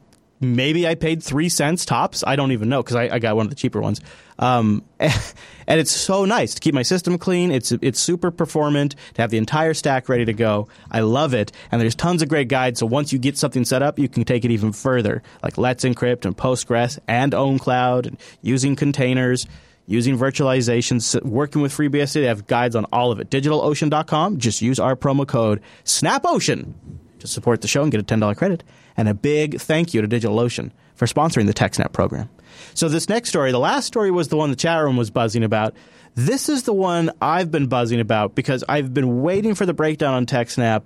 maybe 0.45 0.87
I 0.87 0.95
paid 0.95 1.23
three 1.23 1.49
cents 1.49 1.85
tops. 1.85 2.25
I 2.27 2.37
don't 2.37 2.53
even 2.53 2.69
know 2.69 2.83
because 2.83 2.97
I, 2.97 3.09
I 3.15 3.19
got 3.19 3.37
one 3.37 3.47
of 3.47 3.51
the 3.51 3.57
cheaper 3.57 3.81
ones. 3.81 4.01
Um, 4.39 4.85
and 5.01 5.81
it's 5.81 5.91
so 5.91 6.25
nice 6.25 6.55
to 6.55 6.61
keep 6.61 6.75
my 6.75 6.83
system 6.83 7.19
clean. 7.19 7.51
It's 7.51 7.73
it's 7.73 8.01
super 8.01 8.31
performant 8.31 8.97
to 9.15 9.23
have 9.23 9.31
the 9.31 9.39
entire 9.39 9.75
stack 9.75 10.09
ready 10.09 10.25
to 10.25 10.33
go. 10.33 10.69
I 10.91 11.01
love 11.01 11.35
it, 11.35 11.53
and 11.71 11.81
there's 11.81 11.95
tons 11.95 12.23
of 12.23 12.29
great 12.29 12.49
guides. 12.49 12.81
So 12.81 12.87
once 12.87 13.13
you 13.13 13.19
get 13.19 13.39
something 13.39 13.65
set 13.65 13.83
up, 13.83 13.99
you 13.99 14.09
can 14.09 14.25
take 14.25 14.45
it 14.45 14.51
even 14.51 14.73
further, 14.73 15.23
like 15.43 15.57
Let's 15.59 15.85
Encrypt 15.85 16.25
and 16.25 16.37
Postgres 16.37 16.99
and 17.07 17.33
OwnCloud, 17.33 18.07
and 18.07 18.21
using 18.43 18.77
containers. 18.77 19.47
Using 19.87 20.17
virtualization, 20.17 20.97
s- 20.97 21.21
working 21.23 21.61
with 21.61 21.71
FreeBSD, 21.71 22.15
they 22.15 22.23
have 22.23 22.47
guides 22.47 22.75
on 22.75 22.87
all 22.87 23.13
of 23.13 23.21
it. 23.21 23.29
DigitalOcean.com. 23.29 24.39
Just 24.39 24.63
use 24.63 24.79
our 24.79 24.97
promo 24.97 25.29
code 25.29 25.61
SNAPOcean 25.85 26.73
to 27.19 27.27
support 27.27 27.61
the 27.61 27.69
show 27.69 27.83
and 27.83 27.93
get 27.93 28.01
a 28.01 28.05
$10 28.05 28.35
credit. 28.35 28.65
And 28.97 29.09
a 29.09 29.15
big 29.15 29.61
thank 29.61 29.95
you 29.95 30.03
to 30.03 30.09
DigitalOcean 30.09 30.71
for 30.95 31.07
sponsoring 31.07 31.47
the 31.47 31.55
TechSnap 31.55 31.93
program. 31.93 32.29
So 32.75 32.89
this 32.89 33.09
next 33.09 33.29
story, 33.29 33.51
the 33.51 33.59
last 33.59 33.87
story 33.87 34.11
was 34.11 34.29
the 34.29 34.37
one 34.37 34.51
the 34.51 34.57
chat 34.57 34.83
room 34.83 34.97
was 34.97 35.11
buzzing 35.11 35.43
about. 35.43 35.75
This 36.15 36.49
is 36.49 36.63
the 36.63 36.73
one 36.73 37.11
I've 37.21 37.51
been 37.51 37.67
buzzing 37.67 37.99
about 37.99 38.37
because 38.37 38.63
I've 38.69 38.95
been 38.95 39.23
waiting 39.23 39.57
for 39.57 39.67
the 39.67 39.75
breakdown 39.75 40.15
on 40.15 40.27
TechSnap. 40.27 40.85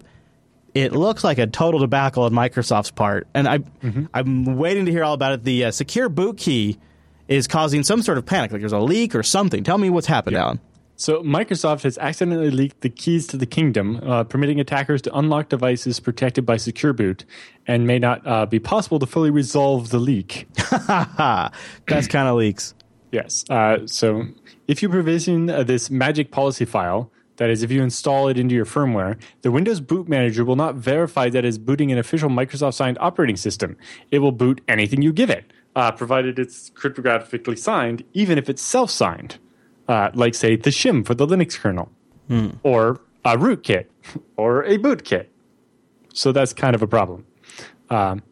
It 0.75 0.93
looks 0.93 1.25
like 1.25 1.39
a 1.39 1.47
total 1.47 1.81
debacle 1.81 2.23
on 2.23 2.33
Microsoft's 2.33 2.91
part, 2.91 3.27
and 3.35 3.49
I, 3.49 3.59
I'm 4.15 4.57
waiting 4.57 4.87
to 4.87 4.93
hear 4.93 5.03
all 5.05 5.15
about 5.15 5.33
it. 5.33 5.45
The 5.45 5.67
uh, 5.67 5.71
secure 5.71 6.09
boot 6.09 6.39
key 6.39 6.79
is 7.27 7.47
causing 7.49 7.83
some 7.83 8.01
sort 8.03 8.17
of 8.17 8.25
panic, 8.25 8.53
like 8.53 8.61
there's 8.61 8.73
a 8.73 8.79
leak 8.79 9.15
or 9.15 9.23
something. 9.23 9.65
Tell 9.65 9.77
me 9.79 9.91
what's 9.91 10.07
happened, 10.07 10.37
Allan. 10.43 10.61
So 11.01 11.23
Microsoft 11.23 11.85
has 11.85 11.97
accidentally 11.97 12.51
leaked 12.51 12.81
the 12.81 12.89
keys 12.89 13.29
to 13.29 13.37
the 13.37 13.47
kingdom, 13.47 14.01
uh, 14.03 14.25
permitting 14.25 14.59
attackers 14.59 15.01
to 15.03 15.17
unlock 15.17 15.49
devices 15.49 16.01
protected 16.01 16.45
by 16.45 16.57
Secure 16.57 16.93
Boot, 16.93 17.25
and 17.69 17.87
may 17.87 18.01
not 18.01 18.27
uh, 18.27 18.47
be 18.47 18.59
possible 18.59 18.99
to 18.99 19.07
fully 19.07 19.31
resolve 19.31 19.91
the 19.91 20.01
leak. 20.01 20.49
That's 20.89 21.53
kind 22.09 22.27
of 22.29 22.35
leaks. 22.35 22.75
Yes. 23.13 23.45
Uh, 23.49 23.87
so 23.87 24.25
if 24.67 24.83
you 24.83 24.89
provision 24.89 25.49
uh, 25.49 25.63
this 25.63 25.89
magic 25.89 26.33
policy 26.33 26.65
file, 26.65 27.13
that 27.37 27.49
is, 27.49 27.63
if 27.63 27.71
you 27.71 27.81
install 27.81 28.27
it 28.27 28.37
into 28.37 28.57
your 28.57 28.65
firmware, 28.65 29.21
the 29.43 29.53
Windows 29.53 29.81
Boot 29.81 30.09
Manager 30.09 30.45
will 30.45 30.57
not 30.57 30.75
verify 30.75 31.29
that 31.31 31.45
it's 31.45 31.59
booting 31.59 31.93
an 31.93 31.99
official 31.99 32.29
Microsoft 32.29 32.75
signed 32.75 32.99
operating 33.01 33.37
system. 33.37 33.77
It 34.11 34.19
will 34.19 34.33
boot 34.33 34.61
anything 34.67 35.03
you 35.03 35.13
give 35.13 35.31
it, 35.31 35.53
uh, 35.77 35.93
provided 35.93 36.41
it's 36.41 36.71
cryptographically 36.71 37.57
signed, 37.57 38.03
even 38.15 38.37
if 38.37 38.49
it's 38.49 38.63
self 38.63 38.91
signed, 38.91 39.39
uh, 39.89 40.11
like, 40.15 40.35
say, 40.35 40.57
the 40.57 40.71
shim 40.71 41.05
for 41.05 41.15
the 41.15 41.27
Linux 41.27 41.59
kernel, 41.59 41.91
or 42.63 43.01
a 43.25 43.37
rootkit, 43.37 43.87
or 44.37 44.63
a 44.65 44.79
bootkit. 44.79 45.27
So 46.13 46.33
that's 46.33 46.53
kind 46.53 46.75
of 46.75 46.83
a 46.83 46.87
problem. 46.87 47.25
Um, 47.91 48.23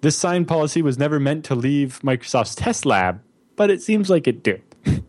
this 0.00 0.16
sign 0.16 0.44
policy 0.44 0.82
was 0.82 0.98
never 0.98 1.18
meant 1.20 1.44
to 1.46 1.54
leave 1.54 2.00
Microsoft's 2.02 2.54
test 2.54 2.84
lab, 2.84 3.20
but 3.56 3.70
it 3.70 3.80
seems 3.82 4.10
like 4.10 4.26
it 4.26 4.42
did. 4.42 4.62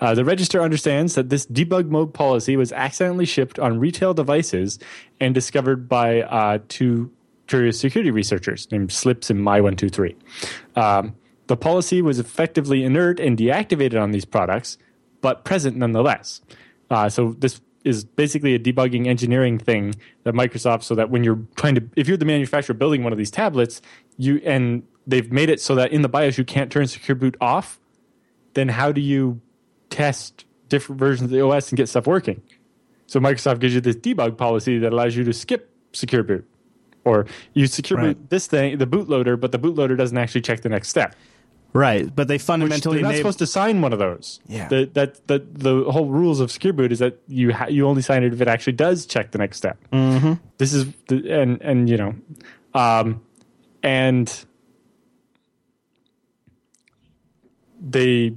Uh, 0.00 0.14
the 0.14 0.24
register 0.24 0.60
understands 0.60 1.14
that 1.14 1.28
this 1.28 1.46
debug 1.46 1.88
mode 1.88 2.12
policy 2.12 2.56
was 2.56 2.72
accidentally 2.72 3.26
shipped 3.26 3.60
on 3.60 3.78
retail 3.78 4.12
devices 4.12 4.80
and 5.20 5.32
discovered 5.32 5.88
by 5.88 6.22
uh, 6.22 6.58
two 6.68 7.08
curious 7.46 7.78
security 7.78 8.10
researchers 8.10 8.66
named 8.72 8.90
Slips 8.90 9.30
and 9.30 9.40
My123. 9.40 10.16
Um, 10.74 11.14
the 11.46 11.56
policy 11.56 12.02
was 12.02 12.18
effectively 12.18 12.82
inert 12.82 13.20
and 13.20 13.38
deactivated 13.38 14.00
on 14.00 14.10
these 14.10 14.24
products, 14.24 14.76
but 15.22 15.44
present 15.44 15.76
nonetheless. 15.76 16.42
Uh, 16.90 17.08
so 17.08 17.34
this 17.38 17.62
is 17.84 18.04
basically 18.04 18.54
a 18.54 18.58
debugging 18.58 19.06
engineering 19.06 19.58
thing 19.58 19.94
that 20.24 20.34
Microsoft, 20.34 20.82
so 20.82 20.94
that 20.94 21.10
when 21.10 21.24
you're 21.24 21.40
trying 21.56 21.74
to, 21.74 21.82
if 21.96 22.06
you're 22.06 22.16
the 22.16 22.24
manufacturer 22.24 22.74
building 22.74 23.02
one 23.02 23.12
of 23.12 23.18
these 23.18 23.30
tablets, 23.30 23.80
you 24.18 24.40
and 24.44 24.82
they've 25.06 25.32
made 25.32 25.48
it 25.48 25.60
so 25.60 25.74
that 25.74 25.92
in 25.92 26.02
the 26.02 26.08
BIOS 26.08 26.38
you 26.38 26.44
can't 26.44 26.70
turn 26.70 26.86
Secure 26.86 27.14
Boot 27.14 27.36
off. 27.40 27.80
Then 28.54 28.68
how 28.68 28.92
do 28.92 29.00
you 29.00 29.40
test 29.88 30.44
different 30.68 30.98
versions 30.98 31.24
of 31.24 31.30
the 31.30 31.40
OS 31.40 31.70
and 31.70 31.76
get 31.76 31.88
stuff 31.88 32.06
working? 32.06 32.42
So 33.06 33.18
Microsoft 33.18 33.60
gives 33.60 33.74
you 33.74 33.80
this 33.80 33.96
debug 33.96 34.36
policy 34.36 34.78
that 34.78 34.92
allows 34.92 35.16
you 35.16 35.24
to 35.24 35.32
skip 35.32 35.70
Secure 35.92 36.22
Boot, 36.22 36.46
or 37.04 37.26
you 37.54 37.66
Secure 37.66 37.98
Right. 37.98 38.16
Boot 38.18 38.30
this 38.30 38.46
thing, 38.46 38.78
the 38.78 38.86
bootloader, 38.86 39.40
but 39.40 39.52
the 39.52 39.58
bootloader 39.58 39.96
doesn't 39.96 40.16
actually 40.16 40.42
check 40.42 40.60
the 40.60 40.68
next 40.68 40.88
step. 40.88 41.14
Right, 41.74 42.14
but 42.14 42.28
they 42.28 42.34
Which 42.34 42.42
fundamentally 42.42 42.96
they're 42.96 43.02
not 43.04 43.08
made- 43.12 43.16
supposed 43.18 43.38
to 43.38 43.46
sign 43.46 43.80
one 43.80 43.92
of 43.94 43.98
those. 43.98 44.40
Yeah. 44.46 44.68
The, 44.68 44.90
that 44.92 45.26
that 45.28 45.54
the 45.58 45.84
whole 45.90 46.06
rules 46.06 46.38
of 46.40 46.50
secure 46.52 46.74
boot 46.74 46.92
is 46.92 46.98
that 46.98 47.18
you 47.28 47.52
ha- 47.54 47.68
you 47.68 47.86
only 47.88 48.02
sign 48.02 48.22
it 48.24 48.34
if 48.34 48.40
it 48.42 48.48
actually 48.48 48.74
does 48.74 49.06
check 49.06 49.30
the 49.30 49.38
next 49.38 49.56
step. 49.56 49.78
Mm-hmm. 49.90 50.34
This 50.58 50.74
is 50.74 50.86
the, 51.08 51.30
and 51.30 51.62
and 51.62 51.88
you 51.88 51.96
know, 51.96 52.14
um, 52.74 53.22
and 53.82 54.44
they 57.80 58.34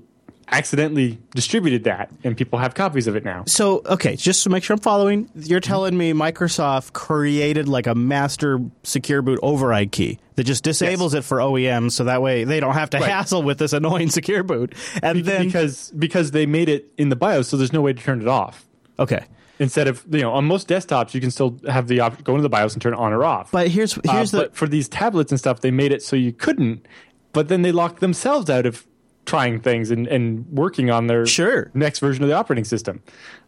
accidentally 0.51 1.17
distributed 1.33 1.83
that, 1.85 2.11
and 2.23 2.37
people 2.37 2.59
have 2.59 2.73
copies 2.75 3.07
of 3.07 3.15
it 3.15 3.25
now. 3.25 3.43
So, 3.47 3.81
okay, 3.85 4.15
just 4.15 4.43
to 4.43 4.49
make 4.49 4.63
sure 4.63 4.75
I'm 4.75 4.79
following, 4.79 5.29
you're 5.35 5.59
telling 5.59 5.97
me 5.97 6.13
Microsoft 6.13 6.93
created 6.93 7.67
like 7.67 7.87
a 7.87 7.95
master 7.95 8.59
secure 8.83 9.21
boot 9.21 9.39
override 9.41 9.91
key 9.91 10.19
that 10.35 10.43
just 10.43 10.63
disables 10.63 11.13
it 11.13 11.23
for 11.23 11.37
OEMs 11.37 11.93
so 11.93 12.03
that 12.05 12.21
way 12.21 12.43
they 12.43 12.59
don't 12.59 12.73
have 12.73 12.89
to 12.91 12.97
Right. 12.99 13.09
hassle 13.09 13.43
with 13.43 13.57
this 13.57 13.73
annoying 13.73 14.09
secure 14.11 14.43
boot. 14.43 14.73
And 15.01 15.25
then 15.25 15.45
because 15.47 15.91
because 15.97 16.31
they 16.31 16.45
made 16.45 16.69
it 16.69 16.91
in 16.97 17.09
the 17.09 17.15
BIOS, 17.15 17.47
so 17.47 17.57
there's 17.57 17.73
no 17.73 17.81
way 17.81 17.93
to 17.93 18.01
turn 18.01 18.21
it 18.21 18.27
off. 18.27 18.65
Okay. 18.99 19.25
Instead 19.57 19.87
of 19.87 20.03
you 20.11 20.21
know, 20.21 20.31
on 20.33 20.43
most 20.45 20.67
desktops, 20.67 21.13
you 21.13 21.21
can 21.21 21.31
still 21.31 21.57
have 21.67 21.87
the 21.87 22.01
option 22.01 22.23
go 22.23 22.33
into 22.33 22.43
the 22.43 22.49
BIOS 22.49 22.73
and 22.73 22.81
turn 22.81 22.93
it 22.93 22.99
on 22.99 23.13
or 23.13 23.23
off. 23.23 23.51
But 23.51 23.69
here's 23.69 23.97
Uh, 23.97 24.01
here's 24.11 24.31
the 24.31 24.37
but 24.39 24.55
for 24.55 24.67
these 24.67 24.87
tablets 24.89 25.31
and 25.31 25.39
stuff, 25.39 25.61
they 25.61 25.71
made 25.71 25.91
it 25.91 26.03
so 26.03 26.15
you 26.15 26.33
couldn't. 26.33 26.85
But 27.33 27.47
then 27.47 27.61
they 27.63 27.71
locked 27.71 27.99
themselves 28.01 28.49
out 28.49 28.65
of 28.65 28.85
trying 29.25 29.59
things 29.59 29.91
and, 29.91 30.07
and 30.07 30.45
working 30.51 30.89
on 30.91 31.07
their 31.07 31.25
Sure. 31.25 31.71
next 31.73 31.99
version 31.99 32.23
of 32.23 32.29
the 32.29 32.35
operating 32.35 32.63
system. 32.65 33.01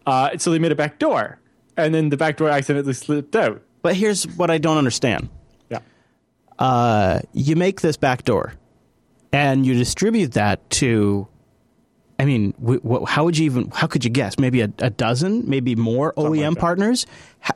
Uh, 0.05 0.38
so 0.38 0.51
they 0.51 0.59
made 0.59 0.71
a 0.71 0.75
back 0.75 0.99
door, 0.99 1.39
and 1.75 1.93
then 1.93 2.09
the 2.09 2.17
back 2.17 2.38
door 2.38 2.49
accidentally 2.49 2.93
slipped 2.93 3.36
out. 3.36 3.61
But 3.82 3.95
here's 3.95 4.23
what 4.38 4.49
I 4.49 4.57
don't 4.57 4.78
understand. 4.78 5.30
Yeah, 5.69 5.80
Uh, 6.59 7.19
you 7.34 7.55
make 7.55 7.82
this 7.82 7.97
back 7.97 8.23
door, 8.23 8.53
and 9.32 9.65
you 9.65 9.73
distribute 9.75 10.34
that 10.34 10.67
to. 10.71 11.28
I 12.19 12.25
mean, 12.25 12.51
w- 12.59 12.80
w- 12.80 13.05
how 13.05 13.25
would 13.25 13.38
you 13.38 13.45
even? 13.45 13.69
How 13.71 13.86
could 13.86 14.03
you 14.03 14.09
guess? 14.09 14.39
Maybe 14.39 14.61
a, 14.61 14.71
a 14.80 14.89
dozen, 14.89 15.47
maybe 15.47 15.75
more 15.75 16.13
OEM 16.17 16.49
like 16.49 16.57
partners. 16.57 17.05
How, 17.39 17.53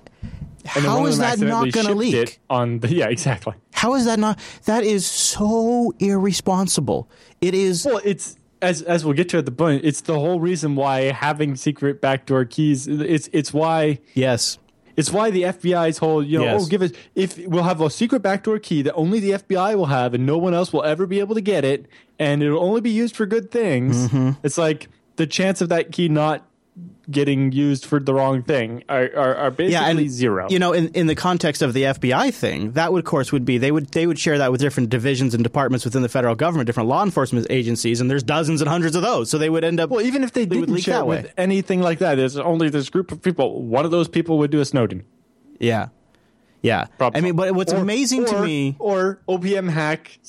and 0.75 0.85
how 0.85 1.05
is 1.05 1.17
that 1.17 1.39
not 1.39 1.71
going 1.71 1.87
to 1.87 1.95
leak? 1.95 2.39
On 2.49 2.79
the 2.79 2.87
yeah, 2.93 3.07
exactly. 3.07 3.53
How 3.73 3.95
is 3.95 4.05
that 4.05 4.19
not? 4.19 4.39
That 4.65 4.83
is 4.83 5.05
so 5.05 5.93
irresponsible. 5.99 7.09
It 7.41 7.53
is. 7.53 7.85
Well, 7.85 8.01
it's 8.03 8.35
as 8.61 8.81
as 8.83 9.03
we'll 9.03 9.15
get 9.15 9.29
to 9.29 9.37
at 9.37 9.45
the 9.45 9.51
point. 9.51 9.83
It's 9.83 10.01
the 10.01 10.19
whole 10.19 10.39
reason 10.39 10.75
why 10.75 11.11
having 11.11 11.55
secret 11.55 12.01
backdoor 12.01 12.45
keys. 12.45 12.87
It's 12.87 13.29
it's 13.33 13.53
why 13.53 13.99
Yes. 14.13 14.57
It's 14.97 15.09
why 15.11 15.31
the 15.31 15.43
FBI's 15.43 15.97
whole, 15.99 16.21
you 16.21 16.37
know, 16.37 16.43
Yes. 16.43 16.63
oh, 16.63 16.67
give 16.67 16.81
us 16.81 16.91
if 17.15 17.37
we'll 17.47 17.63
have 17.63 17.79
a 17.81 17.89
secret 17.89 18.21
backdoor 18.21 18.59
key 18.59 18.81
that 18.81 18.93
only 18.93 19.19
the 19.19 19.31
FBI 19.31 19.75
will 19.75 19.85
have, 19.85 20.13
and 20.13 20.25
no 20.25 20.37
one 20.37 20.53
else 20.53 20.73
will 20.73 20.83
ever 20.83 21.07
be 21.07 21.19
able 21.19 21.33
to 21.35 21.41
get 21.41 21.63
it, 21.63 21.87
and 22.19 22.43
it'll 22.43 22.61
only 22.61 22.81
be 22.81 22.89
used 22.89 23.15
for 23.15 23.25
good 23.25 23.51
things. 23.51 24.09
Mm-hmm. 24.09 24.31
It's 24.43 24.57
like 24.57 24.89
the 25.15 25.25
chance 25.25 25.61
of 25.61 25.69
that 25.69 25.93
key 25.93 26.09
not 26.09 26.45
getting 27.09 27.51
used 27.51 27.85
for 27.85 27.99
the 27.99 28.13
wrong 28.13 28.41
thing 28.43 28.83
are 28.87 29.09
are, 29.15 29.35
are 29.35 29.51
basically 29.51 29.73
Yeah, 29.73 29.87
and 29.89 30.09
zero. 30.09 30.47
You 30.49 30.59
know, 30.59 30.71
in, 30.73 30.87
in 30.89 31.07
the 31.07 31.15
context 31.15 31.61
of 31.61 31.73
the 31.73 31.83
FBI 31.83 32.33
thing, 32.33 32.71
that 32.71 32.93
would, 32.93 32.99
of 32.99 33.05
course, 33.05 33.31
would 33.31 33.43
be 33.43 33.57
they 33.57 33.71
would 33.71 33.87
they 33.89 34.07
would 34.07 34.17
share 34.17 34.37
that 34.37 34.51
with 34.51 34.61
different 34.61 34.89
divisions 34.89 35.33
and 35.33 35.43
departments 35.43 35.83
within 35.83 36.01
the 36.01 36.09
federal 36.09 36.35
government, 36.35 36.67
different 36.67 36.87
law 36.87 37.03
enforcement 37.03 37.45
agencies, 37.49 37.99
and 37.99 38.09
there's 38.09 38.23
dozens 38.23 38.61
and 38.61 38.69
hundreds 38.69 38.95
of 38.95 39.01
those. 39.01 39.29
So 39.29 39.37
they 39.37 39.49
would 39.49 39.63
end 39.63 39.79
up. 39.79 39.89
well, 39.89 40.01
even 40.01 40.23
if 40.23 40.31
they, 40.31 40.45
they 40.45 40.59
didn't 40.61 40.77
share 40.77 40.95
that 40.99 41.07
with 41.07 41.33
anything 41.37 41.81
like 41.81 41.99
that, 41.99 42.15
there's 42.15 42.37
only 42.37 42.69
this 42.69 42.89
group 42.89 43.11
of 43.11 43.21
people. 43.21 43.61
One 43.63 43.83
of 43.85 43.91
those 43.91 44.07
people 44.07 44.37
would 44.37 44.51
do 44.51 44.61
a 44.61 44.65
Snowden. 44.65 45.03
yeah, 45.59 45.89
yeah. 46.61 46.85
Problem. 46.97 47.19
I 47.19 47.21
mean, 47.25 47.35
but 47.35 47.53
what's 47.53 47.73
Or- 47.73 47.77
amazing 47.77 48.25
to 48.27 48.41
me, 48.41 48.75
or 48.79 49.19
OPM 49.27 49.69
hack 49.69 50.19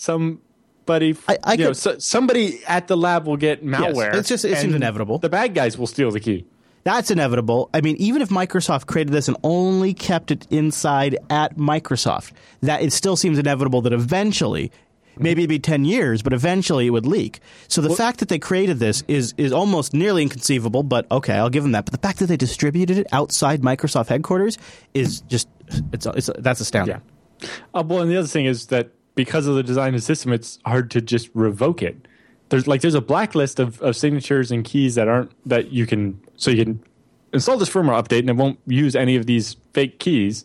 somebody. 0.86 1.16
I- 1.28 1.38
I 1.44 1.52
you 1.54 1.64
know, 1.64 1.72
so, 1.72 1.98
somebody 1.98 2.60
at 2.66 2.88
the 2.88 2.96
lab 2.96 3.26
will 3.26 3.36
get 3.36 3.64
malware. 3.64 4.14
it's 4.14 4.28
just- 4.28 4.44
it 4.44 4.58
seems 4.58 4.74
inevitable. 4.74 5.18
The 5.18 5.28
bad 5.28 5.54
guys 5.54 5.78
will 5.78 5.86
steal 5.86 6.10
the 6.10 6.20
key. 6.20 6.44
that's 6.84 7.12
inevitable. 7.12 7.70
I 7.72 7.80
mean, 7.80 7.94
even 7.98 8.22
if 8.22 8.28
Microsoft 8.30 8.86
created 8.86 9.12
this 9.12 9.28
and 9.28 9.36
only 9.44 9.94
kept 9.94 10.32
it 10.32 10.48
inside 10.50 11.16
at 11.30 11.56
Microsoft, 11.56 12.32
that 12.62 12.82
it 12.82 12.92
still 12.92 13.14
seems 13.16 13.38
inevitable 13.38 13.82
that 13.82 13.92
eventually. 13.92 14.72
Maybe 15.18 15.42
it'd 15.42 15.50
be 15.50 15.58
ten 15.58 15.84
years, 15.84 16.22
but 16.22 16.32
eventually 16.32 16.86
it 16.86 16.90
would 16.90 17.04
leak. 17.04 17.40
So 17.68 17.82
the 17.82 17.90
fact 17.90 18.20
that 18.20 18.30
they 18.30 18.38
created 18.38 18.78
this 18.78 19.04
is 19.08 19.34
is 19.36 19.52
almost 19.52 19.92
nearly 19.92 20.22
inconceivable. 20.22 20.82
But 20.84 21.06
okay, 21.12 21.34
I'll 21.34 21.50
give 21.50 21.62
them 21.64 21.72
that. 21.72 21.84
But 21.84 21.92
the 21.92 21.98
fact 21.98 22.18
that 22.20 22.26
they 22.28 22.38
distributed 22.38 22.96
it 22.96 23.06
outside 23.12 23.60
Microsoft 23.60 24.08
headquarters 24.08 24.56
is 24.94 25.20
just 25.28 25.48
it's, 25.92 26.06
it's 26.06 26.30
that's 26.38 26.60
astounding. 26.60 27.02
Yeah. 27.42 27.48
Uh, 27.74 27.84
well, 27.86 28.00
and 28.00 28.10
the 28.10 28.16
other 28.16 28.26
thing 28.26 28.46
is 28.46 28.68
that 28.68 28.88
because 29.14 29.46
of 29.46 29.54
the 29.54 29.62
design 29.62 29.94
of 29.94 30.00
the 30.00 30.04
system, 30.04 30.32
it's 30.32 30.58
hard 30.64 30.90
to 30.92 31.00
just 31.00 31.30
revoke 31.34 31.82
it. 31.82 32.08
There's 32.48 32.66
like 32.66 32.80
there's 32.80 32.94
a 32.94 33.00
blacklist 33.00 33.58
of, 33.58 33.80
of 33.80 33.96
signatures 33.96 34.50
and 34.50 34.64
keys 34.64 34.94
that 34.96 35.08
aren't 35.08 35.32
that 35.48 35.72
you 35.72 35.86
can 35.86 36.20
so 36.36 36.50
you 36.50 36.64
can 36.64 36.84
install 37.32 37.56
this 37.56 37.70
firmware 37.70 38.02
update 38.02 38.20
and 38.20 38.30
it 38.30 38.36
won't 38.36 38.58
use 38.66 38.94
any 38.94 39.16
of 39.16 39.26
these 39.26 39.56
fake 39.72 39.98
keys. 39.98 40.44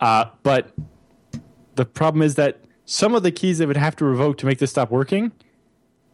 Uh, 0.00 0.26
but 0.42 0.72
the 1.74 1.84
problem 1.84 2.22
is 2.22 2.36
that 2.36 2.60
some 2.84 3.14
of 3.14 3.22
the 3.22 3.32
keys 3.32 3.58
that 3.58 3.66
would 3.66 3.76
have 3.76 3.96
to 3.96 4.04
revoke 4.04 4.38
to 4.38 4.46
make 4.46 4.58
this 4.58 4.70
stop 4.70 4.90
working 4.90 5.32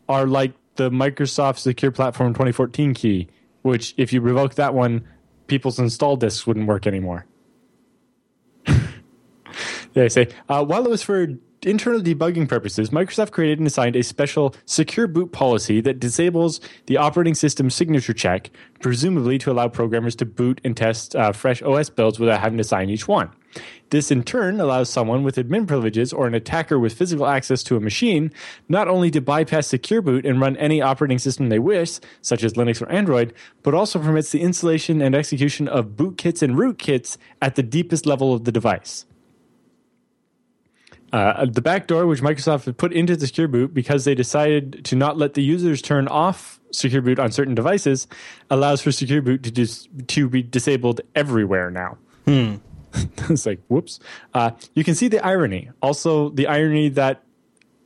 are 0.09 0.27
like 0.27 0.53
the 0.77 0.91
Microsoft 0.91 1.59
Secure 1.59 1.91
Platform 1.91 2.33
2014 2.33 2.95
key, 2.95 3.29
which 3.63 3.95
if 3.97 4.13
you 4.13 4.21
revoke 4.21 4.55
that 4.55 4.75
one, 4.75 5.07
people's 5.47 5.79
install 5.79 6.17
disks 6.17 6.47
wouldn't 6.47 6.67
work 6.67 6.87
anymore. 6.87 7.27
They 9.95 10.11
say, 10.11 10.29
uh, 10.47 10.63
while 10.63 10.85
it 10.85 10.91
was 10.91 11.03
for 11.03 11.27
internal 11.67 12.01
debugging 12.01 12.49
purposes, 12.49 12.91
Microsoft 12.91 13.33
created 13.33 13.59
and 13.59 13.67
assigned 13.67 13.97
a 13.97 14.03
special 14.03 14.55
secure 14.65 15.07
boot 15.07 15.33
policy 15.33 15.81
that 15.81 15.99
disables 15.99 16.61
the 16.87 16.97
operating 16.97 17.35
system 17.35 17.69
signature 17.69 18.15
check, 18.15 18.51
presumably 18.81 19.37
to 19.39 19.51
allow 19.51 19.69
programmers 19.69 20.15
to 20.17 20.25
boot 20.25 20.61
and 20.65 20.77
test 20.77 21.17
uh, 21.17 21.33
fresh 21.33 21.61
OS 21.63 21.91
builds 21.91 22.19
without 22.19 22.41
having 22.41 22.57
to 22.57 22.65
sign 22.65 22.89
each 22.89 23.09
one. 23.09 23.31
This 23.91 24.11
in 24.11 24.23
turn 24.23 24.61
allows 24.61 24.91
someone 24.91 25.23
with 25.23 25.37
admin 25.37 25.67
privileges 25.67 26.13
or 26.13 26.27
an 26.27 26.35
attacker 26.35 26.79
with 26.79 26.95
physical 26.95 27.27
access 27.27 27.63
to 27.65 27.77
a 27.77 27.81
machine 27.81 28.33
not 28.69 28.89
only 28.89 29.11
to 29.13 29.21
bypass 29.21 29.67
secure 29.67 30.03
boot 30.03 30.27
and 30.27 30.41
run 30.41 30.57
any 30.57 30.83
operating 30.83 31.19
system 31.19 31.49
they 31.49 31.59
wish, 31.59 31.99
such 32.21 32.45
as 32.45 32.53
Linux 32.55 32.83
or 32.83 32.89
Android, 32.91 33.33
but 33.63 33.75
also 33.75 33.99
permits 33.99 34.31
the 34.31 34.43
installation 34.43 35.01
and 35.01 35.15
execution 35.15 35.69
of 35.69 35.91
bootkits 35.91 36.43
and 36.43 36.55
rootkits 36.55 37.17
at 37.41 37.55
the 37.55 37.63
deepest 37.63 38.07
level 38.07 38.35
of 38.35 38.45
the 38.45 38.53
device. 38.53 39.07
Uh, 41.13 41.47
the 41.47 41.63
backdoor, 41.63 42.07
which 42.07 42.21
Microsoft 42.21 42.65
had 42.65 42.77
put 42.77 42.93
into 42.93 43.17
the 43.17 43.27
Secure 43.27 43.49
Boot 43.49 43.73
because 43.73 44.05
they 44.05 44.15
decided 44.15 44.85
to 44.87 44.97
not 44.97 45.17
let 45.17 45.35
the 45.35 45.43
users 45.43 45.81
turn 45.81 46.09
off 46.09 46.61
Secure 46.73 47.01
Boot 47.01 47.19
on 47.19 47.31
certain 47.31 47.55
devices, 47.55 48.09
allows 48.51 48.83
for 48.83 48.91
Secure 48.91 49.23
Boot 49.23 49.43
to 49.45 49.51
dis- 49.51 49.89
to 50.09 50.29
be 50.29 50.43
disabled 50.43 51.01
everywhere 51.15 51.71
now. 51.71 51.97
it's 53.31 53.47
like 53.47 53.61
whoops. 53.69 54.01
Uh, 54.35 54.51
you 54.75 54.85
can 54.85 54.95
see 54.95 55.09
the 55.09 55.25
irony. 55.25 55.71
Also, 55.81 56.31
the 56.31 56.47
irony 56.47 56.89
that 56.91 57.23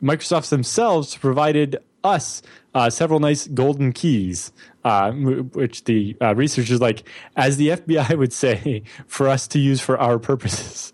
Microsoft 0.03 0.49
themselves 0.49 1.17
provided 1.17 1.79
us 2.03 2.43
uh, 2.75 2.89
several 2.89 3.21
nice 3.21 3.47
golden 3.49 3.93
keys, 3.93 4.53
uh, 4.85 5.13
which 5.13 5.85
the 5.85 6.17
uh, 6.21 6.35
researchers 6.35 6.81
like, 6.81 7.07
as 7.37 7.57
the 7.57 7.69
FBI 7.69 8.17
would 8.19 8.33
say, 8.33 8.83
for 9.07 9.29
us 9.29 9.47
to 9.49 9.59
use 9.59 9.81
for 9.81 9.99
our 9.99 10.19
purposes. 10.19 10.93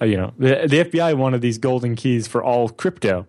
Uh, 0.00 0.04
you 0.06 0.16
know, 0.16 0.32
the, 0.38 0.66
the 0.68 0.84
FBI 0.84 1.14
wanted 1.16 1.40
these 1.40 1.58
golden 1.58 1.94
keys 1.96 2.26
for 2.26 2.42
all 2.42 2.68
crypto. 2.68 3.26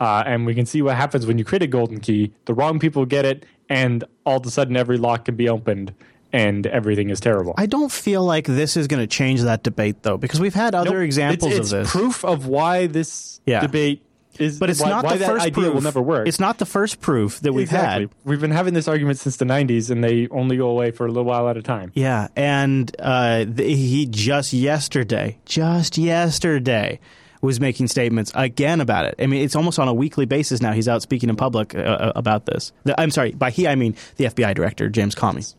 Uh, 0.00 0.22
and 0.26 0.46
we 0.46 0.54
can 0.54 0.66
see 0.66 0.82
what 0.82 0.96
happens 0.96 1.26
when 1.26 1.38
you 1.38 1.44
create 1.44 1.62
a 1.62 1.66
golden 1.68 2.00
key. 2.00 2.32
The 2.46 2.54
wrong 2.54 2.78
people 2.80 3.06
get 3.06 3.24
it, 3.24 3.46
and 3.68 4.02
all 4.26 4.38
of 4.38 4.46
a 4.46 4.50
sudden 4.50 4.76
every 4.76 4.98
lock 4.98 5.26
can 5.26 5.36
be 5.36 5.48
opened, 5.48 5.94
and 6.32 6.66
everything 6.66 7.10
is 7.10 7.20
terrible. 7.20 7.54
I 7.56 7.66
don't 7.66 7.92
feel 7.92 8.24
like 8.24 8.46
this 8.46 8.76
is 8.76 8.88
going 8.88 9.00
to 9.00 9.06
change 9.06 9.42
that 9.42 9.62
debate 9.62 10.02
though, 10.02 10.16
because 10.16 10.40
we've 10.40 10.54
had 10.54 10.74
other 10.74 10.94
Nope. 10.98 11.04
examples 11.04 11.52
it's, 11.54 11.72
of 11.72 11.78
this. 11.80 11.90
proof 11.92 12.24
of 12.24 12.46
why 12.48 12.88
this 12.88 13.40
Yeah. 13.46 13.60
debate 13.60 14.02
is. 14.38 14.58
but 14.58 14.70
it's 14.70 14.80
why, 14.80 14.88
not 14.88 15.04
why 15.04 15.16
the 15.16 15.26
first 15.26 15.46
idea 15.46 15.64
proof. 15.64 15.74
will 15.74 15.80
never 15.82 16.00
work. 16.02 16.26
It's 16.28 16.40
not 16.40 16.58
the 16.58 16.66
first 16.66 17.00
proof 17.00 17.40
that 17.40 17.52
we've 17.52 17.64
exactly. 17.64 18.04
had. 18.04 18.10
We've 18.24 18.40
been 18.40 18.50
having 18.50 18.74
this 18.74 18.88
argument 18.88 19.18
since 19.18 19.36
the 19.36 19.44
'90s, 19.44 19.90
and 19.90 20.02
they 20.02 20.28
only 20.28 20.56
go 20.56 20.68
away 20.68 20.90
for 20.90 21.06
a 21.06 21.08
little 21.08 21.24
while 21.24 21.48
at 21.48 21.56
a 21.56 21.62
time. 21.62 21.92
Yeah, 21.94 22.28
and 22.36 22.94
uh, 22.98 23.44
th- 23.44 23.58
he 23.58 24.06
just 24.06 24.52
yesterday, 24.52 25.38
just 25.44 25.98
yesterday, 25.98 27.00
was 27.40 27.60
making 27.60 27.88
statements 27.88 28.32
again 28.34 28.80
about 28.80 29.04
it. 29.04 29.16
I 29.18 29.26
mean, 29.26 29.42
it's 29.42 29.56
almost 29.56 29.78
on 29.78 29.88
a 29.88 29.94
weekly 29.94 30.26
basis 30.26 30.60
now. 30.62 30.72
He's 30.72 30.88
out 30.88 31.02
speaking 31.02 31.28
in 31.28 31.36
public 31.36 31.74
uh, 31.74 31.78
uh, 31.78 32.12
about 32.14 32.46
this. 32.46 32.72
The- 32.84 32.98
I'm 33.00 33.10
sorry, 33.10 33.32
by 33.32 33.50
he 33.50 33.66
I 33.68 33.74
mean 33.74 33.96
the 34.16 34.26
FBI 34.26 34.54
director 34.54 34.88
James 34.88 35.14
Comey. 35.14 35.54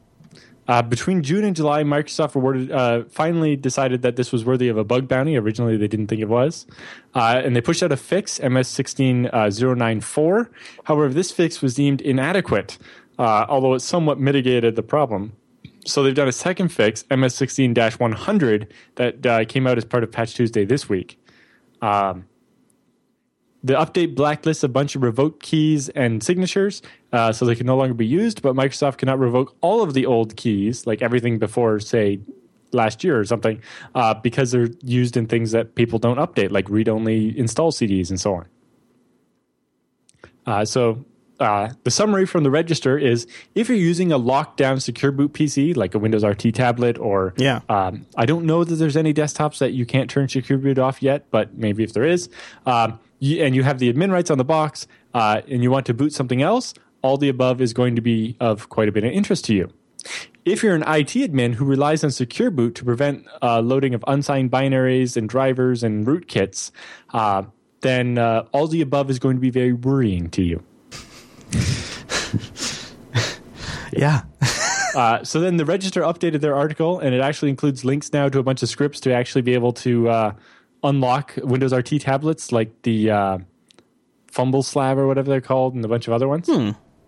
Uh, 0.67 0.81
between 0.81 1.23
June 1.23 1.43
and 1.43 1.55
July, 1.55 1.83
Microsoft 1.83 2.35
awarded, 2.35 2.71
uh, 2.71 3.03
finally 3.09 3.55
decided 3.55 4.01
that 4.01 4.15
this 4.15 4.31
was 4.31 4.45
worthy 4.45 4.69
of 4.69 4.77
a 4.77 4.83
bug 4.83 5.07
bounty. 5.07 5.37
Originally, 5.37 5.77
they 5.77 5.87
didn't 5.87 6.07
think 6.07 6.21
it 6.21 6.29
was. 6.29 6.65
Uh, 7.13 7.41
and 7.43 7.55
they 7.55 7.61
pushed 7.61 7.83
out 7.83 7.91
a 7.91 7.97
fix, 7.97 8.39
MS16094. 8.39 10.49
However, 10.85 11.13
this 11.13 11.31
fix 11.31 11.61
was 11.61 11.75
deemed 11.75 12.01
inadequate, 12.01 12.77
uh, 13.19 13.45
although 13.49 13.73
it 13.73 13.81
somewhat 13.81 14.19
mitigated 14.19 14.75
the 14.75 14.83
problem. 14.83 15.33
So 15.85 16.01
they've 16.01 16.15
done 16.15 16.29
a 16.29 16.33
second 16.33 16.69
fix, 16.69 17.03
MS16 17.03 17.99
100, 17.99 18.73
that 18.95 19.25
uh, 19.25 19.45
came 19.45 19.67
out 19.67 19.77
as 19.77 19.83
part 19.83 20.03
of 20.03 20.11
Patch 20.11 20.33
Tuesday 20.33 20.63
this 20.63 20.87
week. 20.87 21.19
Um, 21.81 22.25
the 23.63 23.73
update 23.73 24.15
blacklists 24.15 24.63
a 24.63 24.67
bunch 24.67 24.95
of 24.95 25.03
revoked 25.03 25.41
keys 25.41 25.89
and 25.89 26.23
signatures, 26.23 26.81
uh, 27.13 27.31
so 27.31 27.45
they 27.45 27.55
can 27.55 27.65
no 27.65 27.77
longer 27.77 27.93
be 27.93 28.05
used. 28.05 28.41
But 28.41 28.55
Microsoft 28.55 28.97
cannot 28.97 29.19
revoke 29.19 29.55
all 29.61 29.81
of 29.81 29.93
the 29.93 30.05
old 30.05 30.35
keys, 30.35 30.85
like 30.85 31.01
everything 31.01 31.39
before, 31.39 31.79
say, 31.79 32.19
last 32.73 33.03
year 33.03 33.17
or 33.19 33.23
something, 33.23 33.61
uh, 33.95 34.15
because 34.15 34.51
they're 34.51 34.69
used 34.83 35.15
in 35.15 35.27
things 35.27 35.51
that 35.51 35.75
people 35.75 35.99
don't 35.99 36.17
update, 36.17 36.49
like 36.51 36.67
read-only 36.69 37.37
install 37.37 37.71
CDs 37.71 38.09
and 38.09 38.19
so 38.19 38.33
on. 38.33 38.45
Uh, 40.45 40.65
so 40.65 41.05
uh, 41.39 41.69
the 41.83 41.91
summary 41.91 42.25
from 42.25 42.43
the 42.43 42.49
register 42.51 42.97
is 42.97 43.27
if 43.55 43.69
you're 43.69 43.77
using 43.77 44.11
a 44.11 44.19
lockdown 44.19 44.81
secure 44.81 45.11
boot 45.11 45.33
PC 45.33 45.75
like 45.75 45.93
a 45.95 45.99
Windows 45.99 46.23
RT 46.23 46.53
tablet 46.53 46.97
or 46.97 47.33
Yeah. 47.37 47.61
um, 47.69 48.05
I 48.17 48.25
don't 48.25 48.45
know 48.45 48.63
that 48.63 48.75
there's 48.75 48.97
any 48.97 49.13
desktops 49.13 49.59
that 49.59 49.71
you 49.73 49.85
can't 49.85 50.09
turn 50.09 50.27
secure 50.27 50.57
boot 50.57 50.79
off 50.79 51.01
yet, 51.01 51.27
but 51.31 51.55
maybe 51.57 51.83
if 51.83 51.93
there 51.93 52.05
is, 52.05 52.29
um, 52.65 52.99
you, 53.19 53.43
and 53.43 53.55
you 53.55 53.63
have 53.63 53.79
the 53.79 53.91
admin 53.93 54.11
rights 54.11 54.29
on 54.31 54.37
the 54.37 54.43
box 54.43 54.87
uh, 55.13 55.41
and 55.47 55.63
you 55.63 55.71
want 55.71 55.85
to 55.85 55.93
boot 55.93 56.11
something 56.13 56.41
else, 56.41 56.73
all 57.03 57.17
the 57.17 57.29
above 57.29 57.61
is 57.61 57.73
going 57.73 57.95
to 57.95 58.01
be 58.01 58.35
of 58.39 58.69
quite 58.69 58.89
a 58.89 58.91
bit 58.91 59.03
of 59.03 59.11
interest 59.11 59.45
to 59.45 59.53
you. 59.53 59.71
If 60.45 60.63
you're 60.63 60.75
an 60.75 60.81
IT 60.81 61.13
admin 61.13 61.53
who 61.53 61.63
relies 61.63 62.03
on 62.03 62.11
Secure 62.11 62.49
Boot 62.49 62.75
to 62.75 62.83
prevent 62.83 63.27
uh, 63.41 63.61
loading 63.61 63.93
of 63.93 64.03
unsigned 64.07 64.49
binaries 64.51 65.15
and 65.15 65.29
drivers 65.29 65.83
and 65.83 66.05
rootkits, 66.05 66.71
uh, 67.13 67.43
then 67.81 68.17
uh, 68.17 68.45
all 68.51 68.67
the 68.67 68.81
above 68.81 69.09
is 69.09 69.19
going 69.19 69.37
to 69.37 69.41
be 69.41 69.51
very 69.51 69.73
worrying 69.73 70.29
to 70.31 70.41
you. 70.41 70.63
Yeah. 73.95 74.23
Uh, 74.93 75.23
so 75.23 75.39
then 75.39 75.57
the 75.57 75.65
Register 75.65 76.01
updated 76.01 76.41
their 76.41 76.55
article, 76.55 76.99
and 76.99 77.15
it 77.15 77.19
actually 77.19 77.49
includes 77.49 77.83
links 77.83 78.13
now 78.13 78.29
to 78.29 78.37
a 78.37 78.43
bunch 78.43 78.61
of 78.61 78.69
scripts 78.69 78.99
to 78.99 79.11
actually 79.11 79.41
be 79.41 79.55
able 79.55 79.73
to 79.73 80.07
uh, 80.07 80.33
unlock 80.83 81.33
Windows 81.37 81.73
RT 81.73 81.99
tablets, 81.99 82.51
like 82.51 82.79
the 82.83 83.09
uh, 83.09 83.37
Fumble 84.27 84.61
Slab 84.61 84.99
or 84.99 85.07
whatever 85.07 85.31
they're 85.31 85.41
called, 85.41 85.73
and 85.73 85.83
a 85.83 85.87
bunch 85.87 86.05
of 86.05 86.13
other 86.13 86.27
ones. 86.27 86.47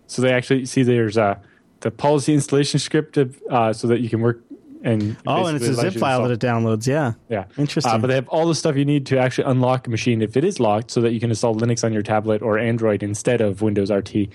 So 0.08 0.22
they 0.22 0.32
actually 0.34 0.66
see 0.66 0.84
there's 0.84 1.18
uh, 1.18 1.38
the 1.82 1.92
policy 1.92 2.34
installation 2.34 2.80
script 2.80 3.18
of, 3.18 3.42
uh, 3.50 3.74
so 3.74 3.88
that 3.88 4.02
you 4.02 4.10
can 4.10 4.22
work 4.22 4.42
and 4.84 5.18
Oh, 5.26 5.48
and 5.48 5.56
it's 5.56 5.68
a 5.68 5.74
zip 5.74 5.96
file 5.96 6.22
that 6.28 6.32
it 6.32 6.40
downloads. 6.40 6.86
Yeah. 6.86 7.14
yeah. 7.28 7.46
Interesting. 7.58 7.92
Uh, 7.92 7.98
but 7.98 8.08
they 8.08 8.14
have 8.16 8.28
all 8.30 8.48
the 8.48 8.54
stuff 8.54 8.76
you 8.76 8.86
need 8.86 9.08
to 9.08 9.18
actually 9.18 9.50
unlock 9.50 9.88
a 9.88 9.90
machine 9.90 10.22
if 10.22 10.38
it 10.38 10.44
is 10.44 10.60
locked 10.60 10.92
so 10.92 11.02
that 11.02 11.12
you 11.12 11.20
can 11.20 11.32
install 11.32 11.56
Linux 11.56 11.84
on 11.84 11.92
your 11.92 12.04
tablet 12.04 12.44
or 12.44 12.60
Android 12.60 13.02
instead 13.02 13.42
of 13.42 13.64
Windows 13.64 13.90
RT. 13.90 14.28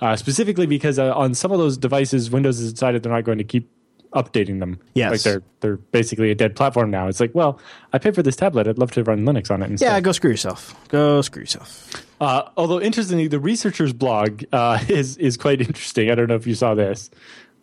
Uh, 0.00 0.16
specifically 0.16 0.66
because 0.66 0.98
uh, 0.98 1.14
on 1.14 1.34
some 1.34 1.52
of 1.52 1.58
those 1.58 1.76
devices, 1.76 2.30
Windows 2.30 2.58
has 2.58 2.72
decided 2.72 3.02
they're 3.02 3.12
not 3.12 3.24
going 3.24 3.38
to 3.38 3.44
keep 3.44 3.70
updating 4.14 4.60
them. 4.60 4.80
Yes. 4.94 5.10
Like 5.12 5.20
they're, 5.20 5.42
they're 5.60 5.76
basically 5.76 6.30
a 6.30 6.34
dead 6.34 6.56
platform 6.56 6.90
now. 6.90 7.08
It's 7.08 7.20
like, 7.20 7.34
well, 7.34 7.60
I 7.92 7.98
paid 7.98 8.14
for 8.14 8.22
this 8.22 8.36
tablet. 8.36 8.66
I'd 8.66 8.78
love 8.78 8.92
to 8.92 9.04
run 9.04 9.20
Linux 9.26 9.50
on 9.50 9.62
it 9.62 9.70
instead. 9.70 9.86
Yeah, 9.92 10.00
go 10.00 10.12
screw 10.12 10.30
yourself. 10.30 10.74
Go 10.88 11.20
screw 11.20 11.42
yourself. 11.42 12.02
Uh, 12.20 12.48
although 12.56 12.80
interestingly, 12.80 13.28
the 13.28 13.38
researchers 13.40 13.92
blog 13.92 14.44
uh, 14.52 14.78
is 14.88 15.16
is 15.16 15.36
quite 15.36 15.60
interesting. 15.60 16.10
I 16.10 16.14
don't 16.14 16.28
know 16.28 16.34
if 16.34 16.46
you 16.46 16.54
saw 16.54 16.74
this, 16.74 17.10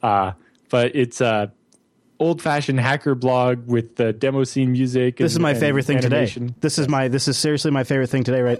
uh, 0.02 0.34
but 0.70 0.96
it's 0.96 1.22
a 1.22 1.52
old 2.20 2.42
fashioned 2.42 2.80
hacker 2.80 3.16
blog 3.16 3.68
with 3.68 3.96
the 3.98 4.14
demo 4.14 4.44
scene 4.44 4.72
music. 4.72 5.18
This 5.18 5.34
is 5.34 5.40
my 5.40 5.52
and 5.52 5.60
favorite 5.60 5.86
thing 5.86 5.98
animation. 5.98 6.48
today. 6.48 6.58
This 6.62 6.80
is 6.80 6.88
my 6.88 7.08
this 7.08 7.28
is 7.28 7.38
seriously 7.38 7.72
my 7.72 7.84
favorite 7.84 8.10
thing 8.10 8.24
today, 8.24 8.42
right? 8.42 8.60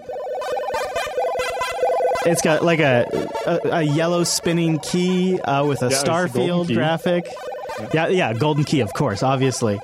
It's 2.26 2.42
got 2.42 2.62
like 2.62 2.80
a 2.80 3.06
a, 3.46 3.60
a 3.70 3.82
yellow 3.82 4.24
spinning 4.24 4.78
key 4.80 5.40
uh, 5.40 5.64
with 5.64 5.82
a 5.82 5.86
Yeah, 5.86 5.92
it's 5.92 6.02
a 6.02 6.06
golden 6.06 6.28
Starfield 6.28 6.74
graphic. 6.74 7.26
Yeah, 7.92 8.08
yeah, 8.08 8.32
golden 8.32 8.64
key, 8.64 8.80
of 8.80 8.92
course, 8.92 9.22
obviously. 9.22 9.78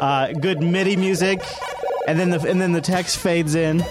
Uh, 0.00 0.32
good 0.32 0.62
MIDI 0.62 0.96
music, 0.96 1.42
and 2.08 2.18
then 2.18 2.30
the 2.30 2.40
and 2.48 2.60
then 2.60 2.72
the 2.72 2.80
text 2.80 3.18
fades 3.18 3.54
in. 3.54 3.84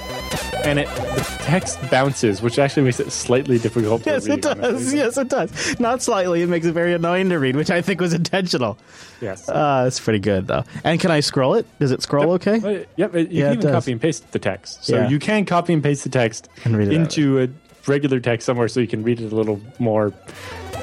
And 0.64 0.80
it 0.80 0.88
the 0.96 1.38
text 1.42 1.80
bounces, 1.92 2.42
which 2.42 2.58
actually 2.60 2.84
makes 2.84 3.00
it 3.00 3.12
slightly 3.12 3.58
difficult. 3.60 4.06
Yes, 4.06 4.26
to 4.26 4.32
read, 4.32 4.46
Yes, 4.46 4.56
it 4.56 4.62
does. 4.62 4.94
Yes, 4.94 5.18
it 5.18 5.30
does. 5.30 5.80
Not 5.80 6.02
slightly. 6.02 6.42
It 6.42 6.48
makes 6.50 6.66
it 6.66 6.72
very 6.74 6.94
annoying 6.94 7.30
to 7.30 7.38
read, 7.40 7.56
which 7.56 7.70
I 7.70 7.82
think 7.82 8.00
was 8.02 8.14
intentional. 8.14 8.78
Yes. 9.22 9.48
Uh, 9.50 9.86
it's 9.88 10.00
pretty 10.00 10.20
good 10.20 10.48
though. 10.48 10.64
And 10.84 11.00
can 11.00 11.12
I 11.12 11.20
scroll 11.20 11.56
it? 11.56 11.66
Does 11.80 11.92
it 11.92 12.02
scroll 12.02 12.32
okay? 12.34 12.58
Uh, 12.82 12.86
Yep, 12.96 13.16
it- 13.16 13.32
you 13.32 13.44
Yeah, 13.44 13.50
can 13.52 13.60
even 13.60 13.72
copy 13.74 13.92
and 13.92 14.02
paste 14.02 14.32
the 14.32 14.40
text. 14.40 14.86
So 14.86 14.96
Yeah. 14.96 15.10
you 15.10 15.20
can 15.20 15.46
copy 15.46 15.74
and 15.74 15.84
paste 15.84 16.04
the 16.04 16.10
text 16.10 16.50
And 16.66 16.78
read 16.78 16.88
it 16.90 16.94
into 16.94 17.42
a 17.42 17.48
regular 17.88 18.20
text 18.20 18.46
somewhere 18.46 18.68
so 18.70 18.80
you 18.80 18.88
can 18.88 19.04
read 19.04 19.20
it 19.22 19.32
a 19.32 19.36
little 19.36 19.60
more 19.80 20.14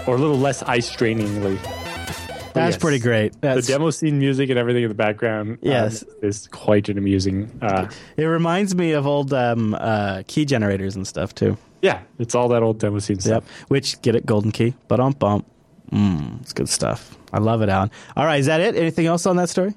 or 0.06 0.14
a 0.16 0.18
little 0.18 0.38
less 0.38 0.62
eye 0.62 0.80
strainingly. 0.80 1.58
That's 2.52 2.74
yes. 2.74 2.78
pretty 2.80 2.98
great. 2.98 3.40
The 3.40 3.62
demo 3.62 3.90
scene 3.90 4.18
music 4.18 4.50
and 4.50 4.58
everything 4.58 4.82
in 4.82 4.88
the 4.88 4.94
background 4.94 5.50
um, 5.52 5.58
Yes. 5.62 6.02
is 6.22 6.48
quite 6.48 6.88
an 6.88 6.98
amusing. 6.98 7.50
Uh, 7.62 7.88
It 8.16 8.24
reminds 8.24 8.74
me 8.74 8.92
of 8.92 9.06
old 9.06 9.32
um, 9.32 9.74
uh, 9.74 10.22
key 10.26 10.44
generators 10.44 10.96
and 10.96 11.06
stuff 11.06 11.34
too. 11.34 11.56
yeah, 11.82 12.00
it's 12.18 12.34
all 12.34 12.48
that 12.48 12.62
old 12.62 12.78
demo 12.78 12.98
scene 12.98 13.20
stuff. 13.20 13.44
Yep. 13.44 13.68
Which 13.68 14.02
get 14.02 14.14
it, 14.16 14.26
golden 14.26 14.52
key. 14.52 14.74
But 14.88 15.00
um 15.00 15.12
bump. 15.12 15.46
Mmm, 15.92 16.40
it's 16.42 16.52
good 16.52 16.68
stuff. 16.68 17.16
I 17.32 17.38
love 17.38 17.62
it, 17.62 17.68
Allan. 17.68 17.90
All 18.16 18.24
right, 18.24 18.38
is 18.40 18.46
that 18.46 18.60
it? 18.60 18.76
Anything 18.76 19.06
else 19.06 19.26
on 19.26 19.36
that 19.36 19.48
story? 19.48 19.74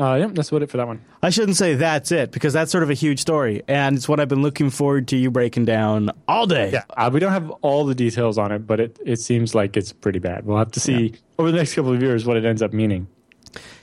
Uh, 0.00 0.14
yep, 0.14 0.30
that's 0.32 0.50
about 0.50 0.62
it 0.62 0.70
for 0.70 0.76
that 0.76 0.86
one. 0.86 1.00
I 1.24 1.30
shouldn't 1.30 1.56
say 1.56 1.74
that's 1.74 2.12
it 2.12 2.30
because 2.30 2.52
that's 2.52 2.70
sort 2.70 2.84
of 2.84 2.90
a 2.90 2.94
huge 2.94 3.18
story, 3.20 3.62
and 3.66 3.96
it's 3.96 4.08
what 4.08 4.20
I've 4.20 4.28
been 4.28 4.42
looking 4.42 4.70
forward 4.70 5.08
to 5.08 5.16
you 5.16 5.28
breaking 5.32 5.64
down 5.64 6.10
all 6.28 6.46
day. 6.46 6.70
Yeah, 6.72 6.84
uh, 6.96 7.10
we 7.12 7.18
don't 7.18 7.32
have 7.32 7.50
all 7.62 7.84
the 7.84 7.96
details 7.96 8.38
on 8.38 8.52
it, 8.52 8.64
but 8.64 8.78
it, 8.78 8.96
it 9.04 9.18
seems 9.18 9.56
like 9.56 9.76
it's 9.76 9.92
pretty 9.92 10.20
bad. 10.20 10.46
We'll 10.46 10.58
have 10.58 10.70
to 10.72 10.80
see 10.80 11.14
over 11.38 11.50
the 11.50 11.56
next 11.58 11.74
couple 11.74 11.92
of 11.92 12.02
years 12.02 12.26
what 12.26 12.36
it 12.36 12.44
ends 12.44 12.62
up 12.62 12.72
meaning. 12.72 13.08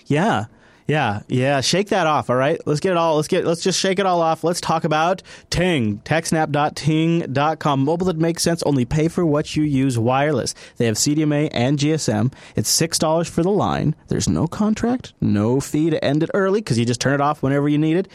Yeah. 0.06 0.46
Yeah, 0.88 1.22
yeah. 1.28 1.62
Shake 1.62 1.90
that 1.90 2.06
off, 2.06 2.30
all 2.30 2.36
right? 2.36 2.62
Let's 2.68 2.80
get 2.80 2.92
it 2.92 2.98
all 2.98 3.16
let's 3.16 3.28
get 3.28 3.44
let's 3.44 3.64
just 3.64 3.80
shake 3.80 3.98
it 3.98 4.06
all 4.06 4.22
off. 4.22 4.44
Let's 4.44 4.62
talk 4.62 4.84
about 4.84 5.24
Ting. 5.50 5.98
Techsnap.ting.com. 6.06 7.80
Mobile 7.80 8.06
that 8.06 8.18
makes 8.18 8.44
sense. 8.44 8.62
Only 8.62 8.86
pay 8.86 9.08
for 9.08 9.26
what 9.26 9.56
you 9.56 9.64
use 9.64 9.98
wireless. 9.98 10.54
They 10.78 10.86
have 10.86 10.96
CDMA 10.96 11.50
and 11.52 11.80
GSM. 11.80 12.32
It's 12.56 12.70
six 12.70 13.00
dollars 13.00 13.28
for 13.28 13.42
the 13.42 13.50
line. 13.50 13.96
There's 14.10 14.30
no 14.30 14.46
contract, 14.46 15.14
no 15.20 15.60
fee 15.60 15.90
to 15.90 16.06
end 16.06 16.22
it 16.22 16.30
early 16.36 16.60
because 16.62 16.78
you 16.78 16.86
just 16.86 17.02
turn 17.02 17.16
it 17.16 17.22
off 17.22 17.42
whenever 17.42 17.68
you 17.68 17.80
need 17.80 17.98
it. 17.98 18.08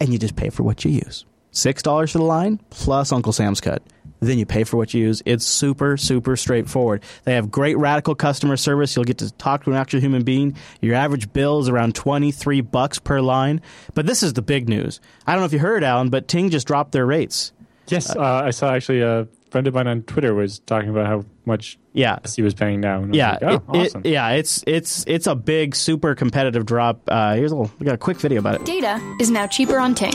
And 0.00 0.10
you 0.10 0.18
just 0.18 0.36
pay 0.36 0.48
for 0.48 0.62
what 0.62 0.86
you 0.86 0.90
use. 0.92 1.26
Six 1.50 1.82
dollars 1.82 2.12
for 2.12 2.18
the 2.18 2.24
line 2.24 2.60
plus 2.70 3.12
Uncle 3.12 3.34
Sam's 3.34 3.60
cut. 3.60 3.82
Then 4.20 4.38
you 4.38 4.46
pay 4.46 4.64
for 4.64 4.76
what 4.76 4.92
you 4.94 5.02
use. 5.04 5.22
It's 5.24 5.46
super, 5.46 5.96
super 5.96 6.36
straightforward. 6.36 7.02
They 7.24 7.34
have 7.34 7.50
great 7.50 7.78
radical 7.78 8.14
customer 8.14 8.56
service. 8.56 8.94
You'll 8.96 9.04
get 9.04 9.18
to 9.18 9.30
talk 9.32 9.64
to 9.64 9.70
an 9.70 9.76
actual 9.76 10.00
human 10.00 10.24
being. 10.24 10.56
Your 10.80 10.94
average 10.96 11.32
bill 11.32 11.60
is 11.60 11.68
around 11.68 11.94
23 11.94 12.60
bucks 12.62 12.98
per 12.98 13.20
line. 13.20 13.60
But 13.94 14.06
this 14.06 14.22
is 14.22 14.32
the 14.32 14.42
big 14.42 14.68
news. 14.68 15.00
I 15.26 15.32
don't 15.32 15.40
know 15.42 15.46
if 15.46 15.52
you 15.52 15.58
heard, 15.60 15.84
Allan, 15.84 16.08
but 16.10 16.26
Ting 16.28 16.50
just 16.50 16.66
dropped 16.66 16.92
their 16.92 17.06
rates. 17.06 17.52
Yes, 17.88 18.14
uh, 18.14 18.20
I 18.22 18.50
saw 18.50 18.74
actually 18.74 19.00
a 19.02 19.26
friend 19.50 19.66
of 19.66 19.72
mine 19.72 19.86
on 19.86 20.02
Twitter 20.02 20.34
was 20.34 20.58
talking 20.58 20.90
about 20.90 21.06
how 21.06 21.24
much 21.46 21.78
Yeah. 21.94 22.18
he 22.36 22.42
was 22.42 22.52
paying 22.52 22.80
now. 22.80 23.02
And 23.02 23.14
Yeah, 23.14 23.38
like, 23.40 23.42
oh, 23.42 23.48
it- 23.48 23.54
it- 23.54 23.86
awesome. 23.88 24.02
yeah, 24.04 24.28
it's 24.30 24.62
it's 24.66 25.04
it's 25.06 25.26
a 25.26 25.34
big, 25.34 25.74
super 25.74 26.14
competitive 26.14 26.66
drop. 26.66 27.00
Uh, 27.08 27.34
here's 27.36 27.50
a 27.50 27.56
little, 27.56 27.72
we 27.78 27.86
got 27.86 27.94
a 27.94 27.98
quick 27.98 28.18
video 28.18 28.40
about 28.40 28.56
it. 28.56 28.66
Data 28.66 29.00
is 29.20 29.30
now 29.30 29.46
cheaper 29.46 29.78
on 29.78 29.94
Ting. 29.94 30.12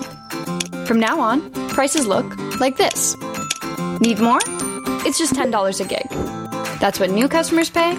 From 0.85 0.99
now 0.99 1.19
on, 1.19 1.49
prices 1.69 2.05
look 2.05 2.37
like 2.59 2.77
this. 2.77 3.15
Need 3.99 4.19
more? 4.19 4.39
It's 5.05 5.17
just 5.17 5.33
$10 5.33 5.79
a 5.79 5.85
gig. 5.85 6.79
That's 6.79 6.99
what 6.99 7.09
new 7.11 7.27
customers 7.27 7.69
pay. 7.69 7.95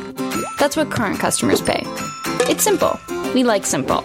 That's 0.59 0.76
what 0.76 0.90
current 0.90 1.18
customers 1.18 1.61
pay. 1.61 1.82
It's 2.51 2.62
simple. 2.62 2.99
We 3.34 3.42
like 3.45 3.64
simple. 3.64 4.05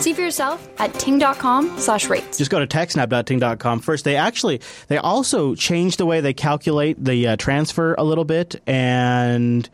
See 0.00 0.12
for 0.12 0.20
yourself 0.20 0.68
at 0.78 0.92
ting.com 0.94 1.78
slash 1.78 2.08
rates. 2.08 2.38
just 2.38 2.50
go 2.50 2.58
to 2.58 2.66
techsnap.ting.com 2.66 3.80
first. 3.80 4.04
They 4.04 4.16
actually, 4.16 4.60
they 4.88 4.98
also 4.98 5.54
changed 5.54 5.98
the 5.98 6.06
way 6.06 6.20
they 6.20 6.34
calculate 6.34 7.02
the 7.02 7.28
uh, 7.28 7.36
transfer 7.36 7.94
a 7.96 8.04
little 8.04 8.24
bit, 8.24 8.60
and 8.66 9.68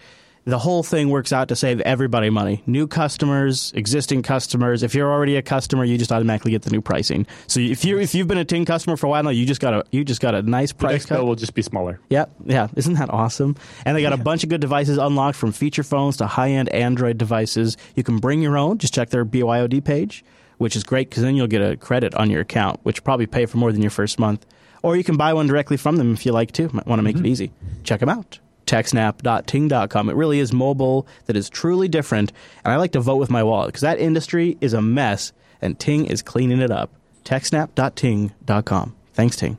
the 0.45 0.59
whole 0.59 0.83
thing 0.83 1.09
works 1.09 1.33
out 1.33 1.49
to 1.49 1.57
save 1.57 1.81
everybody 1.83 2.31
money. 2.31 2.63
New 2.67 2.87
customers, 2.87 3.73
existing 3.77 4.23
customers. 4.23 4.83
If 4.83 4.95
you're 4.95 5.11
already 5.11 5.37
a 5.37 5.43
customer, 5.43 5.85
you 5.85 5.97
just 5.97 6.11
automatically 6.11 6.51
get 6.51 6.63
the 6.63 6.71
new 6.71 6.81
pricing. 6.81 7.27
So 7.47 7.61
if 7.61 7.85
you 7.85 7.99
if 7.99 8.15
you've 8.15 8.27
been 8.27 8.39
a 8.39 8.45
Ting 8.45 8.65
customer 8.65 8.97
for 8.97 9.07
a 9.07 9.11
while 9.11 9.23
now, 9.23 9.31
you 9.31 9.47
just 9.47 9.61
got 9.61 9.75
a 9.75 9.85
you 9.91 10.05
just 10.05 10.21
got 10.21 10.35
a 10.35 10.43
nice 10.43 10.73
the 10.73 10.79
price 10.79 10.93
next 10.93 11.07
cut. 11.07 11.17
bill 11.17 11.27
will 11.27 11.37
just 11.37 11.55
be 11.55 11.63
smaller. 11.63 12.01
Yeah, 12.09 12.27
yeah. 12.45 12.69
Isn't 12.75 12.95
that 12.95 13.11
awesome? 13.11 13.57
And 13.85 13.97
they 13.97 14.03
got 14.03 14.13
a 14.13 14.17
bunch 14.17 14.43
of 14.43 14.51
good 14.51 14.61
devices 14.61 14.99
unlocked 14.99 15.37
from 15.37 15.53
feature 15.53 15.85
phones 15.85 16.17
to 16.17 16.27
high 16.27 16.51
end 16.51 16.69
Android 16.71 17.19
devices. 17.19 17.77
You 17.95 18.03
can 18.03 18.19
bring 18.19 18.43
your 18.43 18.59
own. 18.59 18.79
Just 18.79 18.95
check 18.95 19.11
their 19.11 19.25
BYOD 19.25 19.85
page, 19.85 20.25
which 20.59 20.75
is 20.75 20.83
great 20.83 21.09
because 21.09 21.23
then 21.23 21.37
you'll 21.37 21.47
get 21.47 21.63
a 21.63 21.77
credit 21.77 22.15
on 22.15 22.31
your 22.31 22.41
account, 22.41 22.81
which 22.83 23.05
probably 23.05 23.27
pay 23.27 23.47
for 23.47 23.59
more 23.59 23.71
than 23.71 23.83
your 23.83 23.91
first 23.91 24.19
month. 24.19 24.45
Or 24.83 24.97
you 24.97 25.05
can 25.05 25.17
buy 25.17 25.33
one 25.33 25.47
directly 25.47 25.77
from 25.77 25.97
them 25.97 26.13
if 26.13 26.27
you 26.27 26.33
like 26.33 26.51
to. 26.53 26.69
Might 26.73 26.89
want 26.89 26.99
to 26.99 27.05
make 27.05 27.15
it 27.15 27.19
mm-hmm. 27.19 27.27
easy. 27.27 27.53
Check 27.85 28.01
them 28.01 28.09
out. 28.09 28.41
TechSnap.ting.com. 28.67 30.09
It 30.09 30.17
really 30.17 30.39
is 30.39 30.53
mobile 30.53 31.07
that 31.27 31.37
is 31.37 31.51
truly 31.51 31.89
different. 31.89 32.33
And 32.65 32.73
I 32.73 32.77
like 32.77 32.93
to 32.93 33.01
vote 33.01 33.17
with 33.17 33.31
my 33.31 33.43
wallet 33.43 33.69
because 33.69 33.83
that 33.83 33.99
industry 33.99 34.57
is 34.61 34.73
a 34.73 34.83
mess 34.83 35.33
and 35.61 35.79
Ting 35.79 36.07
is 36.07 36.23
cleaning 36.23 36.61
it 36.61 36.71
up. 36.71 36.91
TechSnap.ting.com. 37.25 38.97
Thanks, 39.15 39.37
Ting. 39.37 39.59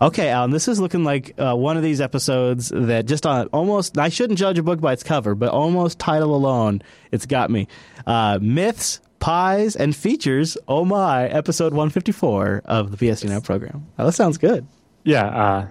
Okay, 0.00 0.30
Allan, 0.30 0.50
this 0.50 0.66
is 0.66 0.80
looking 0.80 1.04
like 1.04 1.32
uh, 1.38 1.54
one 1.54 1.76
of 1.76 1.84
these 1.84 2.00
episodes 2.00 2.70
that 2.74 3.06
just 3.06 3.24
on 3.24 3.46
almost, 3.52 3.96
I 3.96 4.08
shouldn't 4.08 4.36
judge 4.36 4.58
a 4.58 4.62
book 4.62 4.80
by 4.80 4.92
its 4.92 5.04
cover, 5.04 5.36
but 5.36 5.50
almost 5.50 6.00
title 6.00 6.34
alone, 6.34 6.82
it's 7.12 7.24
got 7.24 7.50
me. 7.50 7.68
Uh, 8.04 8.40
myths, 8.42 9.00
pies, 9.20 9.76
and 9.76 9.94
features, 9.94 10.58
oh 10.66 10.84
my, 10.84 11.28
episode 11.28 11.72
154 11.72 12.62
of 12.64 12.90
the 12.90 12.96
BSD 12.96 13.28
Now 13.28 13.38
program. 13.38 13.86
Oh, 13.96 14.06
that 14.06 14.12
sounds 14.12 14.38
good. 14.38 14.66
Yeah, 15.04 15.26
uh, 15.26 15.68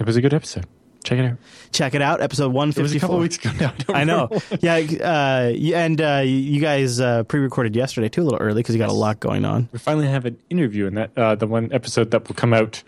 it 0.00 0.06
was 0.06 0.16
a 0.16 0.22
good 0.22 0.32
episode. 0.32 0.64
Check 1.06 1.18
it 1.20 1.24
out. 1.24 1.38
Check 1.72 1.94
it 1.94 2.02
out, 2.02 2.20
episode 2.20 2.46
It 2.46 2.52
154. 2.52 2.82
was 2.82 2.94
a 2.94 3.00
couple 3.00 3.18
weeks 3.18 3.36
ago 3.38 3.50
now. 3.60 3.72
don't 3.86 3.96
I 3.96 4.04
know. 4.04 4.28
yeah, 4.60 4.74
uh, 5.02 5.76
and 5.76 6.00
uh, 6.00 6.22
you 6.24 6.60
guys 6.60 7.00
uh, 7.00 7.22
pre-recorded 7.24 7.74
yesterday 7.76 8.08
too, 8.08 8.22
a 8.22 8.24
little 8.24 8.40
early 8.40 8.60
because 8.60 8.74
you 8.74 8.78
got 8.78 8.90
a 8.90 8.92
lot 8.92 9.20
going 9.20 9.44
on. 9.44 9.68
We 9.72 9.78
finally 9.78 10.08
have 10.08 10.24
an 10.26 10.36
interview 10.50 10.86
in 10.86 10.94
that 10.96 11.16
uh, 11.16 11.34
the 11.36 11.46
one 11.46 11.72
episode 11.72 12.10
that 12.10 12.26
will 12.28 12.34
come 12.34 12.52
out 12.52 12.82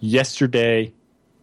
yesterday 0.00 0.92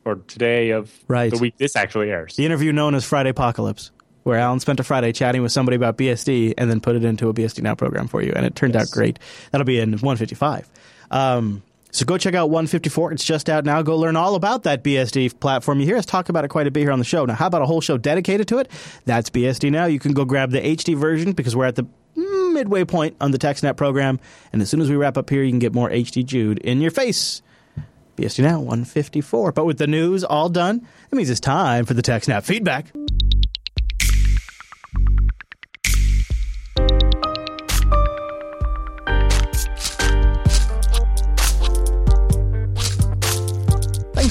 or 0.06 0.16
today 0.16 0.72
of 0.72 0.92
Right. 1.08 1.32
the 1.32 1.38
week 1.38 1.58
this 1.58 1.76
actually 1.76 2.10
airs. 2.10 2.36
The 2.36 2.46
interview 2.46 2.72
known 2.72 2.96
as 2.96 3.06
Friday 3.06 3.30
Apocalypse, 3.30 3.92
where 4.24 4.38
Allan 4.40 4.60
spent 4.60 4.80
a 4.80 4.84
Friday 4.84 5.12
chatting 5.12 5.42
with 5.42 5.52
somebody 5.52 5.76
about 5.76 5.98
BSD 5.98 6.54
and 6.58 6.70
then 6.70 6.80
put 6.80 6.96
it 6.96 7.04
into 7.04 7.30
a 7.30 7.34
BSD 7.34 7.62
Now 7.62 7.76
program 7.76 8.08
for 8.08 8.22
you, 8.22 8.34
and 8.36 8.46
it 8.46 8.56
turned 8.56 8.76
out 8.76 8.90
great. 8.92 9.20
That'll 9.52 9.66
be 9.66 9.80
in 9.80 9.92
155. 9.92 10.70
Um, 11.12 11.62
so 11.92 12.06
go 12.06 12.18
check 12.18 12.34
out 12.34 12.50
154. 12.50 13.12
It's 13.14 13.24
just 13.24 13.50
out 13.50 13.66
now. 13.66 13.82
Go 13.82 13.98
learn 13.98 14.16
all 14.16 14.36
about 14.36 14.64
that 14.64 14.84
BSD 14.84 15.40
platform. 15.40 15.80
You 15.80 15.86
hear 15.86 15.98
us 15.98 16.06
talk 16.06 16.30
about 16.30 16.46
it 16.46 16.48
quite 16.48 16.68
a 16.68 16.72
bit 16.72 16.82
here 16.82 16.92
on 16.92 17.00
the 17.00 17.06
show. 17.06 17.26
Now, 17.26 17.36
how 17.36 17.48
about 17.48 17.62
a 17.62 17.66
whole 17.66 17.82
show 17.82 17.98
dedicated 17.98 18.48
to 18.50 18.60
it? 18.60 18.70
That's 19.06 19.30
BSD 19.30 19.72
Now. 19.72 19.86
You 19.86 20.00
can 20.00 20.14
go 20.14 20.26
grab 20.26 20.52
the 20.52 20.62
HD 20.62 20.96
version 20.96 21.34
because 21.34 21.56
we're 21.56 21.66
at 21.66 21.76
the 21.76 21.86
mm, 22.16 22.54
midway 22.54 22.86
point 22.86 23.18
on 23.20 23.32
the 23.32 23.38
TechSnap 23.38 23.76
program. 23.76 24.20
And 24.54 24.62
as 24.62 24.70
soon 24.70 24.82
as 24.82 24.90
we 24.90 24.96
wrap 24.96 25.18
up 25.18 25.30
here, 25.30 25.44
you 25.44 25.52
can 25.52 25.60
get 25.60 25.74
more 25.74 25.90
HD 25.90 26.26
Jude 26.26 26.60
in 26.60 26.82
your 26.82 26.92
face. 26.92 27.42
BSD 28.16 28.44
Now 28.44 28.60
154. 28.60 29.52
But 29.52 29.66
with 29.66 29.78
the 29.78 29.88
news 29.88 30.24
all 30.24 30.50
done, 30.50 30.88
it 31.12 31.16
means 31.16 31.30
it's 31.30 31.40
time 31.40 31.86
for 31.86 31.94
the 31.94 32.02
TechSnap 32.02 32.44
feedback. 32.44 32.92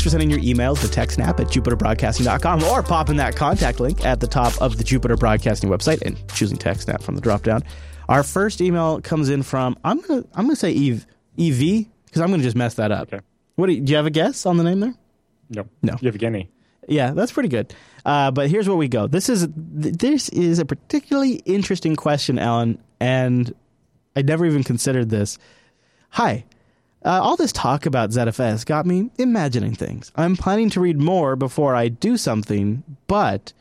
Thanks 0.00 0.14
for 0.14 0.18
sending 0.18 0.30
your 0.30 0.40
emails 0.40 0.80
to 0.80 0.86
TechSnap 0.86 1.40
at 1.40 1.48
jupiterbroadcasting.com 1.48 2.62
or 2.62 2.82
popping 2.82 3.18
that 3.18 3.36
contact 3.36 3.80
link 3.80 4.02
at 4.02 4.18
the 4.18 4.26
top 4.26 4.58
of 4.58 4.78
the 4.78 4.82
Jupiter 4.82 5.14
Broadcasting 5.14 5.68
website 5.68 6.00
and 6.00 6.16
choosing 6.32 6.56
TechSnap 6.56 7.02
from 7.02 7.16
the 7.16 7.20
dropdown. 7.20 7.62
Our 8.08 8.22
first 8.22 8.62
email 8.62 9.02
comes 9.02 9.28
in 9.28 9.42
from 9.42 9.78
I'm 9.84 10.00
gonna 10.00 10.24
I'm 10.32 10.46
gonna 10.46 10.56
say 10.56 10.70
Eve 10.70 11.06
EV 11.38 11.84
because 12.06 12.22
I'm 12.22 12.30
gonna 12.30 12.42
just 12.42 12.56
mess 12.56 12.76
that 12.76 12.90
up. 12.90 13.12
Okay. 13.12 13.22
What 13.56 13.66
do 13.66 13.74
you, 13.74 13.82
do 13.82 13.90
you 13.90 13.96
have 13.98 14.06
a 14.06 14.10
guess 14.10 14.46
on 14.46 14.56
the 14.56 14.64
name 14.64 14.80
there? 14.80 14.94
No. 15.50 15.68
No. 15.82 15.98
You 16.00 16.10
have 16.10 16.22
any? 16.22 16.50
Yeah, 16.88 17.10
that's 17.10 17.32
pretty 17.32 17.50
good. 17.50 17.74
Uh, 18.02 18.30
but 18.30 18.48
here's 18.48 18.66
where 18.66 18.78
we 18.78 18.88
go. 18.88 19.06
This 19.06 19.28
is 19.28 19.48
this 19.54 20.30
is 20.30 20.60
a 20.60 20.64
particularly 20.64 21.42
interesting 21.44 21.94
question, 21.94 22.38
Allan, 22.38 22.82
and 23.00 23.54
I 24.16 24.22
never 24.22 24.46
even 24.46 24.64
considered 24.64 25.10
this. 25.10 25.36
Hi. 26.08 26.46
Uh, 27.02 27.20
all 27.22 27.36
this 27.36 27.52
talk 27.52 27.86
about 27.86 28.10
ZFS 28.10 28.66
got 28.66 28.84
me 28.84 29.10
imagining 29.16 29.74
things. 29.74 30.12
I'm 30.16 30.36
planning 30.36 30.68
to 30.70 30.80
read 30.80 30.98
more 30.98 31.34
before 31.34 31.74
I 31.74 31.88
do 31.88 32.16
something, 32.16 32.82
but 33.06 33.52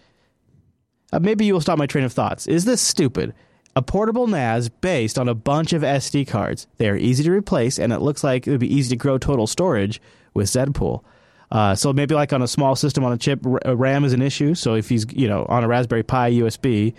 uh, 1.13 1.19
maybe 1.19 1.45
you 1.45 1.53
will 1.53 1.61
stop 1.61 1.77
my 1.77 1.85
train 1.85 2.03
of 2.03 2.11
thoughts. 2.11 2.47
Is 2.47 2.65
this 2.65 2.81
stupid? 2.81 3.33
A 3.75 3.81
portable 3.81 4.27
NAS 4.27 4.67
based 4.67 5.17
on 5.17 5.29
a 5.29 5.35
bunch 5.35 5.71
of 5.71 5.83
SD 5.83 6.27
cards. 6.27 6.67
They 6.77 6.89
are 6.89 6.97
easy 6.97 7.23
to 7.23 7.31
replace, 7.31 7.79
and 7.79 7.93
it 7.93 7.99
looks 7.99 8.23
like 8.23 8.45
it 8.45 8.51
would 8.51 8.59
be 8.59 8.73
easy 8.73 8.89
to 8.89 8.95
grow 8.97 9.17
total 9.17 9.47
storage 9.47 10.01
with 10.33 10.47
Zpool. 10.47 11.03
Uh, 11.51 11.75
so 11.75 11.93
maybe 11.93 12.13
like 12.13 12.33
on 12.33 12.41
a 12.41 12.47
small 12.47 12.75
system 12.75 13.03
on 13.03 13.13
a 13.13 13.17
chip, 13.17 13.39
uh, 13.45 13.75
RAM 13.75 14.03
is 14.03 14.13
an 14.13 14.21
issue. 14.21 14.53
So 14.53 14.75
if 14.75 14.89
he's 14.89 15.05
you 15.13 15.27
know 15.27 15.45
on 15.49 15.63
a 15.63 15.67
Raspberry 15.67 16.03
Pi 16.03 16.31
USB, 16.33 16.93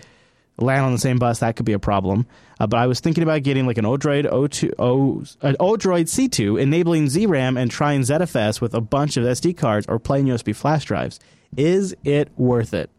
land 0.61 0.85
on 0.85 0.91
the 0.91 0.97
same 0.99 1.17
bus, 1.17 1.39
that 1.39 1.55
could 1.55 1.65
be 1.65 1.73
a 1.73 1.79
problem. 1.79 2.25
Uh, 2.59 2.67
but 2.67 2.77
I 2.77 2.87
was 2.87 2.99
thinking 2.99 3.23
about 3.23 3.43
getting 3.43 3.65
like 3.65 3.77
an 3.77 3.85
Odroid 3.85 4.29
O2, 4.31 4.73
o, 4.79 5.23
an 5.41 5.55
Odroid 5.59 6.05
C2, 6.05 6.61
enabling 6.61 7.05
ZRAM 7.07 7.59
and 7.59 7.71
trying 7.71 8.01
ZFS 8.01 8.61
with 8.61 8.73
a 8.73 8.81
bunch 8.81 9.17
of 9.17 9.23
SD 9.23 9.57
cards 9.57 9.85
or 9.87 9.99
plain 9.99 10.25
USB 10.25 10.55
flash 10.55 10.85
drives. 10.85 11.19
Is 11.57 11.95
it 12.03 12.29
worth 12.37 12.73
it? 12.73 12.89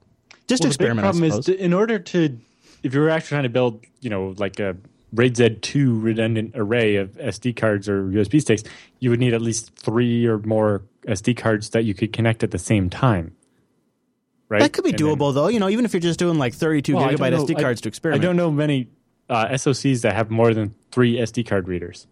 Just 0.48 0.62
Well, 0.62 0.68
the 0.68 0.74
experiment. 0.74 1.06
I 1.06 1.10
problem 1.10 1.24
is 1.24 1.48
in 1.48 1.72
order 1.72 1.98
to, 1.98 2.38
if 2.82 2.94
you 2.94 3.00
were 3.00 3.10
actually 3.10 3.28
trying 3.28 3.42
to 3.44 3.48
build, 3.48 3.84
you 4.00 4.10
know, 4.10 4.34
like 4.36 4.58
a 4.58 4.76
RAID 5.12 5.36
Z2 5.36 6.02
redundant 6.02 6.52
array 6.54 6.96
of 6.96 7.10
SD 7.12 7.56
cards 7.56 7.88
or 7.88 8.04
USB 8.04 8.40
sticks, 8.40 8.62
you 8.98 9.10
would 9.10 9.20
need 9.20 9.34
at 9.34 9.42
least 9.42 9.74
three 9.76 10.26
or 10.26 10.38
more 10.38 10.82
SD 11.06 11.36
cards 11.36 11.70
that 11.70 11.84
you 11.84 11.94
could 11.94 12.12
connect 12.12 12.42
at 12.42 12.50
the 12.50 12.58
same 12.58 12.88
time. 12.90 13.36
Right? 14.52 14.60
that 14.60 14.72
could 14.74 14.84
be 14.84 14.90
And 14.90 14.98
then- 14.98 15.06
doable 15.16 15.32
though. 15.32 15.48
You 15.48 15.58
know, 15.58 15.68
even 15.70 15.84
if 15.86 15.92
you're 15.94 16.00
just 16.00 16.18
doing 16.18 16.38
like 16.38 16.52
32 16.54 16.94
Well, 16.94 17.08
gigabyte 17.08 17.30
know- 17.32 17.44
SD 17.44 17.58
cards 17.60 17.80
I- 17.80 17.82
to 17.84 17.88
experiment. 17.88 18.22
I 18.22 18.26
don't 18.26 18.36
know 18.36 18.50
many 18.50 18.88
uh, 19.30 19.46
SOCs 19.48 20.02
that 20.02 20.14
have 20.14 20.30
more 20.30 20.52
than 20.52 20.74
three 20.90 21.16
SD 21.18 21.46
card 21.46 21.68
readers. 21.68 22.06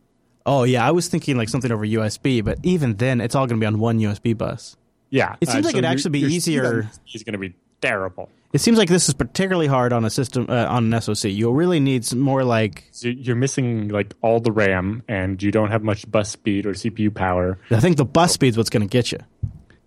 Oh 0.47 0.63
yeah, 0.65 0.87
I 0.87 0.91
was 0.91 1.09
thinking 1.09 1.37
like 1.37 1.51
something 1.51 1.71
over 1.71 1.85
USB, 1.85 2.43
but 2.43 2.59
even 2.63 2.97
then, 2.97 3.21
it's 3.21 3.35
all 3.35 3.47
going 3.47 3.61
to 3.61 3.63
be 3.63 3.67
on 3.67 3.79
one 3.79 3.99
USB 4.01 4.37
bus. 4.37 4.77
Yeah, 5.11 5.37
It 5.41 5.49
seems 5.51 5.67
like 5.67 5.75
it'd 5.75 5.85
actually 5.85 6.13
be 6.13 6.21
easier- 6.21 6.89
Is 7.13 7.23
going 7.25 7.33
to 7.35 7.39
be 7.39 7.55
terrible. 7.83 8.31
It 8.53 8.61
seems 8.61 8.79
like 8.79 8.89
this 8.89 9.07
is 9.09 9.15
particularly 9.15 9.67
hard 9.69 9.93
on 9.93 10.05
a 10.05 10.11
system 10.11 10.47
uh, 10.49 10.67
on 10.67 10.93
an 10.93 11.01
SoC. 11.01 11.31
You'll 11.31 11.55
really 11.55 11.79
need 11.79 12.05
some 12.05 12.19
more 12.21 12.43
like 12.43 12.89
So 12.91 13.09
you're 13.09 13.37
missing 13.37 13.89
like 13.89 14.15
all 14.23 14.41
the 14.41 14.51
RAM, 14.51 15.03
and 15.09 15.41
you 15.43 15.51
don't 15.53 15.71
have 15.71 15.83
much 15.85 16.11
bus 16.11 16.31
speed 16.31 16.65
or 16.67 16.73
CPU 16.73 17.15
power. 17.15 17.59
I 17.71 17.79
think 17.81 17.97
the 17.97 18.05
bus 18.05 18.33
speed's 18.33 18.57
what's 18.57 18.71
going 18.71 18.83
to 18.83 18.89
get 18.89 19.13
you. 19.13 19.19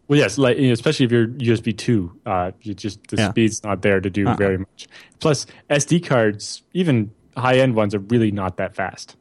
Well, 0.07 0.19
yes, 0.19 0.37
like 0.37 0.57
you 0.57 0.67
know, 0.67 0.73
especially 0.73 1.05
if 1.05 1.11
you're 1.11 1.27
USB 1.27 1.75
two, 1.75 2.11
uh, 2.25 2.51
you 2.61 2.73
just 2.73 3.07
the 3.07 3.17
Yeah. 3.17 3.29
speed's 3.29 3.63
not 3.63 3.81
there 3.81 4.01
to 4.01 4.09
do 4.09 4.27
Uh-uh. 4.27 4.35
very 4.35 4.57
much. 4.57 4.87
Plus, 5.19 5.45
SD 5.69 5.99
cards, 6.05 6.61
even 6.73 7.11
high 7.37 7.57
end 7.57 7.75
ones, 7.75 7.95
are 7.95 7.99
really 7.99 8.31
not 8.31 8.57
that 8.57 8.75
fast. 8.75 9.15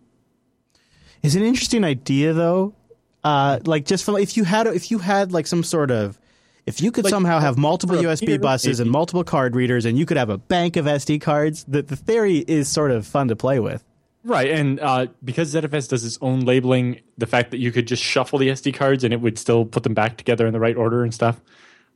It's 1.22 1.34
an 1.36 1.42
interesting 1.42 1.84
idea 1.84 2.32
though. 2.32 2.74
Uh, 3.22 3.60
like 3.64 3.84
just 3.84 4.04
from 4.04 4.16
if 4.16 4.36
you 4.36 4.42
had 4.44 4.66
if 4.66 4.90
you 4.90 4.98
had 4.98 5.30
like 5.32 5.46
some 5.46 5.62
sort 5.62 5.92
of 5.92 6.18
if 6.66 6.80
you 6.82 6.90
could 6.92 7.04
Like, 7.04 7.10
somehow 7.12 7.38
have 7.40 7.56
multiple 7.56 7.96
USB 7.96 8.40
buses 8.40 8.78
and 8.80 8.90
multiple 8.90 9.24
card 9.24 9.54
readers, 9.56 9.84
and 9.84 9.96
you 9.98 10.06
could 10.06 10.16
have 10.16 10.30
a 10.30 10.38
bank 10.38 10.76
of 10.76 10.86
SD 10.86 11.20
cards. 11.20 11.64
The 11.68 11.82
the 11.82 11.96
theory 11.96 12.38
is 12.38 12.68
sort 12.68 12.90
of 12.90 13.06
fun 13.06 13.28
to 13.28 13.36
play 13.36 13.60
with. 13.60 13.84
Right, 14.24 14.50
and 14.50 14.78
uh, 14.78 15.06
because 15.24 15.52
ZFS 15.52 15.88
does 15.88 16.04
its 16.04 16.16
own 16.20 16.40
labeling, 16.40 17.00
the 17.18 17.26
fact 17.26 17.50
that 17.50 17.58
you 17.58 17.72
could 17.72 17.88
just 17.88 18.02
shuffle 18.02 18.38
the 18.38 18.48
SD 18.48 18.72
cards 18.74 19.02
and 19.02 19.12
it 19.12 19.20
would 19.20 19.36
still 19.36 19.64
put 19.64 19.82
them 19.82 19.94
back 19.94 20.16
together 20.16 20.46
in 20.46 20.52
the 20.52 20.60
right 20.60 20.76
order 20.76 21.02
and 21.02 21.12
stuff 21.12 21.40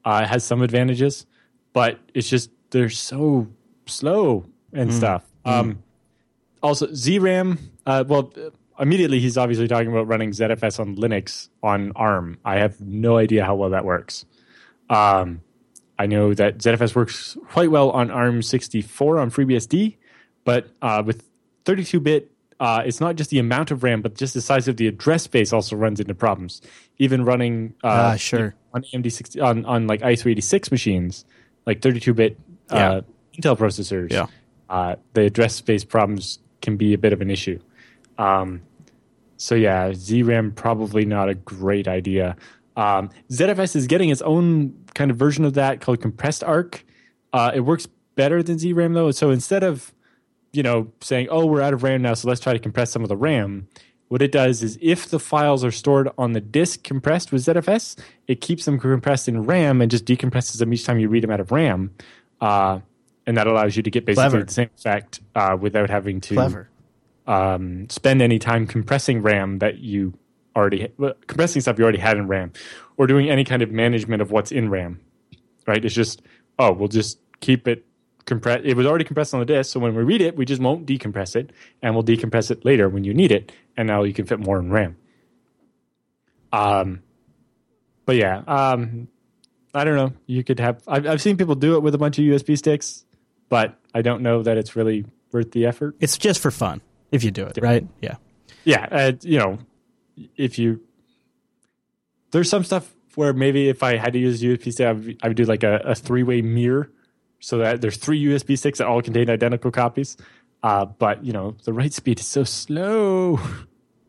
uh, 0.04 0.26
has 0.26 0.44
some 0.44 0.62
advantages, 0.62 1.26
but 1.72 2.00
it's 2.14 2.28
just 2.28 2.50
they're 2.70 2.88
so 2.90 3.48
slow 3.86 4.46
and 4.72 4.92
stuff. 4.92 5.24
Um, 5.44 5.82
also, 6.62 6.88
ZRAM. 6.88 7.58
Uh, 7.84 8.04
well, 8.06 8.32
immediately 8.78 9.20
he's 9.20 9.38
obviously 9.38 9.68
talking 9.68 9.88
about 9.88 10.08
running 10.08 10.30
ZFS 10.30 10.80
on 10.80 10.96
Linux 10.96 11.48
on 11.62 11.92
ARM. 11.94 12.38
I 12.44 12.56
have 12.56 12.80
no 12.80 13.16
idea 13.16 13.44
how 13.44 13.54
well 13.54 13.70
that 13.70 13.84
works. 13.84 14.24
Um, 14.90 15.42
I 15.98 16.06
know 16.06 16.34
that 16.34 16.58
ZFS 16.58 16.94
works 16.94 17.36
quite 17.48 17.70
well 17.70 17.90
on 17.90 18.08
ARM64 18.08 19.20
on 19.20 19.30
FreeBSD, 19.30 19.96
but 20.44 20.68
uh, 20.82 21.02
with 21.04 21.24
32-bit, 21.66 22.30
uh, 22.58 22.82
it's 22.86 23.00
not 23.00 23.16
just 23.16 23.28
the 23.30 23.38
amount 23.38 23.70
of 23.70 23.82
RAM, 23.82 24.00
but 24.00 24.14
just 24.14 24.32
the 24.32 24.40
size 24.40 24.66
of 24.68 24.78
the 24.78 24.86
address 24.86 25.24
space 25.24 25.52
also 25.52 25.76
runs 25.76 26.00
into 26.00 26.14
problems. 26.14 26.62
Even 26.98 27.24
running 27.24 27.74
uh, 27.84 28.12
Ah, 28.12 28.16
sure. 28.16 28.54
on 28.72 28.82
AMD 28.94 29.12
60, 29.12 29.40
on 29.40 29.64
on 29.66 29.86
like 29.86 30.00
i386 30.00 30.70
machines, 30.70 31.24
like 31.66 31.80
32-bit 31.80 32.38
Yeah. 32.72 32.90
uh, 32.90 33.00
Intel 33.38 33.58
processors, 33.58 34.10
Yeah. 34.10 34.26
uh, 34.70 34.96
the 35.12 35.22
address 35.26 35.54
space 35.54 35.84
problems 35.84 36.38
can 36.62 36.76
be 36.78 36.94
a 36.94 36.98
bit 36.98 37.12
of 37.12 37.20
an 37.20 37.30
issue. 37.30 37.58
Um, 38.16 38.62
so 39.36 39.54
yeah, 39.54 39.90
ZRAM 39.90 40.54
probably 40.54 41.04
not 41.04 41.28
a 41.28 41.34
great 41.34 41.86
idea. 41.86 42.36
Um, 42.76 43.10
ZFS 43.30 43.76
is 43.76 43.86
getting 43.86 44.08
its 44.08 44.22
own 44.22 44.74
kind 44.94 45.10
of 45.10 45.18
version 45.18 45.44
of 45.44 45.52
that 45.54 45.82
called 45.82 46.00
compressed 46.00 46.42
arc. 46.42 46.84
Uh, 47.34 47.50
it 47.54 47.60
works 47.60 47.86
better 48.14 48.42
than 48.42 48.56
ZRAM 48.56 48.94
though. 48.94 49.10
So 49.10 49.30
instead 49.30 49.62
of 49.62 49.92
you 50.56 50.62
know 50.62 50.90
saying, 51.00 51.28
"Oh, 51.30 51.46
we're 51.46 51.62
out 51.62 51.74
of 51.74 51.82
RAM 51.82 52.02
now, 52.02 52.14
so 52.14 52.28
let's 52.28 52.40
try 52.40 52.52
to 52.52 52.58
compress 52.58 52.90
some 52.90 53.02
of 53.02 53.08
the 53.08 53.16
RAM," 53.16 53.68
what 54.08 54.22
it 54.22 54.30
does 54.30 54.62
is 54.62 54.78
if 54.80 55.08
the 55.08 55.18
files 55.18 55.64
are 55.64 55.70
stored 55.70 56.10
on 56.16 56.32
the 56.32 56.40
disk 56.40 56.84
compressed 56.84 57.32
with 57.32 57.44
ZFS, 57.44 57.98
it 58.28 58.40
keeps 58.40 58.64
them 58.64 58.78
compressed 58.78 59.28
in 59.28 59.42
RAM 59.42 59.80
and 59.80 59.90
just 59.90 60.04
decompresses 60.04 60.58
them 60.58 60.72
each 60.72 60.84
time 60.84 60.98
you 60.98 61.08
read 61.08 61.24
them 61.24 61.30
out 61.30 61.40
of 61.40 61.50
RAM. 61.50 61.92
Uh, 62.40 62.80
and 63.26 63.36
that 63.36 63.48
allows 63.48 63.76
you 63.76 63.82
to 63.82 63.90
get 63.90 64.04
basically 64.04 64.30
Clever. 64.30 64.44
the 64.44 64.52
same 64.52 64.70
effect 64.76 65.20
uh, 65.34 65.56
without 65.60 65.90
having 65.90 66.20
to 66.20 66.34
Clever. 66.34 66.68
um, 67.26 67.88
spend 67.90 68.22
any 68.22 68.38
time 68.38 68.66
compressing 68.66 69.22
RAM 69.22 69.58
that 69.58 69.78
you 69.78 70.14
already 70.54 70.88
well, 70.96 71.14
compressing 71.26 71.60
stuff 71.60 71.76
you 71.78 71.84
already 71.84 71.98
had 71.98 72.16
in 72.16 72.28
RAM, 72.28 72.52
or 72.96 73.08
doing 73.08 73.28
any 73.28 73.42
kind 73.42 73.62
of 73.62 73.72
management 73.72 74.22
of 74.22 74.30
what's 74.30 74.52
in 74.52 74.70
RAM. 74.70 75.00
Right? 75.66 75.84
It's 75.84 75.94
just 75.94 76.22
oh, 76.60 76.72
we'll 76.72 76.88
just 76.88 77.18
keep 77.40 77.66
it 77.66 77.84
compressed. 78.26 78.64
It 78.64 78.76
was 78.76 78.86
already 78.86 79.04
compressed 79.04 79.32
on 79.32 79.40
the 79.40 79.46
disk, 79.46 79.72
so 79.72 79.80
when 79.80 79.94
we 79.94 80.02
read 80.02 80.20
it, 80.20 80.36
we 80.36 80.44
just 80.44 80.60
won't 80.60 80.86
decompress 80.86 81.34
it, 81.34 81.50
and 81.82 81.94
we'll 81.94 82.04
decompress 82.04 82.50
it 82.50 82.64
later 82.64 82.88
when 82.88 83.04
you 83.04 83.14
need 83.14 83.32
it, 83.32 83.52
and 83.76 83.86
now 83.88 84.02
you 84.02 84.12
can 84.12 84.26
fit 84.26 84.40
more 84.40 84.58
in 84.58 84.70
RAM. 84.70 84.96
Um, 86.52 87.02
but 88.04 88.16
yeah, 88.16 88.42
um, 88.46 89.08
I 89.74 89.84
don't 89.84 89.96
know. 89.96 90.12
You 90.26 90.44
could 90.44 90.60
have. 90.60 90.82
I've, 90.86 91.06
I've 91.06 91.22
seen 91.22 91.36
people 91.36 91.54
do 91.54 91.76
it 91.76 91.82
with 91.82 91.94
a 91.94 91.98
bunch 91.98 92.18
of 92.18 92.24
USB 92.24 92.56
sticks, 92.58 93.04
but 93.48 93.78
I 93.94 94.02
don't 94.02 94.22
know 94.22 94.42
that 94.42 94.56
it's 94.58 94.76
really 94.76 95.06
worth 95.32 95.52
the 95.52 95.66
effort. 95.66 95.96
It's 96.00 96.18
just 96.18 96.40
for 96.40 96.50
fun 96.50 96.80
if 97.10 97.24
you 97.24 97.30
do 97.30 97.44
it, 97.44 97.58
right? 97.60 97.86
Yeah. 98.00 98.16
Yeah, 98.64 98.88
uh, 98.90 99.12
you 99.22 99.38
know, 99.38 99.58
if 100.36 100.58
you 100.58 100.80
there's 102.32 102.50
some 102.50 102.64
stuff 102.64 102.92
where 103.14 103.32
maybe 103.32 103.68
if 103.68 103.82
I 103.82 103.96
had 103.96 104.12
to 104.12 104.18
use 104.18 104.42
USB 104.42 104.72
stick, 104.72 104.86
I 104.86 104.92
would, 104.92 105.18
I 105.22 105.28
would 105.28 105.36
do 105.36 105.44
like 105.44 105.62
a, 105.62 105.76
a 105.84 105.94
three 105.94 106.22
way 106.22 106.42
mirror 106.42 106.90
so 107.40 107.58
that 107.58 107.80
there's 107.80 107.96
three 107.96 108.22
USB 108.24 108.56
sticks 108.58 108.78
that 108.78 108.86
all 108.86 109.02
contain 109.02 109.28
identical 109.30 109.70
copies. 109.70 110.16
Uh, 110.62 110.84
but 110.86 111.24
you 111.24 111.32
know, 111.32 111.54
the 111.64 111.72
write 111.72 111.92
speed 111.92 112.18
is 112.20 112.26
so 112.26 112.44
slow. 112.44 113.38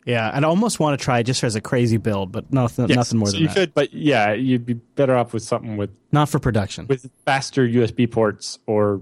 Yeah, 0.06 0.32
I'd 0.34 0.46
almost 0.46 0.80
want 0.80 0.98
to 0.98 1.04
try 1.04 1.22
just 1.22 1.44
as 1.44 1.58
a 1.58 1.60
crazy 1.60 1.98
build, 1.98 2.32
but 2.32 2.54
nothing, 2.54 2.88
Yes, 2.88 2.96
nothing 2.96 3.20
more 3.20 3.28
so 3.28 3.34
than 3.34 3.42
you 3.42 3.48
that. 3.50 3.56
could, 3.56 3.74
but 3.74 3.94
yeah, 3.94 4.32
you'd 4.32 4.66
be 4.66 4.76
better 4.76 5.14
off 5.18 5.34
with 5.34 5.44
something 5.44 5.76
with 5.76 5.90
Not 6.14 6.30
for 6.30 6.40
production. 6.40 6.88
with 6.88 7.12
faster 7.26 7.68
USB 7.68 8.10
ports 8.10 8.58
or 8.68 9.02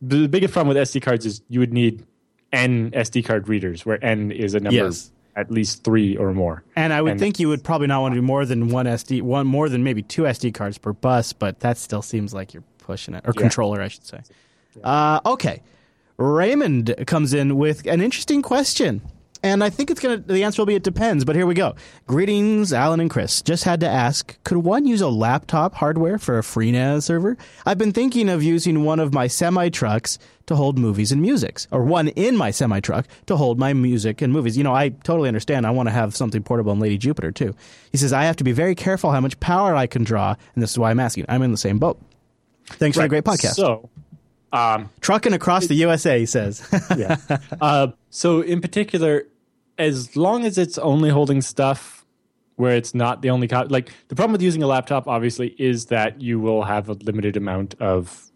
the 0.00 0.26
biggest 0.26 0.54
problem 0.54 0.74
with 0.74 0.88
SD 0.88 1.02
cards 1.02 1.26
is 1.26 1.42
you 1.50 1.60
would 1.60 1.74
need 1.74 2.06
N 2.50 2.92
SD 2.92 3.26
card 3.26 3.46
readers, 3.48 3.84
where 3.84 4.02
N 4.02 4.30
is 4.32 4.54
a 4.54 4.60
number 4.60 4.74
Yes. 4.84 5.10
at 5.36 5.50
least 5.50 5.84
three 5.84 6.16
or 6.16 6.32
more. 6.32 6.64
And 6.76 6.92
I 6.94 7.02
would 7.02 7.12
And- 7.12 7.20
think 7.20 7.38
you 7.38 7.48
would 7.48 7.62
probably 7.62 7.86
not 7.86 8.00
want 8.00 8.14
to 8.14 8.20
do 8.20 8.26
more 8.26 8.46
than 8.46 8.68
one 8.68 8.86
SD, 8.86 9.20
one 9.20 9.46
more 9.46 9.68
than 9.68 9.84
maybe 9.84 10.00
two 10.02 10.22
SD 10.26 10.52
cards 10.54 10.78
per 10.78 10.94
bus, 10.94 11.34
but 11.34 11.60
that 11.60 11.76
still 11.76 12.00
seems 12.02 12.32
like 12.32 12.54
you're 12.54 12.64
pushing 12.84 13.14
it, 13.14 13.24
or 13.26 13.32
controller, 13.32 13.80
I 13.80 13.88
should 13.88 14.06
say. 14.06 14.20
Uh, 14.82 15.20
okay, 15.26 15.62
Raymond 16.16 16.94
comes 17.06 17.34
in 17.34 17.56
with 17.56 17.86
an 17.86 18.00
interesting 18.00 18.42
question, 18.42 19.02
and 19.42 19.62
I 19.62 19.70
think 19.70 19.90
it's 19.90 20.00
gonna. 20.00 20.16
The 20.16 20.42
answer 20.44 20.62
will 20.62 20.66
be 20.66 20.74
it 20.74 20.82
depends, 20.82 21.24
but 21.24 21.36
here 21.36 21.46
we 21.46 21.54
go. 21.54 21.74
Greetings, 22.06 22.72
Allan 22.72 23.00
and 23.00 23.10
Chris. 23.10 23.42
Just 23.42 23.64
had 23.64 23.80
to 23.80 23.88
ask: 23.88 24.36
Could 24.44 24.58
one 24.58 24.86
use 24.86 25.00
a 25.00 25.08
laptop 25.08 25.74
hardware 25.74 26.18
for 26.18 26.38
a 26.38 26.42
FreeNAS 26.42 27.02
server? 27.04 27.36
I've 27.66 27.78
been 27.78 27.92
thinking 27.92 28.28
of 28.28 28.42
using 28.42 28.84
one 28.84 29.00
of 29.00 29.12
my 29.12 29.26
semi 29.26 29.68
trucks 29.68 30.18
to 30.46 30.56
hold 30.56 30.78
movies 30.78 31.12
and 31.12 31.20
musics, 31.20 31.68
or 31.70 31.84
one 31.84 32.08
in 32.08 32.36
my 32.36 32.50
semi 32.50 32.80
truck 32.80 33.06
to 33.26 33.36
hold 33.36 33.58
my 33.58 33.72
music 33.72 34.22
and 34.22 34.32
movies. 34.32 34.56
You 34.56 34.64
know, 34.64 34.74
I 34.74 34.88
totally 34.90 35.28
understand. 35.28 35.66
I 35.66 35.70
want 35.70 35.88
to 35.88 35.92
have 35.92 36.16
something 36.16 36.42
portable 36.42 36.72
in 36.72 36.80
Lady 36.80 36.96
Jupiter 36.96 37.30
too. 37.30 37.54
He 37.92 37.98
says 37.98 38.12
I 38.12 38.24
have 38.24 38.36
to 38.36 38.44
be 38.44 38.52
very 38.52 38.74
careful 38.74 39.10
how 39.10 39.20
much 39.20 39.38
power 39.40 39.74
I 39.76 39.86
can 39.86 40.04
draw, 40.04 40.36
and 40.54 40.62
this 40.62 40.70
is 40.70 40.78
why 40.78 40.90
I'm 40.90 41.00
asking. 41.00 41.26
I'm 41.28 41.42
in 41.42 41.50
the 41.50 41.58
same 41.58 41.78
boat. 41.78 42.00
Thanks 42.66 42.96
for 42.96 43.02
the 43.02 43.08
great 43.08 43.24
podcast. 43.24 43.54
So, 43.54 43.90
um, 44.52 44.90
Trucking 45.00 45.32
across 45.32 45.66
the 45.66 45.74
USA, 45.74 46.18
he 46.18 46.26
says. 46.26 46.66
yeah. 46.96 47.16
uh, 47.60 47.88
so 48.10 48.40
in 48.40 48.60
particular, 48.60 49.26
as 49.78 50.16
long 50.16 50.44
as 50.44 50.58
it's 50.58 50.78
only 50.78 51.10
holding 51.10 51.40
stuff 51.42 52.06
where 52.56 52.76
it's 52.76 52.94
not 52.94 53.20
the 53.22 53.30
only 53.30 53.48
co- 53.48 53.66
like 53.68 53.92
the 54.08 54.14
problem 54.14 54.32
with 54.32 54.42
using 54.42 54.62
a 54.62 54.66
laptop 54.66 55.08
obviously 55.08 55.56
is 55.58 55.86
that 55.86 56.20
you 56.20 56.38
will 56.38 56.62
have 56.62 56.88
a 56.88 56.92
limited 56.92 57.36
amount 57.36 57.74
of 57.80 58.30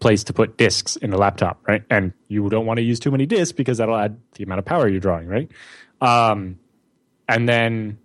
place 0.00 0.24
to 0.24 0.32
put 0.32 0.56
disks 0.56 0.96
in 0.96 1.12
a 1.12 1.18
laptop, 1.18 1.60
right? 1.68 1.82
And 1.90 2.12
you 2.28 2.48
don't 2.48 2.66
want 2.66 2.78
to 2.78 2.82
use 2.82 2.98
too 2.98 3.10
many 3.10 3.26
disks 3.26 3.52
because 3.52 3.78
that'll 3.78 3.96
add 3.96 4.18
the 4.34 4.44
amount 4.44 4.60
of 4.60 4.64
power 4.64 4.88
you're 4.88 5.00
drawing, 5.00 5.28
right? 5.28 5.50
Um, 6.00 6.58
and 7.28 7.48
then, 7.48 7.98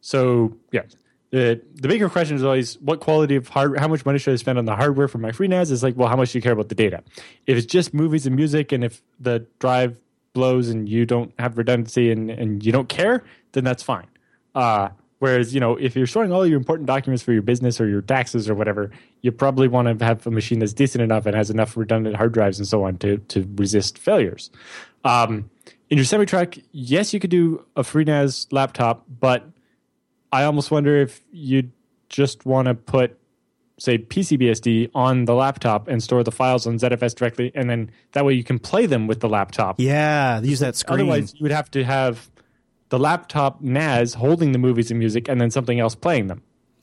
so 0.00 0.56
yeah, 0.72 0.82
the 1.32 1.62
the 1.74 1.88
bigger 1.88 2.10
question 2.10 2.36
is 2.36 2.44
always 2.44 2.78
what 2.80 3.00
quality 3.00 3.36
of 3.36 3.48
hard, 3.48 3.78
how 3.78 3.88
much 3.88 4.04
money 4.04 4.18
should 4.18 4.34
I 4.34 4.36
spend 4.36 4.58
on 4.58 4.66
the 4.66 4.76
hardware 4.76 5.08
for 5.08 5.18
my 5.18 5.30
FreeNAS? 5.30 5.70
Is 5.70 5.82
like, 5.82 5.96
well, 5.96 6.08
how 6.08 6.16
much 6.16 6.32
do 6.32 6.38
you 6.38 6.42
care 6.42 6.52
about 6.52 6.68
the 6.68 6.74
data? 6.74 7.02
If 7.46 7.56
it's 7.56 7.66
just 7.66 7.94
movies 7.94 8.26
and 8.26 8.36
music, 8.36 8.70
and 8.70 8.84
if 8.84 9.02
the 9.18 9.46
drive 9.58 9.98
blows 10.34 10.68
and 10.68 10.88
you 10.88 11.06
don't 11.06 11.32
have 11.38 11.56
redundancy 11.56 12.12
and, 12.12 12.30
and 12.30 12.64
you 12.64 12.70
don't 12.70 12.88
care, 12.88 13.24
then 13.52 13.64
that's 13.64 13.82
fine. 13.82 14.06
Uh, 14.54 14.90
whereas, 15.20 15.54
you 15.54 15.60
know, 15.60 15.76
if 15.76 15.96
you're 15.96 16.06
storing 16.06 16.32
all 16.32 16.46
your 16.46 16.58
important 16.58 16.86
documents 16.86 17.22
for 17.22 17.32
your 17.32 17.42
business 17.42 17.80
or 17.80 17.88
your 17.88 18.02
taxes 18.02 18.48
or 18.48 18.54
whatever, 18.54 18.90
you 19.22 19.32
probably 19.32 19.68
want 19.68 19.98
to 19.98 20.04
have 20.04 20.26
a 20.26 20.30
machine 20.30 20.58
that's 20.58 20.74
decent 20.74 21.02
enough 21.02 21.24
and 21.24 21.34
has 21.34 21.50
enough 21.50 21.76
redundant 21.76 22.16
hard 22.16 22.32
drives 22.32 22.58
and 22.58 22.68
so 22.68 22.84
on 22.84 22.98
to, 22.98 23.18
to 23.18 23.48
resist 23.56 23.98
failures. 23.98 24.50
Um, 25.04 25.50
in 25.88 25.96
your 25.96 26.04
semi 26.04 26.26
truck, 26.26 26.56
yes, 26.72 27.14
you 27.14 27.20
could 27.20 27.30
do 27.30 27.64
a 27.76 27.82
FreeNAS 27.82 28.52
laptop, 28.52 29.04
but 29.20 29.48
I 30.32 30.44
almost 30.44 30.70
wonder 30.70 30.96
if 30.96 31.20
you'd 31.30 31.72
just 32.08 32.44
want 32.46 32.66
to 32.68 32.74
put 32.74 33.18
say 33.78 33.98
PCBSD 33.98 34.90
on 34.94 35.24
the 35.24 35.34
laptop 35.34 35.88
and 35.88 36.02
store 36.02 36.22
the 36.22 36.30
files 36.30 36.66
on 36.66 36.78
ZFS 36.78 37.14
directly, 37.14 37.50
and 37.54 37.68
then 37.68 37.90
that 38.12 38.24
way 38.24 38.32
you 38.34 38.44
can 38.44 38.58
play 38.58 38.86
them 38.86 39.06
with 39.06 39.20
the 39.20 39.28
laptop. 39.28 39.80
yeah, 39.80 40.40
use 40.40 40.60
that 40.60 40.76
screen. 40.76 41.00
Otherwise, 41.00 41.34
you 41.34 41.42
would 41.42 41.50
have 41.52 41.70
to 41.72 41.84
have 41.84 42.30
the 42.90 42.98
laptop 42.98 43.60
NAS 43.60 44.14
holding 44.14 44.52
the 44.52 44.58
movies 44.58 44.90
and 44.90 44.98
music, 44.98 45.28
and 45.28 45.40
then 45.40 45.50
something 45.50 45.80
else 45.80 45.94
playing 45.94 46.26
them. 46.28 46.42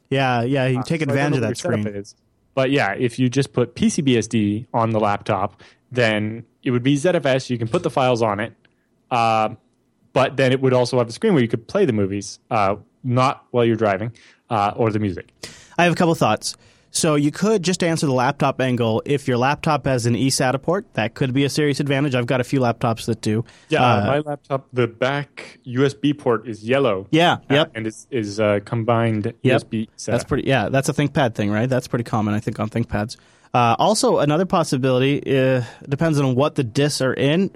yeah, 0.10 0.42
yeah, 0.42 0.66
you 0.68 0.84
take 0.84 1.02
So 1.02 1.10
advantage 1.10 1.38
of 1.38 1.42
that 1.44 1.58
screen. 1.58 1.88
is. 1.88 2.16
But 2.56 2.72
yeah, 2.72 2.94
if 2.98 3.20
you 3.20 3.30
just 3.30 3.54
put 3.54 3.76
PCBSD 3.76 4.68
on 4.74 4.90
the 4.90 5.00
laptop, 5.00 5.62
then 5.92 6.44
it 6.64 6.72
would 6.72 6.84
be 6.84 6.96
ZFS. 6.96 7.50
You 7.50 7.58
can 7.58 7.68
put 7.68 7.84
the 7.84 7.92
files 7.92 8.22
on 8.22 8.40
it, 8.40 8.54
uh, 9.12 9.50
but 10.12 10.36
then 10.36 10.52
it 10.52 10.60
would 10.60 10.74
also 10.74 10.98
have 10.98 11.08
a 11.08 11.12
screen 11.12 11.34
where 11.34 11.44
you 11.44 11.48
could 11.48 11.68
play 11.68 11.86
the 11.86 11.94
movies, 11.94 12.40
uh, 12.50 12.76
not 13.04 13.46
while 13.52 13.66
you're 13.66 13.76
driving, 13.76 14.12
uh, 14.50 14.74
or 14.76 14.92
the 14.92 15.00
music. 15.00 15.30
I 15.78 15.84
have 15.84 15.94
a 15.94 15.96
couple 15.96 16.16
thoughts. 16.16 16.56
So 16.92 17.14
you 17.14 17.30
could 17.30 17.62
just 17.62 17.84
answer 17.84 18.08
the 18.08 18.14
laptop 18.14 18.60
angle. 18.60 19.04
If 19.06 19.28
your 19.28 19.38
laptop 19.38 19.86
has 19.86 20.08
an 20.08 20.16
eSATA 20.16 20.60
port, 20.60 20.88
that 20.96 21.14
could 21.14 21.34
be 21.36 21.44
a 21.44 21.50
serious 21.50 21.80
advantage. 21.80 22.16
I've 22.16 22.26
got 22.26 22.42
a 22.42 22.44
few 22.44 22.60
laptops 22.62 23.06
that 23.06 23.22
do. 23.22 23.46
Yeah, 23.70 23.84
Uh, 23.86 24.06
my 24.08 24.20
laptop, 24.20 24.68
the 24.74 24.88
back 24.88 25.60
USB 25.68 26.18
port 26.18 26.48
is 26.48 26.64
yellow. 26.64 27.06
yeah, 27.12 27.34
uh, 27.34 27.54
yep. 27.54 27.72
and 27.76 27.86
it's 27.86 28.08
is 28.10 28.40
uh, 28.40 28.60
combined 28.66 29.32
Yep. 29.44 29.62
USB. 29.70 29.88
Setup. 29.98 30.18
That's 30.20 30.28
pretty. 30.28 30.48
Yeah, 30.50 30.70
that's 30.70 30.90
a 30.90 30.94
ThinkPad 30.94 31.36
thing, 31.36 31.52
right? 31.52 31.70
That's 31.70 31.88
pretty 31.88 32.06
common, 32.06 32.34
I 32.34 32.40
think, 32.40 32.60
on 32.60 32.70
ThinkPads. 32.72 33.18
Uh, 33.54 33.76
also, 33.78 34.18
another 34.18 34.48
possibility 34.48 35.22
uh, 35.40 35.62
depends 35.88 36.20
on 36.20 36.34
what 36.34 36.56
the 36.56 36.64
discs 36.64 37.02
are 37.02 37.14
in. 37.14 37.52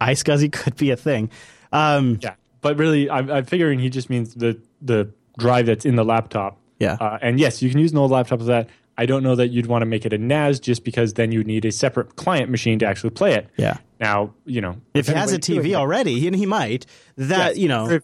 iSCSI 0.00 0.50
could 0.52 0.76
be 0.76 0.90
a 0.90 0.96
thing. 0.96 1.28
Um, 1.72 2.18
Yeah, 2.22 2.34
but 2.62 2.78
really, 2.78 3.10
I'm, 3.10 3.30
I'm 3.30 3.44
figuring 3.44 3.78
he 3.80 3.90
just 3.90 4.08
means 4.10 4.34
the 4.34 4.58
the 4.84 5.12
drive 5.38 5.66
that's 5.66 5.84
in 5.84 5.96
the 5.96 6.04
laptop. 6.04 6.58
Yeah. 6.78 6.94
Uh, 7.00 7.18
and 7.22 7.38
yes, 7.38 7.62
you 7.62 7.70
can 7.70 7.78
use 7.78 7.92
an 7.92 7.98
old 7.98 8.10
laptop 8.10 8.40
for 8.40 8.46
that. 8.46 8.68
I 8.98 9.06
don't 9.06 9.22
know 9.22 9.34
that 9.36 9.48
you'd 9.48 9.66
want 9.66 9.82
to 9.82 9.86
make 9.86 10.04
it 10.04 10.12
a 10.12 10.18
NAS 10.18 10.60
just 10.60 10.84
because 10.84 11.14
then 11.14 11.32
you'd 11.32 11.46
need 11.46 11.64
a 11.64 11.72
separate 11.72 12.16
client 12.16 12.50
machine 12.50 12.78
to 12.80 12.86
actually 12.86 13.10
play 13.10 13.34
it. 13.34 13.48
Yeah. 13.56 13.78
Now, 14.00 14.34
you 14.44 14.60
know, 14.60 14.76
if 14.92 15.06
he 15.06 15.14
has 15.14 15.32
a 15.32 15.38
TV 15.38 15.74
already, 15.74 16.26
and 16.26 16.36
he 16.36 16.44
might, 16.44 16.84
that 17.16 17.56
you 17.56 17.68
know, 17.68 17.88
if, 17.88 18.02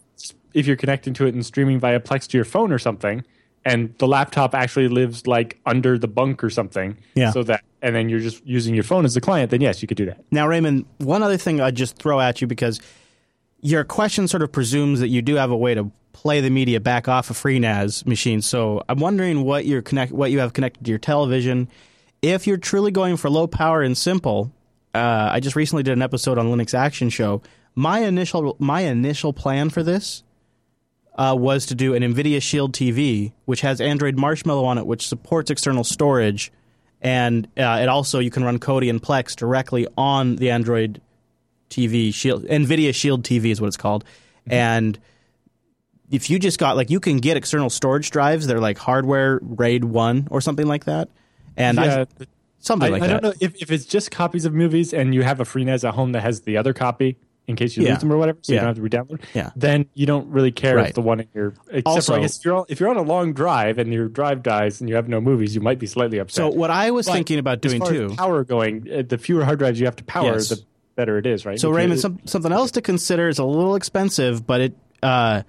if 0.53 0.65
you're 0.65 0.77
connecting 0.77 1.13
to 1.15 1.25
it 1.27 1.33
and 1.35 1.45
streaming 1.45 1.79
via 1.79 1.99
Plex 1.99 2.25
to 2.29 2.37
your 2.37 2.45
phone 2.45 2.71
or 2.71 2.79
something, 2.79 3.23
and 3.65 3.93
the 3.99 4.07
laptop 4.07 4.55
actually 4.55 4.87
lives 4.87 5.27
like 5.27 5.59
under 5.65 5.99
the 5.99 6.07
bunk 6.07 6.43
or 6.43 6.49
something, 6.49 6.97
Yeah. 7.15 7.31
so 7.31 7.43
that 7.43 7.63
and 7.81 7.95
then 7.95 8.09
you're 8.09 8.19
just 8.21 8.45
using 8.45 8.73
your 8.73 8.83
phone 8.83 9.05
as 9.05 9.13
the 9.13 9.21
client, 9.21 9.51
then 9.51 9.61
yes, 9.61 9.81
you 9.81 9.87
could 9.87 9.97
do 9.97 10.05
that. 10.07 10.23
Now, 10.31 10.47
Raymond, 10.47 10.85
one 10.97 11.21
other 11.21 11.37
thing 11.37 11.61
I'd 11.61 11.75
just 11.75 11.97
throw 11.97 12.19
at 12.19 12.41
you 12.41 12.47
because 12.47 12.81
your 13.61 13.83
question 13.83 14.27
sort 14.27 14.41
of 14.41 14.51
presumes 14.51 15.01
that 15.01 15.09
you 15.09 15.21
do 15.21 15.35
have 15.35 15.51
a 15.51 15.57
way 15.57 15.75
to 15.75 15.91
play 16.19 16.41
the 16.41 16.49
media 16.49 16.81
back 16.81 17.07
off 17.07 17.29
a 17.29 17.33
FreeNAS 17.33 18.05
machine. 18.05 18.41
So 18.41 18.83
I'm 18.89 18.99
wondering 18.99 19.43
what 19.45 19.65
you're 19.65 19.81
connect, 19.81 20.11
what 20.11 20.31
you 20.31 20.39
have 20.39 20.51
connected 20.51 20.83
to 20.83 20.89
your 20.89 20.99
television. 20.99 21.69
If 22.21 22.45
you're 22.45 22.57
truly 22.57 22.91
going 22.91 23.15
for 23.15 23.29
low 23.29 23.47
power 23.47 23.81
and 23.81 23.97
simple, 23.97 24.51
uh, 24.93 25.29
I 25.31 25.39
just 25.39 25.55
recently 25.55 25.81
did 25.81 25.93
an 25.93 26.01
episode 26.01 26.37
on 26.37 26.47
Linux 26.47 26.73
Action 26.73 27.09
Show. 27.09 27.41
My 27.73 27.99
initial 27.99 28.57
my 28.59 28.81
initial 28.81 29.31
plan 29.31 29.69
for 29.69 29.81
this 29.81 30.23
uh, 31.15 31.37
was 31.39 31.65
to 31.67 31.75
do 31.75 31.93
an 31.95 32.03
NVIDIA 32.03 32.41
Shield 32.41 32.73
TV, 32.73 33.31
which 33.45 33.61
has 33.61 33.79
Android 33.79 34.17
Marshmallow 34.17 34.65
on 34.65 34.77
it, 34.77 34.85
which 34.85 35.07
supports 35.07 35.49
external 35.49 35.85
storage, 35.85 36.51
and 37.01 37.45
uh, 37.57 37.79
it 37.81 37.87
also 37.87 38.19
you 38.19 38.29
can 38.29 38.43
run 38.43 38.59
Kodi 38.59 38.89
and 38.89 39.01
Plex 39.01 39.37
directly 39.37 39.87
on 39.97 40.35
the 40.35 40.51
Android 40.51 40.99
TV 41.69 42.13
Shield. 42.13 42.43
NVIDIA 42.43 42.93
Shield 42.93 43.23
TV 43.23 43.51
is 43.51 43.61
what 43.61 43.67
it's 43.67 43.77
called, 43.77 44.03
and 44.45 44.99
if 46.11 46.29
you 46.29 46.39
just 46.39 46.59
got 46.59 46.75
like 46.75 46.89
you 46.89 46.99
can 46.99 47.17
get 47.17 47.37
external 47.37 47.69
storage 47.69 48.09
drives, 48.11 48.47
they're 48.47 48.59
like 48.59 48.77
hardware 48.77 49.39
RAID 49.41 49.83
one 49.85 50.27
or 50.31 50.41
something 50.41 50.67
like 50.67 50.85
that, 50.85 51.09
and 51.57 51.79
I, 51.79 52.05
something 52.59 52.87
I, 52.87 52.91
like 52.91 53.01
I 53.03 53.07
that. 53.07 53.21
don't 53.21 53.23
know 53.23 53.33
if, 53.39 53.61
if 53.61 53.71
it's 53.71 53.85
just 53.85 54.11
copies 54.11 54.45
of 54.45 54.53
movies 54.53 54.93
and 54.93 55.13
you 55.13 55.21
have 55.23 55.39
a 55.39 55.43
FreeNAS 55.45 55.87
at 55.87 55.93
home 55.95 56.11
that 56.13 56.21
has 56.21 56.41
the 56.41 56.57
other 56.57 56.73
copy 56.73 57.17
in 57.47 57.55
case 57.55 57.75
you 57.75 57.83
Yeah. 57.83 57.93
lose 57.93 57.99
them 58.01 58.13
or 58.13 58.17
whatever, 58.17 58.37
so 58.43 58.53
you 58.53 58.59
don't 58.59 58.67
have 58.67 58.75
to 58.75 58.81
re-download. 58.83 59.21
Yeah. 59.33 59.49
Then 59.55 59.87
you 59.95 60.05
don't 60.05 60.27
really 60.29 60.51
care 60.51 60.75
Right. 60.75 60.89
if 60.89 60.93
the 60.93 61.01
one 61.01 61.21
in 61.21 61.27
your 61.33 61.53
except 61.69 61.87
Also- 61.87 62.13
for 62.13 62.19
I 62.19 62.21
guess 62.21 62.37
if 62.37 62.45
you're 62.45 62.55
on, 62.57 62.65
if 62.69 62.79
you're 62.79 62.89
on 62.89 62.97
a 62.97 63.01
long 63.01 63.33
drive 63.33 63.79
and 63.79 63.91
your 63.91 64.07
drive 64.07 64.43
dies 64.43 64.81
and 64.81 64.87
you 64.89 64.95
have 64.95 65.09
no 65.09 65.19
movies, 65.19 65.55
you 65.55 65.61
might 65.61 65.79
be 65.79 65.87
slightly 65.87 66.19
upset. 66.19 66.35
So 66.35 66.49
what 66.49 66.69
I 66.69 66.91
was 66.91 67.07
But 67.07 67.13
thinking 67.13 67.39
about 67.39 67.61
doing 67.61 67.81
too. 67.81 68.13
power 68.15 68.43
going, 68.43 68.87
uh, 68.93 69.01
the 69.07 69.17
fewer 69.17 69.45
hard 69.45 69.57
drives 69.57 69.79
you 69.79 69.87
have 69.87 69.95
to 69.95 70.03
power, 70.03 70.33
Yes. 70.33 70.49
the 70.49 70.61
better 70.95 71.17
it 71.17 71.25
is, 71.25 71.43
right? 71.43 71.59
So 71.59 71.69
you- 71.69 71.75
Raymond, 71.77 71.99
some, 71.99 72.19
something 72.25 72.51
else 72.51 72.69
to 72.71 72.81
consider. 72.81 73.29
is 73.29 73.39
a 73.39 73.45
little 73.45 73.73
expensive, 73.75 74.45
but 74.45 74.61
it 74.61 74.73
uh, 75.01 75.41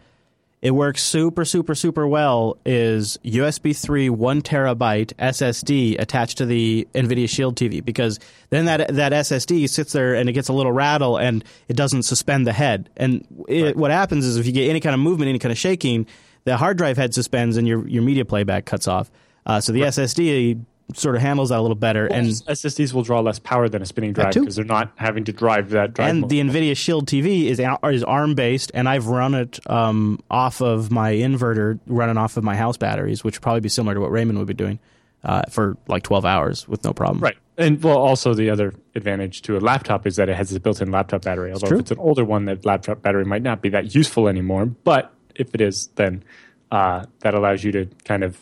it 0.62 0.72
works 0.72 1.02
super, 1.02 1.44
super, 1.44 1.74
super 1.74 2.06
well. 2.06 2.58
Is 2.66 3.18
USB 3.24 3.76
three 3.76 4.10
one 4.10 4.42
terabyte 4.42 5.14
SSD 5.14 5.98
attached 5.98 6.38
to 6.38 6.46
the 6.46 6.86
NVIDIA 6.94 7.28
Shield 7.28 7.56
TV 7.56 7.82
because 7.82 8.18
then 8.50 8.66
that 8.66 8.94
that 8.94 9.12
SSD 9.12 9.68
sits 9.70 9.92
there 9.92 10.14
and 10.14 10.28
it 10.28 10.32
gets 10.32 10.48
a 10.48 10.52
little 10.52 10.72
rattle 10.72 11.16
and 11.16 11.44
it 11.68 11.76
doesn't 11.76 12.02
suspend 12.02 12.46
the 12.46 12.52
head. 12.52 12.90
And 12.96 13.26
it, 13.48 13.76
what 13.76 13.90
happens 13.90 14.26
is 14.26 14.36
if 14.36 14.46
you 14.46 14.52
get 14.52 14.68
any 14.68 14.80
kind 14.80 14.94
of 14.94 15.00
movement, 15.00 15.30
any 15.30 15.38
kind 15.38 15.52
of 15.52 15.58
shaking, 15.58 16.06
the 16.44 16.56
hard 16.56 16.76
drive 16.76 16.98
head 16.98 17.14
suspends 17.14 17.56
and 17.56 17.66
your 17.66 17.86
your 17.88 18.02
media 18.02 18.26
playback 18.26 18.66
cuts 18.66 18.86
off. 18.86 19.10
Uh, 19.46 19.60
so 19.60 19.72
the 19.72 19.82
SSD 19.82 20.62
sort 20.94 21.16
of 21.16 21.22
handles 21.22 21.50
that 21.50 21.58
a 21.58 21.62
little 21.62 21.74
better. 21.74 22.06
and 22.06 22.28
SSDs 22.28 22.92
will 22.92 23.02
draw 23.02 23.20
less 23.20 23.38
power 23.38 23.68
than 23.68 23.82
a 23.82 23.86
spinning 23.86 24.12
drive 24.12 24.34
because 24.34 24.56
they're 24.56 24.64
not 24.64 24.92
having 24.96 25.24
to 25.24 25.32
drive 25.32 25.70
that 25.70 25.94
drive. 25.94 26.10
and 26.10 26.20
mode. 26.22 26.30
the 26.30 26.40
NVIDIA 26.40 26.76
Shield 26.76 27.06
TV 27.06 27.46
is 27.46 27.60
is 27.60 28.04
ARM 28.04 28.34
based, 28.34 28.70
and 28.74 28.88
I've 28.88 29.06
run 29.06 29.34
it 29.34 29.58
um, 29.70 30.20
off 30.30 30.60
of 30.60 30.90
my 30.90 31.12
inverter, 31.12 31.78
running 31.86 32.16
off 32.16 32.36
of 32.36 32.44
my 32.44 32.56
house 32.56 32.76
batteries, 32.76 33.24
which 33.24 33.36
would 33.36 33.42
probably 33.42 33.60
be 33.60 33.68
similar 33.68 33.94
to 33.94 34.00
what 34.00 34.10
Raymond 34.10 34.38
would 34.38 34.48
be 34.48 34.54
doing 34.54 34.78
uh, 35.24 35.42
for 35.50 35.76
like 35.86 36.02
12 36.02 36.24
hours 36.24 36.68
with 36.68 36.84
no 36.84 36.92
problem. 36.92 37.20
Right. 37.20 37.36
And 37.58 37.82
well, 37.82 37.98
also 37.98 38.32
the 38.32 38.50
other 38.50 38.72
advantage 38.94 39.42
to 39.42 39.58
a 39.58 39.60
laptop 39.60 40.06
is 40.06 40.16
that 40.16 40.28
it 40.28 40.36
has 40.36 40.52
a 40.54 40.60
built-in 40.60 40.90
laptop 40.90 41.22
battery. 41.22 41.52
Although 41.52 41.68
true. 41.68 41.76
if 41.76 41.82
it's 41.82 41.90
an 41.90 41.98
older 41.98 42.24
one, 42.24 42.46
that 42.46 42.64
laptop 42.64 43.02
battery 43.02 43.24
might 43.24 43.42
not 43.42 43.60
be 43.60 43.68
that 43.70 43.94
useful 43.94 44.28
anymore. 44.28 44.64
But 44.66 45.12
if 45.34 45.54
it 45.54 45.60
is, 45.60 45.88
then 45.96 46.24
uh, 46.70 47.04
that 47.20 47.34
allows 47.34 47.62
you 47.62 47.72
to 47.72 47.86
kind 48.04 48.24
of 48.24 48.38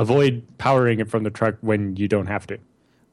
avoid 0.00 0.42
powering 0.58 1.00
it 1.00 1.08
from 1.08 1.22
the 1.22 1.30
truck 1.30 1.56
when 1.60 1.96
you 1.96 2.08
don't 2.08 2.26
have 2.26 2.46
to. 2.48 2.58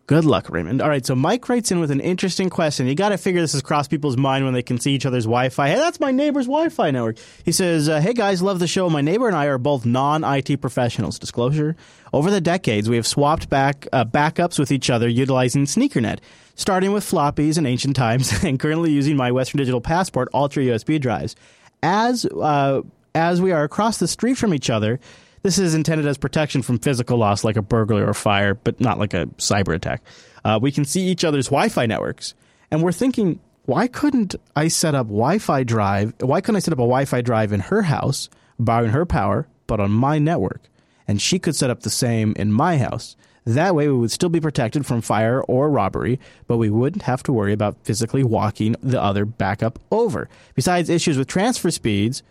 Good 0.08 0.24
luck, 0.24 0.50
Raymond. 0.50 0.82
All 0.82 0.88
right, 0.88 1.06
so 1.06 1.16
Mike 1.16 1.50
writes 1.50 1.70
in 1.70 1.82
with 1.82 1.92
an 1.92 2.00
interesting 2.00 2.50
question. 2.50 2.88
You 2.88 2.96
got 2.96 3.10
to 3.10 3.18
figure 3.18 3.42
this 3.42 3.52
has 3.52 3.62
crossed 3.62 3.90
people's 3.90 4.16
mind 4.16 4.46
when 4.46 4.54
they 4.54 4.64
can 4.64 4.80
see 4.80 4.94
each 4.94 5.06
other's 5.06 5.26
Wi-Fi. 5.26 5.68
Hey, 5.68 5.76
that's 5.76 6.00
my 6.00 6.12
neighbor's 6.12 6.46
Wi-Fi 6.46 6.92
network. 6.92 7.18
He 7.44 7.52
says, 7.52 7.90
uh, 7.90 8.00
"Hey 8.00 8.14
guys, 8.14 8.42
love 8.42 8.60
the 8.60 8.68
show. 8.68 8.90
My 8.90 9.02
neighbor 9.02 9.28
and 9.28 9.36
I 9.36 9.48
are 9.48 9.58
both 9.58 9.86
non-IT 9.86 10.62
professionals. 10.62 11.20
Disclosure: 11.20 11.76
Over 12.14 12.32
the 12.32 12.40
decades, 12.40 12.90
we 12.90 12.96
have 12.96 13.06
swapped 13.06 13.50
back 13.50 13.86
uh, 13.92 14.06
backups 14.06 14.58
with 14.58 14.72
each 14.72 14.90
other 14.90 15.10
utilizing 15.10 15.66
SneakerNet, 15.66 16.20
starting 16.56 16.94
with 16.94 17.04
floppies 17.04 17.58
in 17.58 17.66
ancient 17.66 17.98
times, 17.98 18.32
and 18.46 18.58
currently 18.62 18.92
using 18.92 19.18
my 19.18 19.34
Western 19.34 19.58
Digital 19.58 19.82
Passport 19.82 20.30
Ultra 20.34 20.64
USB 20.64 21.02
drives. 21.02 21.36
As 21.84 22.26
uh, 22.28 22.82
as 23.14 23.42
we 23.42 23.52
are 23.52 23.66
across 23.66 23.98
the 23.98 24.08
street 24.08 24.38
from 24.38 24.54
each 24.54 24.70
other." 24.70 25.02
This 25.48 25.60
is 25.60 25.76
intended 25.76 26.06
as 26.08 26.18
protection 26.18 26.62
from 26.62 26.78
physical 26.78 27.18
loss, 27.18 27.46
like 27.46 27.56
a 27.56 27.62
burglary 27.62 28.04
or 28.04 28.14
fire, 28.14 28.54
but 28.54 28.82
not 28.82 29.00
like 29.00 29.14
a 29.14 29.28
cyber 29.38 29.74
attack. 29.74 30.04
Uh, 30.44 30.60
we 30.62 30.74
can 30.74 30.84
see 30.84 31.04
each 31.04 31.24
other's 31.24 31.46
Wi-Fi 31.46 31.86
networks, 31.86 32.34
and 32.70 32.84
we're 32.84 32.92
thinking, 32.92 33.40
why 33.64 33.88
couldn't 33.88 34.36
I 34.58 34.68
set 34.68 34.94
up 34.94 35.08
Wi-Fi 35.08 35.64
drive? 35.64 36.16
Why 36.20 36.42
couldn't 36.42 36.58
I 36.58 36.60
set 36.60 36.74
up 36.74 36.80
a 36.80 36.82
Wi-Fi 36.82 37.22
drive 37.22 37.54
in 37.54 37.62
her 37.62 37.84
house, 37.84 38.28
borrowing 38.60 38.92
her 38.92 39.06
power, 39.06 39.48
but 39.68 39.80
on 39.80 39.90
my 39.90 40.20
network, 40.20 40.64
and 41.08 41.22
she 41.22 41.40
could 41.40 41.56
set 41.56 41.70
up 41.70 41.84
the 41.84 41.90
same 41.90 42.34
in 42.36 42.52
my 42.52 42.78
house? 42.78 43.16
That 43.46 43.74
way, 43.74 43.88
we 43.88 43.98
would 43.98 44.12
still 44.12 44.28
be 44.28 44.42
protected 44.42 44.86
from 44.86 45.00
fire 45.00 45.42
or 45.44 45.70
robbery, 45.70 46.20
but 46.48 46.58
we 46.58 46.70
wouldn't 46.70 47.04
have 47.04 47.24
to 47.24 47.32
worry 47.32 47.54
about 47.54 47.78
physically 47.86 48.22
walking 48.22 48.76
the 48.84 49.02
other 49.02 49.24
backup 49.24 49.80
over. 49.92 50.28
Besides 50.56 50.90
issues 50.90 51.18
with 51.18 51.30
transfer 51.30 51.72
speeds, 51.72 52.22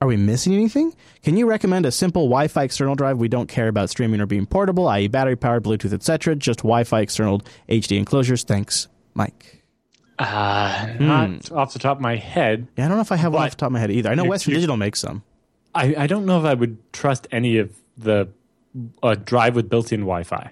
are 0.00 0.08
we 0.08 0.16
missing 0.16 0.54
anything? 0.54 0.94
Can 1.22 1.36
you 1.36 1.46
recommend 1.46 1.84
a 1.84 1.90
simple 1.92 2.22
Wi-Fi 2.22 2.62
external 2.64 2.94
drive? 2.94 3.18
We 3.18 3.28
don't 3.28 3.48
care 3.48 3.68
about 3.68 3.90
streaming 3.90 4.20
or 4.20 4.26
being 4.26 4.46
portable, 4.46 4.88
i.e., 4.88 5.08
battery 5.08 5.36
powered, 5.36 5.62
Bluetooth, 5.62 5.92
etc. 5.92 6.34
Just 6.36 6.60
Wi-Fi 6.60 7.00
external 7.00 7.42
HD 7.68 7.98
enclosures. 7.98 8.42
Thanks, 8.42 8.88
Mike. 9.14 9.62
Uh, 10.18 10.94
Not 10.98 11.50
off 11.52 11.72
the 11.74 11.78
top 11.78 11.98
of 11.98 12.00
my 12.02 12.16
head. 12.16 12.66
Yeah, 12.76 12.86
I 12.86 12.88
don't 12.88 12.96
know 12.96 13.02
if 13.02 13.12
I 13.12 13.16
have 13.16 13.32
one 13.34 13.42
off 13.42 13.50
the 13.50 13.56
top 13.56 13.66
of 13.68 13.72
my 13.72 13.78
head 13.80 13.90
either. 13.90 14.10
I 14.10 14.14
know 14.14 14.24
you- 14.24 14.30
Western 14.30 14.52
you- 14.52 14.56
Digital 14.56 14.76
makes 14.78 15.00
some. 15.00 15.22
I, 15.74 15.94
I 15.96 16.06
don't 16.06 16.26
know 16.26 16.38
if 16.38 16.44
I 16.46 16.54
would 16.54 16.78
trust 16.92 17.28
any 17.30 17.58
of 17.58 17.70
the 17.96 18.28
uh, 19.02 19.14
drive 19.14 19.54
with 19.54 19.68
built-in 19.68 20.00
Wi-Fi, 20.00 20.50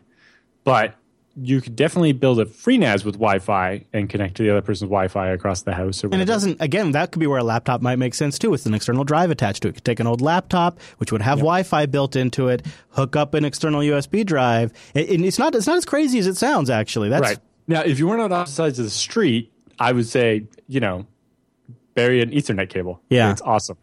but 0.65 0.95
you 1.41 1.61
could 1.61 1.77
definitely 1.77 2.13
build 2.13 2.41
a 2.41 2.45
FreeNAS 2.45 3.05
with 3.05 3.15
Wi-Fi 3.15 3.85
and 3.93 4.09
connect 4.09 4.37
to 4.37 4.43
the 4.43 4.51
other 4.51 4.63
person's 4.63 4.89
Wi-Fi 4.89 5.29
across 5.29 5.63
the 5.63 5.75
house. 5.75 6.03
Or 6.03 6.09
And 6.13 6.21
it 6.21 6.25
doesn't. 6.25 6.61
Again, 6.61 6.93
that 6.93 7.13
could 7.13 7.21
be 7.21 7.27
where 7.27 7.39
a 7.39 7.45
laptop 7.45 7.81
might 7.81 7.97
make 7.97 8.15
sense 8.15 8.39
too, 8.39 8.51
with 8.51 8.67
an 8.67 8.75
external 8.75 9.05
drive 9.05 9.31
attached 9.31 9.63
to 9.63 9.69
it. 9.69 9.71
You 9.71 9.75
could 9.75 9.85
take 9.85 10.01
an 10.01 10.07
old 10.07 10.21
laptop, 10.21 10.81
which 10.99 11.13
would 11.13 11.23
have 11.23 11.39
Wi-Fi 11.39 11.87
built 11.87 12.17
into 12.17 12.49
it, 12.49 12.67
hook 12.91 13.17
up 13.17 13.35
an 13.35 13.45
external 13.45 13.81
USB 13.81 14.25
drive. 14.25 14.73
And 14.95 15.25
it's 15.25 15.39
not. 15.39 15.55
It's 15.55 15.67
not 15.67 15.77
as 15.77 15.85
crazy 15.85 16.19
as 16.19 16.27
it 16.27 16.37
sounds. 16.37 16.71
Actually, 16.71 17.09
that's 17.09 17.23
Right. 17.23 17.39
Now, 17.67 17.83
if 17.83 17.99
you 17.99 18.09
weren't 18.09 18.23
on 18.23 18.33
opposite 18.33 18.55
sides 18.55 18.79
of 18.79 18.87
the 18.87 18.91
street, 18.91 19.53
I 19.79 19.93
would 19.93 20.07
say, 20.07 20.47
you 20.67 20.81
know, 20.81 21.07
bury 21.95 22.23
an 22.23 22.31
Ethernet 22.31 22.71
cable. 22.71 23.03
Yeah. 23.11 23.31
It's 23.31 23.43
awesome. 23.43 23.77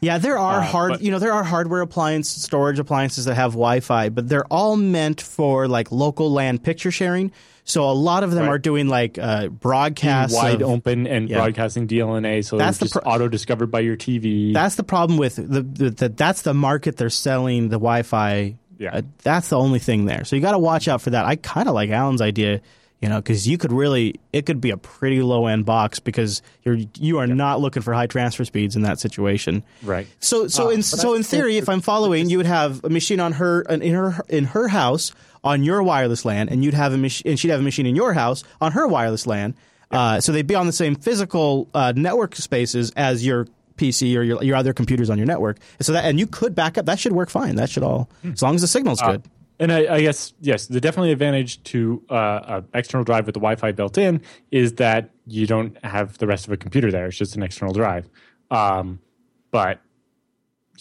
Yeah, 0.00 0.18
there 0.18 0.38
are 0.38 0.60
hard, 0.60 0.92
Uh, 0.92 0.94
but- 0.94 1.02
you 1.02 1.10
know, 1.10 1.18
there 1.18 1.32
are 1.32 1.42
hardware 1.44 1.80
appliance 1.80 2.28
storage 2.28 2.78
appliances 2.78 3.24
that 3.24 3.34
have 3.34 3.52
Wi-Fi, 3.52 4.10
but 4.10 4.28
they're 4.28 4.46
all 4.46 4.76
meant 4.76 5.20
for 5.20 5.66
like 5.68 5.90
local 5.90 6.32
LAN 6.32 6.58
picture 6.58 6.90
sharing. 6.90 7.32
So 7.64 7.84
a 7.90 7.92
lot 7.92 8.22
of 8.22 8.30
them 8.30 8.44
Right. 8.44 8.50
are 8.54 8.58
doing 8.58 8.88
like 8.88 9.18
uh, 9.20 9.48
broadcasts. 9.48 10.34
Wide 10.34 10.62
of- 10.62 10.70
open 10.70 11.06
and 11.06 11.28
Yeah. 11.28 11.38
broadcasting 11.38 11.86
DLNA, 11.86 12.42
so 12.42 12.56
That's 12.56 12.78
the 12.78 12.86
just 12.86 12.94
pro- 12.94 13.12
auto 13.12 13.28
discovered 13.28 13.66
by 13.70 13.80
your 13.80 13.96
TV. 13.96 14.52
That's 14.54 14.76
the 14.76 14.84
problem 14.84 15.18
with 15.18 15.36
the, 15.36 15.62
the, 15.62 15.90
the 15.90 16.08
that's 16.08 16.42
the 16.42 16.54
market 16.54 16.96
they're 16.96 17.10
selling 17.10 17.64
the 17.68 17.76
Wi-Fi. 17.76 18.54
Yeah. 18.78 18.90
Uh, 18.94 19.02
that's 19.22 19.48
the 19.48 19.58
only 19.58 19.80
thing 19.80 20.04
there. 20.06 20.24
So 20.24 20.36
you 20.36 20.40
got 20.42 20.52
to 20.52 20.58
watch 20.58 20.86
out 20.88 21.02
for 21.02 21.10
that. 21.10 21.26
I 21.26 21.36
kind 21.36 21.68
of 21.68 21.74
like 21.74 21.90
Allan's 21.90 22.22
idea, 22.22 22.60
you 23.00 23.08
know, 23.08 23.16
because 23.16 23.46
you 23.46 23.58
could 23.58 23.72
really 23.72 24.18
it 24.32 24.44
could 24.46 24.60
be 24.60 24.70
a 24.70 24.76
pretty 24.76 25.22
low 25.22 25.46
end 25.46 25.64
box 25.64 26.00
because 26.00 26.42
you're 26.64 26.78
you 26.98 27.18
are 27.18 27.26
not 27.26 27.60
looking 27.60 27.82
for 27.82 27.94
high 27.94 28.06
transfer 28.06 28.44
speeds 28.44 28.74
in 28.76 28.82
that 28.82 28.98
situation. 28.98 29.62
right. 29.82 30.06
So, 30.20 30.48
so 30.48 30.68
Uh, 30.68 30.70
in 30.70 30.82
so 30.82 31.14
I 31.14 31.16
in 31.16 31.22
theory, 31.22 31.58
if 31.58 31.68
I'm 31.68 31.80
following, 31.80 32.28
you 32.28 32.38
would 32.38 32.46
have 32.46 32.84
a 32.84 32.88
machine 32.90 33.20
on 33.20 33.32
her 33.34 33.62
in 33.62 33.94
her 33.94 34.20
in 34.28 34.44
her 34.46 34.68
house 34.68 35.12
on 35.44 35.62
your 35.62 35.82
wireless 35.82 36.24
LAN, 36.24 36.48
and 36.48 36.64
you'd 36.64 36.74
have 36.74 36.92
a 36.92 36.98
machine, 36.98 37.30
and 37.30 37.38
she'd 37.38 37.50
have 37.50 37.60
a 37.60 37.62
machine 37.62 37.86
in 37.86 37.94
your 37.94 38.12
house 38.14 38.42
on 38.60 38.72
her 38.72 38.86
wireless 38.88 39.26
LAN. 39.26 39.54
Uh, 39.90 40.20
so 40.20 40.32
they'd 40.32 40.46
be 40.46 40.54
on 40.56 40.66
the 40.66 40.72
same 40.72 40.94
physical 40.96 41.68
uh, 41.72 41.92
network 41.96 42.34
spaces 42.36 42.92
as 42.96 43.24
your 43.24 43.46
PC 43.76 44.16
or 44.18 44.22
your, 44.22 44.42
your 44.42 44.56
other 44.56 44.72
computers 44.72 45.08
on 45.08 45.16
your 45.16 45.26
network. 45.26 45.58
So 45.80 45.92
that 45.92 46.04
and 46.04 46.18
you 46.18 46.26
could 46.26 46.54
back 46.54 46.76
up. 46.76 46.86
That 46.86 46.98
should 46.98 47.12
work 47.12 47.30
fine. 47.30 47.54
That 47.54 47.70
should 47.70 47.84
all 47.84 48.10
as 48.24 48.42
long 48.42 48.56
as 48.56 48.60
the 48.60 48.66
signal's 48.66 49.00
good. 49.00 49.22
And 49.60 49.72
I, 49.72 49.96
I 49.96 50.00
guess 50.00 50.32
yes, 50.40 50.66
the 50.66 50.80
definitely 50.80 51.12
advantage 51.12 51.62
to 51.64 52.02
uh, 52.08 52.40
an 52.46 52.68
external 52.74 53.04
drive 53.04 53.26
with 53.26 53.34
the 53.34 53.40
Wi-Fi 53.40 53.72
built 53.72 53.98
in 53.98 54.22
is 54.50 54.74
that 54.74 55.10
you 55.26 55.46
don't 55.46 55.76
have 55.84 56.18
the 56.18 56.26
rest 56.26 56.46
of 56.46 56.52
a 56.52 56.56
computer 56.56 56.90
there. 56.90 57.06
It's 57.06 57.16
just 57.16 57.36
an 57.36 57.42
external 57.42 57.74
drive. 57.74 58.08
Um, 58.50 59.00
but 59.50 59.80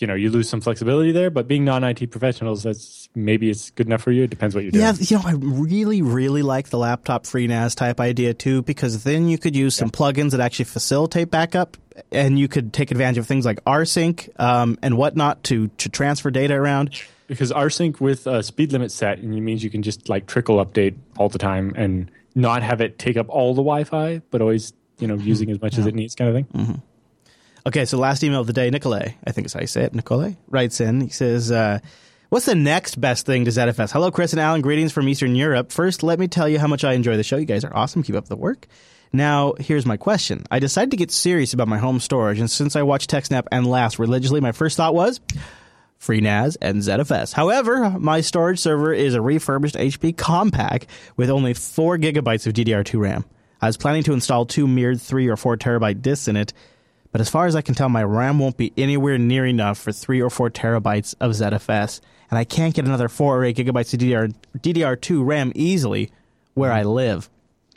you 0.02 0.08
know, 0.08 0.14
you 0.14 0.30
lose 0.30 0.50
some 0.50 0.62
flexibility 0.62 1.12
there. 1.12 1.30
But 1.30 1.48
being 1.48 1.66
non-IT 1.66 2.12
professionals, 2.12 2.64
that's 2.64 3.10
maybe 3.16 3.50
it's 3.50 3.72
good 3.72 3.88
enough 3.88 4.02
for 4.02 4.12
you. 4.12 4.24
It 4.24 4.30
depends 4.30 4.54
what 4.54 4.64
you're 4.64 4.72
doing. 4.72 4.84
Yeah, 4.84 4.94
you 5.00 5.18
know, 5.18 5.24
I 5.26 5.34
really, 5.34 6.02
really 6.02 6.44
like 6.44 6.70
the 6.70 6.78
laptop 6.78 7.24
FreeNAS 7.24 7.76
type 7.76 8.00
idea 8.00 8.34
too, 8.34 8.62
because 8.62 9.04
then 9.04 9.28
you 9.28 9.38
could 9.38 9.56
use 9.56 9.76
some 9.76 9.90
plugins 9.90 10.32
that 10.32 10.40
actually 10.40 10.66
facilitate 10.66 11.32
backup, 11.32 11.78
and 12.12 12.38
you 12.38 12.48
could 12.48 12.74
take 12.74 12.92
advantage 12.92 13.18
of 13.18 13.28
things 13.28 13.46
like 13.46 13.64
rsync 13.66 14.30
um, 14.40 14.78
and 14.82 14.98
whatnot 14.98 15.44
to 15.46 15.68
to 15.80 15.90
transfer 15.90 16.30
data 16.30 16.54
around. 16.54 16.92
Because 17.28 17.52
rsync 17.52 18.00
with 18.00 18.26
a 18.26 18.42
speed 18.42 18.72
limit 18.72 18.92
set 18.92 19.20
and 19.20 19.34
it 19.34 19.42
means 19.42 19.64
you 19.64 19.70
can 19.70 19.84
just 19.84 20.10
like 20.10 20.26
trickle 20.28 20.64
update 20.64 20.96
all 21.18 21.30
the 21.30 21.38
time 21.40 21.74
and 21.76 22.10
not 22.36 22.64
have 22.64 22.82
it 22.82 22.98
take 22.98 23.18
up 23.18 23.28
all 23.30 23.54
the 23.54 23.62
wi-fi 23.62 24.22
but 24.32 24.42
always 24.42 24.74
you 25.00 25.08
know 25.08 25.16
using 25.16 25.50
as 25.52 25.62
much 25.62 25.78
as 25.78 25.86
it 25.86 25.94
needs 25.96 26.16
kind 26.16 26.30
of 26.30 26.36
thing 26.36 26.82
Okay, 27.66 27.84
so 27.84 27.98
last 27.98 28.24
email 28.24 28.40
of 28.40 28.48
the 28.48 28.54
day, 28.54 28.70
Nicolay, 28.70 29.18
I 29.26 29.34
think 29.34 29.46
is 29.46 29.52
how 29.52 29.60
you 29.60 29.68
say 29.68 29.84
it. 29.84 29.94
Nicolay 29.94 30.38
writes 30.48 30.80
in. 30.80 31.02
He 31.02 31.10
says, 31.10 31.52
uh, 31.52 31.80
"What's 32.30 32.46
the 32.46 32.56
next 32.56 32.96
best 33.02 33.26
thing 33.26 33.44
to 33.44 33.52
ZFS?" 33.52 33.92
Hello, 33.92 34.10
Chris 34.10 34.32
and 34.32 34.40
Allan. 34.40 34.62
Greetings 34.62 34.94
from 34.94 35.10
Eastern 35.10 35.36
Europe. 35.36 35.74
First, 35.74 36.02
let 36.02 36.18
me 36.18 36.30
tell 36.30 36.48
you 36.48 36.60
how 36.60 36.68
much 36.68 36.86
I 36.86 36.94
enjoy 36.94 37.18
the 37.18 37.24
show. 37.24 37.36
You 37.36 37.46
guys 37.46 37.66
are 37.66 37.76
awesome. 37.76 38.04
Keep 38.04 38.16
up 38.16 38.30
the 38.30 38.38
work. 38.38 38.68
Now, 39.12 39.54
here's 39.60 39.86
my 39.86 39.98
question. 39.98 40.46
I 40.50 40.60
decided 40.60 40.92
to 40.92 40.98
get 40.98 41.12
serious 41.12 41.54
about 41.54 41.68
my 41.68 41.78
home 41.78 42.00
storage, 42.00 42.40
and 42.40 42.50
since 42.50 42.78
I 42.78 42.84
watch 42.84 43.06
TechSnap 43.08 43.48
and 43.52 43.68
LAS 43.68 44.00
religiously, 44.00 44.40
my 44.40 44.54
first 44.54 44.78
thought 44.78 44.96
was 44.96 45.20
FreeNAS 46.00 46.58
and 46.62 46.78
ZFS. 46.78 47.34
However, 47.34 47.90
my 48.00 48.22
storage 48.22 48.60
server 48.60 48.94
is 48.94 49.14
a 49.16 49.22
refurbished 49.22 49.76
HP 49.76 50.14
Compaq 50.16 50.86
with 51.16 51.30
only 51.30 51.54
4 51.54 51.98
gigabytes 51.98 52.46
of 52.48 52.54
DDR2 52.54 53.00
RAM. 53.00 53.26
I 53.62 53.68
was 53.68 53.78
planning 53.78 54.04
to 54.04 54.14
install 54.14 54.46
two 54.46 54.68
mirrored 54.68 55.02
3 55.02 55.28
or 55.28 55.36
4 55.36 55.58
terabyte 55.58 56.02
disks 56.02 56.28
in 56.28 56.36
it, 56.38 56.54
but 57.12 57.22
as 57.22 57.30
far 57.30 57.48
as 57.48 57.56
I 57.56 57.62
can 57.62 57.74
tell, 57.74 57.90
my 57.90 58.04
RAM 58.04 58.38
won't 58.38 58.58
be 58.58 58.72
anywhere 58.78 59.18
near 59.18 59.46
enough 59.46 59.80
for 59.80 59.92
3 59.92 60.22
or 60.22 60.30
4 60.30 60.52
terabytes 60.52 61.16
of 61.20 61.32
ZFS, 61.32 62.00
and 62.30 62.38
I 62.38 62.44
can't 62.44 62.76
get 62.76 62.86
another 62.86 63.08
4 63.08 63.38
or 63.38 63.44
8 63.44 63.56
gigabytes 63.58 63.94
of 63.94 64.00
DDR, 64.00 64.34
DDR2 64.60 65.26
RAM 65.26 65.52
easily 65.56 66.12
where 66.54 66.72
I 66.72 66.84
live. 66.84 67.30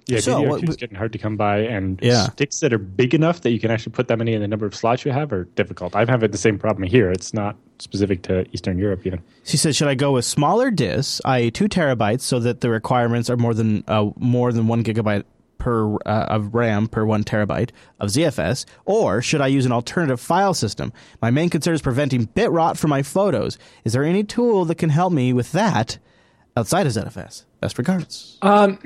yeah 0.07 0.21
So, 0.21 0.43
ddr2 0.43 0.49
what- 0.49 0.68
is 0.68 0.77
getting 0.77 0.97
hard 0.97 1.12
to 1.12 1.18
come 1.18 1.37
by 1.37 1.59
and 1.61 1.99
Yeah. 2.03 2.25
sticks 2.31 2.61
that 2.61 2.73
are 2.75 2.79
big 2.79 3.14
enough 3.14 3.41
that 3.43 3.51
you 3.51 3.61
can 3.61 3.71
actually 3.71 3.93
put 3.93 4.09
that 4.09 4.18
many 4.18 4.35
in 4.35 4.41
the 4.43 4.49
number 4.49 4.66
of 4.66 4.75
slots 4.75 5.05
you 5.07 5.12
have 5.12 5.33
are 5.33 5.45
difficult 5.55 5.95
I'm 5.97 6.09
having 6.09 6.31
the 6.31 6.39
same 6.39 6.59
problem 6.59 6.83
here 6.89 7.11
it's 7.11 7.33
not 7.33 7.57
specific 7.81 8.22
to 8.22 8.47
eastern 8.53 8.78
europe 8.78 9.07
even 9.07 9.20
She 9.45 9.57
says, 9.57 9.76
"Should 9.76 9.89
I 9.89 9.95
go 9.95 10.12
with 10.12 10.24
smaller 10.24 10.70
disks, 10.70 11.20
i.e., 11.24 11.51
two 11.51 11.68
terabytes, 11.68 12.20
so 12.20 12.39
that 12.41 12.61
the 12.61 12.70
requirements 12.70 13.28
are 13.31 13.37
more 13.37 13.55
than 13.55 13.83
uh, 13.89 14.11
more 14.16 14.53
than 14.53 14.66
one 14.68 14.85
gigabyte 14.85 15.24
per 15.59 15.95
uh, 16.07 16.26
of 16.28 16.55
RAM 16.55 16.89
per 16.89 17.05
one 17.05 17.24
terabyte 17.24 17.70
of 17.99 18.09
ZFS, 18.09 18.64
or 18.85 19.22
should 19.22 19.41
I 19.41 19.49
use 19.49 19.66
an 19.66 19.72
alternative 19.72 20.20
file 20.20 20.55
system? 20.55 20.93
My 21.20 21.31
main 21.31 21.51
concern 21.51 21.74
is 21.74 21.83
preventing 21.83 22.24
bit 22.24 22.51
rot 22.51 22.78
for 22.78 22.89
my 22.89 23.03
photos. 23.03 23.59
Is 23.85 23.93
there 23.93 24.05
any 24.05 24.24
tool 24.24 24.64
that 24.66 24.76
can 24.76 24.91
help 24.91 25.12
me 25.12 25.33
with 25.33 25.53
that 25.53 25.99
outside 26.57 26.87
of 26.87 26.93
ZFS? 26.93 27.45
Best 27.61 27.78
regards." 27.78 28.39
Um. 28.43 28.78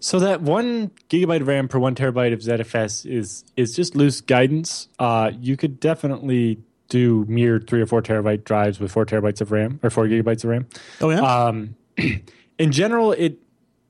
So 0.00 0.20
that 0.20 0.42
one 0.42 0.90
gigabyte 1.08 1.40
of 1.40 1.48
RAM 1.48 1.66
per 1.66 1.78
one 1.78 1.94
terabyte 1.96 2.32
of 2.32 2.40
ZFS 2.40 3.04
is 3.10 3.44
is 3.56 3.74
just 3.74 3.96
loose 3.96 4.20
guidance. 4.20 4.88
Uh, 4.98 5.32
you 5.40 5.56
could 5.56 5.80
definitely 5.80 6.60
do 6.88 7.24
mere 7.28 7.58
three 7.60 7.80
or 7.80 7.86
four 7.86 8.02
terabyte 8.02 8.44
drives 8.44 8.80
with 8.80 8.90
four 8.92 9.04
terabytes 9.04 9.40
of 9.40 9.52
RAM 9.52 9.78
or 9.82 9.90
four 9.90 10.06
gigabytes 10.06 10.44
of 10.44 10.50
RAM. 10.50 10.66
oh 11.00 11.10
yeah, 11.10 11.20
Um, 11.20 11.76
in 12.58 12.72
general, 12.72 13.12
it 13.12 13.38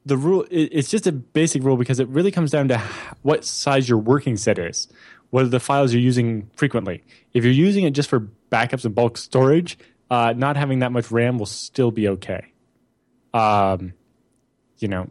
the 0.07 0.17
rule 0.17 0.43
it, 0.51 0.71
it's 0.73 0.91
just 0.91 1.07
a 1.07 1.13
basic 1.13 1.63
rule 1.63 1.77
because 1.77 2.01
it 2.01 2.09
really 2.09 2.31
comes 2.31 2.51
down 2.51 2.69
to 2.69 2.79
what 3.23 3.45
size 3.45 3.89
your 3.89 3.99
working 3.99 4.37
set 4.37 4.59
is, 4.59 4.89
what 5.31 5.45
are 5.45 5.49
the 5.49 5.61
files 5.61 5.93
you're 5.93 6.03
using 6.03 6.51
frequently. 6.55 7.03
If 7.33 7.45
you're 7.45 7.53
using 7.53 7.85
it 7.85 7.91
just 7.91 8.09
for 8.09 8.29
backups 8.51 8.85
and 8.85 8.95
bulk 8.95 9.19
storage, 9.19 9.79
uh, 10.11 10.35
not 10.37 10.57
having 10.57 10.79
that 10.81 10.93
much 10.93 11.11
RAM 11.11 11.39
will 11.39 11.47
still 11.47 11.91
be 11.91 12.09
okay. 12.09 12.53
Um, 13.35 13.93
you 14.79 14.89
know, 14.89 15.09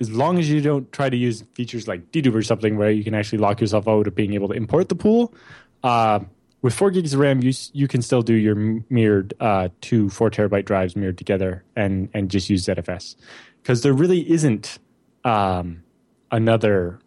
as 0.00 0.10
long 0.10 0.38
as 0.38 0.48
you 0.48 0.62
don't 0.62 0.90
try 0.92 1.10
to 1.10 1.16
use 1.16 1.44
features 1.54 1.86
like 1.86 2.10
dedupe 2.10 2.34
or 2.34 2.42
something 2.42 2.78
where 2.78 2.90
you 2.90 3.04
can 3.04 3.14
actually 3.14 3.38
lock 3.38 3.60
yourself 3.60 3.86
out 3.86 4.06
of 4.06 4.14
being 4.14 4.32
able 4.32 4.48
to 4.48 4.54
import 4.54 4.88
the 4.88 4.94
pool. 4.94 5.34
Uh, 5.82 6.20
with 6.62 6.74
four 6.74 6.90
gigs 6.90 7.14
of 7.14 7.20
RAM, 7.20 7.42
you 7.42 7.52
you 7.72 7.88
can 7.88 8.02
still 8.02 8.22
do 8.22 8.34
your 8.34 8.54
mirrored 8.90 9.34
uh, 9.40 9.68
two 9.80 10.10
four 10.10 10.30
terabyte 10.30 10.64
drives 10.64 10.96
mirrored 10.96 11.18
together 11.18 11.64
and 11.76 12.08
and 12.14 12.30
just 12.30 12.50
use 12.50 12.66
ZFS 12.66 13.16
because 13.62 13.82
there 13.82 13.92
really 13.92 14.30
isn't 14.30 14.78
um, 15.24 15.82
another 16.30 16.98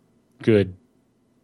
good 0.41 0.76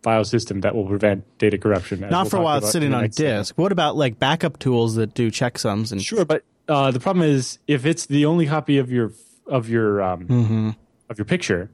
file 0.02 0.24
system 0.24 0.62
that 0.62 0.76
will 0.76 0.88
prevent 0.88 1.26
data 1.38 1.58
corruption. 1.58 2.00
Not 2.00 2.12
we'll 2.12 2.26
for 2.30 2.38
a 2.38 2.42
while 2.42 2.58
it's 2.60 2.72
sitting 2.72 2.94
on 2.94 3.10
disk. 3.10 3.58
What 3.58 3.72
about 3.72 3.96
like 3.96 4.18
backup 4.20 4.60
tools 4.60 4.96
that 4.96 5.14
do 5.14 5.30
checksums 5.30 5.92
and 5.92 6.02
Sure, 6.02 6.26
but 6.26 6.44
uh, 6.68 6.92
the 6.92 7.00
problem 7.00 7.28
is 7.30 7.60
if 7.68 7.86
it's 7.86 8.06
the 8.06 8.26
only 8.26 8.46
copy 8.48 8.78
of 8.78 8.92
your 8.92 9.12
of 9.48 9.70
your 9.70 10.02
um, 10.02 10.28
Mm-hmm. 10.28 10.70
of 11.10 11.18
your 11.18 11.26
picture, 11.26 11.70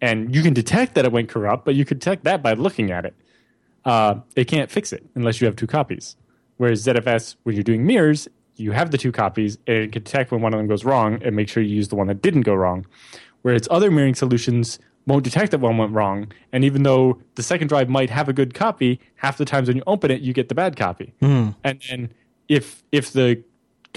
and 0.00 0.34
you 0.34 0.42
can 0.42 0.52
detect 0.54 0.94
that 0.94 1.04
it 1.04 1.12
went 1.12 1.28
corrupt, 1.30 1.64
but 1.64 1.74
you 1.74 1.84
could 1.84 1.98
detect 1.98 2.24
that 2.24 2.42
by 2.42 2.52
looking 2.52 2.90
at 2.90 3.04
it. 3.06 3.14
Uh, 3.84 4.16
it 4.34 4.44
can't 4.46 4.70
fix 4.70 4.92
it 4.92 5.04
unless 5.14 5.40
you 5.40 5.46
have 5.46 5.56
two 5.56 5.66
copies. 5.66 6.16
Whereas 6.56 6.84
ZFS, 6.86 7.36
when 7.42 7.54
you're 7.54 7.64
doing 7.64 7.86
mirrors, 7.86 8.28
you 8.56 8.72
have 8.72 8.90
the 8.90 8.98
two 8.98 9.12
copies, 9.12 9.58
and 9.66 9.76
it 9.76 9.92
can 9.92 10.02
detect 10.04 10.30
when 10.30 10.40
one 10.40 10.54
of 10.54 10.58
them 10.58 10.68
goes 10.68 10.84
wrong 10.84 11.20
and 11.22 11.34
make 11.34 11.48
sure 11.48 11.62
you 11.62 11.74
use 11.74 11.88
the 11.88 11.96
one 11.96 12.06
that 12.06 12.22
didn't 12.22 12.42
go 12.42 12.54
wrong. 12.54 12.86
Whereas 13.42 13.66
other 13.70 13.90
mirroring 13.90 14.14
solutions 14.14 14.78
won't 15.06 15.24
detect 15.24 15.50
that 15.50 15.58
one 15.58 15.76
went 15.76 15.92
wrong, 15.92 16.32
and 16.52 16.64
even 16.64 16.82
though 16.82 17.20
the 17.34 17.42
second 17.42 17.68
drive 17.68 17.88
might 17.90 18.08
have 18.10 18.28
a 18.28 18.32
good 18.32 18.54
copy, 18.54 19.00
half 19.16 19.36
the 19.36 19.44
times 19.44 19.68
when 19.68 19.76
you 19.76 19.82
open 19.86 20.10
it, 20.10 20.22
you 20.22 20.32
get 20.32 20.48
the 20.48 20.54
bad 20.54 20.76
copy. 20.76 21.12
And 21.64 21.82
then 21.90 22.12
if 22.48 22.82
if 22.92 23.12
the 23.12 23.42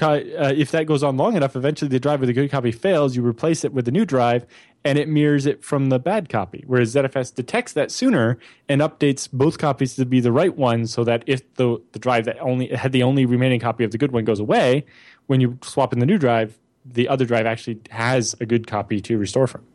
uh, 0.02 0.54
if 0.56 0.72
that 0.72 0.86
goes 0.86 1.04
on 1.04 1.18
long 1.18 1.36
enough, 1.36 1.56
eventually 1.56 1.90
the 1.90 2.00
drive 2.00 2.20
with 2.20 2.28
the 2.28 2.34
good 2.34 2.52
copy 2.52 2.72
fails. 2.72 3.16
You 3.16 3.26
replace 3.26 3.64
it 3.64 3.74
with 3.74 3.88
a 3.88 3.92
new 3.92 4.06
drive, 4.06 4.46
and 4.84 4.98
it 4.98 5.08
mirrors 5.08 5.46
it 5.46 5.64
from 5.64 5.90
the 5.90 6.00
bad 6.00 6.30
copy. 6.30 6.64
Whereas 6.68 6.94
ZFS 6.94 7.34
detects 7.34 7.74
that 7.74 7.92
sooner 7.92 8.38
and 8.70 8.82
updates 8.82 9.28
both 9.32 9.58
copies 9.58 9.96
to 9.96 10.06
be 10.06 10.20
the 10.20 10.32
right 10.32 10.56
one, 10.56 10.88
so 10.88 11.04
that 11.04 11.24
if 11.26 11.54
the 11.56 11.82
the 11.94 12.00
drive 12.00 12.26
that 12.26 12.40
only 12.40 12.68
had 12.68 12.92
the 12.92 13.04
only 13.04 13.26
remaining 13.26 13.60
copy 13.60 13.84
of 13.84 13.92
the 13.92 13.98
good 13.98 14.12
one 14.12 14.24
goes 14.24 14.40
away, 14.40 14.86
when 15.26 15.42
you 15.42 15.58
swap 15.64 15.94
in 15.94 16.00
the 16.00 16.06
new 16.06 16.18
drive, 16.18 16.58
the 16.86 17.08
other 17.08 17.26
drive 17.26 17.46
actually 17.46 17.80
has 17.90 18.36
a 18.40 18.46
good 18.46 18.68
copy 18.68 19.02
to 19.02 19.18
restore 19.18 19.48
from. 19.48 19.66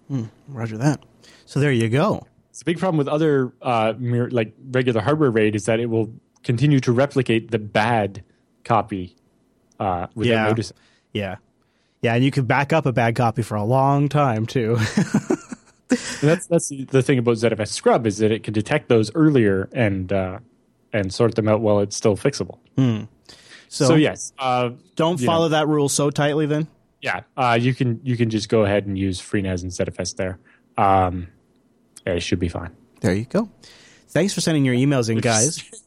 Roger 0.49 0.79
that. 0.79 1.03
So 1.47 1.61
there 1.61 1.73
you 1.73 1.89
go. 1.89 2.27
It's 2.51 2.63
a 2.63 2.65
big 2.65 2.79
problem 2.79 2.99
with 2.99 3.09
other 3.09 3.53
uh, 3.63 3.95
mirror, 3.99 4.31
like 4.31 4.55
regular 4.71 5.01
hardware 5.01 5.31
RAID 5.31 5.57
is 5.57 5.65
that 5.65 5.81
it 5.81 5.87
will 5.87 6.13
continue 6.45 6.81
to 6.81 6.93
replicate 6.93 7.51
the 7.51 7.59
bad 7.59 8.23
copy 8.65 9.17
uh, 9.83 10.07
without 10.15 10.31
Yeah. 10.33 10.45
noticing. 10.49 10.77
Yeah. 11.13 11.37
Yeah, 12.03 12.15
and 12.15 12.25
you 12.25 12.31
can 12.31 12.45
back 12.47 12.73
up 12.73 12.87
a 12.87 12.93
bad 12.93 13.15
copy 13.17 13.43
for 13.43 13.55
a 13.57 13.65
long 13.65 14.09
time 14.09 14.47
too. 14.47 14.79
That's 16.23 16.47
that's 16.47 16.69
the 16.71 17.03
thing 17.03 17.19
about 17.19 17.37
ZFS 17.37 17.69
Scrub 17.69 18.07
is 18.07 18.17
that 18.19 18.33
it 18.33 18.43
can 18.45 18.55
detect 18.55 18.89
those 18.89 19.15
earlier 19.15 19.69
and 19.75 20.11
uh, 20.11 20.39
and 20.93 21.13
sort 21.13 21.35
them 21.35 21.49
out 21.49 21.61
while 21.61 21.81
it's 21.81 21.95
still 21.97 22.17
fixable. 22.17 22.59
so, 23.69 23.87
So, 23.89 23.95
yes, 23.97 24.33
uh, 24.39 24.71
don't 24.97 25.21
follow 25.21 25.45
know. 25.47 25.49
that 25.51 25.69
rule 25.69 25.91
so 25.91 26.09
tightly 26.11 26.47
then. 26.47 26.67
yeah, 27.03 27.21
uh, 27.37 27.59
you 27.61 27.75
can 27.75 28.01
you 28.05 28.17
can 28.17 28.31
just 28.31 28.49
go 28.49 28.65
ahead 28.65 28.87
and 28.87 28.97
use 28.99 29.21
FreeNAS 29.21 29.63
and 29.63 29.71
ZFS 29.71 30.17
there. 30.17 30.39
Um, 30.79 31.29
it 32.07 32.23
should 32.23 32.39
be 32.39 32.49
fine. 32.49 32.71
There 33.01 33.13
you 33.15 33.27
go. 33.27 33.51
Thanks 34.09 34.33
for 34.33 34.41
sending 34.41 34.65
your 34.65 34.75
emails 34.75 35.11
in, 35.11 35.19
guys. 35.19 35.63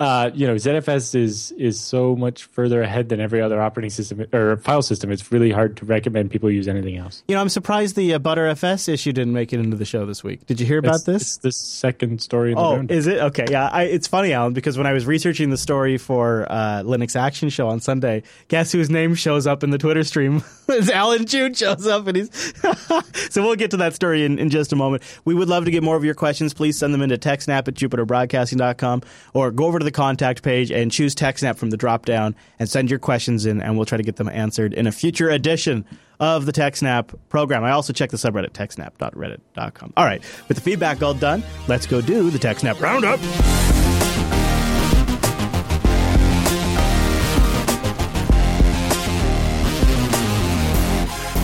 uh, 0.00 0.30
you 0.34 0.46
know, 0.46 0.56
ZFS 0.56 1.14
is 1.14 1.52
is 1.52 1.78
so 1.80 2.16
much 2.16 2.44
further 2.44 2.82
ahead 2.82 3.08
than 3.10 3.20
every 3.20 3.40
other 3.40 3.60
operating 3.62 3.90
system 3.90 4.26
or 4.32 4.56
file 4.56 4.82
system. 4.82 5.12
It's 5.12 5.30
really 5.30 5.52
hard 5.52 5.76
to 5.76 5.84
recommend 5.84 6.30
people 6.32 6.50
use 6.50 6.66
anything 6.66 6.96
else. 6.96 7.22
You 7.28 7.36
know, 7.36 7.40
I'm 7.40 7.48
surprised 7.48 7.94
the 7.94 8.14
uh, 8.14 8.18
ButterFS 8.18 8.88
issue 8.88 9.12
didn't 9.12 9.34
make 9.34 9.52
it 9.52 9.60
into 9.60 9.76
the 9.76 9.84
show 9.84 10.04
this 10.04 10.24
week. 10.24 10.46
Did 10.46 10.58
you 10.60 10.66
hear 10.66 10.78
about 10.78 10.96
It's- 10.96 11.04
this? 11.04 11.22
It's 11.22 11.36
the 11.38 11.52
second 11.52 12.20
story 12.20 12.50
in 12.50 12.56
the 12.56 12.62
Oh, 12.64 12.74
round. 12.76 12.90
is 12.90 13.06
it 13.06 13.18
okay? 13.20 13.46
Yeah, 13.48 13.68
I, 13.68 13.84
it's 13.84 14.08
funny, 14.08 14.32
Allan, 14.32 14.52
because 14.52 14.76
when 14.76 14.86
I 14.86 14.92
was 14.92 15.06
researching 15.06 15.50
the 15.50 15.56
story 15.56 15.96
for 15.96 16.46
uh, 16.50 16.82
Linux 16.84 17.14
Action 17.14 17.48
Show 17.48 17.68
on 17.68 17.80
Sunday, 17.80 18.24
guess 18.48 18.72
whose 18.72 18.90
name 18.90 19.14
shows 19.14 19.46
up 19.46 19.62
in 19.62 19.70
the 19.70 19.78
Twitter 19.78 20.02
stream? 20.02 20.42
it's 20.68 20.90
Allan 20.90 21.24
Jude 21.26 21.56
shows 21.56 21.86
up, 21.86 22.06
and 22.08 22.16
he's. 22.16 22.30
so 23.30 23.42
we'll 23.42 23.54
get 23.54 23.70
to 23.70 23.76
that 23.76 23.94
story 23.94 24.24
in, 24.24 24.38
in 24.40 24.50
just 24.50 24.72
a 24.72 24.76
moment. 24.76 25.02
We 25.24 25.34
would 25.34 25.48
love 25.48 25.66
to 25.66 25.70
get 25.70 25.82
more 25.84 25.94
of 25.96 26.04
your 26.04 26.14
questions. 26.14 26.52
Please 26.52 26.76
send 26.76 26.92
them 26.92 27.00
into 27.02 27.16
TechSnap 27.16 27.68
at 27.68 27.74
JupiterBroadcasting.com 27.74 29.02
or 29.34 29.50
go 29.50 29.66
over 29.66 29.78
to 29.78 29.83
the 29.84 29.92
contact 29.92 30.42
page 30.42 30.70
and 30.70 30.90
choose 30.90 31.14
TechSnap 31.14 31.56
from 31.56 31.70
the 31.70 31.76
drop 31.76 32.06
down 32.06 32.34
and 32.58 32.68
send 32.68 32.90
your 32.90 32.98
questions 32.98 33.46
in, 33.46 33.60
and 33.60 33.76
we'll 33.76 33.86
try 33.86 33.96
to 33.96 34.04
get 34.04 34.16
them 34.16 34.28
answered 34.28 34.74
in 34.74 34.86
a 34.86 34.92
future 34.92 35.30
edition 35.30 35.84
of 36.20 36.46
the 36.46 36.52
TechSnap 36.52 37.14
program. 37.28 37.64
I 37.64 37.70
also 37.70 37.92
check 37.92 38.10
the 38.10 38.16
subreddit 38.16 38.50
techsnap.reddit.com. 38.50 39.92
All 39.96 40.04
right, 40.04 40.22
with 40.48 40.56
the 40.56 40.62
feedback 40.62 41.02
all 41.02 41.14
done, 41.14 41.42
let's 41.68 41.86
go 41.86 42.00
do 42.00 42.30
the 42.30 42.38
TechSnap 42.38 42.80
roundup. 42.80 44.13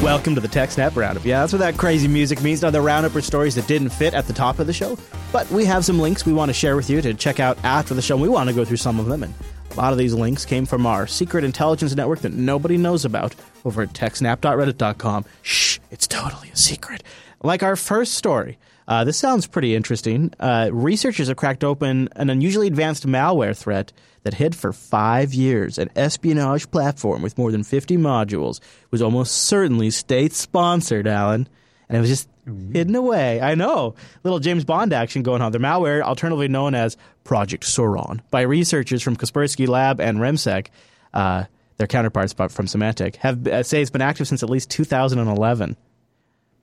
Welcome 0.02 0.34
to 0.34 0.40
the 0.40 0.48
TechSnap 0.48 0.96
Roundup. 0.96 1.26
Yeah, 1.26 1.40
that's 1.40 1.52
what 1.52 1.58
that 1.58 1.76
crazy 1.76 2.08
music 2.08 2.42
means. 2.42 2.62
Now, 2.62 2.70
the 2.70 2.80
roundup 2.80 3.14
are 3.14 3.20
stories 3.20 3.54
that 3.56 3.66
didn't 3.66 3.90
fit 3.90 4.14
at 4.14 4.26
the 4.26 4.32
top 4.32 4.58
of 4.58 4.66
the 4.66 4.72
show, 4.72 4.96
but 5.30 5.48
we 5.50 5.66
have 5.66 5.84
some 5.84 5.98
links 5.98 6.24
we 6.24 6.32
want 6.32 6.48
to 6.48 6.54
share 6.54 6.74
with 6.74 6.88
you 6.88 7.02
to 7.02 7.12
check 7.12 7.38
out 7.38 7.62
after 7.64 7.92
the 7.92 8.00
show. 8.00 8.16
We 8.16 8.30
want 8.30 8.48
to 8.48 8.54
go 8.54 8.64
through 8.64 8.78
some 8.78 8.98
of 8.98 9.06
them, 9.06 9.22
and 9.22 9.34
a 9.70 9.74
lot 9.74 9.92
of 9.92 9.98
these 9.98 10.14
links 10.14 10.46
came 10.46 10.64
from 10.64 10.86
our 10.86 11.06
secret 11.06 11.44
intelligence 11.44 11.94
network 11.94 12.20
that 12.20 12.32
nobody 12.32 12.78
knows 12.78 13.04
about 13.04 13.34
over 13.66 13.82
at 13.82 13.92
techsnap.reddit.com. 13.92 15.26
Shh, 15.42 15.78
it's 15.90 16.06
totally 16.08 16.48
a 16.48 16.56
secret. 16.56 17.02
Like 17.42 17.62
our 17.62 17.76
first 17.76 18.14
story. 18.14 18.58
Uh, 18.88 19.04
this 19.04 19.18
sounds 19.18 19.46
pretty 19.46 19.76
interesting. 19.76 20.32
Uh, 20.40 20.70
researchers 20.72 21.28
have 21.28 21.36
cracked 21.36 21.62
open 21.62 22.08
an 22.16 22.30
unusually 22.30 22.68
advanced 22.68 23.06
malware 23.06 23.56
threat 23.56 23.92
that 24.22 24.34
hid 24.34 24.54
for 24.54 24.72
five 24.72 25.32
years. 25.32 25.78
An 25.78 25.90
espionage 25.96 26.70
platform 26.70 27.22
with 27.22 27.38
more 27.38 27.50
than 27.50 27.64
50 27.64 27.96
modules 27.96 28.60
was 28.90 29.02
almost 29.02 29.32
certainly 29.32 29.90
state 29.90 30.32
sponsored, 30.32 31.06
Allan. 31.06 31.48
And 31.88 31.96
it 31.96 32.00
was 32.00 32.10
just 32.10 32.28
hidden 32.72 32.94
away. 32.94 33.40
I 33.40 33.54
know. 33.54 33.94
Little 34.22 34.38
James 34.38 34.64
Bond 34.64 34.92
action 34.92 35.22
going 35.22 35.42
on. 35.42 35.52
The 35.52 35.58
malware, 35.58 36.02
alternatively 36.02 36.48
known 36.48 36.74
as 36.74 36.96
Project 37.24 37.64
Sauron, 37.64 38.20
by 38.30 38.42
researchers 38.42 39.02
from 39.02 39.16
Kaspersky 39.16 39.68
Lab 39.68 40.00
and 40.00 40.18
RemSec, 40.18 40.68
uh, 41.14 41.44
their 41.76 41.86
counterparts 41.86 42.32
from 42.32 42.66
Symantec, 42.66 43.16
have 43.16 43.46
uh, 43.46 43.62
say 43.62 43.80
it's 43.80 43.90
been 43.90 44.02
active 44.02 44.28
since 44.28 44.42
at 44.42 44.50
least 44.50 44.70
2011. 44.70 45.76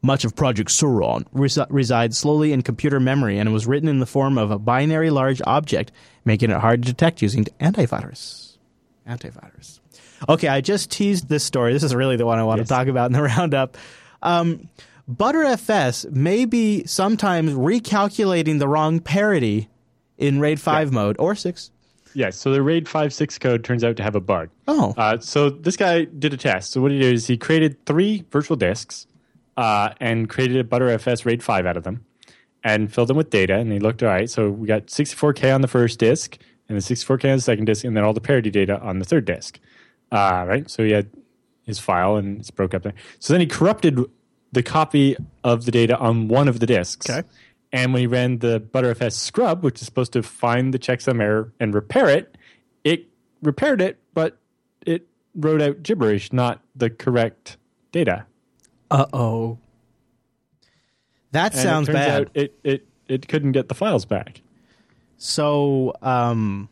Much 0.03 0.23
of 0.25 0.35
Project 0.35 0.69
Sauron 0.69 1.25
resi- 1.33 1.65
resides 1.69 2.17
slowly 2.17 2.53
in 2.53 2.61
computer 2.61 2.99
memory 2.99 3.37
and 3.39 3.51
was 3.51 3.65
written 3.65 3.89
in 3.89 3.99
the 3.99 4.05
form 4.05 4.37
of 4.37 4.51
a 4.51 4.59
binary 4.59 5.09
large 5.09 5.41
object, 5.47 5.91
making 6.23 6.51
it 6.51 6.59
hard 6.59 6.83
to 6.83 6.89
detect 6.91 7.21
using 7.21 7.45
antivirus. 7.59 8.57
Antivirus. 9.07 9.79
Okay, 10.29 10.47
I 10.47 10.61
just 10.61 10.91
teased 10.91 11.29
this 11.29 11.43
story. 11.43 11.73
This 11.73 11.83
is 11.83 11.95
really 11.95 12.15
the 12.15 12.25
one 12.25 12.39
I 12.39 12.43
want 12.43 12.59
Yes. 12.59 12.67
to 12.67 12.73
talk 12.73 12.87
about 12.87 13.07
in 13.07 13.13
the 13.13 13.21
roundup. 13.23 13.77
Um, 14.21 14.69
ButterFS 15.09 16.11
may 16.11 16.45
be 16.45 16.85
sometimes 16.85 17.53
recalculating 17.53 18.59
the 18.59 18.67
wrong 18.67 18.99
parity 18.99 19.69
in 20.17 20.39
RAID 20.39 20.59
5 20.59 20.91
mode 20.91 21.15
or 21.19 21.33
6. 21.35 21.71
Yes, 22.13 22.35
so 22.37 22.51
the 22.51 22.61
RAID 22.61 22.87
5 22.89 23.13
6 23.13 23.37
code 23.39 23.63
turns 23.63 23.83
out 23.83 23.95
to 23.97 24.03
have 24.03 24.15
a 24.15 24.19
bug. 24.21 24.49
Oh. 24.67 24.93
Uh, 24.97 25.17
so 25.19 25.49
this 25.49 25.77
guy 25.77 26.05
did 26.05 26.33
a 26.33 26.37
test. 26.37 26.71
So 26.71 26.81
what 26.81 26.91
he 26.91 26.99
did 26.99 27.13
is 27.13 27.27
he 27.27 27.37
created 27.37 27.83
three 27.85 28.25
virtual 28.31 28.57
disks 28.57 29.05
uh, 29.57 29.89
and 29.99 30.29
created 30.29 30.57
a 30.57 30.63
ButterFS 30.63 31.25
RAID 31.25 31.43
5 31.43 31.65
out 31.65 31.75
of 31.75 31.83
them 31.83 32.05
and 32.63 32.93
filled 32.93 33.09
them 33.09 33.17
with 33.17 33.29
data. 33.29 33.55
And 33.55 33.71
he 33.71 33.79
looked, 33.79 34.03
all 34.03 34.09
right, 34.09 34.29
so 34.29 34.49
we 34.49 34.67
got 34.67 34.87
64K 34.87 35.53
on 35.53 35.61
the 35.61 35.67
first 35.67 35.99
disk 35.99 36.37
and 36.69 36.77
the 36.77 36.81
64K 36.81 37.31
on 37.31 37.37
the 37.37 37.41
second 37.41 37.65
disk 37.65 37.83
and 37.83 37.97
then 37.97 38.03
all 38.03 38.13
the 38.13 38.21
parity 38.21 38.51
data 38.51 38.79
on 38.79 38.99
the 38.99 39.05
third 39.05 39.25
disk. 39.25 39.59
Uh, 40.11 40.45
right? 40.47 40.69
So 40.69 40.83
he 40.83 40.91
had 40.91 41.09
his 41.63 41.79
file 41.79 42.15
and 42.15 42.39
it's 42.39 42.51
broke 42.51 42.73
up 42.73 42.83
there. 42.83 42.93
So 43.19 43.33
then 43.33 43.41
he 43.41 43.47
corrupted 43.47 43.99
the 44.51 44.63
copy 44.63 45.17
of 45.43 45.65
the 45.65 45.71
data 45.71 45.97
on 45.97 46.27
one 46.27 46.47
of 46.47 46.59
the 46.59 46.65
disks. 46.65 47.09
Okay. 47.09 47.27
And 47.73 47.91
when 47.91 48.01
he 48.01 48.07
ran 48.07 48.39
the 48.39 48.61
ButterFS 48.61 49.13
scrub, 49.13 49.63
which 49.63 49.81
is 49.81 49.85
supposed 49.85 50.13
to 50.13 50.23
find 50.23 50.73
the 50.73 50.79
checksum 50.79 51.21
error 51.21 51.51
and 51.59 51.73
repair 51.73 52.07
it, 52.07 52.37
it 52.83 53.07
repaired 53.41 53.81
it, 53.81 53.99
but 54.13 54.37
it 54.85 55.07
wrote 55.35 55.61
out 55.61 55.83
gibberish, 55.83 56.31
not 56.31 56.61
the 56.75 56.89
correct 56.89 57.57
data. 57.91 58.25
Uh 58.89 59.05
oh. 59.13 59.57
That 61.31 61.53
And 61.53 61.61
sounds 61.61 61.89
it 61.89 61.93
bad. 61.93 62.21
Out 62.21 62.29
it, 62.33 62.59
it 62.63 62.87
it 63.07 63.27
couldn't 63.27 63.51
get 63.53 63.67
the 63.69 63.75
files 63.75 64.05
back. 64.05 64.41
so, 65.17 65.93
um, 66.01 66.69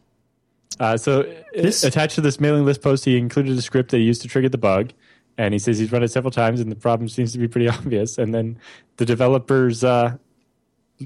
Uh, 0.80 0.98
so 0.98 1.24
This- 1.54 1.84
attached 1.86 2.16
to 2.16 2.22
this 2.22 2.40
mailing 2.40 2.66
list 2.66 2.82
post, 2.82 3.06
he 3.06 3.18
included 3.18 3.58
a 3.58 3.62
script 3.62 3.92
that 3.92 3.98
he 3.98 4.04
used 4.04 4.22
to 4.24 4.28
trigger 4.28 4.50
the 4.50 4.58
bug. 4.58 4.92
and 5.38 5.54
he 5.54 5.60
says 5.60 5.78
he's 5.78 5.92
run 5.92 6.02
it 6.04 6.10
several 6.10 6.32
times, 6.32 6.62
and 6.62 6.72
the 6.72 6.76
problem 6.78 7.10
seems 7.10 7.34
to 7.34 7.38
be 7.38 7.48
pretty 7.48 7.68
obvious. 7.78 8.18
And 8.18 8.34
then 8.34 8.58
the 8.98 9.06
developers 9.06 9.84
uh, 9.84 10.16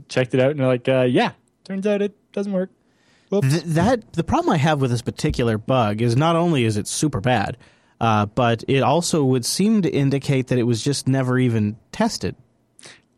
checked 0.07 0.33
it 0.35 0.39
out, 0.39 0.51
and 0.51 0.59
they're 0.59 0.67
like, 0.67 0.87
uh, 0.87 1.07
"Yeah, 1.09 1.31
turns 1.63 1.87
out 1.87 2.01
it 2.03 2.15
doesn't 2.31 2.53
work." 2.53 2.69
Th- 3.31 3.63
that 3.63 4.13
the 4.13 4.23
problem 4.23 4.53
I 4.53 4.57
have 4.57 4.81
with 4.81 4.91
this 4.91 5.01
particular 5.01 5.57
bug 5.57 6.01
is 6.01 6.15
not 6.15 6.35
only 6.35 6.63
is 6.65 6.77
it 6.77 6.87
super 6.87 7.19
bad, 7.21 7.57
uh, 7.99 8.25
but 8.27 8.63
it 8.67 8.81
also 8.81 9.23
would 9.23 9.45
seem 9.45 9.81
to 9.81 9.89
indicate 9.89 10.47
that 10.47 10.57
it 10.57 10.63
was 10.63 10.83
just 10.83 11.07
never 11.07 11.37
even 11.37 11.77
tested. 11.91 12.35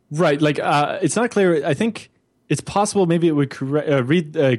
Right, 0.10 0.42
like 0.42 0.60
uh, 0.60 1.00
it's 1.02 1.16
not 1.16 1.32
clear. 1.32 1.66
I 1.66 1.74
think 1.74 2.10
it's 2.50 2.62
possible 2.62 3.06
maybe 3.06 3.28
it 3.28 3.32
would 3.32 3.54
uh, 3.62 4.04
read 4.04 4.36
uh, 4.36 4.58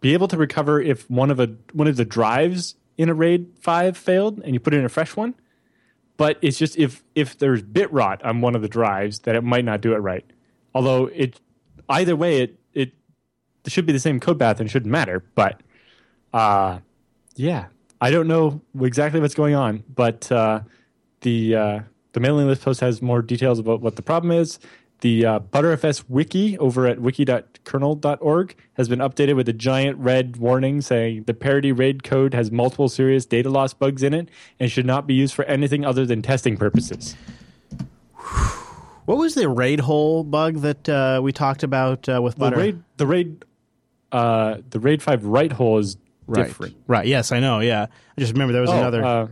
be 0.00 0.14
able 0.14 0.28
to 0.28 0.36
recover 0.36 0.80
if 0.80 1.08
one 1.10 1.30
of 1.30 1.40
a 1.40 1.54
one 1.72 1.86
of 1.86 1.96
the 1.96 2.04
drives 2.04 2.76
in 2.96 3.08
a 3.08 3.14
RAID 3.14 3.50
five 3.60 3.96
failed 3.96 4.40
and 4.44 4.54
you 4.54 4.60
put 4.60 4.74
in 4.74 4.84
a 4.84 4.88
fresh 4.88 5.16
one. 5.16 5.34
But 6.16 6.38
it's 6.40 6.58
just 6.58 6.78
if 6.78 7.04
if 7.14 7.38
there's 7.38 7.62
bit 7.62 7.92
rot 7.92 8.24
on 8.24 8.40
one 8.40 8.54
of 8.54 8.62
the 8.62 8.68
drives 8.68 9.20
that 9.20 9.34
it 9.34 9.42
might 9.42 9.64
not 9.64 9.80
do 9.80 9.92
it 9.92 9.98
right. 9.98 10.24
Although 10.74 11.06
it 11.06 11.40
either 11.88 12.16
way 12.16 12.42
it 12.42 12.58
it, 12.72 12.92
it 13.64 13.72
should 13.72 13.86
be 13.86 13.92
the 13.92 14.00
same 14.00 14.20
code 14.20 14.38
path 14.38 14.58
and 14.60 14.70
shouldn't 14.70 14.90
matter. 14.90 15.22
But 15.34 15.60
uh, 16.32 16.78
yeah, 17.36 17.66
I 18.00 18.10
don't 18.10 18.28
know 18.28 18.60
exactly 18.80 19.20
what's 19.20 19.34
going 19.34 19.54
on, 19.54 19.84
but 19.92 20.30
uh, 20.30 20.60
the 21.22 21.54
uh, 21.54 21.80
the 22.12 22.20
mailing 22.20 22.46
list 22.46 22.62
post 22.62 22.80
has 22.80 23.02
more 23.02 23.22
details 23.22 23.58
about 23.58 23.80
what 23.80 23.96
the 23.96 24.02
problem 24.02 24.30
is. 24.30 24.58
The 25.00 25.24
uh, 25.24 25.38
Btrfs 25.40 26.04
wiki 26.08 26.58
over 26.58 26.86
at 26.86 27.00
wiki.kernel.org 27.00 28.56
has 28.74 28.88
been 28.88 28.98
updated 28.98 29.36
with 29.36 29.48
a 29.48 29.52
giant 29.52 29.96
red 29.98 30.38
warning 30.38 30.80
saying 30.80 31.24
the 31.24 31.34
parity 31.34 31.70
RAID 31.70 32.02
code 32.02 32.34
has 32.34 32.50
multiple 32.50 32.88
serious 32.88 33.24
data 33.24 33.48
loss 33.48 33.72
bugs 33.72 34.02
in 34.02 34.12
it 34.12 34.28
and 34.58 34.72
should 34.72 34.86
not 34.86 35.06
be 35.06 35.14
used 35.14 35.34
for 35.34 35.44
anything 35.44 35.84
other 35.84 36.04
than 36.04 36.20
testing 36.20 36.56
purposes. 36.56 37.14
What 39.04 39.18
was 39.18 39.34
the 39.34 39.48
raid 39.48 39.80
hole 39.80 40.24
bug 40.24 40.56
that 40.56 40.88
uh, 40.88 41.20
we 41.22 41.32
talked 41.32 41.62
about 41.62 42.08
uh, 42.08 42.20
with 42.20 42.34
The 42.34 42.40
Butter? 42.40 42.56
RAID, 42.56 42.84
the 42.96 43.06
RAID, 43.06 43.44
uh, 44.10 44.56
the 44.68 44.80
RAID 44.80 45.00
five 45.00 45.24
write 45.24 45.52
hole 45.52 45.78
is 45.78 45.96
right. 46.28 46.46
different. 46.46 46.76
Right. 46.86 47.06
Yes, 47.06 47.32
I 47.32 47.40
know. 47.40 47.60
Yeah, 47.60 47.86
I 48.16 48.20
just 48.20 48.32
remember 48.32 48.52
there 48.52 48.62
was 48.62 48.70
Oh, 48.70 48.78
another. 48.78 49.04
uh, 49.04 49.28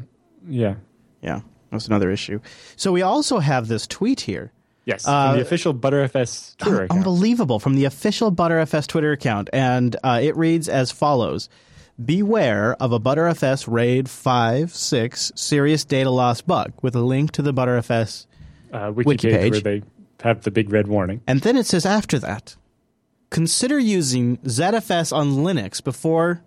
yeah. 0.48 0.74
yeah, 1.22 1.40
that 1.70 1.74
was 1.74 1.86
another 1.86 2.10
issue. 2.10 2.40
So 2.76 2.90
we 2.92 3.02
also 3.02 3.38
have 3.38 3.68
this 3.68 3.86
tweet 3.86 4.20
here. 4.20 4.52
Yes. 4.84 5.06
Uh, 5.06 5.28
from 5.30 5.36
the 5.38 5.42
official 5.42 5.74
Btrfs 5.74 6.56
Twitter 6.58 6.82
account. 6.84 6.98
Unbelievable 6.98 7.58
from 7.58 7.74
the 7.74 7.84
official 7.86 8.30
Butterfs 8.30 8.86
Twitter 8.86 9.10
account, 9.12 9.50
and 9.52 9.96
uh, 10.04 10.20
it 10.22 10.36
reads 10.36 10.68
as 10.68 10.92
follows: 10.92 11.48
Beware 12.04 12.76
of 12.80 12.92
a 12.92 13.00
Butterfs 13.00 13.66
RAID 13.66 14.08
five 14.08 14.72
six 14.72 15.32
serious 15.34 15.84
data 15.84 16.10
loss 16.10 16.40
bug 16.40 16.72
with 16.82 16.94
a 16.94 17.00
link 17.00 17.32
to 17.32 17.42
the 17.42 17.52
Butterfs, 17.52 18.26
uh, 18.72 18.92
wiki, 18.94 19.08
wiki 19.08 19.28
page, 19.30 19.40
page. 19.40 19.52
where 19.52 19.60
they 19.60 19.82
have 20.22 20.42
the 20.42 20.52
big 20.52 20.70
red 20.72 20.86
warning. 20.86 21.20
and 21.26 21.40
then 21.40 21.56
it 21.56 21.66
says 21.66 21.84
after 21.84 22.20
that, 22.20 22.54
consider 23.30 23.78
using 23.80 24.36
ZFS 24.38 25.12
on 25.12 25.32
Linux 25.38 25.82
before 25.82 26.42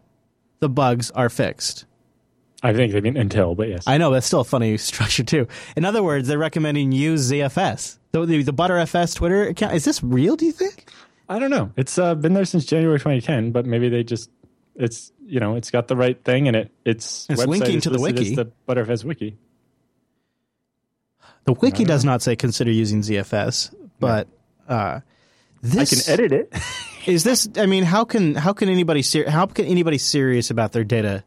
the 0.59 0.69
bugs 0.69 1.11
are 1.11 1.29
fixed. 1.29 1.85
I 2.61 2.73
think 2.73 2.91
they 2.91 2.99
mean 3.01 3.15
until, 3.15 3.55
but 3.55 3.69
yes. 3.69 3.83
I 3.87 3.97
know 3.97 4.11
that's 4.11 4.27
still 4.27 4.41
a 4.41 4.45
funny 4.45 4.77
structure 4.77 5.23
too. 5.23 5.47
In 5.75 5.85
other 5.85 6.03
words, 6.03 6.27
they're 6.27 6.37
recommending 6.37 6.91
use 6.91 7.31
ZFS. 7.31 7.99
The, 8.11 8.25
the, 8.25 8.43
the 8.43 8.53
Butterfs 8.53 9.15
Twitter 9.15 9.43
account 9.47 9.75
is 9.75 9.85
this 9.85 10.03
real? 10.03 10.35
Do 10.35 10.45
you 10.45 10.51
think? 10.51 10.89
I 11.29 11.39
don't 11.39 11.51
know. 11.51 11.71
It's 11.77 11.97
uh, 11.97 12.15
been 12.15 12.33
there 12.33 12.45
since 12.45 12.65
January 12.65 12.97
2010, 12.97 13.51
but 13.51 13.65
maybe 13.65 13.87
they 13.87 14.03
just 14.03 14.29
it's 14.75 15.11
you 15.25 15.39
know 15.39 15.55
it's 15.55 15.69
got 15.69 15.87
the 15.87 15.95
right 15.95 16.21
thing 16.23 16.47
and 16.47 16.55
it 16.55 16.71
it's 16.85 17.27
It's 17.29 17.45
linking 17.45 17.81
to 17.81 17.89
the 17.89 17.99
wiki. 17.99 18.33
the 18.33 18.51
ButterFS 18.67 19.03
wiki. 19.03 19.37
The 21.43 21.53
wiki 21.53 21.83
does 21.83 22.03
not 22.03 22.21
say 22.21 22.35
consider 22.35 22.71
using 22.71 23.01
ZFS, 23.01 23.73
but 23.99 24.27
uh, 24.67 24.99
I 25.63 25.85
can 25.85 25.99
edit 26.07 26.31
it. 26.31 26.53
is 27.07 27.23
this. 27.23 27.47
I 27.57 27.65
mean, 27.65 27.83
how 27.83 28.03
can 28.05 28.35
how 28.35 28.53
can 28.53 28.69
anybody 28.69 29.01
ser- 29.01 29.29
how 29.29 29.45
can 29.45 29.65
anybody 29.65 29.97
serious 29.97 30.49
about 30.51 30.71
their 30.71 30.83
data 30.83 31.23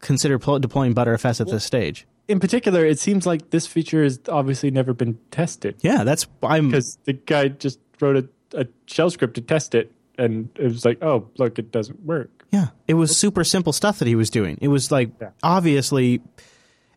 consider 0.00 0.38
pl- 0.38 0.58
deploying 0.58 0.94
Butterfs 0.94 1.40
at 1.40 1.46
this 1.48 1.64
stage? 1.64 2.06
In 2.28 2.40
particular, 2.40 2.84
it 2.86 2.98
seems 2.98 3.26
like 3.26 3.50
this 3.50 3.66
feature 3.66 4.02
has 4.02 4.18
obviously 4.28 4.70
never 4.70 4.94
been 4.94 5.18
tested 5.30 5.76
Yeah, 5.82 6.04
that's 6.04 6.26
I'm 6.42 6.68
because 6.68 6.96
the 7.04 7.12
guy 7.12 7.48
just 7.48 7.78
wrote 8.00 8.16
a, 8.54 8.60
a 8.62 8.66
shell 8.86 9.10
script 9.10 9.34
to 9.34 9.42
test 9.42 9.74
it, 9.74 9.92
and 10.16 10.48
it 10.56 10.64
was 10.64 10.86
like, 10.86 11.02
oh, 11.02 11.28
look, 11.36 11.58
it 11.58 11.70
doesn't 11.70 12.02
work. 12.04 12.30
Yeah, 12.50 12.68
it 12.88 12.94
was 12.94 13.14
super 13.16 13.44
simple 13.44 13.72
stuff 13.74 13.98
that 13.98 14.08
he 14.08 14.14
was 14.14 14.30
doing. 14.30 14.56
It 14.62 14.68
was 14.68 14.90
like 14.90 15.10
Yeah. 15.20 15.30
obviously. 15.42 16.22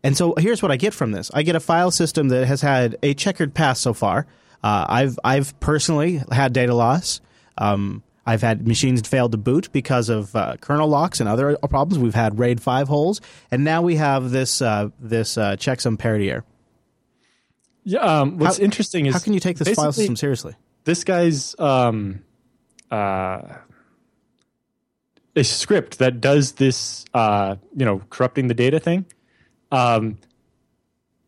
And 0.03 0.15
so 0.15 0.35
here's 0.37 0.61
what 0.61 0.71
I 0.71 0.77
get 0.77 0.93
from 0.93 1.11
this: 1.11 1.29
I 1.33 1.43
get 1.43 1.55
a 1.55 1.59
file 1.59 1.91
system 1.91 2.29
that 2.29 2.47
has 2.47 2.61
had 2.61 2.97
a 3.03 3.13
checkered 3.13 3.53
past 3.53 3.81
so 3.81 3.93
far. 3.93 4.27
Uh, 4.63 4.85
I've 4.87 5.19
I've 5.23 5.59
personally 5.59 6.21
had 6.31 6.53
data 6.53 6.73
loss. 6.73 7.19
Um, 7.57 8.03
I've 8.25 8.41
had 8.41 8.67
machines 8.67 9.07
fail 9.07 9.29
to 9.29 9.37
boot 9.37 9.71
because 9.71 10.09
of 10.09 10.35
uh, 10.35 10.57
kernel 10.59 10.89
locks 10.89 11.21
and 11.21 11.29
other 11.29 11.57
problems. 11.69 11.97
We've 11.97 12.13
had 12.13 12.37
RAID 12.37 12.61
five 12.61 12.89
holes, 12.89 13.21
and 13.51 13.63
now 13.63 13.81
we 13.81 13.95
have 13.95 14.31
this 14.31 14.61
uh, 14.61 14.89
this 14.99 15.37
uh, 15.37 15.55
checksum 15.55 15.97
parity 15.97 16.29
error. 16.29 16.43
Yeah. 17.85 17.99
Um, 17.99 18.37
what's 18.37 18.57
How- 18.57 18.63
interesting 18.63 19.05
is 19.05 19.13
How 19.13 19.21
can 19.21 19.33
you 19.33 19.39
take 19.39 19.57
this 19.57 19.73
file 19.73 19.93
system 19.93 20.17
seriously? 20.17 20.55
This 20.83 21.05
guy's 21.05 21.57
um, 21.57 22.21
uh, 22.91 23.39
a 25.37 25.43
script 25.43 25.99
that 25.99 26.19
does 26.19 26.53
this, 26.53 27.05
uh, 27.13 27.55
you 27.75 27.85
know, 27.85 28.01
corrupting 28.09 28.47
the 28.47 28.53
data 28.53 28.79
thing. 28.79 29.05
Um, 29.71 30.17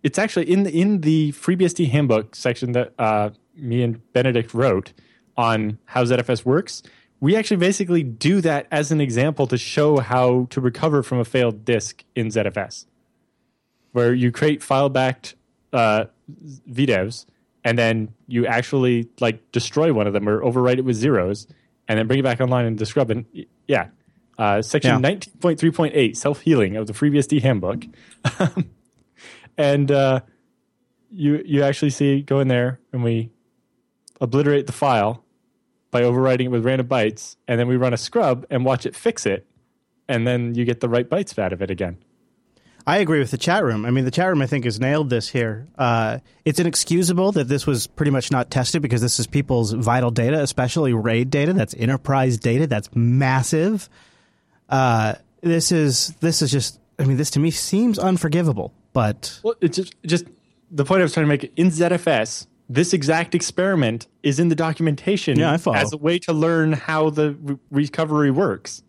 it's 0.04 0.20
actually 0.20 0.52
in 0.52 0.64
the 0.64 0.72
in 0.72 1.02
the 1.02 1.32
FreeBSD 1.32 1.90
handbook 1.92 2.36
section 2.36 2.74
that 2.74 2.94
uh, 3.00 3.30
me 3.56 3.84
and 3.84 4.02
Benedict 4.12 4.54
wrote 4.54 4.92
on 5.40 5.80
how 5.86 6.04
ZFS 6.04 6.44
works. 6.44 6.84
We 7.22 7.38
actually 7.38 7.58
basically 7.58 8.04
do 8.04 8.42
that 8.42 8.68
as 8.72 8.92
an 8.92 9.00
example 9.00 9.48
to 9.48 9.58
show 9.58 10.00
how 10.00 10.48
to 10.50 10.60
recover 10.60 11.02
from 11.02 11.20
a 11.20 11.26
failed 11.26 11.64
disk 11.64 12.04
in 12.14 12.28
ZFS, 12.28 12.86
where 13.94 14.14
you 14.14 14.34
create 14.34 14.62
file 14.62 14.90
backed 14.90 15.36
uh, 15.72 16.06
VDEVs 16.70 17.26
and 17.64 17.78
then 17.78 18.14
you 18.28 18.46
actually 18.48 19.08
like 19.22 19.50
destroy 19.54 19.94
one 19.94 20.08
of 20.08 20.14
them 20.14 20.28
or 20.28 20.42
overwrite 20.42 20.78
it 20.78 20.86
with 20.86 20.98
zeros 20.98 21.48
and 21.88 21.98
then 21.98 22.08
bring 22.08 22.20
it 22.20 22.24
back 22.24 22.42
online 22.42 22.66
and 22.66 22.88
scrub 22.88 23.10
and 23.10 23.26
yeah 23.68 23.88
uh, 24.38 24.62
section 24.62 25.02
Yeah. 25.04 25.12
19.3.8 25.12 26.16
self-healing 26.16 26.76
of 26.76 26.88
the 26.88 26.94
FreeBSD 26.94 27.42
handbook 27.42 27.86
and 29.58 29.92
uh, 29.92 30.22
you 31.12 31.42
you 31.46 31.64
actually 31.64 31.92
see 31.92 32.22
go 32.22 32.40
in 32.40 32.48
there 32.48 32.80
and 32.94 33.04
we 33.04 33.30
obliterate 34.22 34.66
the 34.68 34.74
file 34.74 35.24
by 35.92 36.02
overwriting 36.02 36.46
it 36.46 36.50
with 36.50 36.66
random 36.66 36.88
bytes 36.88 37.36
and 37.48 37.60
then 37.60 37.68
we 37.68 37.76
run 37.76 37.94
a 37.94 37.98
scrub 37.98 38.46
and 38.50 38.66
watch 38.66 38.86
it 38.86 38.96
fix 38.96 39.26
it 39.26 39.46
and 40.08 40.28
then 40.28 40.56
you 40.56 40.66
get 40.66 40.80
the 40.80 40.90
right 40.90 41.10
bytes 41.10 41.38
out 41.38 41.54
of 41.54 41.62
it 41.62 41.72
again 41.72 41.98
I 42.90 42.98
agree 42.98 43.20
with 43.20 43.30
the 43.30 43.38
chat 43.38 43.64
room. 43.64 43.86
I 43.86 43.92
mean, 43.92 44.04
the 44.04 44.10
chat 44.10 44.28
room, 44.28 44.42
I 44.42 44.48
think, 44.48 44.66
has 44.66 44.80
nailed 44.80 45.12
this 45.12 45.30
here. 45.30 45.68
Uh, 45.78 46.20
it's 46.44 46.60
inexcusable 46.60 47.34
that 47.34 47.48
this 47.48 47.68
was 47.68 47.86
pretty 47.86 48.10
much 48.10 48.32
not 48.32 48.50
tested 48.50 48.82
because 48.82 49.00
this 49.00 49.20
is 49.20 49.28
people's 49.28 49.74
vital 49.74 50.10
data, 50.10 50.42
especially 50.42 50.94
RAID 50.94 51.30
data. 51.30 51.54
That's 51.54 51.76
enterprise 51.76 52.38
data. 52.40 52.66
That's 52.66 52.90
massive. 52.96 53.90
Uh, 54.70 55.14
this 55.42 55.72
is 55.72 56.16
this 56.20 56.42
is 56.42 56.52
just. 56.52 56.80
I 56.98 57.04
mean, 57.04 57.18
this 57.18 57.30
to 57.32 57.40
me 57.40 57.52
seems 57.52 58.00
unforgivable. 58.00 58.74
But 58.92 59.40
Well, 59.44 59.54
it's 59.62 59.78
just, 59.78 59.96
just 60.04 60.26
the 60.72 60.84
point 60.84 61.02
I 61.02 61.04
was 61.04 61.14
trying 61.14 61.26
to 61.26 61.30
make 61.30 61.54
in 61.58 61.68
ZFS. 61.68 62.48
This 62.70 62.94
exact 62.94 63.34
experiment 63.34 64.08
is 64.22 64.40
in 64.40 64.50
the 64.50 64.56
documentation 64.56 65.40
Yeah, 65.40 65.58
as 65.74 65.92
a 65.92 65.98
way 65.98 66.20
to 66.20 66.34
learn 66.34 66.74
how 66.74 67.10
the 67.10 67.32
re- 67.42 67.58
recovery 67.72 68.30
works. 68.32 68.84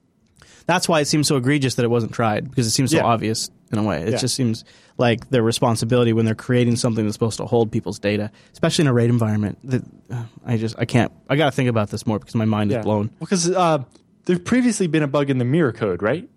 that's 0.66 0.88
why 0.88 1.00
it 1.00 1.06
seems 1.06 1.26
so 1.26 1.36
egregious 1.36 1.74
that 1.76 1.84
it 1.84 1.88
wasn't 1.90 2.12
tried 2.12 2.48
because 2.48 2.64
it 2.66 2.70
seems 2.70 2.90
so 2.92 2.98
Yeah. 2.98 3.04
obvious 3.04 3.50
in 3.72 3.78
a 3.78 3.82
way. 3.82 4.02
It 4.02 4.10
Yeah. 4.10 4.16
just 4.18 4.36
seems 4.36 4.64
like 4.98 5.30
their 5.30 5.42
responsibility 5.42 6.12
when 6.12 6.26
they're 6.26 6.34
creating 6.36 6.76
something 6.76 7.04
that's 7.04 7.14
supposed 7.14 7.38
to 7.38 7.46
hold 7.46 7.72
people's 7.72 7.98
data, 7.98 8.30
especially 8.52 8.82
in 8.84 8.86
a 8.88 8.92
RAID 8.92 9.10
environment. 9.10 9.58
That 9.64 9.82
uh, 10.12 10.22
I 10.46 10.56
just 10.58 10.76
I 10.78 10.84
can't. 10.84 11.10
I 11.28 11.34
got 11.36 11.46
to 11.46 11.50
think 11.52 11.68
about 11.70 11.90
this 11.90 12.06
more 12.06 12.18
because 12.20 12.36
my 12.36 12.44
mind 12.44 12.70
is 12.70 12.84
blown. 12.84 13.10
because 13.18 13.50
uh, 13.50 13.78
there's 14.26 14.38
previously 14.40 14.86
been 14.86 15.02
a 15.02 15.08
bug 15.08 15.28
in 15.30 15.38
the 15.38 15.44
mirror 15.44 15.72
code, 15.72 16.02
right? 16.02 16.28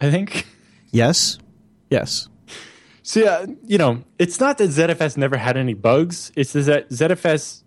I 0.00 0.08
think. 0.10 0.46
Yes, 0.92 1.38
yes. 1.90 2.28
So 3.02 3.20
yeah, 3.20 3.30
uh, 3.30 3.46
you 3.66 3.78
know, 3.78 4.04
it's 4.18 4.40
not 4.40 4.58
that 4.58 4.70
ZFS 4.70 5.16
never 5.16 5.36
had 5.36 5.56
any 5.56 5.74
bugs. 5.74 6.32
It's 6.36 6.52
that 6.52 6.90
ZFS 6.90 7.62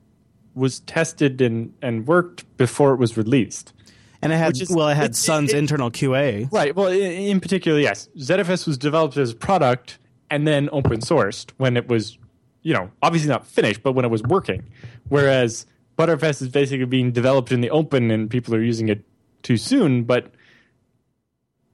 was 0.55 0.81
tested 0.81 1.41
and, 1.41 1.73
and 1.81 2.05
worked 2.07 2.45
before 2.57 2.93
it 2.93 2.97
was 2.99 3.17
released. 3.17 3.73
And 4.21 4.31
it 4.31 4.37
had 4.37 4.59
is- 4.61 4.69
well, 4.69 4.87
it 4.89 4.95
had 4.95 5.11
it- 5.11 5.15
Sun's 5.15 5.51
it- 5.53 5.57
internal 5.57 5.89
QA. 5.91 6.47
Right. 6.51 6.75
Well, 6.75 6.87
in, 6.87 7.01
in 7.11 7.39
particular, 7.39 7.79
yes. 7.79 8.09
ZFS 8.17 8.67
was 8.67 8.77
developed 8.77 9.17
as 9.17 9.31
a 9.31 9.35
product 9.35 9.99
and 10.29 10.47
then 10.47 10.69
open 10.71 10.99
sourced 11.01 11.51
when 11.57 11.75
it 11.77 11.87
was, 11.87 12.17
you 12.61 12.73
know, 12.73 12.89
obviously 13.01 13.29
not 13.29 13.45
finished, 13.47 13.83
but 13.83 13.93
when 13.93 14.05
it 14.05 14.11
was 14.11 14.23
working. 14.23 14.63
Whereas 15.09 15.65
ButterFS 15.97 16.41
is 16.43 16.49
basically 16.49 16.85
being 16.85 17.11
developed 17.11 17.51
in 17.51 17.61
the 17.61 17.69
open 17.69 18.09
and 18.11 18.29
people 18.29 18.55
are 18.55 18.61
using 18.61 18.89
it 18.89 19.03
too 19.41 19.57
soon, 19.57 20.03
but 20.05 20.31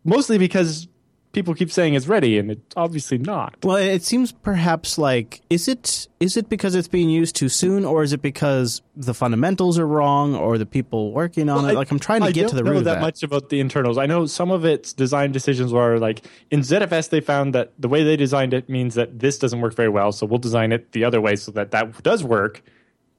mostly 0.04 0.38
because 0.38 0.88
people 1.32 1.54
keep 1.54 1.72
saying 1.72 1.94
it's 1.94 2.08
ready, 2.08 2.38
and 2.40 2.52
it's 2.52 2.76
obviously 2.76 3.18
not. 3.18 3.56
Well, 3.64 3.76
it 3.78 4.04
seems 4.04 4.32
perhaps 4.32 4.98
like 4.98 5.42
is 5.50 5.68
it 5.68 6.08
is 6.20 6.36
it 6.38 6.50
because 6.50 6.76
it's 6.76 6.88
being 6.88 7.10
used 7.10 7.36
too 7.36 7.50
soon, 7.50 7.86
or 7.86 8.04
is 8.04 8.14
it 8.14 8.22
because 8.22 8.82
the 8.96 9.14
fundamentals 9.14 9.78
are 9.78 9.88
wrong, 9.88 10.36
or 10.36 10.58
the 10.58 10.66
people 10.66 11.12
working 11.14 11.50
on 11.50 11.58
Well, 11.58 11.66
it? 11.68 11.72
I- 11.72 11.76
Like 11.76 11.92
I'm 11.92 12.00
trying 12.00 12.22
to 12.22 12.28
I 12.28 12.32
get 12.32 12.50
to 12.50 12.56
the 12.56 12.64
root 12.64 12.78
of 12.78 12.84
that 12.86 12.96
that. 12.96 13.02
much 13.02 13.24
about 13.24 13.50
the 13.50 13.60
internals. 13.60 13.98
I 13.98 14.06
know 14.06 14.26
some 14.26 14.52
of 14.52 14.66
its 14.66 14.92
design 14.94 15.32
decisions 15.32 15.72
were 15.72 16.00
like 16.00 16.26
in 16.52 16.62
ZFS 16.62 17.10
they 17.10 17.22
found 17.22 17.54
that 17.56 17.74
the 17.80 17.88
way 17.88 18.04
they 18.04 18.18
designed 18.18 18.54
it 18.54 18.68
means 18.70 18.96
that 18.96 19.20
this 19.20 19.38
doesn't 19.38 19.62
work 19.62 19.76
very 19.76 19.90
well, 19.90 20.12
so 20.12 20.26
we'll 20.26 20.40
design 20.40 20.72
it 20.72 20.92
the 20.94 21.04
other 21.04 21.22
way 21.22 21.36
so 21.36 21.52
that 21.52 21.72
that 21.72 22.02
does 22.04 22.24
work. 22.24 22.62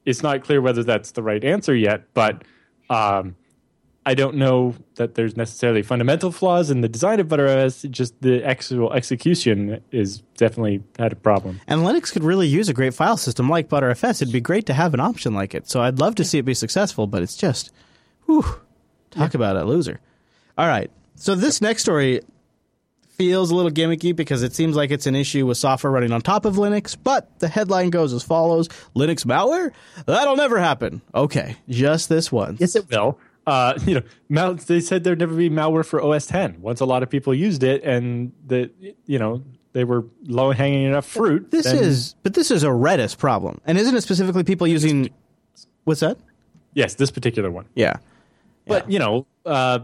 It's 0.04 0.22
not 0.22 0.42
clear 0.42 0.60
whether 0.60 0.82
that's 0.82 1.12
the 1.12 1.22
right 1.22 1.44
answer 1.44 1.74
yet, 1.74 2.04
but 2.14 2.42
um, 2.88 3.36
I 4.06 4.14
don't 4.14 4.36
know 4.36 4.74
that 4.94 5.14
there's 5.14 5.36
necessarily 5.36 5.82
fundamental 5.82 6.32
flaws 6.32 6.70
in 6.70 6.80
the 6.80 6.88
design 6.88 7.20
of 7.20 7.28
ButterFS. 7.28 7.90
Just 7.90 8.20
the 8.22 8.42
actual 8.42 8.92
execution 8.92 9.82
is 9.92 10.22
definitely 10.36 10.82
had 10.98 11.12
a 11.12 11.16
problem. 11.16 11.60
And 11.66 11.82
Linux 11.82 12.10
could 12.10 12.24
really 12.24 12.48
use 12.48 12.68
a 12.70 12.72
great 12.72 12.94
file 12.94 13.18
system 13.18 13.50
like 13.50 13.68
ButterFS. 13.68 14.22
It'd 14.22 14.32
be 14.32 14.40
great 14.40 14.66
to 14.66 14.74
have 14.74 14.94
an 14.94 15.00
option 15.00 15.34
like 15.34 15.54
it. 15.54 15.68
So 15.68 15.82
I'd 15.82 15.98
love 15.98 16.14
to 16.14 16.24
see 16.24 16.38
it 16.38 16.44
be 16.44 16.54
successful, 16.54 17.06
but 17.06 17.22
it's 17.22 17.36
just, 17.36 17.72
whew, 18.24 18.44
talk 19.10 19.34
about 19.34 19.56
a 19.56 19.64
loser. 19.64 20.00
All 20.56 20.66
right. 20.66 20.90
So 21.16 21.34
this 21.34 21.60
next 21.60 21.82
story 21.82 22.22
feels 23.20 23.50
a 23.50 23.54
little 23.54 23.70
gimmicky 23.70 24.16
because 24.16 24.42
it 24.42 24.54
seems 24.54 24.74
like 24.74 24.90
it's 24.90 25.06
an 25.06 25.14
issue 25.14 25.44
with 25.44 25.58
software 25.58 25.92
running 25.92 26.10
on 26.10 26.22
top 26.22 26.46
of 26.46 26.54
Linux, 26.54 26.96
but 27.00 27.38
the 27.40 27.48
headline 27.48 27.90
goes 27.90 28.14
as 28.14 28.22
follows 28.22 28.68
Linux 28.96 29.26
malware? 29.26 29.72
That'll 30.06 30.36
never 30.36 30.58
happen. 30.58 31.02
Okay, 31.14 31.56
just 31.68 32.08
this 32.08 32.32
once. 32.32 32.62
Yes, 32.62 32.76
it 32.76 32.88
will. 32.88 33.18
Uh, 33.50 33.78
you 33.84 33.94
know, 33.96 34.02
mal- 34.28 34.54
they 34.54 34.80
said 34.80 35.02
there'd 35.02 35.18
never 35.18 35.34
be 35.34 35.50
malware 35.50 35.84
for 35.84 36.00
OS 36.00 36.26
10. 36.26 36.60
Once 36.60 36.80
a 36.80 36.84
lot 36.84 37.02
of 37.02 37.10
people 37.10 37.34
used 37.34 37.62
it, 37.64 37.82
and 37.82 38.32
that 38.46 38.70
you 39.06 39.18
know 39.18 39.42
they 39.72 39.84
were 39.84 40.04
low 40.24 40.52
hanging 40.52 40.84
enough 40.84 41.06
fruit. 41.06 41.50
This 41.50 41.66
is, 41.66 42.14
but 42.22 42.34
this 42.34 42.50
is 42.50 42.62
a 42.62 42.68
Redis 42.68 43.16
problem. 43.16 43.60
And 43.66 43.78
isn't 43.78 43.94
it 43.94 44.00
specifically 44.02 44.44
people 44.44 44.66
using, 44.66 45.10
what's 45.84 46.00
that? 46.00 46.18
yes, 46.74 46.94
this 46.94 47.10
particular 47.10 47.50
one. 47.50 47.66
Yeah. 47.74 47.96
But 48.66 48.90
you 48.90 48.98
know, 48.98 49.26
uh, 49.44 49.80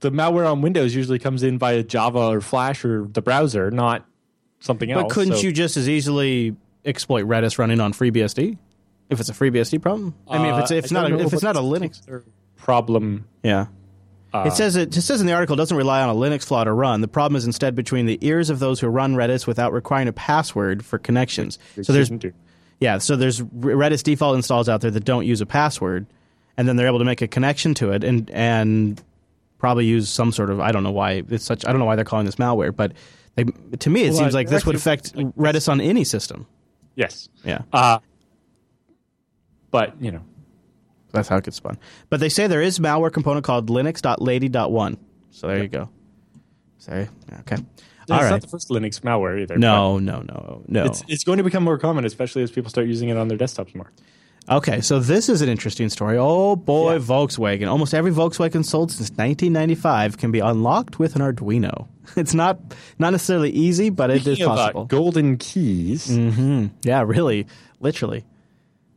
the 0.00 0.10
malware 0.10 0.50
on 0.50 0.62
Windows 0.62 0.94
usually 0.94 1.18
comes 1.18 1.42
in 1.42 1.58
via 1.58 1.82
Java 1.82 2.20
or 2.20 2.40
Flash 2.40 2.84
or 2.84 3.06
the 3.06 3.20
browser, 3.20 3.70
not 3.70 4.06
something 4.60 4.90
else. 4.90 5.04
But 5.04 5.10
couldn't 5.10 5.36
So, 5.36 5.40
you 5.42 5.52
just 5.52 5.76
as 5.76 5.88
easily 5.88 6.56
exploit 6.84 7.24
Redis 7.26 7.58
running 7.58 7.80
on 7.80 7.92
FreeBSD 7.92 8.56
if 9.10 9.20
it's 9.20 9.28
a 9.28 9.32
FreeBSD 9.32 9.82
problem? 9.82 10.14
I 10.28 10.38
mean, 10.38 10.54
if 10.54 10.60
it's 10.60 10.70
uh, 10.70 10.74
if 10.76 10.84
it's 10.84 10.92
not 10.92 11.10
a, 11.10 11.18
if 11.18 11.32
it's 11.32 11.42
not 11.42 11.56
a 11.56 11.60
Linux, 11.60 12.00
particular 12.00 12.24
problem? 12.56 13.26
yeah. 13.42 13.66
it 14.34 14.52
says 14.52 14.76
it 14.76 14.90
just 14.90 15.06
says 15.06 15.20
in 15.20 15.26
the 15.26 15.32
article 15.32 15.54
it 15.54 15.56
doesn't 15.56 15.76
rely 15.76 16.02
on 16.02 16.08
a 16.10 16.14
Linux 16.14 16.44
flaw 16.44 16.64
to 16.64 16.72
run. 16.72 17.00
The 17.00 17.08
problem 17.08 17.36
is 17.36 17.46
instead 17.46 17.74
between 17.74 18.04
the 18.06 18.18
ears 18.20 18.50
of 18.50 18.58
those 18.58 18.80
who 18.80 18.88
run 18.88 19.14
Redis 19.14 19.46
without 19.46 19.72
requiring 19.72 20.08
a 20.08 20.12
password 20.12 20.84
for 20.84 20.98
connections. 20.98 21.58
So 21.82 21.92
there's 21.92 22.10
do. 22.10 22.32
yeah, 22.80 22.98
so 22.98 23.16
there's 23.16 23.40
Redis 23.40 24.02
default 24.02 24.36
installs 24.36 24.68
out 24.68 24.80
there 24.82 24.90
that 24.90 25.04
don't 25.04 25.24
use 25.24 25.40
a 25.40 25.46
password, 25.46 26.06
and 26.58 26.68
then 26.68 26.76
they're 26.76 26.86
able 26.88 26.98
to 26.98 27.04
make 27.06 27.22
a 27.22 27.28
connection 27.28 27.72
to 27.74 27.92
it 27.92 28.04
and 28.04 28.30
and 28.30 29.02
probably 29.58 29.86
use 29.86 30.10
some 30.10 30.32
sort 30.32 30.50
of 30.50 30.60
I 30.60 30.70
don't 30.70 30.82
know 30.82 30.92
why 30.92 31.22
it's 31.30 31.44
such 31.44 31.64
I 31.66 31.70
don't 31.70 31.78
know 31.78 31.86
why 31.86 31.96
they're 31.96 32.04
calling 32.04 32.26
this 32.26 32.36
malware, 32.36 32.76
but 32.76 32.92
they, 33.36 33.44
to 33.44 33.88
me 33.90 34.02
it 34.04 34.08
Well, 34.10 34.18
seems 34.18 34.34
uh, 34.34 34.38
like 34.38 34.48
this 34.50 34.66
would 34.66 34.76
affect 34.76 35.16
like- 35.16 35.34
Redis 35.34 35.66
on 35.70 35.80
any 35.80 36.04
system. 36.04 36.46
Yes, 36.94 37.30
Yeah. 37.44 37.62
uh, 37.72 38.00
but 39.70 39.94
you 40.00 40.12
know, 40.12 40.22
That's 41.12 41.28
how 41.28 41.36
it 41.36 41.44
gets 41.44 41.56
spun. 41.56 41.78
But 42.10 42.20
they 42.20 42.28
say 42.28 42.46
there 42.46 42.62
is 42.62 42.78
malware 42.78 43.12
component 43.12 43.44
called 43.44 43.68
linux.lady.1. 43.70 44.96
So 45.30 45.46
there 45.48 45.62
you 45.62 45.68
go. 45.68 45.88
Sorry. 46.78 47.08
Okay. 47.40 47.56
it's 47.56 48.10
All 48.10 48.18
not 48.20 48.30
right. 48.30 48.40
the 48.40 48.48
first 48.48 48.68
Linux 48.68 49.00
malware 49.00 49.40
either. 49.40 49.56
No, 49.58 49.98
no, 49.98 50.20
no, 50.20 50.62
no. 50.68 50.84
it's 50.84 51.02
it's 51.08 51.24
going 51.24 51.38
to 51.38 51.44
become 51.44 51.64
more 51.64 51.78
common, 51.78 52.04
especially 52.04 52.42
as 52.42 52.50
people 52.50 52.70
start 52.70 52.86
using 52.86 53.08
it 53.08 53.16
on 53.16 53.28
their 53.28 53.38
desktops 53.38 53.74
more. 53.74 53.90
Okay, 54.48 54.80
so 54.80 55.00
this 55.00 55.28
is 55.28 55.42
an 55.42 55.48
interesting 55.48 55.88
story. 55.88 56.16
Oh 56.18 56.54
boy, 56.54 56.92
Yeah. 56.94 56.98
Volkswagen. 57.00 57.68
Almost 57.68 57.94
every 57.94 58.12
Volkswagen 58.12 58.64
sold 58.64 58.92
since 58.92 59.10
1995 59.10 60.18
can 60.18 60.30
be 60.30 60.38
unlocked 60.38 60.98
with 61.00 61.16
an 61.16 61.22
Arduino. 61.22 61.88
It's 62.16 62.34
not 62.34 62.60
not 63.00 63.10
necessarily 63.10 63.50
easy, 63.50 63.90
but 63.90 64.10
it 64.10 64.18
is 64.18 64.22
Speaking 64.22 64.44
of, 64.46 64.52
uh, 64.52 64.56
possible. 64.56 64.84
golden 64.84 65.36
keys. 65.38 66.08
Yeah, 66.82 67.02
really, 67.02 67.46
literally. 67.80 68.24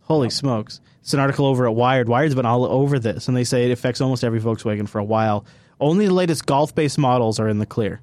Holy 0.02 0.30
smokes. 0.30 0.80
It's 1.02 1.14
an 1.14 1.20
article 1.20 1.46
over 1.46 1.66
at 1.68 1.76
Wired. 1.76 2.08
Wired's 2.10 2.36
been 2.36 2.46
all 2.46 2.66
over 2.66 3.00
this, 3.00 3.28
and 3.28 3.36
they 3.36 3.44
say 3.44 3.66
it 3.66 3.72
affects 3.72 4.02
almost 4.02 4.24
every 4.24 4.40
Volkswagen 4.40 4.88
for 4.88 5.00
a 5.00 5.04
while. 5.04 5.46
Only 5.80 6.08
the 6.08 6.14
latest 6.14 6.46
golf 6.46 6.76
based 6.76 6.98
models 6.98 7.40
are 7.40 7.48
in 7.48 7.60
the 7.60 7.66
clear. 7.66 8.02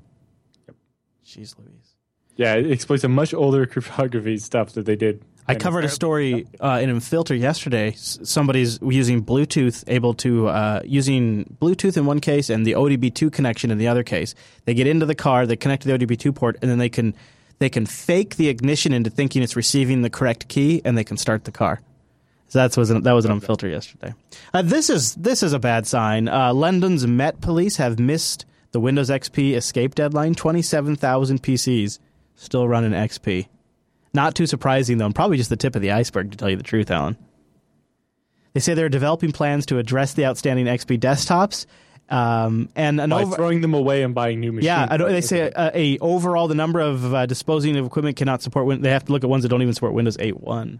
Jeez 1.24 1.54
Louise. 1.58 1.94
Yeah, 2.36 2.54
it 2.54 2.70
exploits 2.70 3.04
a 3.04 3.08
much 3.08 3.34
older 3.34 3.66
cryptography 3.72 4.38
stuff 4.38 4.72
that 4.72 4.86
they 4.86 4.96
did. 4.96 5.22
I 5.48 5.54
covered 5.54 5.84
a 5.84 5.88
story 5.88 6.44
uh, 6.60 6.80
in 6.82 6.98
Filter 6.98 7.34
yesterday. 7.34 7.90
S- 7.90 8.18
Somebody's 8.24 8.80
using 8.82 9.24
Bluetooth, 9.24 9.84
able 9.86 10.12
to 10.14 10.48
uh, 10.48 10.80
using 10.84 11.56
Bluetooth 11.62 11.96
in 11.96 12.04
one 12.04 12.18
case 12.18 12.50
and 12.50 12.66
the 12.66 12.72
ODB2 12.72 13.32
connection 13.32 13.70
in 13.70 13.78
the 13.78 13.86
other 13.86 14.02
case. 14.02 14.34
They 14.64 14.74
get 14.74 14.88
into 14.88 15.06
the 15.06 15.14
car, 15.14 15.46
they 15.46 15.54
connect 15.56 15.84
to 15.84 15.96
the 15.96 16.06
ODB2 16.06 16.34
port, 16.34 16.56
and 16.62 16.70
then 16.70 16.78
they 16.78 16.88
can 16.88 17.14
they 17.60 17.68
can 17.68 17.86
fake 17.86 18.36
the 18.36 18.48
ignition 18.48 18.92
into 18.92 19.08
thinking 19.08 19.40
it's 19.42 19.54
receiving 19.54 20.02
the 20.02 20.10
correct 20.10 20.48
key, 20.48 20.82
and 20.84 20.98
they 20.98 21.04
can 21.04 21.16
start 21.16 21.44
the 21.44 21.52
car. 21.52 21.80
So 22.48 22.60
that's 22.60 22.76
was 22.76 22.88
that 22.88 23.12
was 23.12 23.24
an 23.24 23.32
unfiltered 23.32 23.72
yesterday. 23.72 24.14
Uh, 24.54 24.62
this 24.62 24.88
is 24.88 25.14
this 25.16 25.42
is 25.42 25.52
a 25.52 25.58
bad 25.58 25.86
sign. 25.86 26.28
Uh, 26.28 26.54
London's 26.54 27.06
Met 27.06 27.40
Police 27.40 27.76
have 27.76 27.98
missed 27.98 28.46
the 28.72 28.80
Windows 28.80 29.10
XP 29.10 29.56
escape 29.56 29.94
deadline. 29.94 30.34
Twenty 30.34 30.62
seven 30.62 30.94
thousand 30.96 31.42
PCs 31.42 31.98
still 32.36 32.68
running 32.68 32.92
XP. 32.92 33.48
Not 34.14 34.34
too 34.34 34.46
surprising, 34.46 34.98
though, 34.98 35.06
and 35.06 35.14
probably 35.14 35.36
just 35.36 35.50
the 35.50 35.56
tip 35.56 35.74
of 35.76 35.82
the 35.82 35.90
iceberg, 35.90 36.30
to 36.30 36.36
tell 36.36 36.48
you 36.48 36.56
the 36.56 36.62
truth, 36.62 36.90
Allan. 36.90 37.16
They 38.54 38.60
say 38.60 38.72
they're 38.72 38.88
developing 38.88 39.32
plans 39.32 39.66
to 39.66 39.78
address 39.78 40.14
the 40.14 40.24
outstanding 40.24 40.64
XP 40.66 40.98
desktops. 40.98 41.66
Um, 42.08 42.68
and 42.76 43.00
an 43.00 43.10
by 43.10 43.22
over, 43.22 43.34
throwing 43.34 43.60
them 43.60 43.74
away 43.74 44.02
and 44.02 44.14
buying 44.14 44.38
new 44.40 44.52
machines. 44.52 44.66
yeah, 44.66 44.86
I 44.88 44.96
don't, 44.96 45.10
they 45.10 45.20
say 45.20 45.50
a, 45.54 45.70
a 45.74 45.98
overall 45.98 46.46
the 46.46 46.54
number 46.54 46.78
of 46.80 47.12
uh, 47.12 47.26
disposing 47.26 47.76
of 47.76 47.84
equipment 47.84 48.16
cannot 48.16 48.42
support. 48.42 48.64
Win- 48.64 48.80
they 48.80 48.92
have 48.92 49.04
to 49.06 49.12
look 49.12 49.24
at 49.24 49.28
ones 49.28 49.42
that 49.42 49.48
don't 49.48 49.60
even 49.60 49.74
support 49.74 49.92
Windows 49.92 50.16
8.1. 50.16 50.78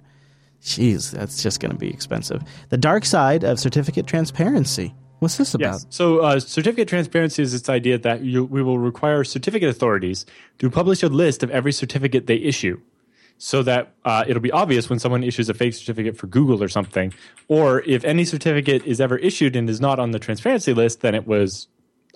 Jeez, 0.63 1.11
that's 1.11 1.43
just 1.43 1.61
going 1.61 1.71
to 1.71 1.77
be 1.77 1.89
expensive. 1.89 2.43
The 2.71 2.79
dark 2.79 3.05
side 3.05 3.45
of 3.45 3.61
certificate 3.61 4.07
transparency. 4.07 4.95
What's 5.21 5.37
this 5.37 5.55
about? 5.55 5.73
Yes. 5.73 5.87
So, 5.89 6.19
uh, 6.19 6.41
certificate 6.41 6.89
transparency 6.89 7.43
is 7.43 7.55
its 7.55 7.69
idea 7.69 7.99
that 7.99 8.23
you, 8.23 8.45
we 8.45 8.63
will 8.63 8.79
require 8.79 9.25
certificate 9.25 9.71
authorities 9.71 10.27
to 10.59 10.69
publish 10.69 11.03
a 11.03 11.09
list 11.09 11.43
of 11.43 11.51
every 11.51 11.73
certificate 11.73 12.27
they 12.27 12.37
issue, 12.37 12.81
so 13.39 13.63
that 13.63 13.95
uh, 14.05 14.25
it'll 14.27 14.43
be 14.43 14.53
obvious 14.53 14.91
when 14.91 14.99
someone 14.99 15.23
issues 15.23 15.49
a 15.49 15.55
fake 15.55 15.75
certificate 15.75 16.17
for 16.19 16.27
Google 16.27 16.63
or 16.63 16.69
something, 16.69 17.15
or 17.49 17.83
if 17.83 18.05
any 18.05 18.25
certificate 18.25 18.85
is 18.85 19.01
ever 19.01 19.17
issued 19.17 19.57
and 19.57 19.71
is 19.71 19.81
not 19.81 19.99
on 19.99 20.11
the 20.11 20.19
transparency 20.19 20.75
list, 20.75 21.01
then 21.01 21.15
it 21.15 21.27
was 21.27 21.69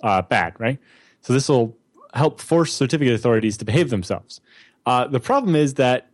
uh, 0.03 0.21
bad, 0.21 0.59
right? 0.59 0.77
So 1.21 1.33
this 1.33 1.49
will 1.49 1.75
help 2.13 2.39
force 2.41 2.73
certificate 2.73 3.13
authorities 3.13 3.57
to 3.57 3.65
behave 3.65 3.89
themselves. 3.89 4.41
Uh, 4.85 5.07
the 5.07 5.19
problem 5.19 5.55
is 5.55 5.75
that 5.75 6.09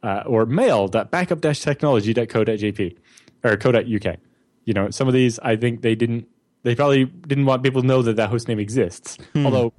uh, 0.02 0.22
or 0.26 0.46
mail.backup-technology.co.jp 0.46 2.96
or 3.44 3.56
co.uk. 3.56 4.16
You 4.64 4.74
know, 4.74 4.90
some 4.90 5.06
of 5.08 5.14
these 5.14 5.38
I 5.40 5.56
think 5.56 5.82
they 5.82 5.94
didn't 5.94 6.28
they 6.62 6.74
probably 6.74 7.04
didn't 7.04 7.44
want 7.46 7.62
people 7.62 7.80
to 7.82 7.86
know 7.86 8.02
that 8.02 8.16
that 8.16 8.30
host 8.30 8.48
name 8.48 8.58
exists. 8.58 9.16
Although 9.44 9.72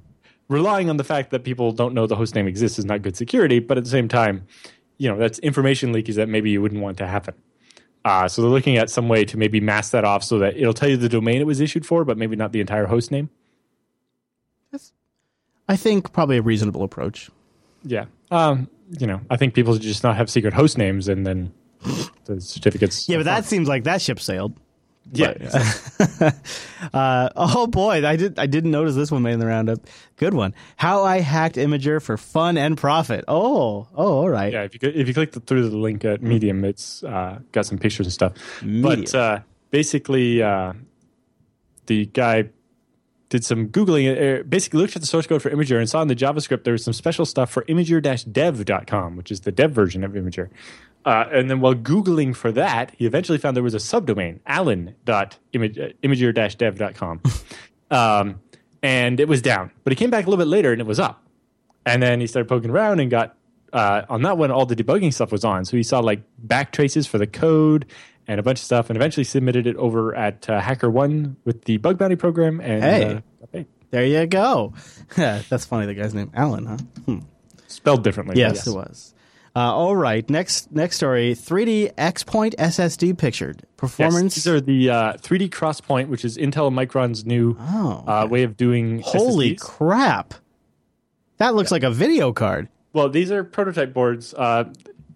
relying 0.50 0.90
on 0.90 0.98
the 0.98 1.04
fact 1.04 1.30
that 1.30 1.44
people 1.44 1.72
don't 1.72 1.94
know 1.94 2.06
the 2.06 2.16
host 2.16 2.34
name 2.34 2.46
exists 2.46 2.78
is 2.78 2.84
not 2.84 3.00
good 3.00 3.16
security, 3.16 3.60
but 3.60 3.78
at 3.78 3.84
the 3.84 3.90
same 3.90 4.08
time, 4.08 4.46
you 4.98 5.08
know, 5.08 5.16
that's 5.16 5.38
information 5.38 5.92
leakage 5.92 6.16
that 6.16 6.28
maybe 6.28 6.50
you 6.50 6.60
wouldn't 6.60 6.82
want 6.82 6.98
to 6.98 7.06
happen. 7.06 7.34
Uh, 8.04 8.28
so 8.28 8.42
they're 8.42 8.50
looking 8.50 8.76
at 8.76 8.90
some 8.90 9.08
way 9.08 9.24
to 9.24 9.36
maybe 9.36 9.60
mask 9.60 9.92
that 9.92 10.04
off 10.04 10.24
so 10.24 10.38
that 10.38 10.56
it'll 10.56 10.74
tell 10.74 10.88
you 10.88 10.96
the 10.96 11.08
domain 11.08 11.40
it 11.40 11.46
was 11.46 11.60
issued 11.60 11.86
for, 11.86 12.04
but 12.04 12.18
maybe 12.18 12.36
not 12.36 12.52
the 12.52 12.60
entire 12.60 12.86
host 12.86 13.10
name. 13.10 13.30
I 15.68 15.76
think 15.76 16.12
probably 16.12 16.36
a 16.36 16.42
reasonable 16.42 16.82
approach. 16.82 17.30
Yeah. 17.84 18.06
Um, 18.32 18.68
you 18.98 19.06
know, 19.06 19.20
I 19.30 19.36
think 19.36 19.54
people 19.54 19.74
should 19.74 19.82
just 19.82 20.02
not 20.02 20.16
have 20.16 20.28
secret 20.28 20.52
host 20.52 20.76
names 20.76 21.06
and 21.06 21.24
then 21.24 21.52
the 22.24 22.40
certificates. 22.40 23.08
Yeah, 23.08 23.18
but 23.18 23.26
that 23.26 23.44
seems 23.44 23.68
like 23.68 23.84
that 23.84 24.02
ship 24.02 24.18
sailed. 24.18 24.58
Yeah. 25.12 25.34
Uh, 26.94 27.28
oh 27.36 27.66
boy, 27.66 28.06
I 28.06 28.16
did 28.16 28.38
I 28.38 28.46
didn't 28.46 28.70
notice 28.70 28.94
this 28.94 29.10
one 29.10 29.20
made 29.20 29.34
in 29.34 29.38
the 29.38 29.46
roundup. 29.46 29.80
Good 30.16 30.32
one. 30.32 30.54
How 30.76 31.04
I 31.04 31.20
hacked 31.20 31.56
Imgur 31.56 32.00
for 32.00 32.16
fun 32.16 32.56
and 32.56 32.76
profit. 32.76 33.26
Oh, 33.28 33.86
oh, 33.94 34.12
all 34.14 34.30
right. 34.30 34.50
yeah. 34.50 34.62
If 34.62 34.82
you 34.82 34.88
if 34.88 35.06
you 35.06 35.12
click 35.12 35.32
the, 35.32 35.40
through 35.40 35.68
the 35.68 35.76
link 35.76 36.06
at 36.06 36.22
Medium, 36.22 36.64
it's 36.64 37.04
uh, 37.04 37.40
got 37.52 37.66
some 37.66 37.76
pictures 37.76 38.06
and 38.06 38.14
stuff. 38.14 38.62
Medium. 38.62 39.02
But 39.02 39.14
uh, 39.14 39.40
basically, 39.70 40.42
uh, 40.42 40.72
the 41.84 42.06
guy 42.06 42.48
did 43.30 43.42
some 43.44 43.68
googling. 43.68 44.10
Uh, 44.10 44.42
basically, 44.42 44.80
looked 44.80 44.96
at 44.96 45.02
the 45.02 45.08
source 45.08 45.26
code 45.26 45.40
for 45.40 45.48
Imgur 45.50 45.78
and 45.78 45.88
saw 45.88 46.02
in 46.02 46.08
the 46.08 46.16
JavaScript 46.16 46.64
there 46.64 46.72
was 46.72 46.84
some 46.84 46.92
special 46.92 47.24
stuff 47.24 47.50
for 47.50 47.64
Imgur-dev.com, 47.64 49.16
which 49.16 49.32
is 49.32 49.40
the 49.40 49.52
dev 49.52 49.72
version 49.72 50.04
of 50.04 50.12
Imgur. 50.12 50.50
Uh, 51.06 51.24
and 51.32 51.48
then 51.48 51.60
while 51.60 51.74
googling 51.74 52.36
for 52.36 52.52
that, 52.52 52.92
he 52.98 53.06
eventually 53.06 53.38
found 53.38 53.56
there 53.56 53.62
was 53.62 53.72
a 53.74 53.78
subdomain, 53.78 54.40
allen.imgur-dev.com, 54.46 57.22
um, 57.90 58.38
and 58.82 59.18
it 59.18 59.28
was 59.28 59.40
down. 59.40 59.70
But 59.82 59.92
he 59.92 59.96
came 59.96 60.10
back 60.10 60.26
a 60.26 60.30
little 60.30 60.44
bit 60.44 60.50
later 60.50 60.72
and 60.72 60.80
it 60.80 60.86
was 60.86 61.00
up. 61.00 61.24
And 61.86 62.02
then 62.02 62.20
he 62.20 62.26
started 62.26 62.50
poking 62.50 62.70
around 62.70 63.00
and 63.00 63.10
got 63.10 63.34
uh, 63.72 64.02
on 64.08 64.22
that 64.22 64.36
one 64.36 64.50
all 64.50 64.66
the 64.66 64.74
debugging 64.76 65.14
stuff 65.14 65.32
was 65.32 65.44
on. 65.44 65.64
So 65.64 65.76
he 65.76 65.82
saw 65.82 66.00
like 66.00 66.20
back 66.38 66.72
traces 66.72 67.06
for 67.06 67.16
the 67.16 67.26
code 67.26 67.86
and 68.30 68.38
a 68.38 68.42
bunch 68.44 68.60
of 68.60 68.64
stuff, 68.64 68.88
and 68.90 68.96
eventually 68.96 69.24
submitted 69.24 69.66
it 69.66 69.74
over 69.76 70.14
at 70.14 70.48
uh, 70.48 70.60
HackerOne 70.60 71.34
with 71.44 71.64
the 71.64 71.78
bug 71.78 71.98
bounty 71.98 72.14
program. 72.16 72.60
And 72.60 72.82
Hey. 72.82 73.22
uh, 73.54 73.62
There 73.90 74.04
you 74.06 74.26
go. 74.28 74.72
That's 75.16 75.64
funny. 75.66 75.86
The 75.86 75.94
guy's 75.94 76.14
name 76.14 76.30
Alan, 76.32 76.66
huh? 76.66 76.76
Hmm. 77.06 77.18
spelled 77.66 78.04
differently. 78.04 78.34
but 78.34 78.38
Yes, 78.38 78.66
it 78.68 78.70
was. 78.74 79.14
Uh, 79.56 79.74
all 79.74 79.96
right. 79.96 80.30
Next, 80.30 80.70
next 80.70 80.94
story. 80.98 81.34
3D 81.34 81.92
XPoint 81.96 82.54
SSD 82.54 83.18
pictured 83.18 83.56
Yes, 83.62 83.70
performance. 83.76 84.36
these 84.36 84.46
are 84.46 84.60
the 84.60 84.90
uh, 84.90 85.12
3D 85.14 85.48
XPoint, 85.50 86.06
which 86.06 86.24
is 86.24 86.38
Intel 86.38 86.68
and 86.68 86.76
Micron's 86.78 87.26
new 87.26 87.56
Oh, 87.58 88.04
uh, 88.06 88.28
way 88.30 88.44
of 88.44 88.56
doing 88.56 89.00
Holy 89.00 89.56
SSDs. 89.56 89.60
crap! 89.60 90.34
That 91.38 91.56
looks 91.56 91.72
like 91.72 91.82
a 91.82 91.90
video 91.90 92.32
card. 92.32 92.68
Well, 92.92 93.08
these 93.08 93.32
are 93.32 93.42
prototype 93.42 93.92
boards. 93.92 94.34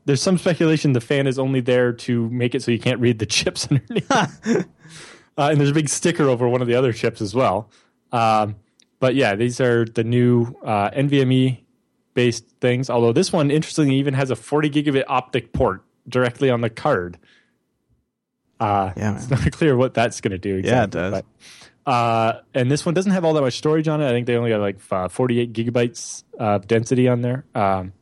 Uh, 0.04 0.06
there's 0.06 0.22
some 0.22 0.38
speculation 0.38 0.92
the 0.92 1.00
fan 1.00 1.26
is 1.26 1.38
only 1.38 1.60
there 1.60 1.92
to 1.92 2.28
make 2.30 2.54
it 2.54 2.62
so 2.62 2.70
you 2.70 2.78
can't 2.78 3.00
read 3.00 3.18
the 3.18 3.26
chips 3.36 3.68
underneath. 3.70 4.10
uh, 4.10 4.62
and 5.36 5.58
there's 5.58 5.70
a 5.70 5.74
big 5.74 5.88
sticker 5.88 6.28
over 6.28 6.48
one 6.48 6.62
of 6.62 6.68
the 6.68 6.74
other 6.74 6.92
chips 6.92 7.20
as 7.20 7.34
well. 7.34 7.70
Um, 8.12 8.56
but 9.00 9.14
yeah, 9.14 9.34
these 9.34 9.60
are 9.60 9.84
the 9.84 10.04
new 10.04 10.54
uh, 10.64 10.90
NVMe 10.90 11.60
based 12.14 12.44
things. 12.60 12.88
Although 12.88 13.12
this 13.12 13.32
one, 13.32 13.50
interestingly, 13.50 13.96
even 13.96 14.14
has 14.14 14.30
a 14.30 14.36
40 14.36 14.70
gigabit 14.70 15.04
optic 15.08 15.52
port 15.52 15.82
directly 16.08 16.50
on 16.50 16.60
the 16.60 16.70
card. 16.70 17.18
Uh, 18.60 18.92
Yeah, 18.96 19.16
it's 19.16 19.28
not 19.28 19.50
clear 19.52 19.76
what 19.76 19.94
that's 19.94 20.20
going 20.20 20.30
to 20.32 20.38
do. 20.38 20.56
Exactly, 20.56 21.00
Yeah, 21.00 21.08
it 21.08 21.10
does. 21.10 21.22
But, 21.84 21.90
uh, 21.90 22.40
and 22.54 22.70
this 22.70 22.86
one 22.86 22.94
doesn't 22.94 23.12
have 23.12 23.24
all 23.24 23.34
that 23.34 23.42
much 23.42 23.58
storage 23.58 23.88
on 23.88 24.00
it. 24.00 24.08
I 24.08 24.10
think 24.10 24.26
they 24.26 24.36
only 24.36 24.50
got 24.50 24.60
like 24.60 24.78
uh, 24.90 25.08
48 25.08 25.52
gigabytes 25.52 26.22
of 26.38 26.66
density 26.66 27.08
on 27.08 27.20
there. 27.20 27.44
Um, 27.54 27.92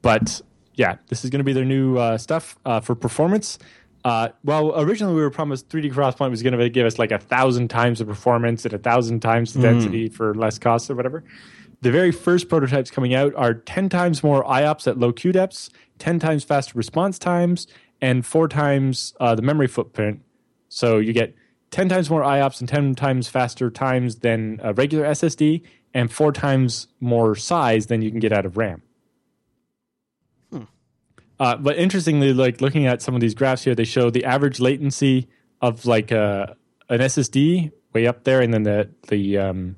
but 0.00 0.40
yeah, 0.80 0.96
this 1.08 1.24
is 1.24 1.30
going 1.30 1.40
to 1.40 1.44
be 1.44 1.52
their 1.52 1.66
new 1.66 1.98
uh, 1.98 2.16
stuff 2.16 2.56
uh, 2.64 2.80
for 2.80 2.94
performance. 2.94 3.58
Uh, 4.02 4.30
well, 4.44 4.72
originally 4.80 5.14
we 5.14 5.20
were 5.20 5.30
promised 5.30 5.68
3D 5.68 5.92
XPoint 5.92 6.30
was 6.30 6.42
going 6.42 6.58
to 6.58 6.70
give 6.70 6.86
us 6.86 6.98
like 6.98 7.12
a 7.12 7.18
thousand 7.18 7.68
times 7.68 7.98
the 7.98 8.06
performance 8.06 8.64
and 8.64 8.72
a 8.72 8.78
thousand 8.78 9.20
times 9.20 9.52
the 9.52 9.60
density 9.60 10.08
for 10.08 10.34
less 10.34 10.58
cost 10.58 10.90
or 10.90 10.94
whatever. 10.94 11.22
The 11.82 11.90
very 11.90 12.10
first 12.10 12.48
prototypes 12.48 12.90
coming 12.90 13.12
out 13.12 13.34
are 13.34 13.52
10 13.52 13.90
times 13.90 14.22
more 14.22 14.42
IOPS 14.44 14.86
at 14.86 14.98
low 14.98 15.12
queue 15.12 15.32
depths, 15.32 15.68
10 15.98 16.18
times 16.18 16.44
faster 16.44 16.72
response 16.78 17.18
times, 17.18 17.66
and 18.00 18.24
four 18.24 18.48
times 18.48 19.12
uh, 19.20 19.34
the 19.34 19.42
memory 19.42 19.66
footprint. 19.66 20.22
So 20.70 20.96
you 20.96 21.12
get 21.12 21.34
10 21.72 21.90
times 21.90 22.08
more 22.08 22.22
IOPS 22.22 22.60
and 22.60 22.68
10 22.70 22.94
times 22.94 23.28
faster 23.28 23.70
times 23.70 24.20
than 24.20 24.60
a 24.62 24.72
regular 24.72 25.04
SSD, 25.04 25.60
and 25.92 26.10
four 26.10 26.32
times 26.32 26.86
more 27.00 27.34
size 27.34 27.88
than 27.88 28.00
you 28.00 28.10
can 28.10 28.18
get 28.18 28.32
out 28.32 28.46
of 28.46 28.56
RAM. 28.56 28.80
Uh, 31.40 31.56
but 31.56 31.76
interestingly, 31.78 32.34
like 32.34 32.60
looking 32.60 32.86
at 32.86 33.00
some 33.00 33.14
of 33.14 33.22
these 33.22 33.34
graphs 33.34 33.64
here, 33.64 33.74
they 33.74 33.84
show 33.84 34.10
the 34.10 34.26
average 34.26 34.60
latency 34.60 35.26
of 35.62 35.86
like 35.86 36.10
a, 36.10 36.54
an 36.90 37.00
SSD 37.00 37.72
way 37.94 38.06
up 38.06 38.24
there, 38.24 38.42
and 38.42 38.52
then 38.52 38.62
the 38.64 38.90
the 39.08 39.38
um, 39.38 39.76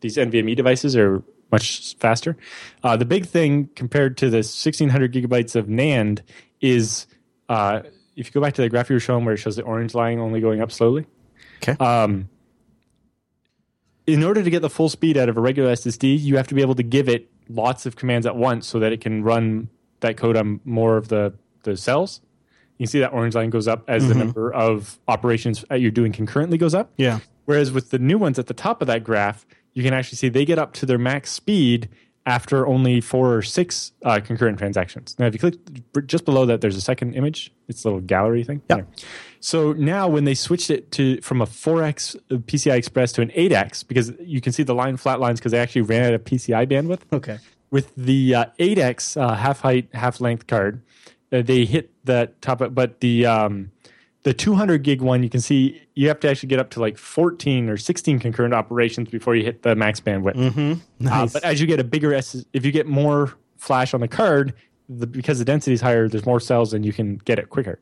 these 0.00 0.16
NVMe 0.16 0.56
devices 0.56 0.96
are 0.96 1.22
much 1.52 1.94
faster. 1.96 2.38
Uh, 2.82 2.96
the 2.96 3.04
big 3.04 3.26
thing 3.26 3.68
compared 3.74 4.16
to 4.16 4.30
the 4.30 4.38
1600 4.38 5.12
gigabytes 5.12 5.54
of 5.54 5.66
NAND 5.66 6.22
is 6.60 7.06
uh, 7.50 7.82
if 8.16 8.26
you 8.26 8.32
go 8.32 8.40
back 8.40 8.54
to 8.54 8.62
the 8.62 8.68
graph 8.70 8.88
you 8.88 8.96
were 8.96 9.00
showing 9.00 9.26
where 9.26 9.34
it 9.34 9.38
shows 9.38 9.56
the 9.56 9.62
orange 9.62 9.94
line 9.94 10.18
only 10.18 10.40
going 10.40 10.62
up 10.62 10.72
slowly. 10.72 11.06
Okay. 11.62 11.72
Um, 11.84 12.30
in 14.06 14.24
order 14.24 14.42
to 14.42 14.48
get 14.48 14.62
the 14.62 14.70
full 14.70 14.88
speed 14.88 15.18
out 15.18 15.28
of 15.28 15.36
a 15.36 15.40
regular 15.40 15.70
SSD, 15.72 16.18
you 16.18 16.38
have 16.38 16.48
to 16.48 16.54
be 16.54 16.62
able 16.62 16.74
to 16.76 16.82
give 16.82 17.10
it 17.10 17.30
lots 17.50 17.84
of 17.84 17.94
commands 17.94 18.26
at 18.26 18.36
once 18.36 18.66
so 18.66 18.78
that 18.78 18.90
it 18.92 19.02
can 19.02 19.22
run 19.22 19.68
that 20.00 20.16
code 20.16 20.36
on 20.36 20.60
more 20.64 20.96
of 20.96 21.08
the, 21.08 21.34
the 21.62 21.76
cells. 21.76 22.20
You 22.78 22.84
can 22.84 22.90
see 22.90 23.00
that 23.00 23.12
orange 23.12 23.34
line 23.34 23.50
goes 23.50 23.66
up 23.66 23.84
as 23.88 24.06
the 24.06 24.14
number 24.14 24.52
of 24.52 24.98
operations 25.08 25.64
that 25.68 25.80
you're 25.80 25.90
doing 25.90 26.12
concurrently 26.12 26.58
goes 26.58 26.74
up. 26.74 26.92
Yeah. 26.96 27.20
Whereas 27.44 27.72
with 27.72 27.90
the 27.90 27.98
new 27.98 28.18
ones 28.18 28.38
at 28.38 28.46
the 28.46 28.54
top 28.54 28.80
of 28.80 28.86
that 28.86 29.02
graph, 29.02 29.46
you 29.72 29.82
can 29.82 29.92
actually 29.94 30.16
see 30.16 30.28
they 30.28 30.44
get 30.44 30.58
up 30.58 30.74
to 30.74 30.86
their 30.86 30.98
max 30.98 31.32
speed 31.32 31.88
after 32.28 32.66
only 32.66 33.00
four 33.00 33.34
or 33.34 33.42
six 33.42 33.92
uh, 34.04 34.20
concurrent 34.20 34.58
transactions. 34.58 35.16
Now, 35.18 35.26
if 35.26 35.32
you 35.32 35.40
click 35.40 35.54
just 36.06 36.26
below 36.26 36.44
that, 36.46 36.60
there's 36.60 36.76
a 36.76 36.80
second 36.80 37.14
image. 37.14 37.50
It's 37.68 37.84
a 37.84 37.88
little 37.88 38.02
gallery 38.02 38.44
thing. 38.44 38.60
Yep. 38.68 38.78
Yeah. 38.78 39.04
So 39.40 39.72
now, 39.72 40.08
when 40.08 40.24
they 40.24 40.34
switched 40.34 40.70
it 40.70 40.92
to 40.92 41.20
from 41.22 41.40
a 41.40 41.46
4x 41.46 42.16
PCI 42.28 42.76
Express 42.76 43.12
to 43.12 43.22
an 43.22 43.30
8x, 43.30 43.88
because 43.88 44.12
you 44.20 44.42
can 44.42 44.52
see 44.52 44.62
the 44.62 44.74
line 44.74 44.98
flat 44.98 45.20
lines 45.20 45.40
because 45.40 45.52
they 45.52 45.58
actually 45.58 45.82
ran 45.82 46.04
out 46.04 46.12
of 46.12 46.22
PCI 46.24 46.70
bandwidth 46.70 47.00
Okay. 47.12 47.38
With 47.70 47.94
the 47.96 48.34
uh, 48.34 48.44
8x 48.58 49.20
uh, 49.20 49.34
half 49.34 49.60
height 49.60 49.88
half 49.94 50.20
length 50.20 50.46
card 50.46 50.82
uh, 51.32 51.42
they 51.42 51.64
hit 51.66 51.90
that 52.04 52.40
top 52.40 52.60
of, 52.62 52.74
but 52.74 53.00
the 53.00 53.26
um, 53.26 53.70
the 54.22 54.32
200 54.34 54.82
gig 54.82 55.00
one 55.02 55.22
you 55.22 55.28
can 55.30 55.40
see 55.40 55.80
you 55.94 56.08
have 56.08 56.18
to 56.20 56.28
actually 56.30 56.48
get 56.48 56.58
up 56.58 56.70
to 56.70 56.80
like 56.80 56.96
14 56.98 57.68
or 57.68 57.76
16 57.76 58.18
concurrent 58.18 58.54
operations 58.54 59.08
before 59.10 59.34
you 59.36 59.44
hit 59.44 59.62
the 59.62 59.74
max 59.74 60.00
bandwidth 60.00 60.34
Mm-hmm. 60.36 60.72
uh, 60.72 61.10
Nice. 61.10 61.32
but 61.32 61.44
as 61.44 61.60
you 61.60 61.66
get 61.66 61.80
a 61.80 61.84
bigger 61.84 62.12
S, 62.14 62.44
if 62.52 62.64
you 62.64 62.72
get 62.72 62.86
more 62.86 63.34
flash 63.56 63.92
on 63.94 64.00
the 64.00 64.08
card 64.08 64.54
the, 64.88 65.06
because 65.06 65.38
the 65.38 65.44
density 65.44 65.74
is 65.74 65.80
higher 65.80 66.08
there's 66.08 66.24
more 66.26 66.40
cells 66.40 66.72
and 66.72 66.84
you 66.86 66.92
can 66.92 67.16
get 67.24 67.38
it 67.38 67.50
quicker 67.50 67.78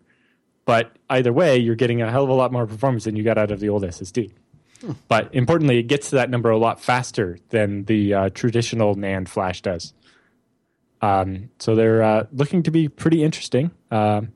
but 0.65 0.97
either 1.11 1.33
way 1.33 1.57
you're 1.57 1.77
getting 1.77 2.03
a 2.03 2.11
hell 2.11 2.25
of 2.25 2.31
a 2.31 2.33
lot 2.35 2.51
more 2.53 2.67
performance 2.67 3.05
than 3.05 3.15
you 3.15 3.23
got 3.23 3.39
out 3.39 3.51
of 3.53 3.61
the 3.61 3.69
old 3.69 3.83
ssd 3.85 4.33
but 5.09 5.35
importantly, 5.35 5.79
it 5.79 5.85
gets 5.85 6.11
to 6.11 6.17
that 6.17 6.31
number 6.31 6.51
a 6.51 6.59
lot 6.59 6.81
faster 6.81 7.39
than 7.51 7.85
the 7.85 8.15
uh, 8.15 8.29
traditional 8.31 8.95
NAND 8.97 9.29
flash 9.29 9.63
does. 9.63 9.93
Um, 11.01 11.51
so 11.59 11.75
they're 11.75 12.03
uh, 12.03 12.27
looking 12.33 12.63
to 12.65 12.71
be 12.71 12.89
pretty 12.89 13.23
interesting. 13.23 13.71
Um 13.91 14.33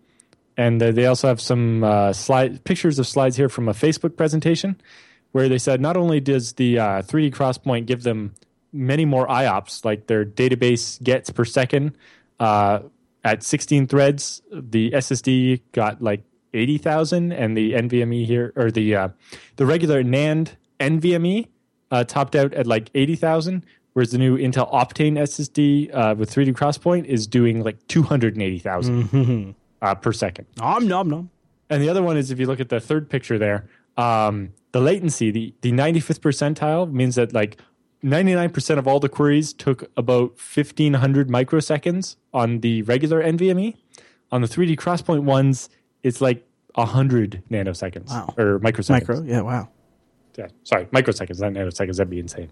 and 0.61 0.83
uh, 0.83 0.93
they 0.93 1.07
also 1.07 1.29
have 1.29 1.41
some 1.41 1.83
uh, 1.83 2.13
slide 2.13 2.65
pictures 2.65 2.99
of 2.99 3.07
slides 3.07 3.35
here 3.35 3.49
from 3.49 3.67
a 3.67 3.73
Facebook 3.73 4.15
presentation 4.15 4.79
where 5.33 5.49
they 5.49 5.57
said 5.57 5.81
not 5.81 5.97
only 5.97 6.21
does 6.21 6.53
the 6.55 6.79
uh, 6.79 6.85
3D 7.01 7.31
XPoint 7.31 7.87
give 7.87 8.03
them 8.03 8.35
many 8.71 9.07
more 9.07 9.27
IOPS, 9.27 9.87
like 9.87 10.07
their 10.07 10.23
database 10.27 11.03
gets 11.03 11.31
per 11.31 11.47
second 11.47 11.97
uh, 12.41 12.81
at 13.25 13.43
16 13.43 13.87
threads, 13.87 14.43
the 14.53 14.91
SSD 14.91 15.63
got 15.73 16.03
like 16.03 16.25
80,000, 16.55 17.33
and 17.33 17.57
the 17.57 17.73
NVMe 17.73 18.27
here, 18.27 18.53
or 18.57 18.71
the 18.71 18.95
uh, 18.95 19.09
the 19.57 19.67
regular 19.67 20.03
NAND 20.03 20.57
NVMe 20.79 21.49
uh, 21.91 22.05
topped 22.05 22.35
out 22.35 22.53
at 22.55 22.67
like 22.67 22.91
80,000, 22.95 23.65
whereas 23.93 24.13
the 24.13 24.19
new 24.19 24.37
Intel 24.37 24.73
Optane 24.73 25.19
SSD 25.19 25.95
uh, 25.95 26.15
with 26.17 26.33
3D 26.33 26.53
XPoint 26.53 27.05
is 27.05 27.27
doing 27.27 27.63
like 27.63 27.87
280,000 27.89 29.55
uh, 29.83 29.95
per 29.95 30.13
second. 30.13 30.47
Nom 30.57 30.87
nom 30.87 31.09
nom. 31.09 31.31
And 31.69 31.83
the 31.83 31.89
other 31.89 32.03
one 32.03 32.17
is 32.17 32.31
if 32.31 32.41
you 32.41 32.47
look 32.47 32.61
at 32.61 32.69
the 32.69 32.81
third 32.81 33.09
picture 33.09 33.39
there, 33.39 33.69
um, 33.97 34.53
the 34.73 34.81
latency, 34.81 35.31
the, 35.31 35.55
the 35.61 35.73
95th 35.73 36.21
percentile 36.21 36.91
means 36.91 37.15
that 37.15 37.33
like 37.33 37.59
99% 38.03 38.79
of 38.79 38.89
all 38.89 38.99
the 38.99 39.09
queries 39.09 39.53
took 39.53 39.91
about 39.97 40.31
1500 40.31 41.29
microseconds 41.29 42.17
on 42.33 42.61
the 42.61 42.83
regular 42.83 43.23
NVMe. 43.23 43.77
On 44.33 44.41
the 44.41 44.47
3D 44.49 44.77
XPoint 44.77 45.25
ones, 45.25 45.69
it's 46.03 46.21
like 46.21 46.47
100 46.75 47.43
nanoseconds 47.51 48.09
Wow. 48.11 48.35
or 48.39 48.59
microseconds. 48.61 48.91
Micro. 48.91 49.23
Yeah. 49.23 49.41
Wow. 49.43 49.69
Yeah, 50.39 50.47
sorry, 50.65 50.87
microseconds, 50.87 51.41
not 51.41 51.53
nanoseconds. 51.53 51.97
That'd 51.97 52.09
be 52.11 52.21
insane. 52.21 52.49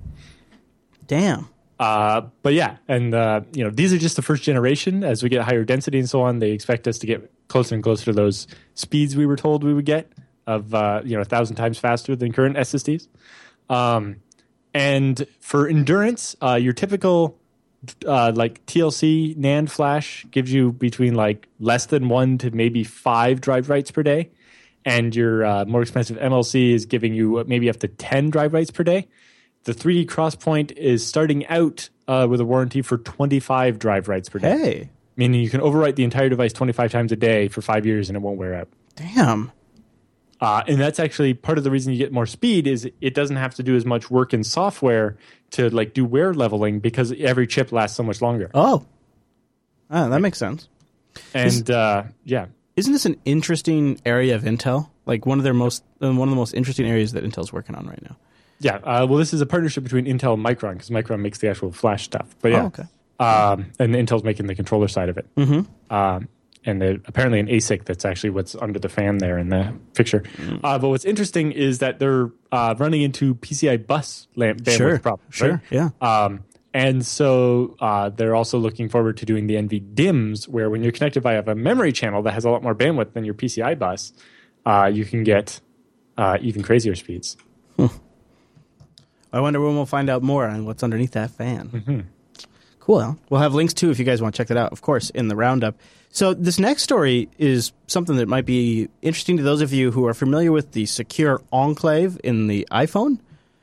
Damn. 1.06 1.48
Uh, 1.78 2.22
but 2.42 2.54
yeah, 2.54 2.76
and 2.88 3.14
uh, 3.14 3.40
you 3.54 3.62
know 3.62 3.70
these 3.70 3.92
are 3.92 3.98
just 3.98 4.16
the 4.16 4.22
first 4.22 4.42
generation. 4.42 5.04
As 5.04 5.22
we 5.22 5.28
get 5.28 5.42
higher 5.42 5.64
density 5.64 5.98
and 6.00 6.10
so 6.10 6.20
on, 6.22 6.40
they 6.40 6.50
expect 6.50 6.88
us 6.88 6.98
to 6.98 7.06
get 7.06 7.30
closer 7.46 7.74
and 7.76 7.84
closer 7.84 8.06
to 8.06 8.12
those 8.12 8.48
speeds 8.74 9.16
we 9.16 9.26
were 9.26 9.36
told 9.36 9.62
we 9.62 9.72
would 9.72 9.84
get 9.84 10.10
of 10.46 10.74
uh, 10.74 11.02
you 11.04 11.14
know 11.14 11.22
a 11.22 11.24
thousand 11.24 11.54
times 11.56 11.78
faster 11.78 12.16
than 12.16 12.32
current 12.32 12.56
SSDs. 12.56 13.06
Um, 13.70 14.16
and 14.74 15.24
for 15.40 15.68
endurance, 15.68 16.34
uh, 16.42 16.54
your 16.54 16.72
typical 16.72 17.38
uh, 18.06 18.32
like 18.34 18.64
TLC 18.66 19.36
NAND 19.36 19.70
flash 19.70 20.26
gives 20.30 20.52
you 20.52 20.72
between 20.72 21.14
like 21.14 21.46
less 21.60 21.86
than 21.86 22.08
one 22.08 22.38
to 22.38 22.50
maybe 22.50 22.84
five 22.84 23.40
drive 23.40 23.68
writes 23.70 23.90
per 23.90 24.02
day, 24.02 24.30
and 24.84 25.14
your 25.14 25.44
uh, 25.44 25.64
more 25.64 25.82
expensive 25.82 26.16
MLC 26.18 26.72
is 26.72 26.86
giving 26.86 27.14
you 27.14 27.44
maybe 27.46 27.68
up 27.70 27.76
to 27.78 27.88
ten 27.88 28.30
drive 28.30 28.52
writes 28.52 28.70
per 28.70 28.82
day. 28.84 29.08
The 29.64 29.74
3D 29.74 30.06
XPoint 30.06 30.72
is 30.72 31.04
starting 31.06 31.46
out 31.48 31.88
uh, 32.06 32.26
with 32.30 32.40
a 32.40 32.44
warranty 32.44 32.80
for 32.80 32.96
25 32.96 33.78
drive 33.78 34.08
writes 34.08 34.28
per 34.28 34.38
day, 34.38 34.56
Hey. 34.56 34.90
meaning 35.16 35.42
you 35.42 35.50
can 35.50 35.60
overwrite 35.60 35.96
the 35.96 36.04
entire 36.04 36.28
device 36.30 36.52
25 36.54 36.90
times 36.90 37.12
a 37.12 37.16
day 37.16 37.48
for 37.48 37.60
five 37.60 37.84
years 37.84 38.08
and 38.08 38.16
it 38.16 38.20
won't 38.20 38.38
wear 38.38 38.54
out. 38.54 38.68
Damn. 38.96 39.52
Uh, 40.40 40.62
and 40.68 40.80
that's 40.80 41.00
actually 41.00 41.34
part 41.34 41.58
of 41.58 41.64
the 41.64 41.70
reason 41.70 41.92
you 41.92 41.98
get 41.98 42.12
more 42.12 42.24
speed 42.24 42.66
is 42.68 42.88
it 43.00 43.12
doesn't 43.12 43.36
have 43.36 43.56
to 43.56 43.62
do 43.62 43.74
as 43.76 43.84
much 43.84 44.08
work 44.10 44.32
in 44.32 44.42
software 44.44 45.18
to 45.52 45.70
like 45.70 45.94
do 45.94 46.04
wear 46.04 46.34
leveling 46.34 46.80
because 46.80 47.12
every 47.18 47.46
chip 47.46 47.72
lasts 47.72 47.96
so 47.96 48.02
much 48.02 48.20
longer. 48.22 48.50
Oh, 48.54 48.84
ah, 49.90 50.08
that 50.08 50.20
makes 50.20 50.38
sense. 50.38 50.68
And 51.34 51.70
uh, 51.70 52.04
yeah, 52.24 52.46
Isn't 52.76 52.92
this 52.92 53.06
an 53.06 53.16
interesting 53.24 54.00
area 54.04 54.34
of 54.36 54.42
Intel? 54.42 54.88
Like 55.06 55.26
one 55.26 55.38
of 55.38 55.44
their 55.44 55.54
most 55.54 55.82
uh, 56.02 56.12
one 56.12 56.28
of 56.28 56.30
the 56.30 56.36
most 56.36 56.54
interesting 56.54 56.86
areas 56.86 57.12
that 57.12 57.24
Intel's 57.24 57.52
working 57.52 57.74
on 57.74 57.86
right 57.86 58.02
now. 58.02 58.16
yeah. 58.60 58.76
Uh, 58.76 59.06
well, 59.08 59.18
this 59.18 59.32
is 59.32 59.40
a 59.40 59.46
partnership 59.46 59.82
between 59.84 60.04
Intel 60.04 60.34
and 60.34 60.44
Micron 60.44 60.74
because 60.74 60.90
Micron 60.90 61.20
makes 61.20 61.38
the 61.38 61.48
actual 61.48 61.72
flash 61.72 62.04
stuff. 62.04 62.36
But 62.42 62.52
yeah, 62.52 62.62
Oh, 62.62 62.66
okay. 62.66 62.84
um, 63.18 63.72
and 63.78 63.94
Intel's 63.94 64.22
making 64.24 64.46
the 64.46 64.54
controller 64.54 64.86
side 64.88 65.08
of 65.08 65.16
it. 65.18 65.26
Mm-hmm. 65.36 65.92
Um, 65.94 66.28
and 66.64 66.82
apparently 66.82 67.40
an 67.40 67.46
ASIC 67.46 67.84
that's 67.84 68.04
actually 68.04 68.30
what's 68.30 68.54
under 68.54 68.78
the 68.78 68.88
fan 68.88 69.18
there 69.18 69.38
in 69.38 69.48
the 69.48 69.72
picture. 69.94 70.20
Mm. 70.36 70.60
Uh, 70.62 70.78
but 70.78 70.88
what's 70.88 71.04
interesting 71.04 71.52
is 71.52 71.78
that 71.78 71.98
they're 71.98 72.30
uh, 72.52 72.74
running 72.78 73.02
into 73.02 73.34
PCI 73.36 73.86
bus 73.86 74.26
lamp 74.36 74.60
bandwidth 74.60 74.76
Sure, 74.76 74.98
problems. 74.98 75.34
sure, 75.34 75.50
right? 75.52 75.60
yeah. 75.70 75.90
Um, 76.00 76.44
and 76.74 77.04
so 77.04 77.76
uh, 77.80 78.10
they're 78.10 78.34
also 78.36 78.58
looking 78.58 78.88
forward 78.88 79.16
to 79.18 79.26
doing 79.26 79.46
the 79.46 79.54
NV 79.54 79.94
DIMMs, 79.94 80.46
where 80.48 80.68
when 80.68 80.82
you're 80.82 80.92
connected 80.92 81.22
via 81.22 81.42
a 81.46 81.54
memory 81.54 81.92
channel 81.92 82.22
that 82.22 82.32
has 82.34 82.44
a 82.44 82.50
lot 82.50 82.62
more 82.62 82.74
bandwidth 82.74 83.14
than 83.14 83.24
your 83.24 83.34
PCI 83.34 83.78
bus, 83.78 84.12
uh, 84.66 84.90
you 84.92 85.04
can 85.06 85.24
get 85.24 85.60
uh, 86.18 86.36
even 86.42 86.62
crazier 86.62 86.94
speeds. 86.94 87.36
I 89.32 89.40
wonder 89.40 89.60
when 89.60 89.74
we'll 89.76 89.86
find 89.86 90.08
out 90.10 90.22
more 90.22 90.46
on 90.46 90.64
what's 90.66 90.82
underneath 90.82 91.12
that 91.12 91.30
fan. 91.30 92.06
Cool. 92.88 93.18
We'll 93.28 93.42
have 93.42 93.52
links 93.52 93.74
too 93.74 93.90
if 93.90 93.98
you 93.98 94.06
guys 94.06 94.22
want 94.22 94.34
to 94.34 94.38
check 94.38 94.48
that 94.48 94.56
out, 94.56 94.72
of 94.72 94.80
course, 94.80 95.10
in 95.10 95.28
the 95.28 95.36
roundup. 95.36 95.78
So 96.08 96.32
this 96.32 96.58
next 96.58 96.84
story 96.84 97.28
is 97.36 97.72
something 97.86 98.16
that 98.16 98.28
might 98.28 98.46
be 98.46 98.88
interesting 99.02 99.36
to 99.36 99.42
those 99.42 99.60
of 99.60 99.74
you 99.74 99.90
who 99.90 100.06
are 100.06 100.14
familiar 100.14 100.52
with 100.52 100.72
the 100.72 100.86
secure 100.86 101.42
enclave 101.52 102.18
in 102.24 102.46
the 102.46 102.66
iPhone. 102.70 103.18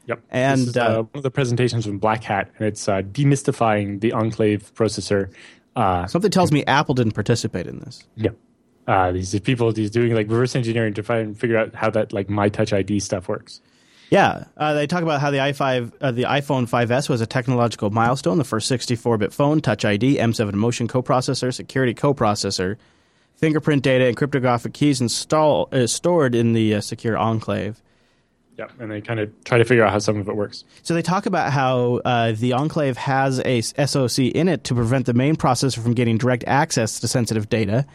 Yep. 0.06 0.22
And, 0.30 0.60
this 0.62 0.68
is, 0.68 0.78
uh, 0.78 0.82
uh, 0.82 0.96
one 1.02 1.10
of 1.16 1.24
the 1.24 1.32
presentations 1.32 1.88
from 1.88 1.98
Black 1.98 2.24
Hat, 2.24 2.52
and 2.60 2.68
it's 2.68 2.88
uh, 2.88 3.02
demystifying 3.02 4.00
the 4.00 4.14
Enclave 4.14 4.72
processor. 4.76 5.32
Uh, 5.76 6.06
Something 6.06 6.30
tells 6.30 6.52
me 6.52 6.64
Apple 6.66 6.94
didn't 6.94 7.14
participate 7.14 7.66
in 7.66 7.80
this. 7.80 8.06
yeah. 8.16 8.30
Uh, 8.88 9.12
these 9.12 9.34
are 9.34 9.40
people 9.40 9.72
these 9.72 9.90
doing 9.90 10.14
like 10.14 10.30
reverse 10.30 10.56
engineering 10.56 10.94
to 10.94 11.02
try 11.02 11.18
and 11.18 11.36
figure 11.36 11.58
out 11.58 11.74
how 11.74 11.90
that 11.90 12.14
like 12.14 12.30
my 12.30 12.48
touch 12.50 12.72
ID 12.72 13.00
stuff 13.00 13.28
works. 13.28 13.60
Yeah, 14.10 14.46
uh, 14.56 14.74
they 14.74 14.88
talk 14.88 15.04
about 15.04 15.20
how 15.20 15.32
the 15.32 15.38
i5, 15.38 15.92
uh, 16.00 16.12
the 16.12 16.24
iPhone 16.24 16.70
5s 16.70 17.10
was 17.10 17.22
a 17.22 17.26
technological 17.26 17.90
milestone, 17.90 18.38
the 18.38 18.44
first 18.44 18.72
64-bit 18.72 19.34
phone, 19.34 19.62
Touch 19.62 19.84
ID, 19.84 20.18
M7 20.18 20.54
motion 20.54 20.88
coprocessor, 20.88 21.54
security 21.54 21.94
coprocessor, 21.94 22.78
fingerprint 23.36 23.84
data, 23.84 24.06
and 24.06 24.16
cryptographic 24.16 24.74
keys 24.74 25.02
install, 25.02 25.70
uh, 25.72 25.88
stored 25.88 26.36
in 26.36 26.54
the 26.54 26.76
uh, 26.76 26.82
secure 26.82 27.18
enclave. 27.18 27.82
Yeah, 28.58 28.68
and 28.80 28.90
they 28.90 29.02
kind 29.02 29.20
of 29.20 29.32
try 29.44 29.58
to 29.58 29.66
figure 29.66 29.84
out 29.84 29.92
how 29.92 30.00
some 30.00 30.18
of 30.18 30.30
it 30.30 30.36
works. 30.36 30.64
So 30.82 30.94
they 30.94 31.02
talk 31.02 31.26
about 31.26 31.52
how 31.52 32.00
uh, 32.06 32.32
the 32.32 32.54
enclave 32.54 32.96
has 32.96 33.42
a 33.44 33.60
SoC 33.62 34.20
in 34.20 34.48
it 34.48 34.64
to 34.66 34.76
prevent 34.76 35.08
the 35.08 35.14
main 35.14 35.36
processor 35.36 35.80
from 35.84 35.94
getting 35.94 36.18
direct 36.18 36.46
access 36.48 37.02
to 37.02 37.08
sensitive 37.08 37.50
data. 37.50 37.86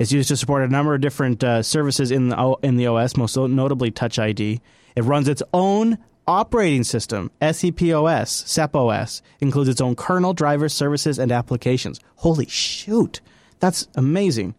It's 0.00 0.10
used 0.10 0.28
to 0.30 0.36
support 0.36 0.64
a 0.64 0.68
number 0.68 0.94
of 0.94 1.00
different 1.00 1.44
uh, 1.44 1.62
services 1.62 2.10
in 2.10 2.30
the, 2.30 2.40
O- 2.40 2.58
in 2.64 2.76
the 2.76 2.88
OS, 2.88 3.16
most 3.16 3.36
notably 3.36 3.92
Touch 3.92 4.18
ID. 4.18 4.60
It 4.96 5.04
runs 5.04 5.28
its 5.28 5.42
own 5.52 5.98
operating 6.26 6.84
system, 6.84 7.30
SEPOS, 7.40 8.44
SEPOS, 8.46 9.22
includes 9.40 9.68
its 9.68 9.80
own 9.80 9.96
kernel, 9.96 10.34
drivers, 10.34 10.72
services, 10.72 11.18
and 11.18 11.32
applications. 11.32 12.00
Holy 12.16 12.46
shoot! 12.46 13.20
That's 13.60 13.88
amazing. 13.94 14.54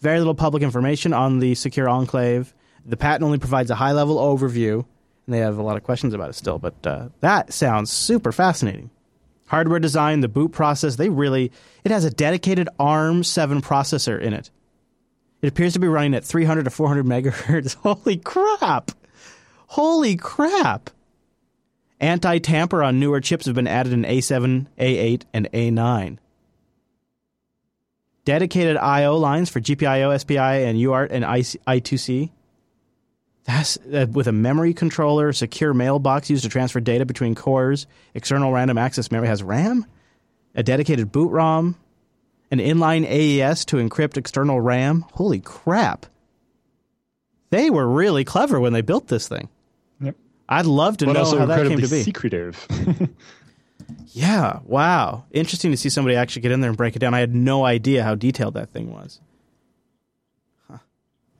Very 0.00 0.18
little 0.18 0.34
public 0.34 0.62
information 0.62 1.12
on 1.12 1.38
the 1.38 1.54
secure 1.54 1.88
enclave. 1.88 2.54
The 2.86 2.96
patent 2.96 3.24
only 3.24 3.38
provides 3.38 3.70
a 3.70 3.74
high 3.74 3.92
level 3.92 4.16
overview, 4.16 4.84
and 5.26 5.34
they 5.34 5.38
have 5.38 5.58
a 5.58 5.62
lot 5.62 5.76
of 5.76 5.82
questions 5.82 6.14
about 6.14 6.30
it 6.30 6.34
still, 6.34 6.58
but 6.58 6.86
uh, 6.86 7.08
that 7.20 7.52
sounds 7.52 7.90
super 7.90 8.32
fascinating. 8.32 8.90
Hardware 9.46 9.80
design, 9.80 10.20
the 10.20 10.28
boot 10.28 10.52
process, 10.52 10.96
they 10.96 11.08
really, 11.08 11.52
it 11.84 11.90
has 11.90 12.04
a 12.04 12.10
dedicated 12.10 12.68
ARM 12.78 13.24
7 13.24 13.60
processor 13.62 14.20
in 14.20 14.34
it. 14.34 14.50
It 15.40 15.48
appears 15.48 15.72
to 15.74 15.78
be 15.78 15.88
running 15.88 16.14
at 16.14 16.24
300 16.24 16.64
to 16.64 16.70
400 16.70 17.06
megahertz. 17.06 17.74
Holy 17.82 18.16
crap! 18.18 18.90
Holy 19.68 20.16
crap! 20.16 20.90
Anti 22.00 22.38
tamper 22.38 22.82
on 22.82 23.00
newer 23.00 23.20
chips 23.20 23.46
have 23.46 23.54
been 23.54 23.66
added 23.66 23.92
in 23.92 24.02
A7, 24.02 24.66
A8, 24.78 25.22
and 25.32 25.50
A9 25.52 26.18
dedicated 28.28 28.76
I/O 28.76 29.16
lines 29.16 29.48
for 29.48 29.58
GPIO, 29.58 30.20
SPI, 30.20 30.36
and 30.36 30.78
UART 30.78 31.08
and 31.10 31.24
I- 31.24 31.40
I2C. 31.40 32.28
That's 33.44 33.78
uh, 33.78 34.04
with 34.12 34.26
a 34.26 34.32
memory 34.32 34.74
controller, 34.74 35.32
secure 35.32 35.72
mailbox 35.72 36.28
used 36.28 36.42
to 36.42 36.50
transfer 36.50 36.78
data 36.78 37.06
between 37.06 37.34
cores. 37.34 37.86
External 38.12 38.52
random 38.52 38.76
access 38.76 39.10
memory 39.10 39.28
has 39.28 39.42
RAM, 39.42 39.86
a 40.54 40.62
dedicated 40.62 41.10
boot 41.10 41.30
ROM, 41.30 41.76
an 42.50 42.58
inline 42.58 43.06
AES 43.06 43.64
to 43.64 43.76
encrypt 43.76 44.18
external 44.18 44.60
RAM. 44.60 45.06
Holy 45.14 45.40
crap! 45.40 46.04
They 47.48 47.70
were 47.70 47.88
really 47.88 48.24
clever 48.24 48.60
when 48.60 48.74
they 48.74 48.82
built 48.82 49.06
this 49.06 49.26
thing. 49.26 49.48
I'd 50.48 50.66
love 50.66 50.96
to 50.98 51.06
But 51.06 51.12
know 51.14 51.20
also 51.20 51.38
how 51.38 51.46
that 51.46 51.66
came 51.66 51.78
to 51.80 51.88
be. 51.88 52.02
secretive. 52.02 52.66
Yeah, 54.12 54.60
wow. 54.64 55.24
Interesting 55.30 55.70
to 55.70 55.76
see 55.76 55.88
somebody 55.88 56.16
actually 56.16 56.42
get 56.42 56.50
in 56.52 56.60
there 56.60 56.68
and 56.70 56.76
break 56.76 56.96
it 56.96 56.98
down. 56.98 57.14
I 57.14 57.20
had 57.20 57.34
no 57.34 57.64
idea 57.64 58.02
how 58.02 58.14
detailed 58.14 58.54
that 58.54 58.70
thing 58.70 58.90
was. 58.92 59.20
Huh. 60.70 60.78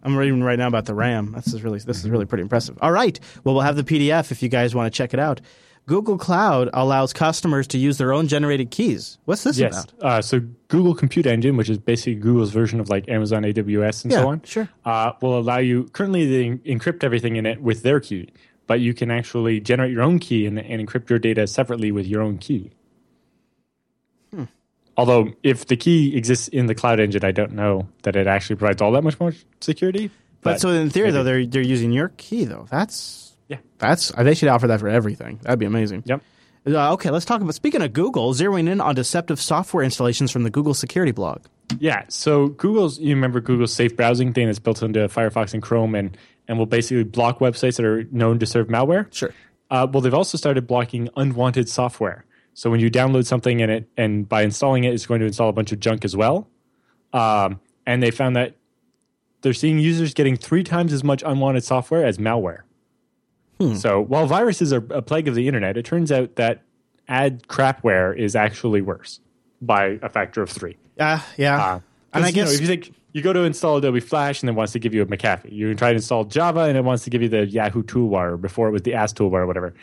I'm 0.02 0.16
reading 0.16 0.43
right 0.43 0.59
now 0.59 0.68
about 0.68 0.85
the 0.86 0.94
RAM. 0.94 1.32
This 1.32 1.52
is 1.52 1.62
really 1.62 1.78
this 1.80 1.98
is 2.05 2.09
really 2.10 2.24
pretty 2.26 2.43
impressive. 2.43 2.78
All 2.80 2.93
right. 2.93 3.18
Well, 3.44 3.55
we'll 3.55 3.64
have 3.64 3.76
the 3.76 3.85
PDF 3.85 4.30
if 4.30 4.43
you 4.43 4.48
guys 4.48 4.74
want 4.74 4.93
to 4.93 4.97
check 4.97 5.12
it 5.12 5.20
out. 5.20 5.40
Google 5.86 6.18
Cloud 6.18 6.68
allows 6.74 7.14
customers 7.14 7.66
to 7.68 7.78
use 7.78 7.97
their 7.97 8.12
own 8.12 8.28
generated 8.28 8.70
keys. 8.70 9.16
What's 9.24 9.43
this 9.44 9.59
yes. 9.59 9.85
about? 9.85 10.05
Uh, 10.06 10.22
so 10.22 10.40
Google 10.68 10.94
Compute 10.94 11.26
Engine, 11.26 11.56
which 11.56 11.70
is 11.70 11.78
basically 11.78 12.16
Google's 12.16 12.51
version 12.51 12.78
of 12.78 12.90
like 12.90 13.09
Amazon 13.09 13.43
AWS 13.44 14.05
and 14.05 14.12
Yeah, 14.12 14.20
so 14.20 14.28
on, 14.28 14.43
sure. 14.43 14.68
uh, 14.85 15.12
will 15.22 15.39
allow 15.39 15.56
you. 15.59 15.85
Currently, 15.94 16.26
they 16.26 16.70
encrypt 16.70 17.02
everything 17.02 17.36
in 17.36 17.47
it 17.47 17.62
with 17.62 17.82
their 17.82 18.01
key, 18.01 18.28
but 18.69 18.78
you 18.78 18.95
can 18.95 19.11
actually 19.11 19.59
generate 19.59 19.90
your 19.90 20.03
own 20.03 20.20
key 20.20 20.47
and, 20.47 20.57
and 20.61 20.86
encrypt 20.86 21.11
your 21.11 21.19
data 21.19 21.49
separately 21.49 21.90
with 21.90 22.07
your 22.07 22.23
own 22.23 22.39
key. 22.39 22.70
Hmm. 24.32 24.45
Although, 24.97 25.32
if 25.43 25.66
the 25.66 25.77
key 25.77 26.16
exists 26.16 26.47
in 26.47 26.66
the 26.66 26.74
Cloud 26.77 27.01
Engine, 27.01 27.24
I 27.24 27.32
don't 27.32 27.53
know 27.53 27.89
that 28.03 28.15
it 28.15 28.28
actually 28.28 28.57
provides 28.57 28.81
all 28.81 28.93
that 28.93 29.03
much 29.03 29.19
more 29.19 29.32
security. 29.61 30.12
But, 30.43 30.61
so 30.61 30.69
in 30.69 30.90
theory, 30.90 31.07
maybe. 31.07 31.12
though, 31.15 31.24
they're 31.24 31.47
they're 31.47 31.62
using 31.62 31.90
your 31.90 32.11
key 32.16 32.45
though. 32.45 32.66
That's 32.70 33.35
Yeah. 33.49 33.57
That's 33.78 34.12
they 34.12 34.35
should 34.35 34.49
offer 34.49 34.69
that 34.69 34.78
for 34.78 34.89
everything. 34.89 35.40
That'd 35.43 35.59
be 35.59 35.66
amazing. 35.66 36.05
Yep. 36.07 36.23
Uh, 36.66 36.93
okay, 36.93 37.11
let's 37.11 37.24
talk 37.24 37.40
about 37.40 37.55
speaking 37.55 37.82
of 37.82 37.93
Google 37.93 38.35
zeroing 38.35 38.69
in 38.69 38.81
on 38.81 38.95
deceptive 38.95 39.40
software 39.40 39.82
installations 39.82 40.31
from 40.31 40.43
the 40.43 40.51
Google 40.51 40.74
security 40.74 41.12
blog. 41.12 41.43
Yeah. 41.78 42.05
So 42.09 42.49
Google's, 42.49 42.99
you 42.99 43.15
remember 43.15 43.40
Google's 43.40 43.73
safe 43.73 43.97
browsing 43.97 44.32
thing 44.32 44.47
that's 44.47 44.59
built 44.59 44.82
into 44.82 45.01
Firefox 45.09 45.55
and 45.55 45.62
Chrome 45.62 45.95
and, 45.95 46.16
and 46.49 46.59
will 46.59 46.66
basically 46.66 47.05
block 47.05 47.39
websites 47.39 47.77
that 47.77 47.85
are 47.85 48.05
known 48.11 48.39
to 48.39 48.47
serve 48.47 48.69
malware? 48.69 49.12
Sure. 49.12 49.33
Uh, 49.70 49.87
well, 49.93 50.01
they've 50.01 50.15
also 50.15 50.39
started 50.39 50.66
blocking 50.66 51.09
unwanted 51.16 51.69
software. 51.69 52.25
So 52.55 52.70
when 52.70 52.81
you 52.81 52.91
download 52.91 53.27
something 53.27 53.62
and 53.62 53.70
it, 53.70 53.89
and 53.97 54.29
by 54.29 54.43
installing 54.43 54.85
it, 54.85 54.93
it's 54.95 55.07
going 55.07 55.20
to 55.20 55.27
install 55.27 55.49
a 55.49 55.53
bunch 55.53 55.70
of 55.70 55.79
junk 55.79 56.05
as 56.05 56.16
well. 56.16 56.49
Um, 57.12 57.61
and 57.87 58.03
they 58.03 58.11
found 58.11 58.35
that 58.37 58.57
they're 59.43 59.53
seeing 59.53 59.79
users 59.79 60.15
getting 60.15 60.37
three 60.37 60.65
times 60.65 60.93
as 60.93 61.05
much 61.05 61.23
unwanted 61.25 61.62
software 61.62 62.05
as 62.05 62.19
malware. 62.19 62.62
So 63.75 64.01
while 64.01 64.27
viruses 64.27 64.73
are 64.73 64.85
a 64.91 65.03
plague 65.03 65.27
of 65.27 65.35
the 65.35 65.49
internet, 65.49 65.77
it 65.77 65.85
turns 65.85 66.12
out 66.12 66.37
that 66.37 66.62
ad 67.09 67.49
crapware 67.49 68.16
is 68.16 68.37
actually 68.37 68.83
worse 68.83 69.19
by 69.61 69.99
a 70.01 70.09
factor 70.09 70.43
of 70.43 70.51
three. 70.51 70.77
Uh, 70.97 71.20
yeah. 71.37 71.61
Uh, 71.61 71.81
and 72.12 72.25
I 72.25 72.29
'cause, 72.29 72.37
you 72.37 72.43
know, 72.43 72.47
guess 72.47 72.55
if 72.55 72.61
you 72.61 72.66
think 72.69 72.95
you 73.19 73.23
go 73.23 73.32
to 73.32 73.43
install 73.43 73.77
Adobe 73.77 74.01
Flash 74.01 74.43
and 74.43 74.49
it 74.49 74.53
wants 74.53 74.73
to 74.73 74.78
give 74.78 74.95
you 74.95 75.03
a 75.03 75.07
McAfee, 75.07 75.53
you 75.53 75.74
try 75.74 75.90
to 75.90 75.97
install 75.97 76.24
Java 76.24 76.61
and 76.61 76.77
it 76.77 76.85
wants 76.85 77.05
to 77.05 77.11
give 77.11 77.23
you 77.23 77.28
the 77.28 77.47
Yahoo 77.47 77.82
toolbar 77.82 78.40
before 78.40 78.69
it 78.69 78.73
was 78.73 78.82
the 78.82 78.95
Ask 78.95 79.16
toolbar 79.16 79.40
or 79.40 79.47
whatever. 79.47 79.74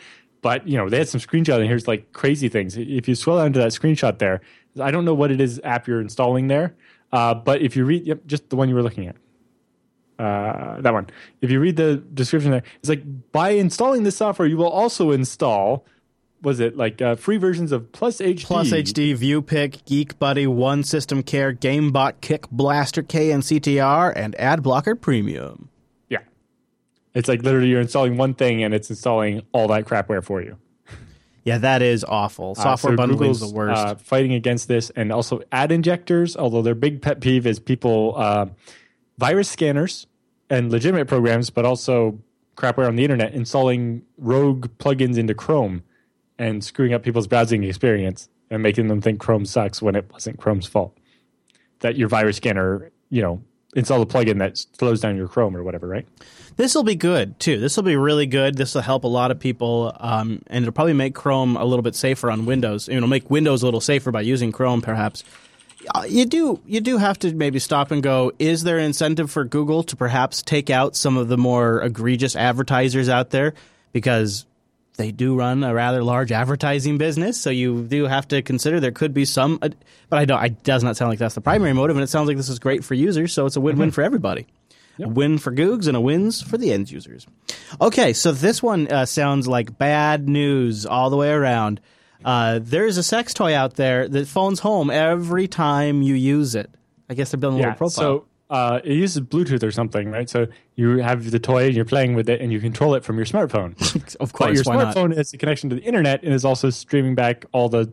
But 0.42 0.66
you 0.66 0.76
know 0.76 0.88
they 0.88 0.98
had 0.98 1.08
some 1.08 1.20
screenshots 1.20 1.58
and 1.58 1.66
here's 1.66 1.88
like 1.88 2.12
crazy 2.12 2.48
things. 2.48 2.76
If 2.76 3.08
you 3.08 3.14
scroll 3.14 3.38
down 3.38 3.52
to 3.54 3.58
that 3.60 3.72
screenshot 3.72 4.18
there, 4.18 4.40
I 4.80 4.90
don't 4.90 5.04
know 5.04 5.14
what 5.14 5.30
it 5.30 5.40
is 5.40 5.60
app 5.64 5.86
you're 5.86 6.00
installing 6.00 6.48
there, 6.48 6.74
uh, 7.12 7.34
but 7.34 7.62
if 7.62 7.76
you 7.76 7.84
read 7.84 8.06
yep, 8.06 8.26
just 8.26 8.50
the 8.50 8.56
one 8.56 8.68
you 8.68 8.74
were 8.74 8.82
looking 8.82 9.06
at, 9.06 9.16
uh, 10.18 10.80
that 10.80 10.92
one. 10.92 11.06
If 11.40 11.50
you 11.50 11.60
read 11.60 11.76
the 11.76 11.96
description 11.96 12.50
there, 12.50 12.62
it's 12.80 12.88
like 12.88 13.02
by 13.32 13.50
installing 13.50 14.02
this 14.02 14.16
software, 14.16 14.48
you 14.48 14.56
will 14.56 14.70
also 14.70 15.10
install. 15.10 15.86
Was 16.46 16.60
it 16.60 16.76
like 16.76 17.02
uh, 17.02 17.16
free 17.16 17.38
versions 17.38 17.72
of 17.72 17.90
Plus 17.90 18.18
HD? 18.18 18.44
Plus 18.44 18.70
HD, 18.70 19.18
ViewPick, 19.18 19.84
Geek 19.84 20.16
Buddy, 20.20 20.46
One 20.46 20.84
System 20.84 21.24
Care, 21.24 21.52
GameBot, 21.52 22.20
Kick 22.20 22.48
Blaster, 22.52 23.02
KNCTR, 23.02 24.12
and 24.14 24.36
AdBlocker 24.36 25.00
Premium. 25.00 25.70
Yeah. 26.08 26.20
It's 27.14 27.26
like 27.28 27.42
literally 27.42 27.66
you're 27.66 27.80
installing 27.80 28.16
one 28.16 28.34
thing 28.34 28.62
and 28.62 28.72
it's 28.74 28.88
installing 28.88 29.42
all 29.50 29.66
that 29.66 29.86
crapware 29.86 30.22
for 30.22 30.40
you. 30.40 30.56
Yeah, 31.42 31.58
that 31.58 31.82
is 31.82 32.04
awful. 32.04 32.52
Uh, 32.56 32.62
Software 32.62 32.92
so 32.92 32.96
bundling 32.96 33.32
is 33.32 33.40
the 33.40 33.50
worst. 33.52 33.84
Uh, 33.84 33.96
fighting 33.96 34.32
against 34.32 34.68
this 34.68 34.90
and 34.90 35.10
also 35.10 35.42
ad 35.50 35.72
injectors, 35.72 36.36
although 36.36 36.62
their 36.62 36.76
big 36.76 37.02
pet 37.02 37.20
peeve 37.20 37.44
is 37.44 37.58
people, 37.58 38.14
uh, 38.16 38.46
virus 39.18 39.50
scanners 39.50 40.06
and 40.48 40.70
legitimate 40.70 41.08
programs, 41.08 41.50
but 41.50 41.64
also 41.64 42.20
crapware 42.56 42.86
on 42.86 42.94
the 42.94 43.02
internet, 43.02 43.34
installing 43.34 44.02
rogue 44.16 44.68
plugins 44.78 45.18
into 45.18 45.34
Chrome 45.34 45.82
and 46.38 46.62
screwing 46.62 46.94
up 46.94 47.02
people's 47.02 47.26
browsing 47.26 47.64
experience 47.64 48.28
and 48.50 48.62
making 48.62 48.88
them 48.88 49.00
think 49.00 49.20
Chrome 49.20 49.46
sucks 49.46 49.82
when 49.82 49.96
it 49.96 50.10
wasn't 50.12 50.38
Chrome's 50.38 50.66
fault. 50.66 50.96
That 51.80 51.96
your 51.96 52.08
virus 52.08 52.36
scanner, 52.36 52.90
you 53.10 53.22
know, 53.22 53.42
install 53.74 54.00
a 54.00 54.06
plugin 54.06 54.38
that 54.38 54.56
slows 54.56 55.00
down 55.00 55.16
your 55.16 55.28
Chrome 55.28 55.56
or 55.56 55.62
whatever, 55.62 55.86
right? 55.86 56.06
This 56.56 56.74
will 56.74 56.84
be 56.84 56.94
good 56.94 57.38
too. 57.38 57.60
This 57.60 57.76
will 57.76 57.84
be 57.84 57.96
really 57.96 58.26
good. 58.26 58.56
This 58.56 58.74
will 58.74 58.82
help 58.82 59.04
a 59.04 59.08
lot 59.08 59.30
of 59.30 59.38
people, 59.38 59.94
um, 60.00 60.40
and 60.46 60.64
it'll 60.64 60.72
probably 60.72 60.94
make 60.94 61.14
Chrome 61.14 61.56
a 61.56 61.64
little 61.64 61.82
bit 61.82 61.94
safer 61.94 62.30
on 62.30 62.46
Windows. 62.46 62.88
It'll 62.88 63.08
make 63.08 63.30
Windows 63.30 63.62
a 63.62 63.66
little 63.66 63.80
safer 63.80 64.10
by 64.10 64.22
using 64.22 64.52
Chrome, 64.52 64.80
perhaps. 64.80 65.22
Uh, 65.94 66.04
you 66.08 66.24
do 66.24 66.60
you 66.66 66.80
do 66.80 66.96
have 66.96 67.18
to 67.18 67.34
maybe 67.34 67.58
stop 67.58 67.90
and 67.90 68.02
go. 68.02 68.32
Is 68.38 68.64
there 68.64 68.78
an 68.78 68.84
incentive 68.86 69.30
for 69.30 69.44
Google 69.44 69.82
to 69.84 69.96
perhaps 69.96 70.42
take 70.42 70.70
out 70.70 70.96
some 70.96 71.16
of 71.16 71.28
the 71.28 71.36
more 71.36 71.82
egregious 71.82 72.34
advertisers 72.34 73.08
out 73.08 73.30
there 73.30 73.52
because 73.92 74.46
they 74.96 75.12
do 75.12 75.36
run 75.36 75.62
a 75.62 75.72
rather 75.72 76.02
large 76.02 76.32
advertising 76.32 76.98
business? 76.98 77.40
So 77.40 77.50
you 77.50 77.82
do 77.82 78.04
have 78.04 78.28
to 78.28 78.42
consider 78.42 78.80
there 78.80 78.90
could 78.90 79.14
be 79.14 79.24
some, 79.24 79.58
but 79.58 79.74
I 80.10 80.24
don't. 80.24 80.44
It 80.44 80.62
does 80.62 80.82
not 80.82 80.96
sound 80.96 81.10
like 81.10 81.18
that's 81.18 81.34
the 81.34 81.40
primary 81.40 81.72
motive, 81.72 81.96
and 81.96 82.04
it 82.04 82.08
sounds 82.08 82.28
like 82.28 82.36
this 82.36 82.48
is 82.48 82.58
great 82.58 82.84
for 82.84 82.94
users. 82.94 83.32
So 83.32 83.46
it's 83.46 83.56
a 83.56 83.60
win-win 83.60 83.90
for 83.90 84.02
everybody. 84.02 84.46
A 84.98 85.08
win 85.08 85.36
for 85.36 85.52
Googs 85.52 85.88
and 85.88 85.96
a 85.96 86.00
wins 86.00 86.40
for 86.40 86.56
the 86.56 86.72
end 86.72 86.90
users. 86.90 87.26
Okay, 87.80 88.14
so 88.14 88.32
this 88.32 88.62
one 88.62 88.90
uh, 88.90 89.04
sounds 89.04 89.46
like 89.46 89.76
bad 89.76 90.26
news 90.28 90.86
all 90.86 91.10
the 91.10 91.16
way 91.16 91.30
around. 91.30 91.80
Uh, 92.24 92.60
there's 92.62 92.96
a 92.96 93.02
sex 93.02 93.34
toy 93.34 93.54
out 93.54 93.74
there 93.74 94.08
that 94.08 94.26
phones 94.26 94.60
home 94.60 94.90
every 94.90 95.48
time 95.48 96.00
you 96.00 96.14
use 96.14 96.54
it. 96.54 96.70
I 97.10 97.14
guess 97.14 97.30
they're 97.30 97.38
building 97.38 97.60
a 97.60 97.62
little 97.62 97.76
profile. 97.76 98.20
So 98.20 98.26
uh, 98.50 98.80
it 98.84 98.94
uses 98.94 99.22
Bluetooth 99.22 99.62
or 99.62 99.70
something, 99.70 100.10
right? 100.10 100.28
So 100.30 100.46
you 100.76 100.98
have 100.98 101.30
the 101.30 101.38
toy 101.38 101.66
and 101.66 101.74
you're 101.74 101.84
playing 101.84 102.14
with 102.14 102.28
it 102.28 102.40
and 102.40 102.52
you 102.52 102.60
control 102.60 102.94
it 102.94 103.04
from 103.04 103.16
your 103.16 103.26
smartphone. 103.26 103.74
of 104.20 104.32
but 104.32 104.38
course, 104.38 104.54
your 104.54 104.62
why 104.64 104.82
not? 104.82 104.94
smartphone 104.94 105.16
has 105.16 105.32
a 105.32 105.38
connection 105.38 105.68
to 105.70 105.76
the 105.76 105.82
internet 105.82 106.22
and 106.22 106.32
is 106.32 106.44
also 106.44 106.70
streaming 106.70 107.14
back 107.14 107.44
all 107.52 107.68
the 107.68 107.92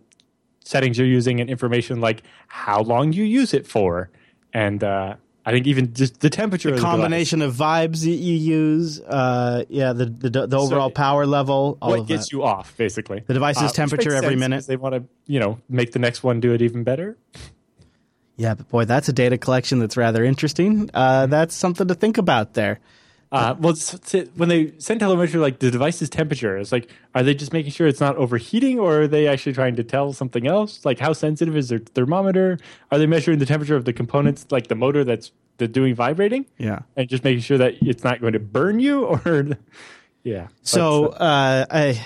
settings 0.63 0.97
you're 0.97 1.07
using 1.07 1.41
and 1.41 1.49
information 1.49 1.99
like 1.99 2.23
how 2.47 2.81
long 2.81 3.11
you 3.13 3.23
use 3.23 3.53
it 3.53 3.65
for. 3.67 4.09
And 4.53 4.83
uh, 4.83 5.15
I 5.45 5.51
think 5.51 5.65
even 5.67 5.93
just 5.93 6.19
the 6.21 6.29
temperature 6.29 6.69
the 6.69 6.75
device. 6.77 6.91
Combination 6.91 7.41
of 7.41 7.55
vibes 7.55 8.03
that 8.03 8.11
you 8.11 8.35
use, 8.35 9.01
uh, 9.01 9.65
yeah, 9.67 9.91
the 9.91 10.05
the, 10.05 10.47
the 10.47 10.57
overall 10.57 10.91
power 10.91 11.25
level, 11.25 11.77
all 11.81 11.89
what 11.89 11.99
of 12.01 12.07
gets 12.07 12.25
that. 12.29 12.31
you 12.31 12.43
off, 12.43 12.77
basically. 12.77 13.23
The 13.25 13.33
device's 13.33 13.71
Uh, 13.71 13.73
temperature 13.73 14.13
every 14.13 14.35
minute. 14.35 14.67
They 14.67 14.77
want 14.77 14.95
to, 14.95 15.03
you 15.25 15.39
know, 15.39 15.59
make 15.67 15.91
the 15.91 15.99
next 15.99 16.23
one 16.23 16.39
do 16.39 16.53
it 16.53 16.61
even 16.61 16.83
better. 16.83 17.17
Yeah, 18.35 18.55
but 18.55 18.67
boy, 18.69 18.85
that's 18.85 19.07
a 19.09 19.13
data 19.13 19.37
collection 19.37 19.79
that's 19.79 19.95
rather 19.97 20.23
interesting. 20.23 20.89
Uh, 20.93 21.27
that's 21.27 21.55
something 21.55 21.87
to 21.87 21.93
think 21.95 22.17
about 22.17 22.53
there. 22.53 22.79
Uh, 23.31 23.55
well, 23.59 23.73
when 24.35 24.47
they 24.47 24.73
send 24.77 24.99
telemetry, 24.99 25.39
like 25.39 25.57
the 25.57 25.71
device's 25.71 26.07
temperature, 26.07 26.55
it's 26.55 26.71
like, 26.71 26.91
are 27.15 27.23
they 27.23 27.33
just 27.33 27.51
making 27.51 27.71
sure 27.71 27.87
it's 27.87 27.99
not 27.99 28.15
overheating, 28.15 28.79
or 28.79 29.01
are 29.01 29.07
they 29.07 29.27
actually 29.27 29.53
trying 29.53 29.75
to 29.75 29.83
tell 29.83 30.13
something 30.13 30.45
else? 30.45 30.85
Like, 30.85 30.99
how 30.99 31.13
sensitive 31.13 31.57
is 31.57 31.69
their 31.69 31.79
thermometer? 31.79 32.59
Are 32.91 32.99
they 32.99 33.07
measuring 33.07 33.39
the 33.39 33.47
temperature 33.47 33.75
of 33.75 33.85
the 33.85 33.93
components, 33.93 34.45
like 34.51 34.67
the 34.67 34.75
motor 34.75 35.03
that's 35.03 35.31
the 35.57 35.67
doing 35.67 35.95
vibrating, 35.95 36.45
Yeah. 36.59 36.81
and 36.95 37.09
just 37.09 37.23
making 37.23 37.41
sure 37.41 37.57
that 37.57 37.73
it's 37.81 38.03
not 38.03 38.21
going 38.21 38.33
to 38.33 38.39
burn 38.39 38.79
you? 38.79 39.05
Or, 39.25 39.47
yeah. 40.23 40.47
So 40.61 41.07
uh, 41.07 41.65
uh, 41.69 41.75
I, 41.75 42.05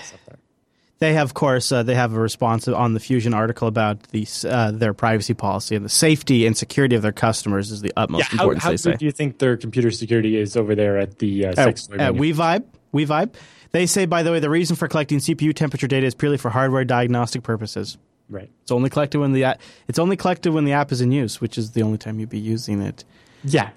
they 1.00 1.14
have, 1.14 1.28
of 1.28 1.34
course, 1.34 1.70
uh, 1.70 1.82
they 1.82 1.94
have 1.94 2.12
a 2.12 2.18
response 2.18 2.66
on 2.66 2.94
the 2.94 3.00
Fusion 3.00 3.32
article 3.34 3.68
about 3.68 4.02
the, 4.08 4.26
uh, 4.48 4.72
their 4.72 4.92
privacy 4.92 5.34
policy 5.34 5.76
and 5.76 5.84
the 5.84 5.90
safety 5.90 6.46
and 6.46 6.56
security 6.56 6.96
of 6.96 7.02
their 7.02 7.12
customers 7.12 7.70
is 7.70 7.82
the 7.82 7.88
yeah, 7.88 8.02
utmost 8.02 8.24
how, 8.28 8.44
importance. 8.44 8.64
how 8.64 8.70
they 8.70 8.76
say 8.76 8.96
do 8.96 9.04
you 9.04 9.12
think 9.12 9.38
their 9.38 9.56
computer 9.56 9.90
security 9.90 10.36
is 10.36 10.56
over 10.56 10.74
there 10.74 10.98
at 10.98 11.18
the 11.18 11.46
uh, 11.46 11.50
at, 11.50 11.58
at? 11.58 12.14
WeVibe. 12.14 12.64
WeVibe. 12.92 13.34
They 13.70 13.86
say, 13.86 14.06
by 14.06 14.22
the 14.22 14.32
way, 14.32 14.40
the 14.40 14.50
reason 14.50 14.76
for 14.76 14.88
collecting 14.88 15.18
CPU 15.18 15.54
temperature 15.54 15.86
data 15.86 16.06
is 16.06 16.14
purely 16.14 16.38
for 16.38 16.50
hardware 16.50 16.84
diagnostic 16.84 17.42
purposes. 17.42 17.98
Right. 18.30 18.50
It's 18.62 18.72
only 18.72 18.90
collected 18.90 19.20
when 19.20 19.32
the 19.32 19.42
a- 19.42 19.58
it's 19.88 19.98
only 19.98 20.16
collected 20.16 20.52
when 20.52 20.64
the 20.64 20.72
app 20.72 20.90
is 20.90 21.00
in 21.00 21.12
use, 21.12 21.40
which 21.40 21.56
is 21.56 21.72
the 21.72 21.82
only 21.82 21.98
time 21.98 22.18
you'd 22.18 22.28
be 22.28 22.38
using 22.38 22.82
it. 22.82 23.04
Yeah. 23.44 23.70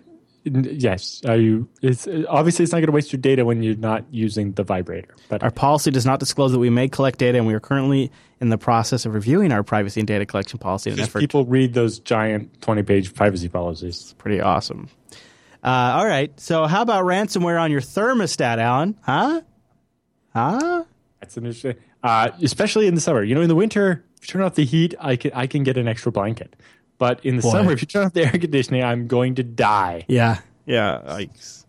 Yes. 0.44 1.22
Are 1.28 1.38
you? 1.38 1.70
It's 1.82 2.08
obviously 2.28 2.64
it's 2.64 2.72
not 2.72 2.80
going 2.80 2.88
to 2.88 2.92
waste 2.92 3.14
your 3.14 3.22
data 3.22 3.46
when 3.46 3.62
you're 3.62 3.76
not 3.76 4.06
using 4.12 4.54
the 4.54 4.64
vibrator. 4.64 5.14
But 5.30 5.44
Our 5.44 5.52
policy 5.52 5.92
does 5.92 6.06
not 6.06 6.20
disclose 6.20 6.52
that 6.52 6.60
we 6.60 6.70
may 6.70 6.88
collect 6.88 7.20
data, 7.20 7.38
and 7.38 7.46
we 7.46 7.54
are 7.54 7.60
currently 7.60 8.12
in 8.40 8.50
the 8.50 8.58
process 8.58 9.06
of 9.06 9.14
reviewing 9.14 9.52
our 9.52 9.62
privacy 9.62 10.00
and 10.02 10.08
data 10.08 10.26
collection 10.26 10.58
policy 10.58 10.90
in 10.90 11.00
effort. 11.00 11.20
people 11.20 11.46
read 11.46 11.74
those 11.74 12.00
giant 12.00 12.60
twenty-page 12.62 13.14
privacy 13.14 13.50
policies. 13.50 14.02
It's 14.02 14.14
Pretty 14.14 14.42
awesome. 14.42 14.90
Uh, 15.64 15.68
all 15.68 16.08
right. 16.08 16.38
So, 16.40 16.66
how 16.66 16.82
about 16.82 17.06
ransomware 17.06 17.62
on 17.62 17.70
your 17.72 17.82
thermostat, 17.82 18.58
Allan? 18.58 18.98
Huh? 19.04 19.42
Huh? 20.34 20.86
That's 21.20 21.38
an 21.38 21.46
interesting, 21.46 21.76
uh, 22.04 22.30
especially 22.42 22.88
in 22.88 22.96
the 22.96 23.02
summer. 23.02 23.22
You 23.24 23.36
know, 23.36 23.42
in 23.42 23.48
the 23.48 23.56
winter, 23.56 24.04
if 24.18 24.28
you 24.28 24.32
turn 24.32 24.42
off 24.42 24.56
the 24.56 24.66
heat, 24.66 24.96
I 25.00 25.18
can 25.18 25.32
I 25.36 25.46
can 25.46 25.62
get 25.64 25.78
an 25.78 25.88
extra 25.88 26.12
blanket. 26.12 26.56
But 27.02 27.26
in 27.26 27.38
the 27.38 27.41
Boy. 27.41 27.49
summer, 27.52 27.72
if 27.73 27.82
you 27.82 27.88
turn 27.88 28.06
off 28.06 28.14
the 28.14 28.22
air 28.26 28.30
conditioning, 28.32 28.84
I'm 28.84 29.07
going 29.07 29.34
to 29.36 29.44
die. 29.44 30.06
Yeah. 30.07 30.38
Yeah. 30.68 31.02
Yikes. 31.03 31.65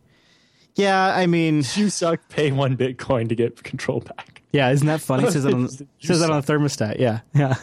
Yeah. 0.74 1.06
I 1.16 1.26
mean, 1.26 1.64
You 1.74 1.88
suck. 1.88 2.20
Pay 2.28 2.52
one 2.52 2.76
Bitcoin 2.76 3.30
to 3.30 3.34
get 3.34 3.62
control 3.62 4.00
back. 4.00 4.42
yeah. 4.52 4.70
Isn't 4.70 4.86
that 4.88 5.00
funny? 5.00 5.24
It 5.24 5.32
says 5.32 5.44
that 5.44 5.54
on, 5.54 5.68
says 6.00 6.20
that 6.20 6.28
on 6.30 6.42
the 6.42 6.46
thermostat. 6.52 6.98
Yeah. 6.98 7.20
Yeah. 7.34 7.54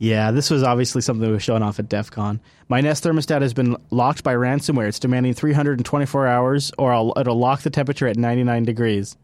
yeah. 0.00 0.30
This 0.32 0.50
was 0.50 0.64
obviously 0.64 1.00
something 1.00 1.24
that 1.24 1.32
was 1.32 1.44
shown 1.44 1.62
off 1.62 1.78
at 1.78 1.88
DEF 1.88 2.10
CON. 2.10 2.40
My 2.68 2.80
Nest 2.80 3.04
thermostat 3.04 3.40
has 3.42 3.54
been 3.54 3.76
locked 3.92 4.24
by 4.24 4.34
ransomware. 4.34 4.88
It's 4.88 4.98
demanding 4.98 5.32
324 5.34 6.26
hours, 6.26 6.72
or 6.76 6.92
I'll, 6.92 7.12
it'll 7.16 7.38
lock 7.38 7.62
the 7.62 7.70
temperature 7.70 8.08
at 8.08 8.16
99 8.16 8.64
degrees. 8.64 9.16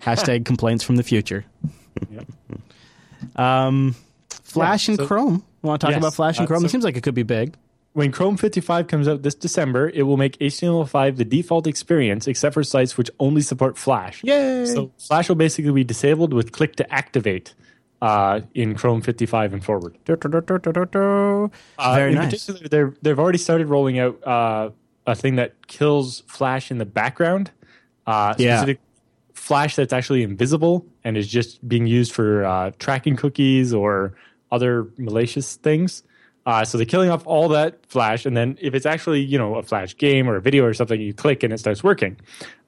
Hashtag 0.00 0.46
complaints 0.46 0.82
from 0.82 0.96
the 0.96 1.02
future. 1.02 1.44
Yep. 2.10 2.26
Um, 3.36 3.94
Flash 4.52 4.88
Yeah, 4.88 4.92
and 4.92 5.00
so- 5.00 5.06
Chrome. 5.06 5.44
Want 5.62 5.80
to 5.80 5.86
talk 5.86 5.92
Yes, 5.92 5.98
about 6.02 6.14
Flash 6.14 6.38
and 6.38 6.44
uh, 6.44 6.48
Chrome? 6.48 6.64
it 6.64 6.70
seems 6.70 6.82
like 6.84 6.96
it 6.96 7.02
could 7.02 7.14
be 7.14 7.22
big. 7.22 7.54
When 7.92 8.10
Chrome 8.10 8.36
55 8.36 8.86
comes 8.88 9.06
out 9.06 9.22
this 9.22 9.34
December, 9.34 9.88
it 9.90 10.02
will 10.04 10.16
make 10.16 10.38
HTML5 10.38 11.16
the 11.16 11.24
default 11.24 11.66
experience, 11.66 12.26
except 12.26 12.54
for 12.54 12.64
sites 12.64 12.96
which 12.96 13.10
only 13.20 13.42
support 13.42 13.76
Flash. 13.78 14.24
Yay! 14.24 14.64
So 14.66 14.90
Flash 14.98 15.28
will 15.28 15.36
basically 15.36 15.72
be 15.72 15.84
disabled 15.84 16.32
with 16.32 16.52
click 16.52 16.74
to 16.76 16.92
activate 16.92 17.54
uh, 18.00 18.40
in 18.54 18.74
Chrome 18.74 19.02
55 19.02 19.52
and 19.52 19.64
forward. 19.64 19.96
Du- 20.06 20.16
du- 20.16 20.28
du-. 20.30 21.50
Uh, 21.78 21.94
Very 21.94 22.12
in 22.12 22.16
nice. 22.18 22.30
particular, 22.46 22.68
they're, 22.68 22.94
they've 23.02 23.18
already 23.18 23.38
started 23.38 23.68
rolling 23.68 23.98
out 23.98 24.26
uh, 24.26 24.70
a 25.06 25.14
thing 25.14 25.36
that 25.36 25.66
kills 25.68 26.22
Flash 26.26 26.70
in 26.70 26.78
the 26.78 26.86
background. 26.86 27.50
Uh, 28.06 28.34
Yeah. 28.38 28.56
specific 28.56 28.80
Flash 29.34 29.76
that's 29.76 29.92
actually 29.92 30.22
invisible 30.22 30.86
and 31.04 31.16
is 31.16 31.28
just 31.28 31.66
being 31.68 31.86
used 31.86 32.12
for 32.12 32.44
uh, 32.44 32.70
tracking 32.78 33.16
cookies 33.16 33.74
or 33.74 34.14
other 34.52 34.86
malicious 34.96 35.56
things. 35.56 36.04
Uh, 36.44 36.64
so 36.64 36.76
they're 36.76 36.84
killing 36.84 37.08
off 37.10 37.24
all 37.26 37.48
that 37.48 37.84
Flash, 37.86 38.26
and 38.26 38.36
then 38.36 38.58
if 38.60 38.74
it's 38.74 38.86
actually 38.86 39.20
you 39.20 39.38
know 39.38 39.54
a 39.56 39.62
Flash 39.62 39.96
game 39.96 40.28
or 40.28 40.36
a 40.36 40.40
video 40.40 40.64
or 40.64 40.74
something, 40.74 41.00
you 41.00 41.14
click 41.14 41.42
and 41.42 41.52
it 41.52 41.58
starts 41.58 41.82
working, 41.84 42.16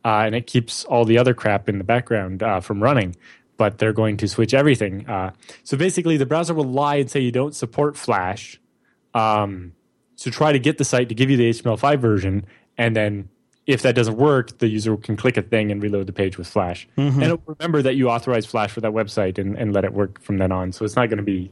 uh, 0.05 0.23
and 0.27 0.35
it 0.35 0.47
keeps 0.47 0.85
all 0.85 1.05
the 1.05 1.19
other 1.19 1.35
crap 1.35 1.69
in 1.69 1.79
the 1.79 1.85
background 1.85 2.43
uh, 2.43 2.61
from 2.61 2.83
running. 2.83 3.15
But 3.57 3.79
they're 3.79 3.93
going 3.93 4.17
to 4.19 4.29
switch 4.29 4.55
everything. 4.55 5.09
Uh, 5.09 5.33
so 5.65 5.77
basically, 5.77 6.17
the 6.17 6.27
browser 6.27 6.55
will 6.55 6.65
lie 6.65 6.97
and 6.97 7.11
say 7.11 7.21
you 7.21 7.33
don't 7.33 7.55
support 7.55 7.97
Flash, 7.97 8.61
um, 9.13 9.73
to 10.19 10.31
try 10.31 10.53
to 10.53 10.59
get 10.59 10.79
the 10.79 10.85
site 10.85 11.09
to 11.09 11.15
give 11.15 11.29
you 11.31 11.37
the 11.37 11.51
HTML5 11.51 11.99
version, 12.01 12.47
and 12.79 12.95
then 12.97 13.29
if 13.67 13.83
that 13.83 13.95
doesn't 13.95 14.17
work, 14.19 14.59
the 14.59 14.69
user 14.69 14.97
can 14.97 15.17
click 15.17 15.37
a 15.37 15.43
thing 15.43 15.73
and 15.73 15.83
reload 15.83 16.07
the 16.07 16.13
page 16.13 16.39
with 16.39 16.47
Flash, 16.47 16.87
Mm-hmm. 16.97 17.15
and 17.23 17.23
it'll 17.25 17.43
remember 17.59 17.83
that 17.83 17.95
you 17.97 18.09
authorized 18.09 18.49
Flash 18.49 18.71
for 18.71 18.81
that 18.83 18.93
website 18.93 19.39
and, 19.39 19.57
and 19.57 19.73
let 19.73 19.85
it 19.85 19.93
work 19.93 20.21
from 20.21 20.39
then 20.39 20.53
on. 20.53 20.71
So 20.71 20.85
it's 20.85 20.95
not 20.97 21.09
going 21.09 21.17
to 21.19 21.25
be 21.25 21.51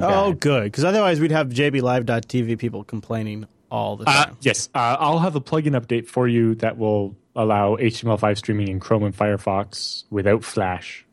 Oh, 0.00 0.32
good. 0.32 0.64
Because 0.64 0.84
otherwise, 0.84 1.20
we'd 1.20 1.30
have 1.32 1.48
JBLive.tv 1.48 2.58
people 2.58 2.84
complaining 2.84 3.46
all 3.70 3.96
the 3.96 4.08
Uh, 4.08 4.24
time. 4.26 4.36
yes, 4.40 4.68
uh, 4.74 4.96
I'll 4.98 5.18
have 5.18 5.36
a 5.36 5.40
plugin 5.40 5.78
update 5.80 6.06
for 6.06 6.28
you 6.28 6.54
that 6.56 6.78
will 6.78 7.16
allow 7.36 7.76
HTML5 7.76 8.36
streaming 8.38 8.68
in 8.68 8.78
Chrome 8.80 9.02
and 9.04 9.16
Firefox 9.16 10.04
without 10.10 10.44
Flash. 10.44 11.04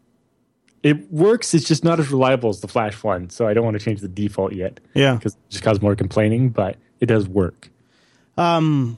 It 0.84 1.11
works. 1.11 1.53
It's 1.53 1.68
just 1.68 1.84
not 1.84 1.99
as 1.99 2.10
reliable 2.11 2.49
as 2.49 2.61
the 2.61 2.68
Flash 2.68 3.03
one, 3.03 3.30
so 3.30 3.48
I 3.48 3.53
don't 3.53 3.64
want 3.65 3.77
to 3.80 3.84
change 3.84 4.02
the 4.02 4.07
default 4.07 4.53
yet. 4.53 4.80
Yeah. 4.93 5.15
because 5.15 5.34
it 5.34 5.39
just 5.49 5.64
cause 5.64 5.81
more 5.81 5.95
complaining, 5.95 6.49
but 6.49 6.76
it 6.99 7.06
does 7.07 7.27
work. 7.27 7.69
Um, 8.38 8.98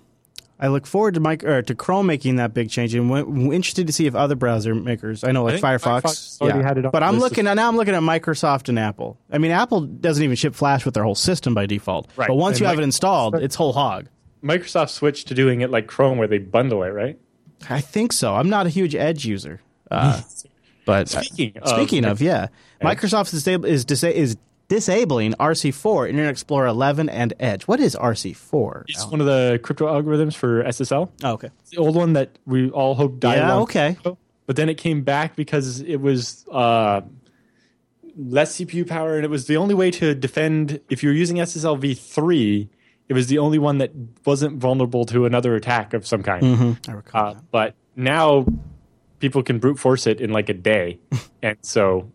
I 0.60 0.68
look 0.68 0.86
forward 0.86 1.16
to 1.16 1.20
Mike 1.20 1.44
or 1.44 1.62
to 1.62 1.76
Chrome 1.76 2.06
making 2.06 2.38
that 2.38 2.54
big 2.54 2.70
change, 2.70 2.94
and 2.94 3.10
w- 3.10 3.52
interested 3.52 3.88
to 3.88 3.94
see 3.94 4.06
if 4.06 4.16
other 4.16 4.36
browser 4.36 4.74
makers. 4.76 5.24
I 5.24 5.32
know, 5.32 5.44
like 5.44 5.56
think 5.56 5.66
Firefox, 5.66 6.02
Firefox 6.04 6.42
already 6.42 6.62
had 6.64 6.78
it 6.78 6.86
on 6.86 6.92
but 6.92 7.04
I'm 7.04 7.20
looking 7.20 7.48
at 7.48 7.56
now. 7.56 7.68
I'm 7.68 7.76
looking 7.76 7.96
at 7.96 8.02
Microsoft 8.02 8.70
and 8.70 8.78
Apple. 8.80 9.18
I 9.32 9.40
mean, 9.40 9.52
Apple 9.52 9.82
doesn't 9.82 10.24
even 10.24 10.36
ship 10.36 10.56
Flash 10.56 10.86
with 10.86 10.94
their 10.94 11.04
whole 11.04 11.16
system 11.16 11.54
by 11.54 11.66
default. 11.66 12.08
Right. 12.16 12.28
But 12.28 12.36
once 12.36 12.58
And 12.58 12.62
you 12.62 12.68
have 12.68 12.80
it 12.80 12.84
installed, 12.84 13.36
it's 13.36 13.56
whole 13.56 13.74
hog. 13.74 14.08
Microsoft 14.44 14.90
switched 14.90 15.28
to 15.30 15.34
doing 15.34 15.62
it 15.62 15.70
like 15.72 15.88
Chrome, 15.88 16.18
where 16.18 16.28
they 16.28 16.38
bundle 16.38 16.84
it, 16.84 16.90
right? 16.90 17.18
I 17.70 17.82
think 17.82 18.14
so. 18.14 18.36
I'm 18.36 18.50
not 18.50 18.66
a 18.66 18.70
huge 18.70 18.94
Edge 18.94 19.26
user, 19.26 19.62
uh, 19.90 20.22
but 20.86 21.10
Speaking 21.10 21.58
of 21.58 21.70
speaking 21.70 22.06
of, 22.06 22.22
yeah, 22.22 22.48
Edge. 22.82 22.98
Microsoft 23.00 23.34
is, 23.34 23.44
disab- 23.46 23.66
is, 23.66 23.86
disa- 23.86 24.16
is 24.16 24.38
disabling 24.68 25.34
RC4, 25.34 26.10
Internet 26.10 26.31
Explorer 26.31 26.68
11, 26.68 27.10
and 27.10 27.34
Edge. 27.40 27.64
What 27.64 27.80
is 27.80 27.95
RC4? 27.95 28.84
It's 28.88 29.06
one 29.07 29.19
of 29.19 29.27
the 29.27 29.60
crypto 29.61 29.88
algorithms 29.88 30.35
for 30.35 30.64
SSL. 30.64 31.10
Oh, 31.23 31.31
okay. 31.34 31.49
It's 31.61 31.72
the 31.72 31.77
old 31.77 31.95
one 31.95 32.14
that 32.14 32.38
we 32.45 32.69
all 32.69 32.95
hoped 32.95 33.19
died. 33.19 33.38
Yeah, 33.38 33.57
okay. 33.60 33.90
ago, 33.91 34.18
But 34.45 34.56
then 34.56 34.69
it 34.69 34.76
came 34.76 35.03
back 35.03 35.35
because 35.35 35.81
it 35.81 35.98
was 35.98 36.45
uh, 36.52 37.02
less 38.18 38.57
CPU 38.57 38.88
power, 38.88 39.15
and 39.15 39.26
it 39.26 39.30
was 39.30 39.48
the 39.48 39.57
only 39.57 39.76
way 39.76 39.91
to 39.91 40.15
defend. 40.15 40.80
If 40.90 41.03
you're 41.03 41.14
using 41.14 41.38
SSL 41.38 41.80
v3, 41.80 42.69
it 43.10 43.14
was 43.14 43.27
the 43.27 43.38
only 43.38 43.60
one 43.60 43.77
that 43.80 43.91
wasn't 44.26 44.57
vulnerable 44.57 45.06
to 45.06 45.26
another 45.26 45.56
attack 45.56 45.94
of 45.94 46.07
some 46.07 46.23
kind. 46.23 46.77
I 46.88 46.91
recall 46.91 47.27
Uh, 47.27 47.35
but 47.52 47.76
now 47.95 48.45
people 49.19 49.44
can 49.44 49.60
brute 49.60 49.77
force 49.80 50.07
it 50.07 50.22
in 50.22 50.31
like 50.31 50.49
a 50.49 50.53
day, 50.53 50.99
and 51.41 51.57
so 51.61 52.11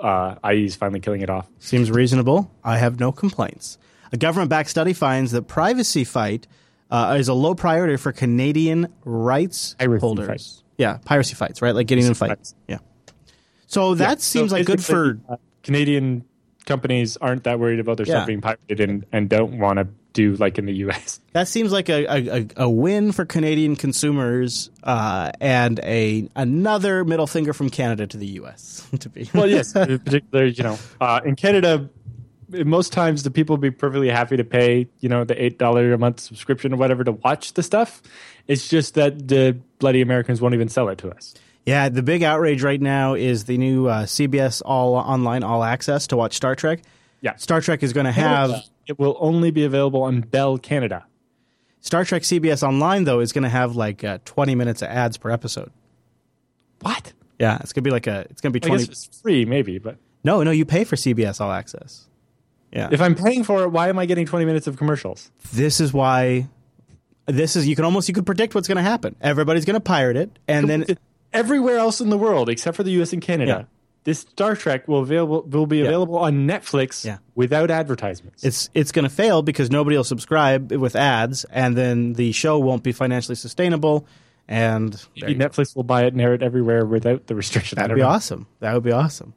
uh, 0.00 0.36
IE's 0.44 0.76
finally 0.76 1.00
killing 1.00 1.20
it 1.22 1.30
off. 1.30 1.48
Seems 1.58 1.90
reasonable. 1.90 2.50
I 2.62 2.78
have 2.78 2.98
no 3.00 3.12
complaints. 3.12 3.78
A 4.12 4.16
government 4.16 4.50
backed 4.50 4.70
study 4.70 4.92
finds 4.92 5.32
that 5.32 5.42
privacy 5.48 6.04
fight 6.04 6.46
uh, 6.90 7.16
is 7.18 7.28
a 7.28 7.34
low 7.34 7.54
priority 7.54 7.96
for 7.96 8.12
Canadian 8.12 8.92
rights 9.04 9.74
Piracy 9.78 10.00
holders. 10.00 10.26
fights. 10.28 10.62
Yeah, 10.76 10.98
piracy 11.04 11.34
fights, 11.34 11.62
right? 11.62 11.74
Like 11.74 11.86
getting 11.86 12.04
in 12.06 12.14
fights. 12.14 12.54
Yeah. 12.68 12.78
So 13.66 13.94
that 13.96 14.20
seems 14.20 14.50
So 14.50 14.56
like 14.56 14.66
good 14.66 14.84
for. 14.84 15.18
uh, 15.28 15.36
Canadian 15.62 16.24
companies 16.66 17.16
aren't 17.16 17.44
that 17.44 17.58
worried 17.58 17.80
about 17.80 17.96
their 17.96 18.06
Yeah. 18.06 18.14
stuff 18.16 18.26
being 18.26 18.40
pirated 18.40 18.80
and, 18.80 19.06
and 19.12 19.28
don't 19.28 19.58
want 19.58 19.78
to 19.78 19.88
do 20.14 20.34
like 20.36 20.58
in 20.58 20.64
the 20.64 20.72
US. 20.86 21.20
That 21.34 21.48
seems 21.48 21.72
like 21.72 21.88
a, 21.88 22.06
a, 22.06 22.46
a- 22.56 22.70
win 22.70 23.10
for 23.10 23.24
Canadian 23.24 23.74
consumers 23.74 24.70
uh, 24.84 25.32
and 25.40 25.80
a 25.80 26.28
another 26.36 27.04
middle 27.04 27.26
finger 27.26 27.52
from 27.52 27.70
Canada 27.70 28.06
to 28.06 28.16
the 28.16 28.26
U.S. 28.38 28.88
to 29.00 29.08
be 29.08 29.28
Well, 29.34 29.50
yes, 29.50 29.74
in 29.76 29.98
particular, 29.98 30.44
you 30.44 30.62
know, 30.62 30.78
uh, 31.00 31.20
in 31.24 31.34
Canada, 31.34 31.90
most 32.48 32.92
times 32.92 33.24
the 33.24 33.32
people 33.32 33.54
would 33.54 33.60
be 33.60 33.72
perfectly 33.72 34.08
happy 34.08 34.36
to 34.36 34.44
pay, 34.44 34.86
you 35.00 35.08
know, 35.08 35.24
the 35.24 35.42
eight 35.42 35.58
dollar 35.58 35.92
a 35.92 35.98
month 35.98 36.20
subscription 36.20 36.72
or 36.72 36.76
whatever 36.76 37.02
to 37.02 37.12
watch 37.12 37.54
the 37.54 37.64
stuff. 37.64 38.00
It's 38.46 38.68
just 38.68 38.94
that 38.94 39.26
the 39.26 39.58
bloody 39.80 40.00
Americans 40.00 40.40
won't 40.40 40.54
even 40.54 40.68
sell 40.68 40.88
it 40.88 40.98
to 40.98 41.10
us. 41.10 41.34
Yeah, 41.66 41.88
the 41.88 42.02
big 42.04 42.22
outrage 42.22 42.62
right 42.62 42.80
now 42.80 43.14
is 43.14 43.44
the 43.46 43.58
new 43.58 43.88
uh, 43.88 44.04
CBS 44.04 44.62
All 44.64 44.94
Online 44.94 45.42
All 45.42 45.64
Access 45.64 46.06
to 46.08 46.16
watch 46.16 46.34
Star 46.34 46.54
Trek. 46.54 46.82
Yeah. 47.22 47.34
Star 47.36 47.60
Trek 47.60 47.82
is 47.82 47.92
going 47.92 48.06
to 48.06 48.12
have 48.12 48.62
It 48.86 48.98
will 48.98 49.16
only 49.20 49.50
be 49.50 49.64
available 49.64 50.02
on 50.02 50.20
Bell 50.20 50.58
Canada. 50.58 51.06
Star 51.80 52.04
Trek 52.04 52.22
CBS 52.22 52.62
Online 52.66 53.04
though 53.04 53.20
is 53.20 53.32
going 53.32 53.44
to 53.44 53.48
have 53.50 53.76
like 53.76 54.02
uh, 54.04 54.18
20 54.24 54.54
minutes 54.54 54.82
of 54.82 54.88
ads 54.88 55.16
per 55.16 55.30
episode. 55.30 55.70
What? 56.80 57.12
Yeah, 57.38 57.58
it's 57.60 57.72
going 57.72 57.82
to 57.84 57.88
be 57.88 57.92
like 57.92 58.06
a 58.06 58.26
it's 58.30 58.40
going 58.40 58.52
to 58.52 58.60
be 58.60 58.64
I 58.64 58.68
20 58.68 58.86
guess 58.86 59.06
it's 59.06 59.20
free, 59.20 59.44
maybe, 59.44 59.78
but 59.78 59.96
No, 60.22 60.42
no, 60.42 60.50
you 60.50 60.64
pay 60.64 60.84
for 60.84 60.96
CBS 60.96 61.40
All 61.40 61.50
Access. 61.52 62.06
Yeah. 62.72 62.88
if 62.90 63.00
I'm 63.00 63.14
paying 63.14 63.44
for 63.44 63.62
it, 63.62 63.68
why 63.68 63.88
am 63.88 63.98
I 64.00 64.06
getting 64.06 64.26
20 64.26 64.44
minutes 64.44 64.66
of 64.66 64.76
commercials? 64.76 65.30
this 65.52 65.80
is 65.80 65.92
why 65.92 66.48
this 67.26 67.54
is 67.56 67.68
you 67.68 67.76
can 67.76 67.84
almost 67.84 68.08
you 68.08 68.14
could 68.14 68.26
predict 68.26 68.54
what's 68.54 68.68
going 68.68 68.76
to 68.76 68.82
happen. 68.82 69.14
Everybody's 69.20 69.64
going 69.64 69.74
to 69.74 69.80
pirate 69.80 70.16
it 70.16 70.38
and 70.48 70.68
then 70.68 70.84
everywhere 71.32 71.76
else 71.78 72.00
in 72.00 72.10
the 72.10 72.18
world 72.18 72.48
except 72.48 72.76
for 72.76 72.82
the 72.82 72.90
US 73.02 73.12
and 73.12 73.22
Canada, 73.22 73.66
Yeah. 73.68 73.73
This 74.04 74.20
Star 74.20 74.54
Trek 74.54 74.86
will 74.86 75.00
available 75.00 75.42
will 75.42 75.66
be 75.66 75.80
available 75.80 76.16
on 76.18 76.46
Netflix 76.46 77.04
Yeah. 77.04 77.18
without 77.34 77.70
advertisements. 77.70 78.44
it's 78.44 78.70
it's 78.74 78.92
going 78.92 79.04
to 79.04 79.08
fail 79.14 79.42
because 79.42 79.70
nobody 79.70 79.96
will 79.96 80.04
subscribe 80.04 80.72
with 80.72 80.94
ads 80.94 81.44
and 81.46 81.76
then 81.76 82.12
the 82.14 82.32
show 82.32 82.58
won't 82.58 82.82
be 82.82 82.92
financially 82.92 83.34
sustainable 83.34 84.06
and 84.46 84.92
there 85.18 85.30
you 85.30 85.36
go. 85.36 85.48
Netflix 85.48 85.74
will 85.74 85.84
buy 85.84 86.04
it 86.04 86.12
and 86.12 86.20
air 86.20 86.34
it 86.34 86.42
everywhere 86.42 86.84
without 86.84 87.26
the 87.28 87.34
restriction. 87.34 87.76
That'd 87.76 87.94
be 87.96 88.02
know. 88.02 88.08
awesome. 88.08 88.46
That 88.60 88.74
would 88.74 88.82
be 88.82 88.92
awesome. 88.92 89.32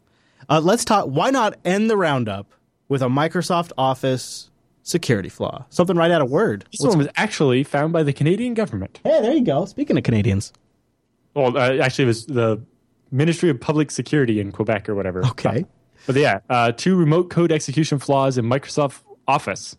Uh, 0.49 0.60
let's 0.61 0.84
talk. 0.85 1.06
Why 1.06 1.30
not 1.30 1.56
end 1.65 1.89
the 1.89 1.95
roundup 1.98 2.52
with 2.89 3.02
a 3.02 3.07
Microsoft 3.07 3.72
Office 3.77 4.49
security 4.84 5.30
flaw? 5.30 5.65
Something 5.69 5.95
right 5.95 6.11
out 6.11 6.22
of 6.22 6.30
Word. 6.30 6.65
This 6.72 6.81
one 6.88 6.98
was 6.98 7.07
actually 7.15 7.64
found 7.64 7.94
by 7.94 8.03
the 8.03 8.11
Canadian 8.14 8.53
government. 8.53 8.99
Hey, 9.03 9.22
there 9.22 9.34
you 9.34 9.44
go. 9.45 9.64
Speaking 9.65 9.98
of 9.98 10.03
Canadians, 10.03 10.52
Well, 11.34 11.57
uh, 11.57 11.76
actually, 11.77 12.03
it 12.06 12.07
was 12.07 12.26
the 12.26 12.61
Ministry 13.11 13.49
of 13.49 13.59
Public 13.59 13.91
Security 13.91 14.39
in 14.39 14.51
Quebec 14.51 14.89
or 14.89 14.95
whatever. 14.95 15.25
Okay. 15.25 15.65
But 16.05 16.15
yeah, 16.15 16.39
uh, 16.49 16.71
two 16.71 16.95
remote 16.95 17.29
code 17.29 17.51
execution 17.51 17.99
flaws 17.99 18.38
in 18.38 18.45
Microsoft 18.45 19.01
Office. 19.27 19.75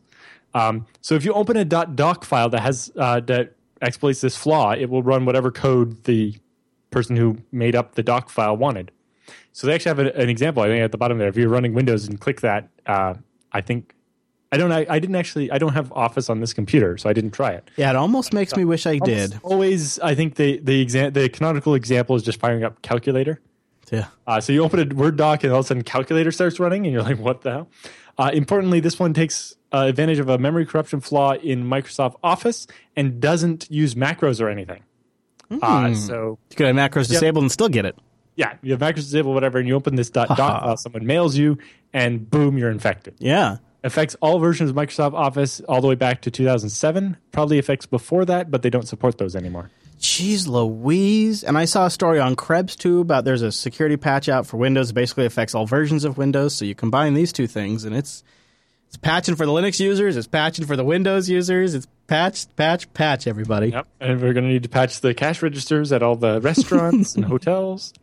Um, 0.55 0.87
so 1.01 1.15
if 1.15 1.25
you 1.25 1.33
open 1.33 1.57
a 1.57 1.65
.doc 1.65 2.25
file 2.25 2.49
that 2.51 2.61
has 2.61 2.91
uh, 2.97 3.21
that 3.21 3.55
exploits 3.81 4.21
this 4.21 4.37
flaw, 4.37 4.73
it 4.73 4.91
will 4.91 5.03
run 5.03 5.25
whatever 5.25 5.51
code 5.51 6.05
the 6.05 6.35
person 6.91 7.17
who 7.17 7.39
made 7.53 7.77
up 7.77 7.95
the 7.95 8.03
doc 8.03 8.31
file 8.31 8.57
wanted. 8.57 8.91
So 9.53 9.67
they 9.67 9.75
actually 9.75 9.91
have 9.91 9.99
a, 9.99 10.21
an 10.21 10.29
example. 10.29 10.63
I 10.63 10.67
think 10.69 10.83
at 10.83 10.93
the 10.93 10.99
bottom 10.99 11.19
there. 11.19 11.29
If 11.29 11.37
you're 11.37 11.49
running 11.49 11.75
Windows 11.75 12.07
and 12.09 12.21
click 12.21 12.41
that, 12.41 12.69
uh, 12.87 13.15
I 13.53 13.61
think 13.61 13.95
I 14.51 14.57
don't. 14.57 14.73
I, 14.73 14.87
I 14.89 14.99
didn't 14.99 15.17
actually. 15.17 15.51
I 15.51 15.59
don't 15.59 15.75
have 15.75 15.93
Office 15.93 16.31
on 16.31 16.41
this 16.41 16.53
computer, 16.55 16.97
so 16.97 17.11
I 17.11 17.13
didn't 17.13 17.33
try 17.33 17.53
it. 17.53 17.71
yeah, 17.77 17.91
it 17.91 17.97
almost 17.97 18.33
makes 18.33 18.57
me 18.57 18.65
wish 18.65 18.87
I 18.87 18.93
Almost 18.99 19.05
did. 19.33 19.41
Always, 19.43 19.99
I 19.99 20.15
think 20.15 20.37
the 20.37 20.59
the 20.59 20.81
exam 20.81 21.13
the 21.13 21.29
canonical 21.29 21.75
example 21.75 22.17
is 22.17 22.23
just 22.23 22.41
firing 22.41 22.65
up 22.65 22.81
calculator. 22.83 23.41
Yeah. 23.93 24.07
Uh, 24.27 24.41
so 24.41 24.53
you 24.53 24.63
open 24.65 24.91
a 24.91 24.95
Word 24.95 25.17
doc 25.17 25.45
and 25.45 25.53
all 25.53 25.61
of 25.61 25.65
a 25.65 25.69
sudden 25.69 25.83
calculator 25.83 26.31
starts 26.31 26.59
running 26.61 26.85
and 26.87 26.93
you're 26.93 27.03
like, 27.03 27.19
what 27.19 27.41
the 27.43 27.51
hell? 27.51 27.69
Uh, 28.19 28.31
importantly, 28.35 28.81
this 28.81 28.99
one 28.99 29.15
takes 29.15 29.55
uh, 29.73 29.87
advantage 29.89 30.19
of 30.19 30.29
a 30.29 30.37
memory 30.39 30.67
corruption 30.67 31.01
flaw 31.01 31.33
in 31.35 31.65
Microsoft 31.65 32.17
Office 32.23 32.67
and 32.97 33.19
doesn't 33.21 33.71
use 33.71 33.95
macros 33.95 34.41
or 34.43 34.49
anything. 34.51 34.83
Uh, 35.51 35.95
so 35.95 36.39
You 36.51 36.57
could 36.57 36.67
have 36.67 36.77
macros 36.77 37.09
disabled 37.09 37.45
and 37.45 37.51
still 37.53 37.69
get 37.71 37.87
it. 37.87 37.97
yeah, 38.37 38.55
you 38.63 38.73
have 38.73 38.81
macros 38.81 38.97
disabled, 38.97 39.35
whatever, 39.35 39.59
and 39.59 39.67
you 39.67 39.75
open 39.75 39.95
this 39.95 40.11
dot 40.11 40.29
doc 40.37 40.63
file, 40.63 40.77
someone 40.77 41.07
mails 41.07 41.37
you, 41.39 41.57
and 41.95 42.31
boom, 42.31 42.59
you're 42.59 42.71
infected. 42.71 43.15
Yeah. 43.19 43.57
Affects 43.85 44.17
all 44.21 44.39
versions 44.39 44.71
of 44.71 44.77
Microsoft 44.77 45.15
Office 45.15 45.61
all 45.69 45.81
the 45.81 45.87
way 45.87 45.95
back 45.95 46.23
to 46.23 46.31
2007. 46.31 47.17
Probably 47.31 47.59
affects 47.59 47.87
before 47.87 48.25
that, 48.25 48.51
but 48.51 48.63
they 48.63 48.71
don't 48.71 48.89
support 48.89 49.19
those 49.19 49.37
anymore. 49.37 49.71
Jeez 50.01 50.49
Louise. 50.49 51.45
And 51.45 51.57
I 51.57 51.65
saw 51.65 51.87
a 51.87 51.91
story 51.91 52.21
on 52.21 52.37
Krebs 52.37 52.77
too 52.77 53.01
about 53.01 53.25
there's 53.25 53.43
a 53.43 53.53
security 53.53 53.97
patch 53.97 54.29
out 54.29 54.47
for 54.47 54.57
Windows. 54.57 54.91
It 54.91 54.95
basically 54.95 55.27
affects 55.27 55.55
all 55.55 55.67
versions 55.67 56.05
of 56.05 56.19
Windows. 56.19 56.55
So 56.55 56.65
you 56.65 56.75
combine 56.75 57.15
these 57.15 57.33
two 57.33 57.47
things 57.47 57.85
and 57.85 57.95
it's 57.95 58.23
it's 58.89 58.97
patching 58.97 59.37
for 59.37 59.45
the 59.45 59.53
Linux 59.53 59.79
users, 59.79 60.17
it's 60.17 60.27
patching 60.27 60.65
for 60.65 60.75
the 60.75 60.85
Windows 60.85 61.29
users, 61.29 61.75
it's 61.75 61.87
patch, 62.07 62.47
patch, 62.57 62.91
patch, 62.95 63.27
everybody. 63.27 63.69
Yep. 63.69 63.87
And 64.01 64.23
we're 64.23 64.33
going 64.33 64.45
to 64.45 64.51
need 64.51 64.63
to 64.63 64.71
patch 64.71 65.03
the 65.03 65.13
cash 65.13 65.43
registers 65.43 65.93
at 65.93 66.03
all 66.03 66.17
the 66.17 66.41
restaurants 66.41 67.15
and 67.15 67.25
hotels. 67.27 67.93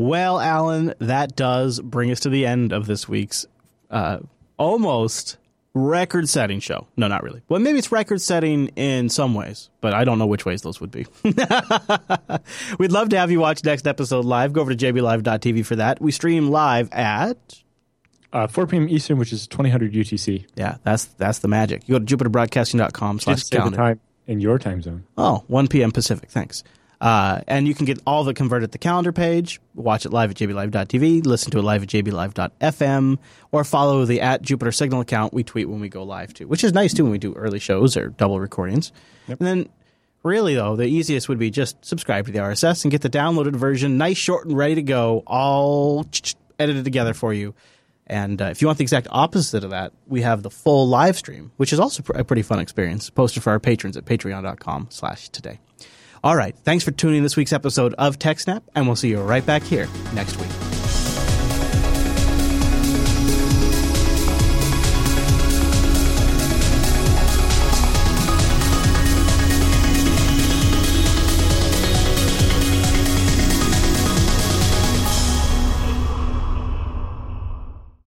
Well, 0.00 0.40
Allan, 0.40 0.94
that 0.98 1.36
does 1.36 1.78
bring 1.78 2.10
us 2.10 2.20
to 2.20 2.30
the 2.30 2.46
end 2.46 2.72
of 2.72 2.86
this 2.86 3.06
week's 3.06 3.44
uh, 3.90 4.18
almost 4.56 5.36
record 5.74 6.28
setting 6.28 6.60
show. 6.60 6.86
No, 6.96 7.08
not 7.08 7.22
really. 7.22 7.42
Well, 7.48 7.60
maybe 7.60 7.78
it's 7.78 7.92
record 7.92 8.20
setting 8.20 8.68
in 8.76 9.08
some 9.08 9.34
ways, 9.34 9.70
but 9.80 9.94
I 9.94 10.04
don't 10.04 10.18
know 10.18 10.26
which 10.26 10.44
ways 10.44 10.62
those 10.62 10.80
would 10.80 10.90
be. 10.90 11.06
We'd 12.78 12.92
love 12.92 13.10
to 13.10 13.18
have 13.18 13.30
you 13.30 13.40
watch 13.40 13.64
next 13.64 13.86
episode 13.86 14.24
live. 14.24 14.52
Go 14.52 14.60
over 14.60 14.74
to 14.74 14.92
jblive.tv 14.92 15.64
for 15.64 15.76
that. 15.76 16.00
We 16.00 16.12
stream 16.12 16.48
live 16.50 16.90
at. 16.92 17.62
Uh, 18.32 18.46
4 18.46 18.66
p.m. 18.68 18.88
Eastern, 18.88 19.18
which 19.18 19.32
is 19.32 19.46
2000 19.48 19.90
UTC. 19.92 20.46
Yeah, 20.54 20.76
that's 20.84 21.06
that's 21.06 21.40
the 21.40 21.48
magic. 21.48 21.88
You 21.88 21.98
go 21.98 22.04
to 22.04 22.16
jupiterbroadcasting.com 22.16 23.20
slash 23.20 23.44
calendar. 23.48 23.76
time 23.76 24.00
in 24.28 24.40
your 24.40 24.58
time 24.58 24.80
zone. 24.82 25.04
Oh, 25.18 25.42
1 25.48 25.66
p.m. 25.66 25.90
Pacific. 25.90 26.30
Thanks. 26.30 26.62
Uh, 27.00 27.40
and 27.46 27.66
you 27.66 27.74
can 27.74 27.86
get 27.86 27.98
all 28.06 28.20
of 28.22 28.28
it 28.28 28.36
converted 28.36 28.64
at 28.64 28.72
the 28.72 28.78
calendar 28.78 29.10
page, 29.10 29.58
watch 29.74 30.04
it 30.04 30.12
live 30.12 30.30
at 30.30 30.36
jblive.tv, 30.36 31.24
listen 31.24 31.50
to 31.50 31.58
it 31.58 31.62
live 31.62 31.82
at 31.82 31.88
jblive.fm, 31.88 33.18
or 33.52 33.64
follow 33.64 34.04
the 34.04 34.20
at 34.20 34.42
Jupiter 34.42 34.70
Signal 34.70 35.00
account 35.00 35.32
we 35.32 35.42
tweet 35.42 35.68
when 35.68 35.80
we 35.80 35.88
go 35.88 36.02
live 36.02 36.34
too, 36.34 36.46
which 36.46 36.62
is 36.62 36.74
nice 36.74 36.92
too 36.92 37.04
when 37.04 37.12
we 37.12 37.18
do 37.18 37.32
early 37.34 37.58
shows 37.58 37.96
or 37.96 38.08
double 38.08 38.38
recordings. 38.38 38.92
And 39.28 39.38
then, 39.38 39.68
really 40.22 40.54
though, 40.54 40.76
the 40.76 40.84
easiest 40.84 41.26
would 41.30 41.38
be 41.38 41.50
just 41.50 41.82
subscribe 41.82 42.26
to 42.26 42.32
the 42.32 42.40
RSS 42.40 42.84
and 42.84 42.90
get 42.92 43.00
the 43.00 43.08
downloaded 43.08 43.56
version, 43.56 43.96
nice, 43.96 44.18
short, 44.18 44.46
and 44.46 44.56
ready 44.56 44.74
to 44.74 44.82
go, 44.82 45.22
all 45.26 46.06
edited 46.58 46.84
together 46.84 47.14
for 47.14 47.32
you. 47.32 47.54
And 48.06 48.42
uh, 48.42 48.46
if 48.46 48.60
you 48.60 48.66
want 48.66 48.76
the 48.76 48.84
exact 48.84 49.06
opposite 49.10 49.64
of 49.64 49.70
that, 49.70 49.92
we 50.06 50.20
have 50.20 50.42
the 50.42 50.50
full 50.50 50.86
live 50.88 51.16
stream, 51.16 51.52
which 51.56 51.72
is 51.72 51.78
also 51.78 52.02
pr- 52.02 52.12
a 52.12 52.24
pretty 52.24 52.42
fun 52.42 52.58
experience, 52.58 53.08
posted 53.08 53.42
for 53.42 53.50
our 53.50 53.60
patrons 53.60 53.96
at 53.96 54.04
patreon.com 54.04 54.88
slash 54.90 55.28
today. 55.30 55.60
All 56.22 56.36
right, 56.36 56.54
thanks 56.64 56.84
for 56.84 56.90
tuning 56.90 57.18
in 57.18 57.22
this 57.22 57.36
week's 57.36 57.52
episode 57.52 57.94
of 57.94 58.18
TechSnap, 58.18 58.62
and 58.74 58.86
we'll 58.86 58.96
see 58.96 59.08
you 59.08 59.20
right 59.22 59.44
back 59.44 59.62
here 59.62 59.88
next 60.12 60.36
week. 60.36 60.79